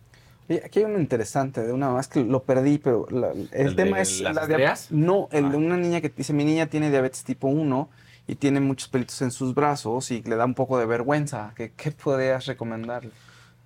Aquí 0.63 0.79
hay 0.79 0.85
uno 0.85 0.99
interesante 0.99 1.61
de 1.61 1.73
una 1.73 1.89
más 1.89 2.07
que 2.07 2.23
lo 2.23 2.43
perdí, 2.43 2.77
pero 2.77 3.07
la- 3.09 3.31
el, 3.31 3.49
¿El 3.51 3.75
tema 3.75 3.97
de 3.97 4.03
es 4.03 4.21
las 4.21 4.35
la 4.35 4.45
dia- 4.45 4.55
estrías? 4.55 4.91
No, 4.91 5.27
el 5.31 5.45
Ah. 5.45 5.49
de 5.49 5.57
una 5.57 5.77
niña 5.77 6.01
que 6.01 6.09
dice, 6.09 6.33
mi 6.33 6.45
niña 6.45 6.67
tiene 6.67 6.91
diabetes 6.91 7.23
tipo 7.23 7.47
1 7.47 7.89
y 8.27 8.35
tiene 8.35 8.59
muchos 8.59 8.87
pelitos 8.89 9.21
en 9.21 9.31
sus 9.31 9.53
brazos 9.55 10.11
y 10.11 10.21
le 10.23 10.35
da 10.35 10.45
un 10.45 10.53
poco 10.53 10.77
de 10.77 10.85
vergüenza. 10.85 11.53
¿Qué, 11.55 11.71
qué 11.75 11.91
podrías 11.91 12.45
recomendarle? 12.45 13.11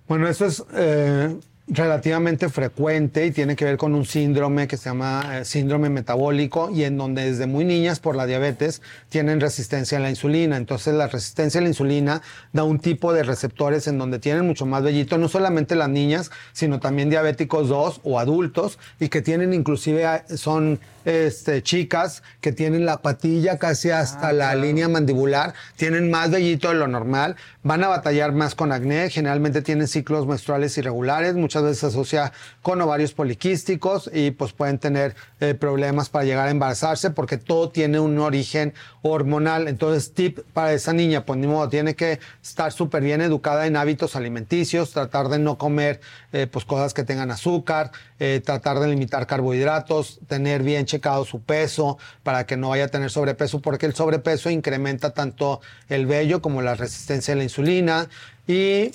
Bueno, 0.08 0.26
eso 0.28 0.46
es 0.46 0.64
eh, 0.74 1.36
relativamente 1.70 2.48
frecuente 2.48 3.26
y 3.26 3.30
tiene 3.30 3.54
que 3.54 3.64
ver 3.64 3.76
con 3.76 3.94
un 3.94 4.04
síndrome 4.04 4.66
que 4.66 4.76
se 4.76 4.90
llama 4.90 5.38
eh, 5.38 5.44
síndrome 5.44 5.88
metabólico 5.88 6.68
y 6.70 6.82
en 6.82 6.96
donde 6.96 7.30
desde 7.30 7.46
muy 7.46 7.64
niñas 7.64 8.00
por 8.00 8.16
la 8.16 8.26
diabetes 8.26 8.82
tienen 9.08 9.40
resistencia 9.40 9.98
a 9.98 10.00
la 10.00 10.10
insulina. 10.10 10.56
Entonces 10.56 10.94
la 10.94 11.06
resistencia 11.06 11.60
a 11.60 11.62
la 11.62 11.68
insulina 11.68 12.22
da 12.52 12.64
un 12.64 12.80
tipo 12.80 13.12
de 13.12 13.22
receptores 13.22 13.86
en 13.86 13.98
donde 13.98 14.18
tienen 14.18 14.46
mucho 14.46 14.66
más 14.66 14.82
vellito, 14.82 15.16
no 15.16 15.28
solamente 15.28 15.76
las 15.76 15.88
niñas, 15.88 16.32
sino 16.52 16.80
también 16.80 17.08
diabéticos 17.08 17.68
2 17.68 18.00
o 18.02 18.18
adultos 18.18 18.78
y 18.98 19.08
que 19.08 19.22
tienen 19.22 19.54
inclusive, 19.54 20.24
son 20.36 20.80
este, 21.04 21.62
chicas 21.62 22.22
que 22.40 22.52
tienen 22.52 22.86
la 22.86 23.02
patilla 23.02 23.58
casi 23.58 23.90
hasta 23.90 24.32
la 24.32 24.54
línea 24.54 24.88
mandibular, 24.88 25.54
tienen 25.76 26.10
más 26.10 26.30
vellito 26.30 26.68
de 26.68 26.74
lo 26.74 26.88
normal, 26.88 27.36
van 27.62 27.84
a 27.84 27.88
batallar 27.88 28.32
más 28.32 28.54
con 28.54 28.72
acné, 28.72 29.10
generalmente 29.10 29.62
tienen 29.62 29.88
ciclos 29.88 30.26
menstruales 30.26 30.76
irregulares, 30.78 31.34
muchas 31.34 31.62
veces 31.62 31.78
se 31.78 31.86
asocia 31.86 32.32
con 32.62 32.80
ovarios 32.80 33.12
poliquísticos 33.12 34.10
y 34.12 34.30
pues 34.30 34.52
pueden 34.52 34.78
tener 34.78 35.14
eh, 35.40 35.54
problemas 35.54 36.08
para 36.08 36.24
llegar 36.24 36.48
a 36.48 36.50
embarazarse 36.50 37.10
porque 37.10 37.38
todo 37.38 37.70
tiene 37.70 37.98
un 37.98 38.18
origen 38.18 38.74
hormonal. 39.02 39.68
Entonces, 39.68 40.12
tip 40.12 40.40
para 40.52 40.72
esa 40.72 40.92
niña, 40.92 41.24
pues 41.24 41.38
ni 41.38 41.46
modo, 41.46 41.68
tiene 41.68 41.94
que 41.94 42.20
estar 42.42 42.72
súper 42.72 43.02
bien 43.02 43.20
educada 43.20 43.66
en 43.66 43.76
hábitos 43.76 44.16
alimenticios, 44.16 44.90
tratar 44.90 45.28
de 45.28 45.38
no 45.38 45.58
comer 45.58 46.00
eh, 46.32 46.46
pues 46.46 46.64
cosas 46.64 46.94
que 46.94 47.04
tengan 47.04 47.30
azúcar, 47.30 47.90
eh, 48.18 48.42
tratar 48.44 48.80
de 48.80 48.88
limitar 48.88 49.26
carbohidratos, 49.26 50.20
tener 50.26 50.62
bien 50.62 50.84
checado 50.86 51.24
su 51.24 51.40
peso 51.40 51.98
para 52.22 52.44
que 52.44 52.56
no 52.56 52.68
vaya 52.68 52.84
a 52.84 52.88
tener 52.88 53.10
sobrepeso, 53.10 53.60
porque 53.60 53.86
el 53.86 53.94
sobrepeso 53.94 54.50
incrementa 54.50 55.10
tanto 55.10 55.60
el 55.88 56.06
vello 56.06 56.42
como 56.42 56.62
la 56.62 56.74
resistencia 56.74 57.34
a 57.34 57.36
la 57.38 57.44
insulina 57.44 58.08
y 58.46 58.92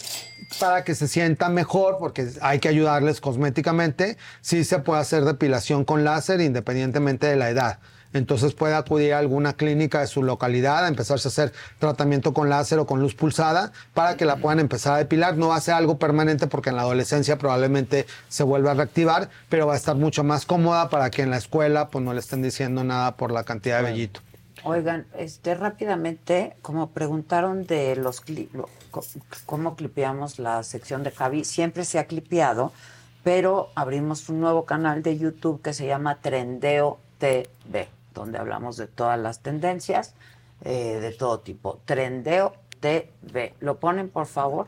para 0.59 0.83
que 0.83 0.95
se 0.95 1.07
sienta 1.07 1.49
mejor, 1.49 1.98
porque 1.99 2.27
hay 2.41 2.59
que 2.59 2.67
ayudarles 2.67 3.22
cosméticamente, 3.22 4.17
sí 4.41 4.64
se 4.64 4.80
puede 4.80 5.01
hacer 5.01 5.25
depilación 5.25 5.85
con 5.85 6.03
láser 6.03 6.41
independientemente 6.41 7.27
de 7.27 7.35
la 7.35 7.49
edad. 7.49 7.80
Entonces 8.14 8.53
puede 8.53 8.75
acudir 8.75 9.14
a 9.14 9.19
alguna 9.19 9.53
clínica 9.53 9.99
de 9.99 10.07
su 10.07 10.24
localidad 10.24 10.85
a 10.85 10.88
empezarse 10.88 11.27
a 11.27 11.30
hacer 11.30 11.51
tratamiento 11.80 12.33
con 12.33 12.49
láser 12.49 12.80
o 12.80 12.85
con 12.85 13.01
luz 13.01 13.14
pulsada 13.14 13.74
para 13.93 14.15
que 14.15 14.24
la 14.24 14.38
puedan 14.38 14.61
empezar 14.61 14.93
a 14.93 14.98
depilar. 14.99 15.35
No 15.35 15.49
va 15.49 15.57
a 15.57 15.61
ser 15.61 15.74
algo 15.74 15.99
permanente 15.99 16.48
porque 16.48 16.69
en 16.69 16.77
la 16.77 16.83
adolescencia 16.83 17.38
probablemente 17.38 18.06
se 18.30 18.43
vuelva 18.43 18.72
a 18.72 18.74
reactivar, 18.75 19.30
pero 19.49 19.67
va 19.67 19.74
a 19.74 19.77
estar 19.77 19.98
mucho 19.98 20.24
más 20.24 20.45
cómoda 20.45 20.90
para 20.90 21.09
que 21.09 21.24
en 21.24 21.30
la 21.30 21.38
escuela 21.38 21.90
pues 21.90 22.06
no 22.06 22.14
le 22.14 22.22
estén 22.22 22.41
diciendo 22.41 22.85
nada 22.85 23.17
por 23.17 23.32
la 23.32 23.43
cantidad 23.43 23.83
de 23.83 23.91
vellito. 23.91 24.22
Oigan, 24.66 25.06
este 25.18 25.53
rápidamente, 25.56 26.56
como 26.61 26.90
preguntaron 26.90 27.66
de 27.68 27.95
los 27.95 28.24
cli- 28.26 28.50
lo- 28.52 28.69
co- 28.92 29.03
cómo 29.45 29.76
clipeamos 29.76 30.40
la 30.40 30.64
sección 30.64 31.03
de 31.03 31.11
Javi, 31.11 31.44
siempre 31.45 31.85
se 31.85 32.00
ha 32.00 32.06
clipeado, 32.06 32.72
pero 33.24 33.69
abrimos 33.76 34.27
un 34.30 34.40
nuevo 34.42 34.66
canal 34.66 35.03
de 35.03 35.18
YouTube 35.18 35.61
que 35.61 35.74
se 35.74 35.85
llama 35.85 36.16
Trendeo 36.22 36.98
TV, 37.19 37.88
donde 38.14 38.38
hablamos 38.40 38.76
de 38.77 38.88
todas 38.88 39.19
las 39.19 39.40
tendencias 39.40 40.14
eh, 40.64 41.00
de 41.00 41.11
todo 41.11 41.40
tipo. 41.42 41.80
Trendeo 41.85 42.53
TV. 42.80 43.53
¿Lo 43.60 43.77
ponen, 43.77 44.10
por 44.10 44.26
favor? 44.26 44.68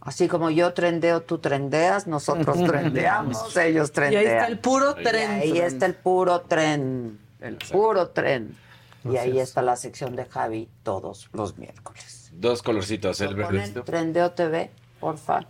Así 0.00 0.26
como 0.26 0.50
yo 0.50 0.72
trendeo, 0.74 1.22
tú 1.22 1.38
trendeas, 1.38 2.06
nosotros 2.06 2.56
trendeamos, 2.66 3.56
ellos 3.56 3.90
Y 3.90 3.92
trendean. 3.92 4.24
ahí 4.26 4.32
está 4.32 4.46
el 4.46 4.58
puro 4.58 4.96
Y 4.98 5.04
tren. 5.04 5.30
ahí 5.30 5.58
está 5.58 5.86
el 5.86 5.94
puro 5.94 6.40
tren. 6.40 7.18
El 7.40 7.56
puro 7.56 8.08
tren. 8.08 8.56
Y 9.04 9.16
ahí 9.16 9.38
está 9.38 9.62
la 9.62 9.76
sección 9.76 10.16
de 10.16 10.24
Javi 10.24 10.68
todos 10.82 11.28
los 11.32 11.56
miércoles. 11.56 12.30
Dos 12.34 12.62
colorcitos, 12.62 13.20
el 13.20 13.34
verdecito. 13.34 13.84
Trendeo 13.84 14.32
TV, 14.32 14.70
porfa. 15.00 15.46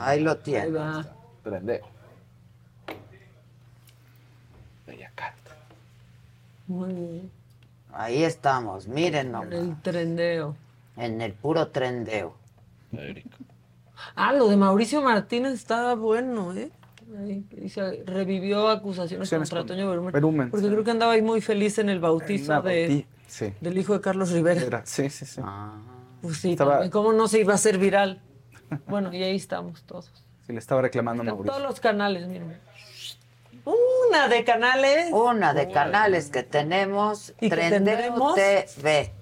Ahí 0.00 0.20
lo 0.20 0.38
tiene. 0.38 0.78
Trendeo. 1.42 1.86
Bella 4.86 5.12
carta. 5.14 5.56
Muy 6.66 6.92
bien. 6.92 7.30
Ahí 7.92 8.22
estamos, 8.22 8.86
miren 8.86 9.32
nomás. 9.32 9.52
El 9.52 9.80
trendeo. 9.82 10.56
En 10.96 11.20
el 11.20 11.32
puro 11.32 11.68
trendeo. 11.68 12.34
Ah, 14.14 14.32
lo 14.32 14.48
de 14.48 14.56
Mauricio 14.56 15.02
Martínez 15.02 15.52
estaba 15.54 15.94
bueno, 15.94 16.54
¿eh? 16.54 16.70
Ahí, 17.18 17.44
revivió 18.06 18.68
acusaciones 18.68 19.28
contra 19.30 19.58
con 19.58 19.66
Toño 19.66 19.88
Berumen. 19.90 20.12
Berumen, 20.12 20.50
Porque 20.50 20.66
sí. 20.66 20.72
creo 20.72 20.84
que 20.84 20.90
andaba 20.90 21.12
ahí 21.12 21.22
muy 21.22 21.40
feliz 21.40 21.78
en 21.78 21.88
el 21.88 21.98
bautizo 22.00 22.60
de, 22.62 23.06
Sí. 23.26 23.52
del 23.60 23.78
hijo 23.78 23.94
de 23.94 24.00
Carlos 24.00 24.30
Rivera. 24.30 24.60
Era- 24.62 24.82
sí, 24.86 25.10
sí, 25.10 25.24
sí. 25.26 25.40
Pues 26.22 26.36
sí, 26.38 26.52
Estaba- 26.52 26.72
también, 26.72 26.90
¿cómo 26.90 27.12
no 27.12 27.26
se 27.28 27.40
iba 27.40 27.52
a 27.52 27.56
hacer 27.56 27.78
viral? 27.78 28.20
Bueno, 28.86 29.12
y 29.12 29.22
ahí 29.22 29.36
estamos 29.36 29.82
todos. 29.84 30.10
Sí, 30.46 30.52
le 30.54 30.58
estaba 30.58 30.82
reclamando 30.82 31.22
a 31.22 31.24
En 31.24 31.30
Mauricio. 31.32 31.52
todos 31.52 31.62
los 31.68 31.78
canales, 31.80 32.26
miren. 32.26 32.58
Una 33.64 34.28
de 34.28 34.42
canales. 34.44 35.12
Una 35.12 35.54
de 35.54 35.70
canales 35.70 36.30
que 36.30 36.42
tenemos, 36.42 37.34
¿Y 37.40 37.50
que 37.50 37.56
tendremos? 37.56 38.34
TV. 38.34 39.12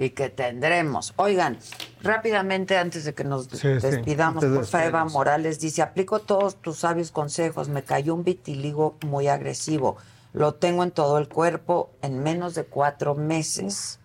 Y 0.00 0.10
que 0.10 0.30
tendremos. 0.30 1.12
Oigan, 1.16 1.58
rápidamente 2.02 2.78
antes 2.78 3.04
de 3.04 3.12
que 3.12 3.22
nos 3.22 3.48
Sí, 3.48 3.58
sí, 3.58 3.68
despidamos, 3.68 4.42
antes 4.42 4.72
de 4.72 4.78
por 4.78 4.80
Eva. 4.80 5.04
Morales 5.04 5.60
dice, 5.60 5.82
aplico 5.82 6.20
todos 6.20 6.56
tus 6.56 6.78
sabios 6.78 7.10
consejos, 7.10 7.68
me 7.68 7.82
cayó 7.82 8.14
un 8.14 8.24
vitiligo 8.24 8.96
muy 9.06 9.28
agresivo, 9.28 9.98
lo 10.32 10.54
tengo 10.54 10.84
en 10.84 10.90
todo 10.90 11.18
el 11.18 11.28
cuerpo 11.28 11.90
en 12.00 12.22
menos 12.22 12.54
de 12.54 12.64
cuatro 12.64 13.14
meses. 13.14 13.98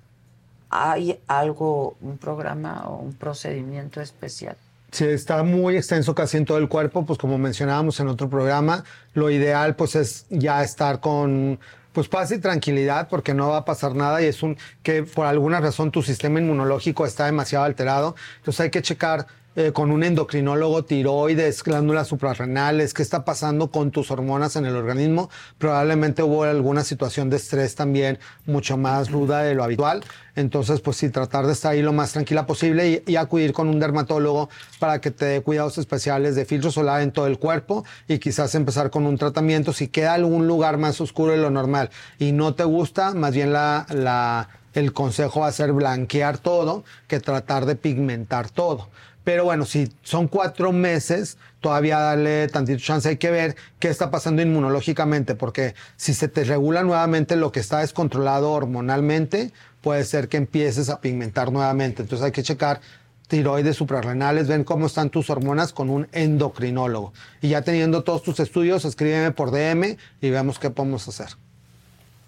¿Hay 0.70 1.22
algo, 1.28 1.96
un 2.02 2.18
programa 2.18 2.84
o 2.90 2.98
un 2.98 3.14
procedimiento 3.14 4.02
especial? 4.02 4.58
si 4.96 5.06
está 5.06 5.44
muy 5.44 5.76
extenso 5.76 6.16
casi 6.16 6.38
en 6.38 6.46
todo 6.46 6.58
el 6.58 6.70
cuerpo, 6.70 7.06
pues 7.06 7.20
como 7.20 7.38
mencionábamos 7.38 8.00
en 8.00 8.08
otro 8.08 8.30
programa, 8.30 8.84
lo 9.14 9.30
ideal 9.30 9.76
pues 9.76 9.96
es 9.96 10.26
ya 10.30 10.64
estar 10.64 11.02
con 11.02 11.60
pues 11.96 12.10
paz 12.10 12.30
y 12.32 12.40
tranquilidad 12.40 13.08
porque 13.08 13.34
no 13.34 13.48
va 13.48 13.58
a 13.60 13.66
pasar 13.66 13.96
nada 13.96 14.22
y 14.22 14.26
es 14.26 14.44
un 14.44 14.58
que 14.84 15.04
por 15.04 15.26
alguna 15.26 15.62
razón 15.62 15.92
tu 15.92 16.04
sistema 16.04 16.40
inmunológico 16.40 17.06
está 17.06 17.26
demasiado 17.26 17.64
alterado. 17.64 18.16
Entonces 18.40 18.60
hay 18.60 18.70
que 18.70 18.82
checar 18.82 19.26
eh, 19.56 19.72
con 19.72 19.92
un 19.92 20.04
endocrinólogo, 20.04 20.84
tiroides, 20.84 21.64
glándulas 21.64 22.08
suprarrenales, 22.08 22.94
qué 22.94 23.02
está 23.02 23.24
pasando 23.24 23.72
con 23.72 23.92
tus 23.92 24.12
hormonas 24.12 24.56
en 24.56 24.66
el 24.66 24.76
organismo. 24.76 25.30
Probablemente 25.58 26.24
hubo 26.24 26.44
alguna 26.44 26.84
situación 26.84 27.30
de 27.30 27.38
estrés 27.38 27.76
también 27.76 28.20
mucho 28.46 28.76
más 28.78 29.12
ruda 29.12 29.44
de 29.44 29.56
lo 29.56 29.64
habitual. 29.64 30.04
Entonces, 30.36 30.82
pues 30.82 30.98
sí, 30.98 31.10
tratar 31.10 31.46
de 31.48 31.54
estar 31.54 31.72
ahí 31.72 31.82
lo 31.82 31.94
más 31.94 32.12
tranquila 32.12 32.46
posible 32.46 33.04
y, 33.08 33.12
y 33.12 33.16
acudir 33.16 33.54
con 33.54 33.70
un 33.70 33.80
dermatólogo 33.80 34.50
para 34.80 35.00
que 35.00 35.12
te 35.12 35.26
dé 35.26 35.42
cuidados 35.42 35.78
especiales 35.78 36.36
de 36.36 36.46
filtro 36.46 36.72
solar 36.72 37.02
en 37.02 37.12
todo 37.12 37.28
el 37.28 37.40
cuerpo 37.40 37.86
y 38.08 38.20
quizás 38.20 38.56
empezar 38.56 38.90
con 38.90 39.06
un 39.06 39.18
tratamiento. 39.18 39.72
Si 39.72 39.88
queda 39.88 40.14
algún 40.14 40.48
lugar 40.48 40.78
más 40.78 41.00
oscuro 41.00 41.32
de 41.32 41.38
lo 41.38 41.50
normal 41.50 41.90
y 42.20 42.34
no 42.34 42.56
te 42.56 42.66
gusta, 42.66 43.14
más 43.14 43.34
bien 43.34 43.54
la, 43.54 43.86
la, 43.90 44.50
el 44.74 44.92
consejo 44.92 45.40
va 45.40 45.48
a 45.48 45.52
ser 45.52 45.72
blanquear 45.72 46.38
todo 46.38 46.84
que 47.08 47.20
tratar 47.22 47.66
de 47.66 47.76
pigmentar 47.76 48.50
todo. 48.50 48.90
Pero 49.26 49.44
bueno, 49.44 49.66
si 49.66 49.92
son 50.04 50.28
cuatro 50.28 50.72
meses, 50.72 51.38
todavía 51.60 51.98
darle 51.98 52.48
tantito 52.48 52.80
chance. 52.80 53.10
Hay 53.10 53.18
que 53.18 53.32
ver 53.32 53.56
qué 53.80 53.90
está 53.90 54.12
pasando 54.12 54.44
inmunológicamente, 54.44 55.34
porque 55.34 55.74
si 55.98 56.14
se 56.14 56.28
te 56.28 56.44
regula 56.44 56.84
nuevamente 56.84 57.36
lo 57.36 57.52
que 57.52 57.60
está 57.60 57.80
descontrolado 57.80 58.52
hormonalmente, 58.52 59.52
puede 59.82 60.04
ser 60.06 60.30
que 60.30 60.38
empieces 60.38 60.90
a 60.90 61.02
pigmentar 61.02 61.52
nuevamente. 61.52 62.04
Entonces 62.04 62.24
hay 62.24 62.32
que 62.32 62.44
checar 62.44 62.82
tiroides 63.28 63.76
suprarrenales, 63.76 64.48
ven 64.48 64.64
cómo 64.64 64.86
están 64.86 65.10
tus 65.10 65.32
hormonas 65.32 65.74
con 65.74 65.90
un 65.90 66.08
endocrinólogo. 66.12 67.12
Y 67.42 67.50
ya 67.50 67.64
teniendo 67.64 68.04
todos 68.04 68.22
tus 68.22 68.40
estudios, 68.40 68.86
escríbeme 68.86 69.32
por 69.32 69.50
DM 69.50 69.98
y 70.22 70.30
vemos 70.30 70.60
qué 70.60 70.70
podemos 70.70 71.08
hacer. 71.08 71.30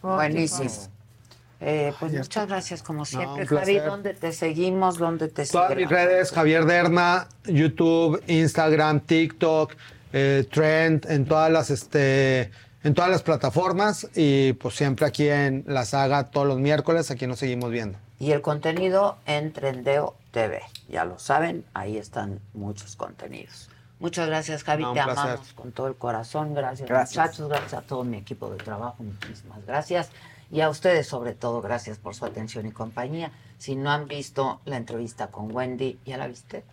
Buenísimo. 0.01 0.96
Eh, 1.59 1.91
pues 1.99 2.13
muchas 2.13 2.47
gracias 2.47 2.83
como 2.83 3.03
siempre, 3.03 3.41
un 3.41 3.47
Javi. 3.47 3.79
¿Dónde 3.79 4.13
te 4.13 4.31
seguimos? 4.31 4.97
¿Dónde 4.97 5.27
te 5.27 5.45
Todas 5.45 5.75
mis 5.75 5.89
redes, 5.89 6.31
Javier 6.31 6.65
Derma, 6.65 7.27
YouTube, 7.45 8.21
Instagram, 8.27 8.99
TikTok, 8.99 9.73
eh, 10.13 10.47
Trend, 10.51 11.05
en 11.09 11.25
todas 11.25 11.51
las 11.51 11.71
este, 11.71 12.51
en 12.83 12.93
todas 12.93 13.09
las 13.09 13.23
plataformas 13.23 14.07
y 14.15 14.53
pues 14.53 14.75
siempre 14.75 15.07
aquí 15.07 15.27
en 15.29 15.63
la 15.67 15.85
saga 15.85 16.25
todos 16.29 16.47
los 16.47 16.59
miércoles, 16.59 17.09
aquí 17.09 17.25
nos 17.25 17.39
seguimos 17.39 17.71
viendo. 17.71 17.97
Y 18.19 18.31
el 18.31 18.41
contenido 18.41 19.17
en 19.25 19.51
Trendeo 19.51 20.15
TV. 20.31 20.61
Ya 20.89 21.05
lo 21.05 21.17
saben, 21.19 21.65
ahí 21.73 21.97
están 21.97 22.39
muchos 22.53 22.95
contenidos. 22.95 23.69
Muchas 23.99 24.27
gracias, 24.27 24.63
Javi. 24.63 24.83
No, 24.83 24.93
Te 24.93 25.01
placer. 25.03 25.23
amamos 25.31 25.53
con 25.53 25.71
todo 25.71 25.87
el 25.87 25.95
corazón. 25.95 26.53
Gracias, 26.53 26.87
Gracias. 26.87 27.17
muchachos. 27.17 27.49
Gracias 27.49 27.73
a 27.73 27.81
todo 27.81 28.03
mi 28.03 28.17
equipo 28.17 28.49
de 28.51 28.57
trabajo. 28.57 29.03
Muchísimas 29.03 29.65
gracias. 29.65 30.09
Y 30.49 30.61
a 30.61 30.69
ustedes, 30.69 31.07
sobre 31.07 31.33
todo, 31.33 31.61
gracias 31.61 31.97
por 31.97 32.15
su 32.15 32.25
atención 32.25 32.65
y 32.65 32.71
compañía. 32.71 33.31
Si 33.57 33.75
no 33.75 33.91
han 33.91 34.07
visto 34.07 34.61
la 34.65 34.77
entrevista 34.77 35.27
con 35.27 35.53
Wendy, 35.53 35.99
¿ya 36.05 36.17
la 36.17 36.27
viste? 36.27 36.63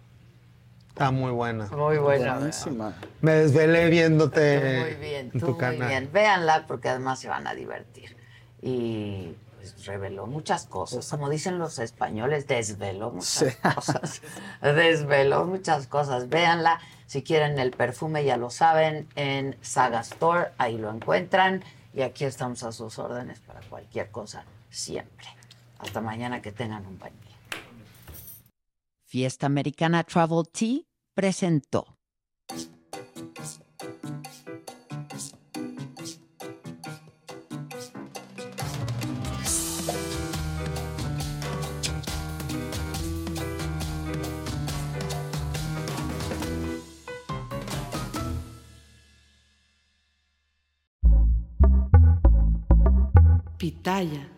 Está 0.88 1.10
muy 1.10 1.32
buena. 1.32 1.66
Muy 1.68 1.98
buena. 1.98 2.36
Buenísima. 2.36 2.94
Me 3.20 3.32
desvelé 3.32 3.90
viéndote 3.90 4.80
Muy 4.80 4.94
bien, 4.94 5.26
en 5.26 5.32
tú 5.32 5.38
tu 5.40 5.46
muy 5.52 5.58
canal. 5.58 5.88
bien. 5.88 6.10
Véanla 6.12 6.66
porque 6.68 6.88
además 6.88 7.18
se 7.18 7.28
van 7.28 7.48
a 7.48 7.54
divertir. 7.54 8.16
Y 8.62 9.34
pues 9.56 9.86
reveló 9.86 10.28
muchas 10.28 10.66
cosas. 10.66 11.08
Como 11.08 11.28
dicen 11.28 11.58
los 11.58 11.80
españoles, 11.80 12.46
desveló 12.46 13.10
muchas 13.10 13.56
cosas. 13.56 14.22
Desveló 14.62 15.46
muchas 15.46 15.88
cosas. 15.88 16.28
Véanla. 16.28 16.78
Si 17.06 17.24
quieren 17.24 17.58
el 17.58 17.72
perfume, 17.72 18.24
ya 18.24 18.36
lo 18.36 18.50
saben, 18.50 19.08
en 19.16 19.56
Saga 19.62 20.00
Store, 20.00 20.50
ahí 20.58 20.78
lo 20.78 20.90
encuentran. 20.90 21.64
Y 21.94 22.02
aquí 22.02 22.24
estamos 22.24 22.62
a 22.64 22.72
sus 22.72 22.98
órdenes 22.98 23.38
para 23.40 23.60
cualquier 23.60 24.10
cosa, 24.10 24.44
siempre. 24.68 25.28
Hasta 25.78 26.00
mañana, 26.00 26.42
que 26.42 26.50
tengan 26.50 26.84
un 26.86 26.98
buen. 26.98 27.12
Fiesta 29.04 29.46
Americana 29.46 30.02
Travel 30.02 30.42
Tea 30.52 30.80
presentó. 31.14 31.86
Pitaya. 53.84 54.33